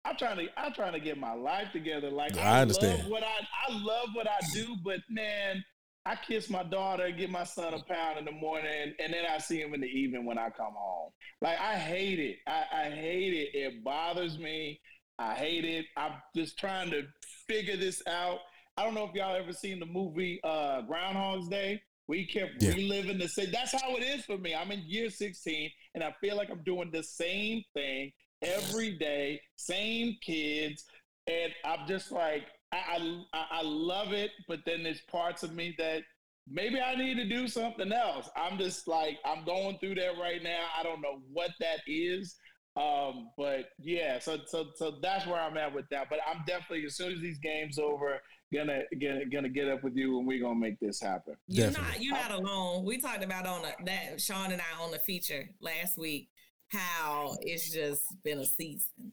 I'm 0.05 0.17
trying 0.17 0.37
to 0.37 0.47
I'm 0.57 0.73
trying 0.73 0.93
to 0.93 0.99
get 0.99 1.19
my 1.19 1.33
life 1.33 1.71
together. 1.71 2.09
Like 2.09 2.37
I, 2.37 2.57
I 2.57 2.61
understand 2.61 3.09
what 3.09 3.23
I 3.23 3.47
I 3.67 3.73
love 3.73 4.09
what 4.13 4.27
I 4.27 4.39
do, 4.53 4.75
but 4.83 4.99
man, 5.09 5.63
I 6.05 6.15
kiss 6.15 6.49
my 6.49 6.63
daughter, 6.63 7.09
give 7.11 7.29
my 7.29 7.45
son 7.45 7.73
a 7.73 7.81
pound 7.81 8.19
in 8.19 8.25
the 8.25 8.31
morning, 8.31 8.93
and 8.99 9.13
then 9.13 9.23
I 9.29 9.37
see 9.37 9.61
him 9.61 9.73
in 9.73 9.79
the 9.79 9.87
evening 9.87 10.25
when 10.25 10.37
I 10.37 10.49
come 10.49 10.73
home. 10.75 11.11
Like 11.41 11.59
I 11.59 11.75
hate 11.75 12.19
it. 12.19 12.37
I, 12.45 12.63
I 12.73 12.89
hate 12.89 13.33
it. 13.33 13.57
It 13.57 13.83
bothers 13.83 14.37
me. 14.37 14.81
I 15.17 15.33
hate 15.33 15.63
it. 15.63 15.85
I'm 15.95 16.13
just 16.35 16.57
trying 16.59 16.91
to 16.91 17.03
figure 17.47 17.77
this 17.77 18.01
out. 18.07 18.39
I 18.75 18.83
don't 18.83 18.95
know 18.95 19.05
if 19.05 19.13
y'all 19.13 19.35
ever 19.35 19.53
seen 19.53 19.79
the 19.79 19.85
movie 19.85 20.39
uh, 20.43 20.81
Groundhog's 20.81 21.47
Day. 21.47 21.81
We 22.07 22.25
kept 22.25 22.61
yeah. 22.61 22.73
reliving 22.73 23.17
the 23.17 23.29
same. 23.29 23.51
That's 23.51 23.71
how 23.71 23.95
it 23.95 24.03
is 24.03 24.25
for 24.25 24.37
me. 24.37 24.53
I'm 24.53 24.71
in 24.71 24.81
year 24.85 25.09
16, 25.09 25.69
and 25.95 26.03
I 26.03 26.13
feel 26.19 26.35
like 26.35 26.49
I'm 26.49 26.63
doing 26.63 26.91
the 26.91 27.03
same 27.03 27.63
thing 27.73 28.11
every 28.41 28.97
day, 28.97 29.39
same 29.55 30.17
kids, 30.21 30.83
and 31.27 31.53
I'm 31.63 31.87
just 31.87 32.11
like, 32.11 32.43
I, 32.73 33.23
I, 33.33 33.45
I 33.51 33.61
love 33.63 34.13
it, 34.13 34.31
but 34.47 34.59
then 34.65 34.83
there's 34.83 35.01
parts 35.01 35.43
of 35.43 35.53
me 35.53 35.75
that 35.77 36.03
maybe 36.49 36.79
I 36.79 36.95
need 36.95 37.15
to 37.15 37.27
do 37.27 37.47
something 37.47 37.91
else. 37.91 38.29
I'm 38.35 38.57
just 38.57 38.87
like 38.87 39.17
I'm 39.25 39.45
going 39.45 39.77
through 39.79 39.95
that 39.95 40.17
right 40.19 40.41
now. 40.41 40.65
I 40.77 40.83
don't 40.83 41.01
know 41.01 41.21
what 41.31 41.51
that 41.59 41.79
is. 41.87 42.35
Um, 42.75 43.29
but 43.37 43.69
yeah, 43.79 44.17
so 44.17 44.39
so 44.47 44.67
so 44.75 44.95
that's 45.01 45.27
where 45.27 45.39
I'm 45.39 45.57
at 45.57 45.73
with 45.73 45.85
that. 45.91 46.07
But 46.09 46.19
I'm 46.27 46.43
definitely 46.47 46.85
as 46.85 46.95
soon 46.95 47.13
as 47.13 47.21
these 47.21 47.37
games 47.39 47.77
over, 47.77 48.19
gonna 48.53 48.81
gonna 48.99 49.25
gonna 49.25 49.49
get 49.49 49.67
up 49.67 49.83
with 49.83 49.95
you 49.95 50.17
and 50.17 50.27
we're 50.27 50.41
gonna 50.41 50.59
make 50.59 50.79
this 50.79 50.99
happen. 50.99 51.35
You're 51.47 51.67
definitely. 51.67 51.91
not 51.91 52.01
you're 52.01 52.15
not 52.15 52.31
alone. 52.31 52.85
We 52.85 52.99
talked 52.99 53.23
about 53.23 53.45
on 53.45 53.65
a, 53.65 53.85
that 53.85 54.19
Sean 54.19 54.51
and 54.51 54.61
I 54.61 54.83
on 54.83 54.91
the 54.91 54.99
feature 54.99 55.49
last 55.61 55.97
week 55.97 56.29
how 56.69 57.35
it's 57.41 57.71
just 57.71 58.03
been 58.23 58.39
a 58.39 58.45
season. 58.45 59.11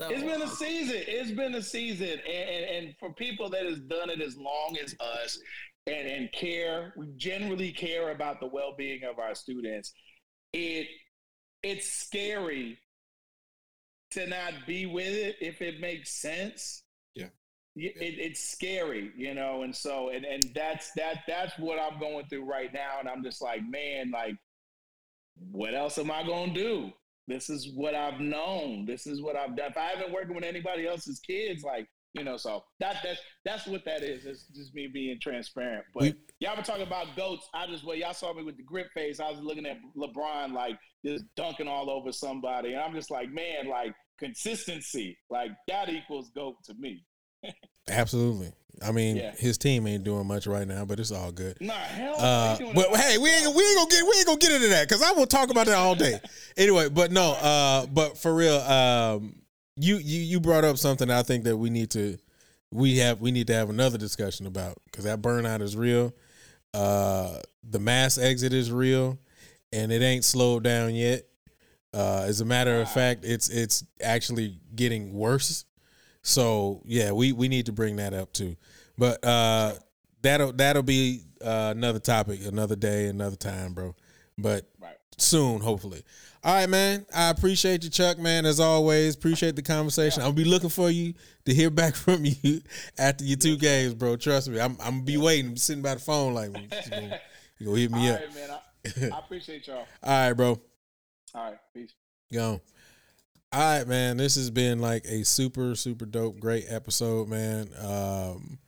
So 0.00 0.08
it's 0.10 0.24
been 0.24 0.42
a 0.42 0.48
season. 0.48 1.02
It's 1.06 1.30
been 1.30 1.54
a 1.54 1.62
season, 1.62 2.08
and, 2.08 2.50
and, 2.50 2.64
and 2.64 2.94
for 2.98 3.12
people 3.14 3.48
that 3.50 3.64
has 3.64 3.78
done 3.78 4.10
it 4.10 4.20
as 4.20 4.36
long 4.36 4.76
as 4.82 4.96
us, 4.98 5.38
and 5.86 6.08
and 6.08 6.32
care, 6.32 6.92
we 6.96 7.12
generally 7.16 7.70
care 7.70 8.10
about 8.10 8.40
the 8.40 8.46
well 8.48 8.74
being 8.76 9.04
of 9.04 9.20
our 9.20 9.36
students. 9.36 9.92
It 10.52 10.88
it's 11.62 11.92
scary 11.92 12.78
to 14.10 14.26
not 14.26 14.52
be 14.66 14.86
with 14.86 15.14
it 15.14 15.36
if 15.40 15.62
it 15.62 15.80
makes 15.80 16.10
sense. 16.10 16.82
Yeah. 17.14 17.26
It, 17.76 17.94
it's 18.18 18.50
scary, 18.50 19.12
you 19.16 19.34
know, 19.34 19.62
and 19.62 19.74
so 19.74 20.08
and 20.08 20.24
and 20.24 20.42
that's 20.56 20.90
that 20.96 21.20
that's 21.28 21.56
what 21.58 21.78
I'm 21.78 22.00
going 22.00 22.26
through 22.26 22.50
right 22.50 22.72
now, 22.72 22.98
and 22.98 23.08
I'm 23.08 23.22
just 23.22 23.40
like, 23.40 23.60
man, 23.68 24.10
like, 24.10 24.34
what 25.52 25.74
else 25.74 25.98
am 25.98 26.10
I 26.10 26.24
gonna 26.24 26.52
do? 26.52 26.92
This 27.26 27.48
is 27.48 27.70
what 27.74 27.94
I've 27.94 28.20
known. 28.20 28.84
This 28.86 29.06
is 29.06 29.22
what 29.22 29.36
I've 29.36 29.56
done. 29.56 29.70
If 29.70 29.76
I 29.76 29.86
haven't 29.86 30.12
worked 30.12 30.34
with 30.34 30.44
anybody 30.44 30.86
else's 30.86 31.20
kids, 31.20 31.62
like 31.62 31.88
you 32.14 32.22
know, 32.22 32.36
so 32.36 32.64
that 32.78 32.98
that's 33.02 33.20
that's 33.44 33.66
what 33.66 33.84
that 33.86 34.02
is. 34.02 34.24
It's 34.24 34.46
just 34.54 34.74
me 34.74 34.86
being 34.86 35.18
transparent. 35.20 35.84
But 35.92 36.02
we, 36.02 36.14
y'all 36.38 36.56
were 36.56 36.62
talking 36.62 36.86
about 36.86 37.16
goats. 37.16 37.48
I 37.52 37.66
just 37.66 37.84
well, 37.84 37.96
y'all 37.96 38.14
saw 38.14 38.32
me 38.32 38.44
with 38.44 38.56
the 38.56 38.62
grip 38.62 38.86
face. 38.94 39.18
I 39.18 39.30
was 39.30 39.40
looking 39.40 39.66
at 39.66 39.78
LeBron 39.96 40.52
like 40.52 40.78
just 41.04 41.24
dunking 41.34 41.66
all 41.66 41.90
over 41.90 42.12
somebody, 42.12 42.72
and 42.72 42.80
I'm 42.80 42.94
just 42.94 43.10
like, 43.10 43.30
man, 43.30 43.68
like 43.68 43.94
consistency, 44.18 45.18
like 45.28 45.50
that 45.66 45.88
equals 45.88 46.30
goat 46.34 46.56
to 46.66 46.74
me. 46.74 47.04
Absolutely. 47.88 48.52
I 48.82 48.92
mean, 48.92 49.16
yeah. 49.16 49.32
his 49.36 49.58
team 49.58 49.86
ain't 49.86 50.04
doing 50.04 50.26
much 50.26 50.46
right 50.46 50.66
now, 50.66 50.84
but 50.84 50.98
it's 50.98 51.10
all 51.10 51.32
good. 51.32 51.56
Nah, 51.60 51.74
hell. 51.74 52.14
Uh, 52.18 52.58
but 52.74 52.96
hey, 52.96 53.18
we 53.18 53.30
ain't 53.30 53.54
we 53.54 53.62
ain't 53.62 53.76
gonna 53.76 53.90
get 53.90 54.02
we 54.02 54.16
ain't 54.16 54.26
gonna 54.26 54.38
get 54.38 54.52
into 54.52 54.68
that 54.68 54.88
because 54.88 55.02
I 55.02 55.12
will 55.12 55.26
talk 55.26 55.50
about 55.50 55.66
that 55.66 55.76
all 55.76 55.94
day. 55.94 56.20
anyway, 56.56 56.88
but 56.88 57.12
no, 57.12 57.32
uh, 57.32 57.86
but 57.86 58.18
for 58.18 58.34
real, 58.34 58.56
um, 58.56 59.36
you 59.76 59.96
you 59.96 60.20
you 60.20 60.40
brought 60.40 60.64
up 60.64 60.78
something 60.78 61.10
I 61.10 61.22
think 61.22 61.44
that 61.44 61.56
we 61.56 61.70
need 61.70 61.90
to 61.90 62.18
we 62.72 62.98
have 62.98 63.20
we 63.20 63.30
need 63.30 63.46
to 63.46 63.54
have 63.54 63.70
another 63.70 63.98
discussion 63.98 64.46
about 64.46 64.76
because 64.86 65.04
that 65.04 65.22
burnout 65.22 65.62
is 65.62 65.76
real. 65.76 66.12
Uh, 66.72 67.38
the 67.62 67.78
mass 67.78 68.18
exit 68.18 68.52
is 68.52 68.72
real, 68.72 69.18
and 69.72 69.92
it 69.92 70.02
ain't 70.02 70.24
slowed 70.24 70.64
down 70.64 70.94
yet. 70.94 71.22
Uh, 71.92 72.24
as 72.26 72.40
a 72.40 72.44
matter 72.44 72.80
of 72.80 72.90
fact, 72.90 73.24
it's 73.24 73.48
it's 73.48 73.84
actually 74.02 74.58
getting 74.74 75.12
worse 75.12 75.64
so 76.24 76.80
yeah, 76.86 77.12
we 77.12 77.32
we 77.32 77.46
need 77.48 77.66
to 77.66 77.72
bring 77.72 77.96
that 77.96 78.14
up 78.14 78.32
too. 78.32 78.56
But 78.98 79.24
uh, 79.24 79.74
that'll 80.22 80.52
that'll 80.54 80.82
be 80.82 81.20
uh, 81.40 81.72
another 81.76 82.00
topic, 82.00 82.44
another 82.44 82.74
day, 82.74 83.06
another 83.06 83.36
time, 83.36 83.74
bro. 83.74 83.94
But 84.36 84.68
right. 84.80 84.96
soon, 85.18 85.60
hopefully. 85.60 86.02
All 86.42 86.54
right, 86.54 86.68
man. 86.68 87.06
I 87.14 87.30
appreciate 87.30 87.84
you, 87.84 87.90
Chuck, 87.90 88.18
man. 88.18 88.46
As 88.46 88.58
always, 88.58 89.14
appreciate 89.14 89.54
the 89.54 89.62
conversation. 89.62 90.20
Yeah. 90.20 90.26
I'll 90.26 90.32
be 90.32 90.44
looking 90.44 90.70
for 90.70 90.90
you 90.90 91.14
to 91.44 91.54
hear 91.54 91.70
back 91.82 91.94
from 91.94 92.24
you 92.24 92.60
after 92.98 93.24
your 93.24 93.36
two 93.36 93.56
games, 93.56 93.94
bro. 93.94 94.16
Trust 94.16 94.48
me. 94.48 94.58
I'm, 94.58 94.72
I'm 94.80 94.94
gonna 94.94 95.02
be 95.02 95.18
waiting. 95.18 95.50
I'm 95.50 95.56
sitting 95.56 95.82
by 95.82 95.94
the 95.94 96.00
phone 96.00 96.34
like 96.34 96.48
you 96.48 96.68
gonna, 96.90 97.20
you 97.58 97.66
gonna 97.66 97.78
hit 97.78 97.90
me 97.92 97.98
All 98.08 98.14
up. 98.14 98.20
Right, 98.20 98.34
man. 98.34 98.50
I, 98.50 99.16
I 99.16 99.18
appreciate 99.18 99.66
y'all. 99.66 99.86
All 100.02 100.10
right, 100.10 100.32
bro. 100.32 100.60
All 101.34 101.44
right, 101.50 101.58
peace. 101.74 101.92
Go. 102.32 102.60
All 103.54 103.60
right, 103.60 103.86
man. 103.86 104.16
This 104.16 104.34
has 104.34 104.50
been 104.50 104.80
like 104.80 105.04
a 105.04 105.24
super, 105.24 105.76
super 105.76 106.06
dope, 106.06 106.40
great 106.40 106.64
episode, 106.68 107.28
man. 107.28 107.68
Um, 107.80 108.58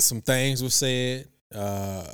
some 0.00 0.22
things 0.22 0.62
were 0.62 0.70
said. 0.70 1.28
Uh, 1.54 2.06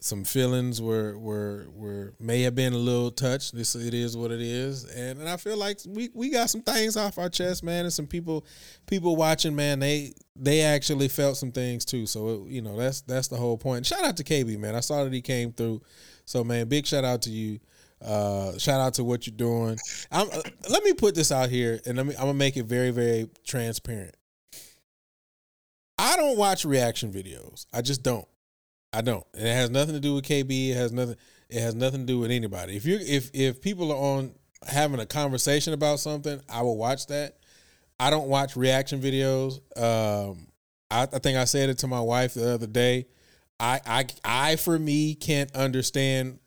some 0.00 0.24
feelings 0.24 0.82
were 0.82 1.16
were 1.16 1.68
were 1.72 2.14
may 2.18 2.42
have 2.42 2.56
been 2.56 2.72
a 2.72 2.76
little 2.76 3.12
touched. 3.12 3.54
This 3.54 3.76
it 3.76 3.94
is 3.94 4.16
what 4.16 4.32
it 4.32 4.40
is, 4.40 4.82
and, 4.86 5.20
and 5.20 5.28
I 5.28 5.36
feel 5.36 5.56
like 5.56 5.78
we 5.86 6.10
we 6.12 6.30
got 6.30 6.50
some 6.50 6.62
things 6.62 6.96
off 6.96 7.18
our 7.18 7.28
chest, 7.28 7.62
man, 7.62 7.84
and 7.84 7.92
some 7.92 8.08
people 8.08 8.44
people 8.88 9.14
watching, 9.14 9.54
man. 9.54 9.78
They 9.78 10.12
they 10.34 10.62
actually 10.62 11.06
felt 11.06 11.36
some 11.36 11.52
things 11.52 11.84
too. 11.84 12.04
So 12.04 12.30
it, 12.30 12.50
you 12.50 12.62
know 12.62 12.76
that's 12.76 13.00
that's 13.02 13.28
the 13.28 13.36
whole 13.36 13.58
point. 13.58 13.86
Shout 13.86 14.02
out 14.04 14.16
to 14.16 14.24
KB, 14.24 14.58
man. 14.58 14.74
I 14.74 14.80
saw 14.80 15.04
that 15.04 15.12
he 15.12 15.22
came 15.22 15.52
through. 15.52 15.82
So 16.24 16.42
man, 16.42 16.66
big 16.66 16.84
shout 16.84 17.04
out 17.04 17.22
to 17.22 17.30
you. 17.30 17.60
Uh, 18.02 18.56
shout 18.58 18.80
out 18.80 18.94
to 18.94 19.04
what 19.04 19.26
you're 19.26 19.36
doing. 19.36 19.78
I'm, 20.12 20.28
uh, 20.30 20.42
let 20.68 20.84
me 20.84 20.92
put 20.92 21.14
this 21.14 21.32
out 21.32 21.48
here, 21.48 21.80
and 21.86 21.96
let 21.96 22.06
me. 22.06 22.14
I'm 22.14 22.22
gonna 22.22 22.34
make 22.34 22.56
it 22.56 22.64
very 22.64 22.90
very 22.90 23.28
transparent. 23.44 24.14
I 25.98 26.16
don't 26.16 26.36
watch 26.36 26.64
reaction 26.64 27.12
videos. 27.12 27.66
I 27.72 27.80
just 27.80 28.02
don't. 28.02 28.28
I 28.92 29.00
don't. 29.00 29.24
And 29.34 29.46
it 29.46 29.52
has 29.52 29.70
nothing 29.70 29.94
to 29.94 30.00
do 30.00 30.14
with 30.14 30.24
KB. 30.24 30.70
It 30.70 30.74
has 30.74 30.92
nothing. 30.92 31.16
It 31.48 31.60
has 31.60 31.74
nothing 31.74 32.00
to 32.00 32.06
do 32.06 32.18
with 32.18 32.30
anybody. 32.30 32.76
If 32.76 32.84
you 32.84 32.98
if 33.00 33.30
if 33.32 33.60
people 33.60 33.92
are 33.92 34.18
on 34.18 34.34
having 34.66 35.00
a 35.00 35.06
conversation 35.06 35.72
about 35.72 36.00
something, 36.00 36.40
I 36.48 36.62
will 36.62 36.76
watch 36.76 37.06
that. 37.06 37.38
I 37.98 38.10
don't 38.10 38.28
watch 38.28 38.56
reaction 38.56 39.00
videos. 39.00 39.60
Um, 39.76 40.48
I, 40.90 41.02
I 41.02 41.18
think 41.18 41.38
I 41.38 41.44
said 41.44 41.70
it 41.70 41.78
to 41.78 41.86
my 41.86 42.00
wife 42.00 42.34
the 42.34 42.52
other 42.52 42.66
day. 42.66 43.06
I 43.58 43.80
I 43.86 44.06
I 44.24 44.56
for 44.56 44.78
me 44.78 45.14
can't 45.14 45.54
understand, 45.54 46.38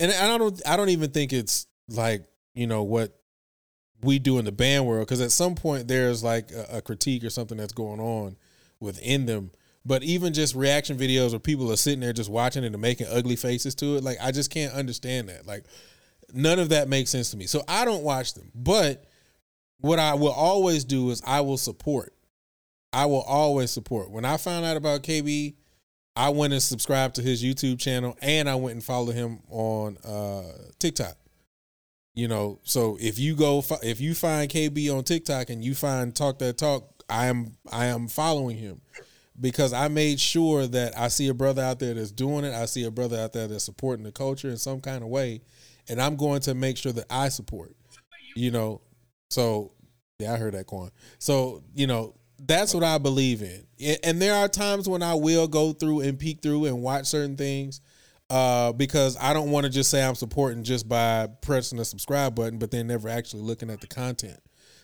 and 0.00 0.12
I 0.12 0.38
don't 0.38 0.60
I 0.66 0.76
don't 0.76 0.90
even 0.90 1.10
think 1.10 1.32
it's 1.32 1.66
like 1.88 2.24
you 2.54 2.66
know 2.66 2.82
what 2.82 3.16
we 4.02 4.18
do 4.18 4.38
in 4.38 4.44
the 4.44 4.52
band 4.52 4.86
world 4.86 5.06
because 5.06 5.20
at 5.20 5.32
some 5.32 5.54
point 5.54 5.88
there's 5.88 6.22
like 6.22 6.50
a, 6.52 6.78
a 6.78 6.82
critique 6.82 7.24
or 7.24 7.30
something 7.30 7.56
that's 7.56 7.72
going 7.72 8.00
on 8.00 8.36
within 8.80 9.26
them 9.26 9.50
but 9.86 10.02
even 10.02 10.32
just 10.32 10.54
reaction 10.54 10.96
videos 10.96 11.30
where 11.32 11.40
people 11.40 11.70
are 11.70 11.76
sitting 11.76 12.00
there 12.00 12.12
just 12.12 12.30
watching 12.30 12.64
it 12.64 12.72
and 12.72 12.80
making 12.80 13.06
ugly 13.10 13.36
faces 13.36 13.74
to 13.76 13.96
it, 13.96 14.04
like 14.04 14.16
I 14.20 14.30
just 14.30 14.50
can't 14.50 14.72
understand 14.72 15.28
that. 15.28 15.46
Like 15.46 15.64
none 16.32 16.58
of 16.58 16.70
that 16.70 16.88
makes 16.88 17.10
sense 17.10 17.30
to 17.32 17.36
me. 17.36 17.46
So 17.46 17.62
I 17.68 17.84
don't 17.84 18.02
watch 18.02 18.34
them. 18.34 18.50
But 18.54 19.04
what 19.80 19.98
I 19.98 20.14
will 20.14 20.32
always 20.32 20.84
do 20.84 21.10
is 21.10 21.20
I 21.26 21.42
will 21.42 21.58
support. 21.58 22.14
I 22.92 23.06
will 23.06 23.22
always 23.22 23.70
support. 23.70 24.10
When 24.10 24.24
I 24.24 24.36
found 24.38 24.64
out 24.64 24.76
about 24.76 25.02
KB, 25.02 25.54
I 26.16 26.28
went 26.28 26.52
and 26.52 26.62
subscribed 26.62 27.16
to 27.16 27.22
his 27.22 27.42
YouTube 27.42 27.78
channel 27.78 28.16
and 28.20 28.48
I 28.48 28.54
went 28.54 28.74
and 28.74 28.84
followed 28.84 29.14
him 29.14 29.40
on 29.48 29.96
uh, 29.98 30.70
TikTok. 30.78 31.16
You 32.14 32.28
know, 32.28 32.60
so 32.62 32.96
if 33.00 33.18
you 33.18 33.34
go 33.34 33.64
if 33.82 34.00
you 34.00 34.14
find 34.14 34.48
KB 34.48 34.96
on 34.96 35.02
TikTok 35.02 35.50
and 35.50 35.64
you 35.64 35.74
find 35.74 36.14
Talk 36.14 36.38
That 36.38 36.56
Talk, 36.56 37.02
I 37.08 37.26
am 37.26 37.56
I 37.72 37.86
am 37.86 38.06
following 38.06 38.56
him 38.56 38.80
because 39.40 39.72
I 39.72 39.88
made 39.88 40.20
sure 40.20 40.66
that 40.68 40.96
I 40.96 41.08
see 41.08 41.26
a 41.28 41.34
brother 41.34 41.62
out 41.62 41.80
there 41.80 41.94
that's 41.94 42.12
doing 42.12 42.44
it. 42.44 42.54
I 42.54 42.66
see 42.66 42.84
a 42.84 42.90
brother 42.90 43.18
out 43.18 43.32
there 43.32 43.48
that's 43.48 43.64
supporting 43.64 44.04
the 44.04 44.12
culture 44.12 44.48
in 44.48 44.58
some 44.58 44.80
kind 44.80 45.02
of 45.02 45.08
way, 45.08 45.42
and 45.88 46.00
I'm 46.00 46.14
going 46.14 46.40
to 46.42 46.54
make 46.54 46.76
sure 46.76 46.92
that 46.92 47.06
I 47.10 47.30
support. 47.30 47.74
You 48.36 48.52
know, 48.52 48.80
so 49.30 49.72
yeah, 50.20 50.34
I 50.34 50.36
heard 50.36 50.54
that 50.54 50.66
Kuan. 50.66 50.90
So 51.18 51.64
you 51.74 51.88
know, 51.88 52.14
that's 52.38 52.74
what 52.74 52.84
I 52.84 52.98
believe 52.98 53.42
in. 53.42 53.63
And 54.04 54.20
there 54.20 54.34
are 54.34 54.48
times 54.48 54.88
when 54.88 55.02
I 55.02 55.14
will 55.14 55.48
go 55.48 55.72
through 55.72 56.00
and 56.00 56.18
peek 56.18 56.42
through 56.42 56.66
and 56.66 56.82
watch 56.82 57.06
certain 57.06 57.36
things 57.36 57.80
uh, 58.30 58.72
because 58.72 59.16
I 59.20 59.32
don't 59.34 59.50
want 59.50 59.64
to 59.64 59.70
just 59.70 59.90
say 59.90 60.04
I'm 60.04 60.14
supporting 60.14 60.64
just 60.64 60.88
by 60.88 61.28
pressing 61.42 61.78
the 61.78 61.84
subscribe 61.84 62.34
button, 62.34 62.58
but 62.58 62.70
then 62.70 62.86
never 62.86 63.08
actually 63.08 63.42
looking 63.42 63.70
at 63.70 63.80
the 63.80 63.86
content. 63.86 64.38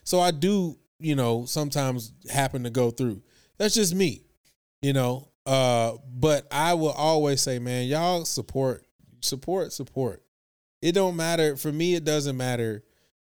So 0.05 0.21
I 0.21 0.31
do, 0.31 0.79
you 0.99 1.15
know, 1.15 1.45
sometimes 1.45 2.13
happen 2.29 2.65
to 2.65 2.71
go 2.71 2.91
through. 2.91 3.23
That's 3.59 3.75
just 3.75 3.95
me 3.95 4.25
you 4.83 4.93
know. 4.93 5.29
Uh, 5.47 5.93
but 6.13 6.47
I 6.51 6.75
will 6.75 6.93
always 6.93 7.41
say, 7.41 7.59
man, 7.59 7.87
y'all 7.87 8.25
support, 8.25 8.85
support, 9.21 9.73
support. 9.73 10.23
It 10.83 10.93
don't 10.93 11.17
matter 11.17 11.57
for 11.57 11.73
me. 11.73 11.95
It 11.95 12.05
doesn't 12.05 12.37
matter, 12.37 12.85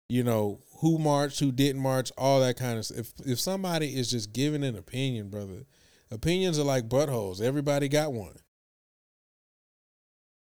you 0.10 0.24
know, 0.24 0.60
who 0.84 1.00
marched, 1.00 1.40
who 1.40 1.50
didn't 1.50 1.82
march, 1.82 2.12
all 2.18 2.42
that 2.42 2.58
kind 2.58 2.78
of 2.78 2.86
stuff. 2.86 3.00
If 3.00 3.14
if 3.26 3.40
somebody 3.40 3.98
is 3.98 4.12
just 4.12 4.34
giving 4.34 4.66
an 4.66 4.76
opinion, 4.76 5.30
brother, 5.30 5.64
opinions 6.12 6.60
are 6.60 6.64
like 6.64 6.90
buttholes. 6.90 7.42
Everybody 7.42 7.88
got 7.88 8.12
one. 8.12 8.36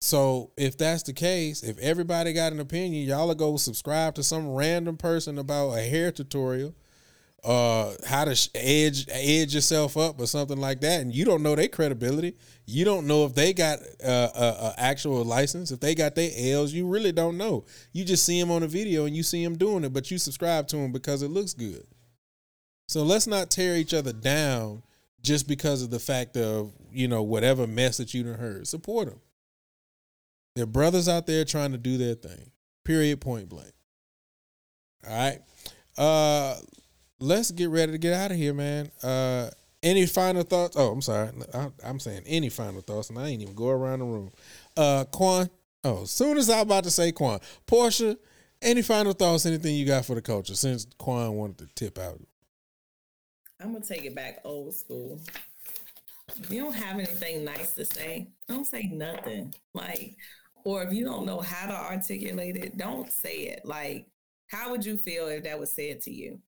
So 0.00 0.52
if 0.56 0.78
that's 0.78 1.02
the 1.02 1.12
case, 1.12 1.64
if 1.64 1.76
everybody 1.78 2.32
got 2.32 2.52
an 2.52 2.60
opinion, 2.60 3.08
y'all 3.08 3.34
go 3.34 3.56
subscribe 3.56 4.14
to 4.14 4.22
some 4.22 4.54
random 4.54 4.96
person 4.96 5.38
about 5.38 5.72
a 5.72 5.82
hair 5.82 6.12
tutorial 6.12 6.72
uh 7.48 7.94
how 8.06 8.24
to 8.24 8.50
edge 8.54 9.06
edge 9.10 9.54
yourself 9.54 9.96
up 9.96 10.20
or 10.20 10.26
something 10.26 10.58
like 10.58 10.80
that. 10.82 11.00
And 11.00 11.14
you 11.14 11.24
don't 11.24 11.42
know 11.42 11.54
their 11.54 11.68
credibility. 11.68 12.36
You 12.66 12.84
don't 12.84 13.06
know 13.06 13.24
if 13.24 13.34
they 13.34 13.52
got 13.52 13.78
uh, 14.04 14.28
a, 14.34 14.44
a, 14.44 14.74
actual 14.76 15.24
license. 15.24 15.72
If 15.72 15.80
they 15.80 15.94
got 15.94 16.14
their 16.14 16.30
l's 16.36 16.72
you 16.72 16.86
really 16.86 17.12
don't 17.12 17.38
know. 17.38 17.64
You 17.92 18.04
just 18.04 18.26
see 18.26 18.38
them 18.40 18.50
on 18.50 18.62
a 18.62 18.68
video 18.68 19.06
and 19.06 19.16
you 19.16 19.22
see 19.22 19.42
them 19.42 19.56
doing 19.56 19.84
it 19.84 19.92
but 19.92 20.10
you 20.10 20.18
subscribe 20.18 20.68
to 20.68 20.76
them 20.76 20.92
because 20.92 21.22
it 21.22 21.30
looks 21.30 21.54
good. 21.54 21.86
So 22.86 23.02
let's 23.02 23.26
not 23.26 23.50
tear 23.50 23.76
each 23.76 23.94
other 23.94 24.12
down 24.12 24.82
just 25.22 25.48
because 25.48 25.82
of 25.82 25.90
the 25.90 25.98
fact 25.98 26.36
of 26.36 26.72
you 26.92 27.08
know 27.08 27.22
whatever 27.22 27.66
mess 27.66 27.96
that 27.96 28.12
you 28.14 28.22
done 28.22 28.38
heard. 28.38 28.66
Support 28.66 29.08
them 29.08 29.20
there 30.58 30.64
are 30.64 30.66
brothers 30.66 31.08
out 31.08 31.24
there 31.28 31.44
trying 31.44 31.70
to 31.70 31.78
do 31.78 31.96
their 31.96 32.16
thing. 32.16 32.50
Period 32.84 33.20
point 33.20 33.48
blank. 33.48 33.70
All 35.08 35.16
right? 35.16 35.38
Uh 35.96 36.56
let's 37.20 37.50
get 37.50 37.70
ready 37.70 37.92
to 37.92 37.98
get 37.98 38.12
out 38.12 38.30
of 38.30 38.36
here, 38.36 38.54
man. 38.54 38.90
Uh, 39.02 39.50
any 39.82 40.06
final 40.06 40.42
thoughts? 40.42 40.76
Oh, 40.76 40.90
I'm 40.90 41.02
sorry. 41.02 41.30
I, 41.54 41.68
am 41.84 42.00
saying 42.00 42.22
any 42.26 42.48
final 42.48 42.80
thoughts, 42.80 43.10
and 43.10 43.18
I 43.18 43.28
ain't 43.28 43.42
even 43.42 43.54
go 43.54 43.68
around 43.68 44.00
the 44.00 44.04
room. 44.06 44.32
Uh, 44.76 45.04
Kuan. 45.12 45.50
Oh, 45.84 46.02
as 46.02 46.10
soon 46.10 46.36
as 46.36 46.50
I 46.50 46.56
am 46.56 46.62
about 46.62 46.84
to 46.84 46.90
say 46.90 47.12
Kuan, 47.12 47.40
Porsha. 47.66 48.16
Any 48.60 48.82
final 48.82 49.12
thoughts? 49.12 49.46
Anything 49.46 49.76
you 49.76 49.86
got 49.86 50.04
for 50.04 50.16
the 50.16 50.22
culture? 50.22 50.56
Since 50.56 50.86
Kuan 50.98 51.34
wanted 51.34 51.58
to 51.58 51.66
tip 51.76 51.96
out. 51.96 52.20
I'm 53.60 53.72
gonna 53.72 53.84
take 53.84 54.04
it 54.04 54.16
back 54.16 54.40
old 54.44 54.74
school. 54.74 55.20
If 56.40 56.50
you 56.50 56.62
don't 56.62 56.74
have 56.74 56.96
anything 56.96 57.44
nice 57.44 57.74
to 57.74 57.84
say, 57.84 58.28
don't 58.48 58.66
say 58.66 58.90
nothing. 58.92 59.54
Like, 59.74 60.16
or 60.64 60.82
if 60.82 60.92
you 60.92 61.04
don't 61.04 61.24
know 61.24 61.40
how 61.40 61.66
to 61.66 61.74
articulate 61.74 62.56
it, 62.56 62.76
don't 62.76 63.10
say 63.10 63.36
it. 63.36 63.62
Like, 63.64 64.06
how 64.48 64.70
would 64.70 64.84
you 64.84 64.96
feel 64.96 65.28
if 65.28 65.44
that 65.44 65.58
was 65.58 65.72
said 65.72 66.00
to 66.02 66.12
you? 66.12 66.40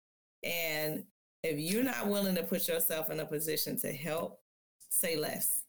And 0.42 1.04
if 1.42 1.58
you're 1.58 1.84
not 1.84 2.08
willing 2.08 2.34
to 2.34 2.42
put 2.42 2.68
yourself 2.68 3.10
in 3.10 3.20
a 3.20 3.26
position 3.26 3.78
to 3.80 3.92
help, 3.92 4.40
say 4.90 5.16
less. 5.16 5.62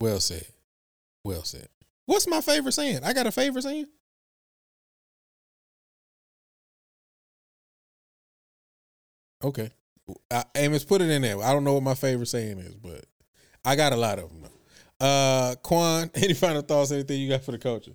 Well 0.00 0.20
said. 0.20 0.46
Well 1.24 1.42
said. 1.42 1.68
What's 2.06 2.26
my 2.26 2.40
favorite 2.40 2.72
saying? 2.72 3.00
I 3.04 3.12
got 3.12 3.26
a 3.26 3.32
favorite 3.32 3.62
saying? 3.62 3.86
Okay. 9.42 9.70
I, 10.30 10.44
Amos, 10.56 10.84
put 10.84 11.02
it 11.02 11.10
in 11.10 11.22
there. 11.22 11.42
I 11.42 11.52
don't 11.52 11.64
know 11.64 11.74
what 11.74 11.82
my 11.82 11.94
favorite 11.94 12.26
saying 12.26 12.58
is, 12.58 12.74
but 12.74 13.04
I 13.64 13.76
got 13.76 13.92
a 13.92 13.96
lot 13.96 14.18
of 14.18 14.30
them. 14.30 14.50
Uh, 15.00 15.54
Kuan, 15.62 16.10
any 16.14 16.34
final 16.34 16.62
thoughts? 16.62 16.92
Anything 16.92 17.20
you 17.20 17.28
got 17.28 17.44
for 17.44 17.52
the 17.52 17.58
culture? 17.58 17.92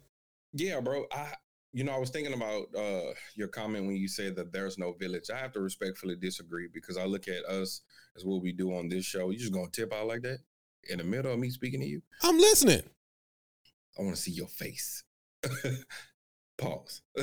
Yeah, 0.53 0.79
bro. 0.79 1.05
I 1.11 1.33
you 1.73 1.83
know, 1.83 1.91
I 1.91 1.97
was 1.97 2.11
thinking 2.11 2.33
about 2.33 2.67
uh, 2.77 3.13
your 3.35 3.47
comment 3.47 3.87
when 3.87 3.95
you 3.95 4.07
said 4.07 4.35
that 4.35 4.53
there's 4.53 4.77
no 4.77 4.93
village. 4.93 5.29
I 5.33 5.39
have 5.39 5.51
to 5.53 5.59
respectfully 5.59 6.15
disagree 6.15 6.69
because 6.71 6.97
I 6.97 7.05
look 7.05 7.27
at 7.27 7.43
us 7.45 7.81
as 8.15 8.23
what 8.23 8.43
we 8.43 8.51
do 8.51 8.75
on 8.75 8.89
this 8.89 9.05
show. 9.05 9.31
You 9.31 9.39
just 9.39 9.53
gonna 9.53 9.69
tip 9.71 9.91
out 9.91 10.07
like 10.07 10.21
that 10.21 10.39
in 10.89 10.99
the 10.99 11.03
middle 11.03 11.33
of 11.33 11.39
me 11.39 11.49
speaking 11.49 11.81
to 11.81 11.87
you? 11.87 12.01
I'm 12.21 12.37
listening. 12.37 12.83
I 13.97 14.03
want 14.03 14.15
to 14.15 14.21
see 14.21 14.31
your 14.31 14.47
face. 14.47 15.03
Pause. 16.57 17.01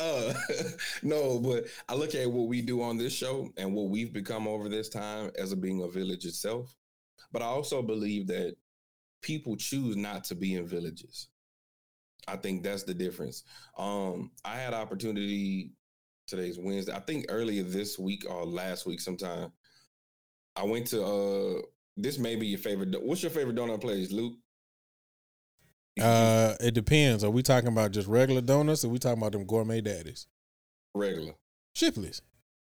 uh, 0.00 0.34
no, 1.02 1.38
but 1.40 1.64
I 1.88 1.94
look 1.94 2.14
at 2.14 2.30
what 2.30 2.48
we 2.48 2.60
do 2.60 2.82
on 2.82 2.98
this 2.98 3.14
show 3.14 3.50
and 3.56 3.74
what 3.74 3.88
we've 3.88 4.12
become 4.12 4.46
over 4.46 4.68
this 4.68 4.90
time 4.90 5.30
as 5.38 5.52
a 5.52 5.56
being 5.56 5.82
a 5.82 5.88
village 5.88 6.26
itself. 6.26 6.76
But 7.32 7.40
I 7.40 7.46
also 7.46 7.82
believe 7.82 8.26
that 8.26 8.56
people 9.22 9.56
choose 9.56 9.96
not 9.96 10.24
to 10.24 10.34
be 10.34 10.54
in 10.54 10.66
villages. 10.66 11.28
I 12.28 12.36
think 12.36 12.62
that's 12.62 12.82
the 12.84 12.94
difference. 12.94 13.44
Um, 13.78 14.30
I 14.44 14.56
had 14.56 14.74
opportunity. 14.74 15.72
Today's 16.26 16.58
Wednesday. 16.58 16.92
I 16.94 17.00
think 17.00 17.26
earlier 17.28 17.62
this 17.62 17.98
week 17.98 18.24
or 18.28 18.46
last 18.46 18.86
week, 18.86 19.00
sometime. 19.00 19.52
I 20.56 20.62
went 20.64 20.86
to. 20.88 21.04
uh 21.04 21.62
This 21.96 22.18
may 22.18 22.36
be 22.36 22.46
your 22.46 22.58
favorite. 22.58 22.94
What's 23.02 23.22
your 23.22 23.30
favorite 23.30 23.56
donut 23.56 23.80
place, 23.80 24.10
Luke? 24.10 24.34
Uh, 26.00 26.54
it 26.60 26.74
depends. 26.74 27.22
Are 27.22 27.30
we 27.30 27.42
talking 27.42 27.68
about 27.68 27.92
just 27.92 28.08
regular 28.08 28.40
donuts, 28.40 28.84
or 28.84 28.88
we 28.88 28.98
talking 28.98 29.18
about 29.18 29.32
them 29.32 29.44
gourmet 29.44 29.80
daddies? 29.80 30.26
Regular. 30.94 31.34
Shipley's. 31.74 32.22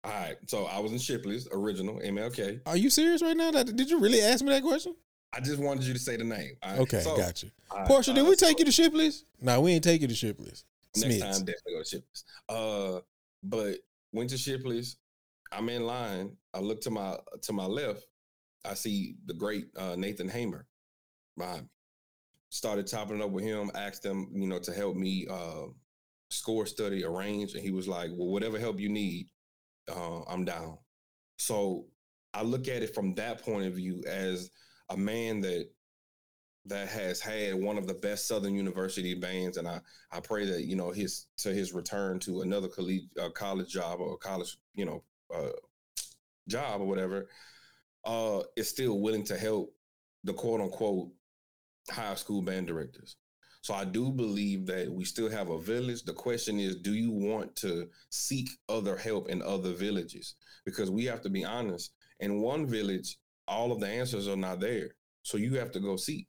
All 0.05 0.13
right. 0.13 0.37
So 0.47 0.65
I 0.65 0.79
was 0.79 0.93
in 0.93 0.99
Shipley's 0.99 1.47
original 1.53 2.01
MLK. 2.01 2.61
Are 2.67 2.77
you 2.77 2.89
serious 2.89 3.21
right 3.23 3.37
now? 3.37 3.51
Did 3.51 3.91
you 3.91 3.99
really 3.99 4.21
ask 4.23 4.43
me 4.45 4.51
that 4.51 4.63
question? 4.63 4.95
I 5.33 5.41
just 5.41 5.59
wanted 5.59 5.85
you 5.85 5.93
to 5.93 5.99
say 5.99 6.17
the 6.17 6.25
name. 6.25 6.57
Okay, 6.79 7.01
so, 7.01 7.17
got 7.17 7.43
you. 7.43 7.51
Porsha, 7.71 8.15
did 8.15 8.27
we 8.27 8.35
take 8.35 8.53
so, 8.53 8.59
you 8.59 8.65
to 8.65 8.73
Shipley's? 8.73 9.25
No, 9.41 9.61
we 9.61 9.73
ain't 9.73 9.85
take 9.85 10.03
you 10.03 10.09
to 10.09 10.15
Shipley's. 10.15 10.65
Next 10.97 11.17
Smiths. 11.17 11.21
time, 11.21 11.45
definitely 11.47 11.73
go 11.73 11.83
to 11.83 11.89
Shipley's. 11.89 12.25
Uh, 12.49 13.01
but 13.43 13.77
went 14.13 14.31
to 14.31 14.39
Shipley's. 14.39 14.97
I'm 15.53 15.69
in 15.69 15.85
line. 15.85 16.37
I 16.53 16.61
look 16.61 16.81
to 16.83 16.91
my 16.91 17.17
to 17.43 17.53
my 17.53 17.67
left. 17.67 18.05
I 18.65 18.75
see 18.75 19.17
the 19.27 19.35
great 19.35 19.67
uh, 19.77 19.95
Nathan 19.97 20.29
Hamer 20.29 20.67
behind 21.37 21.63
me. 21.63 21.69
Started 22.51 22.89
topping 22.89 23.23
up 23.23 23.31
with 23.31 23.45
him. 23.45 23.71
Asked 23.75 24.05
him, 24.05 24.29
you 24.35 24.49
know, 24.49 24.59
to 24.59 24.73
help 24.73 24.97
me 24.97 25.27
uh, 25.31 25.67
score, 26.31 26.67
study, 26.67 27.05
arrange, 27.05 27.55
and 27.55 27.63
he 27.63 27.71
was 27.71 27.87
like, 27.87 28.11
"Well, 28.11 28.29
whatever 28.29 28.59
help 28.59 28.81
you 28.81 28.89
need, 28.89 29.29
uh, 29.89 30.23
I'm 30.23 30.45
down." 30.45 30.79
So 31.39 31.87
I 32.35 32.43
look 32.43 32.69
at 32.69 32.83
it 32.83 32.95
from 32.95 33.15
that 33.15 33.43
point 33.43 33.67
of 33.67 33.75
view 33.75 34.03
as 34.07 34.51
a 34.91 34.97
man 34.97 35.41
that 35.41 35.69
that 36.67 36.89
has 36.89 37.21
had 37.21 37.55
one 37.55 37.79
of 37.79 37.87
the 37.87 37.95
best 37.95 38.29
Southern 38.29 38.55
University 38.55 39.15
bands, 39.15 39.57
and 39.57 39.67
I 39.67 39.81
I 40.13 40.21
pray 40.21 40.45
that 40.47 40.65
you 40.65 40.77
know 40.77 40.91
his 40.91 41.27
to 41.39 41.51
his 41.55 41.73
return 41.73 42.19
to 42.21 42.43
another 42.43 42.69
college 42.69 43.03
uh, 43.21 43.31
college 43.31 43.71
job 43.71 44.01
or 44.01 44.17
college 44.19 44.57
you 44.75 44.85
know 44.85 45.03
uh, 45.35 45.53
job 46.49 46.81
or 46.81 46.87
whatever, 46.87 47.29
uh, 48.05 48.41
is 48.57 48.69
still 48.69 49.01
willing 49.01 49.25
to 49.25 49.39
help 49.39 49.75
the 50.25 50.35
quote 50.35 50.61
unquote 50.61 51.09
high 51.91 52.15
school 52.15 52.43
band 52.43 52.67
directors. 52.67 53.17
So 53.63 53.75
I 53.75 53.85
do 53.85 54.11
believe 54.11 54.67
that 54.67 54.91
we 54.91 55.05
still 55.05 55.31
have 55.31 55.51
a 55.51 55.61
village. 55.61 56.03
The 56.03 56.15
question 56.15 56.59
is, 56.59 56.77
do 56.77 56.95
you 56.95 57.11
want 57.11 57.55
to 57.57 57.89
seek 58.09 58.49
other 58.69 58.97
help 58.97 59.29
in 59.29 59.43
other 59.43 59.73
villages? 59.73 60.35
Because 60.65 60.91
we 60.91 61.05
have 61.05 61.21
to 61.23 61.31
be 61.31 61.45
honest. 61.45 61.93
In 62.21 62.41
one 62.41 62.67
village, 62.67 63.19
all 63.51 63.73
of 63.73 63.81
the 63.81 63.89
answers 63.89 64.29
are 64.29 64.37
not 64.37 64.61
there. 64.61 64.95
So 65.23 65.37
you 65.37 65.59
have 65.59 65.73
to 65.73 65.81
go 65.81 65.97
seek. 65.97 66.29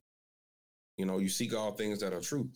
You 0.98 1.06
know, 1.06 1.20
you 1.20 1.30
seek 1.30 1.56
all 1.56 1.72
things 1.72 2.00
that 2.02 2.14
are 2.14 2.22
true. 2.22 2.50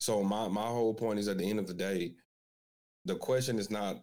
So 0.00 0.22
my 0.22 0.48
my 0.48 0.66
whole 0.66 0.94
point 0.94 1.18
is 1.18 1.28
at 1.28 1.38
the 1.38 1.48
end 1.48 1.58
of 1.58 1.66
the 1.66 1.74
day, 1.74 2.14
the 3.04 3.16
question 3.16 3.58
is 3.58 3.70
not 3.70 4.02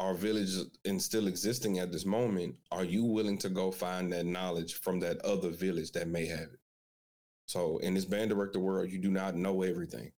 our 0.00 0.14
village 0.14 0.54
and 0.84 1.02
still 1.02 1.26
existing 1.26 1.78
at 1.78 1.90
this 1.90 2.06
moment, 2.06 2.54
are 2.70 2.84
you 2.84 3.04
willing 3.04 3.38
to 3.38 3.48
go 3.48 3.70
find 3.70 4.12
that 4.12 4.26
knowledge 4.26 4.74
from 4.74 5.00
that 5.00 5.18
other 5.24 5.50
village 5.50 5.90
that 5.92 6.06
may 6.06 6.24
have 6.26 6.40
it? 6.40 6.60
So 7.46 7.78
in 7.78 7.94
this 7.94 8.04
band 8.04 8.30
director 8.30 8.60
world, 8.60 8.90
you 8.90 8.98
do 8.98 9.10
not 9.10 9.34
know 9.34 9.62
everything. 9.62 10.12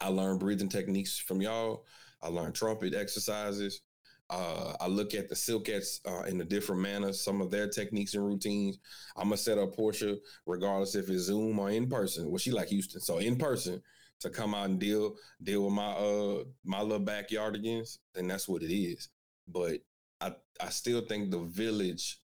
I 0.00 0.08
learned 0.08 0.40
breathing 0.40 0.68
techniques 0.68 1.18
from 1.18 1.40
y'all. 1.40 1.84
I 2.22 2.28
learned 2.28 2.54
trumpet 2.54 2.94
exercises. 2.94 3.82
Uh, 4.30 4.74
I 4.80 4.86
look 4.86 5.12
at 5.12 5.28
the 5.28 5.34
Silkettes 5.34 5.98
uh, 6.06 6.22
in 6.22 6.40
a 6.40 6.44
different 6.44 6.80
manner, 6.80 7.12
some 7.12 7.40
of 7.40 7.50
their 7.50 7.68
techniques 7.68 8.14
and 8.14 8.24
routines. 8.24 8.78
I'm 9.16 9.24
gonna 9.24 9.36
set 9.36 9.58
up 9.58 9.76
Porsha, 9.76 10.16
regardless 10.46 10.94
if 10.94 11.10
it's 11.10 11.24
Zoom 11.24 11.58
or 11.58 11.70
in 11.70 11.88
person. 11.88 12.30
Well, 12.30 12.38
she 12.38 12.52
like 12.52 12.68
Houston, 12.68 13.00
so 13.00 13.18
in 13.18 13.36
person 13.36 13.82
to 14.20 14.30
come 14.30 14.54
out 14.54 14.68
and 14.68 14.78
deal 14.78 15.16
deal 15.42 15.64
with 15.64 15.72
my 15.72 15.92
uh 15.92 16.44
my 16.64 16.80
little 16.80 17.04
backyardigans, 17.04 17.98
then 18.14 18.28
that's 18.28 18.48
what 18.48 18.62
it 18.62 18.72
is. 18.72 19.08
But 19.48 19.80
I 20.20 20.32
I 20.60 20.68
still 20.68 21.00
think 21.00 21.30
the 21.30 21.40
village 21.40 22.20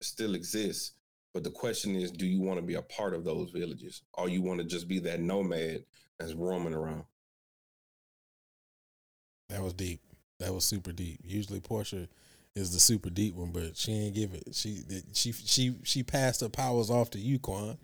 still 0.00 0.36
exists. 0.36 0.92
But 1.34 1.44
the 1.44 1.50
question 1.50 1.94
is, 1.94 2.10
do 2.10 2.26
you 2.26 2.40
want 2.40 2.58
to 2.58 2.66
be 2.66 2.74
a 2.74 2.82
part 2.82 3.14
of 3.14 3.24
those 3.24 3.50
villages, 3.50 4.02
or 4.14 4.28
you 4.28 4.42
want 4.42 4.60
to 4.60 4.64
just 4.64 4.88
be 4.88 4.98
that 5.00 5.20
nomad 5.20 5.84
that's 6.18 6.34
roaming 6.34 6.74
around? 6.74 7.04
That 9.48 9.62
was 9.62 9.72
deep. 9.72 10.00
That 10.38 10.54
was 10.54 10.64
super 10.64 10.92
deep. 10.92 11.20
Usually 11.24 11.60
Porsha 11.60 12.08
is 12.54 12.72
the 12.72 12.80
super 12.80 13.10
deep 13.10 13.34
one, 13.34 13.50
but 13.50 13.76
she 13.76 13.92
ain't 13.92 14.14
give 14.14 14.34
it. 14.34 14.54
She 14.54 14.82
she 15.12 15.32
she 15.32 15.76
she 15.82 16.02
passed 16.02 16.40
her 16.40 16.48
powers 16.48 16.90
off 16.90 17.10
to 17.10 17.18
you, 17.18 17.38
Kuan. 17.38 17.78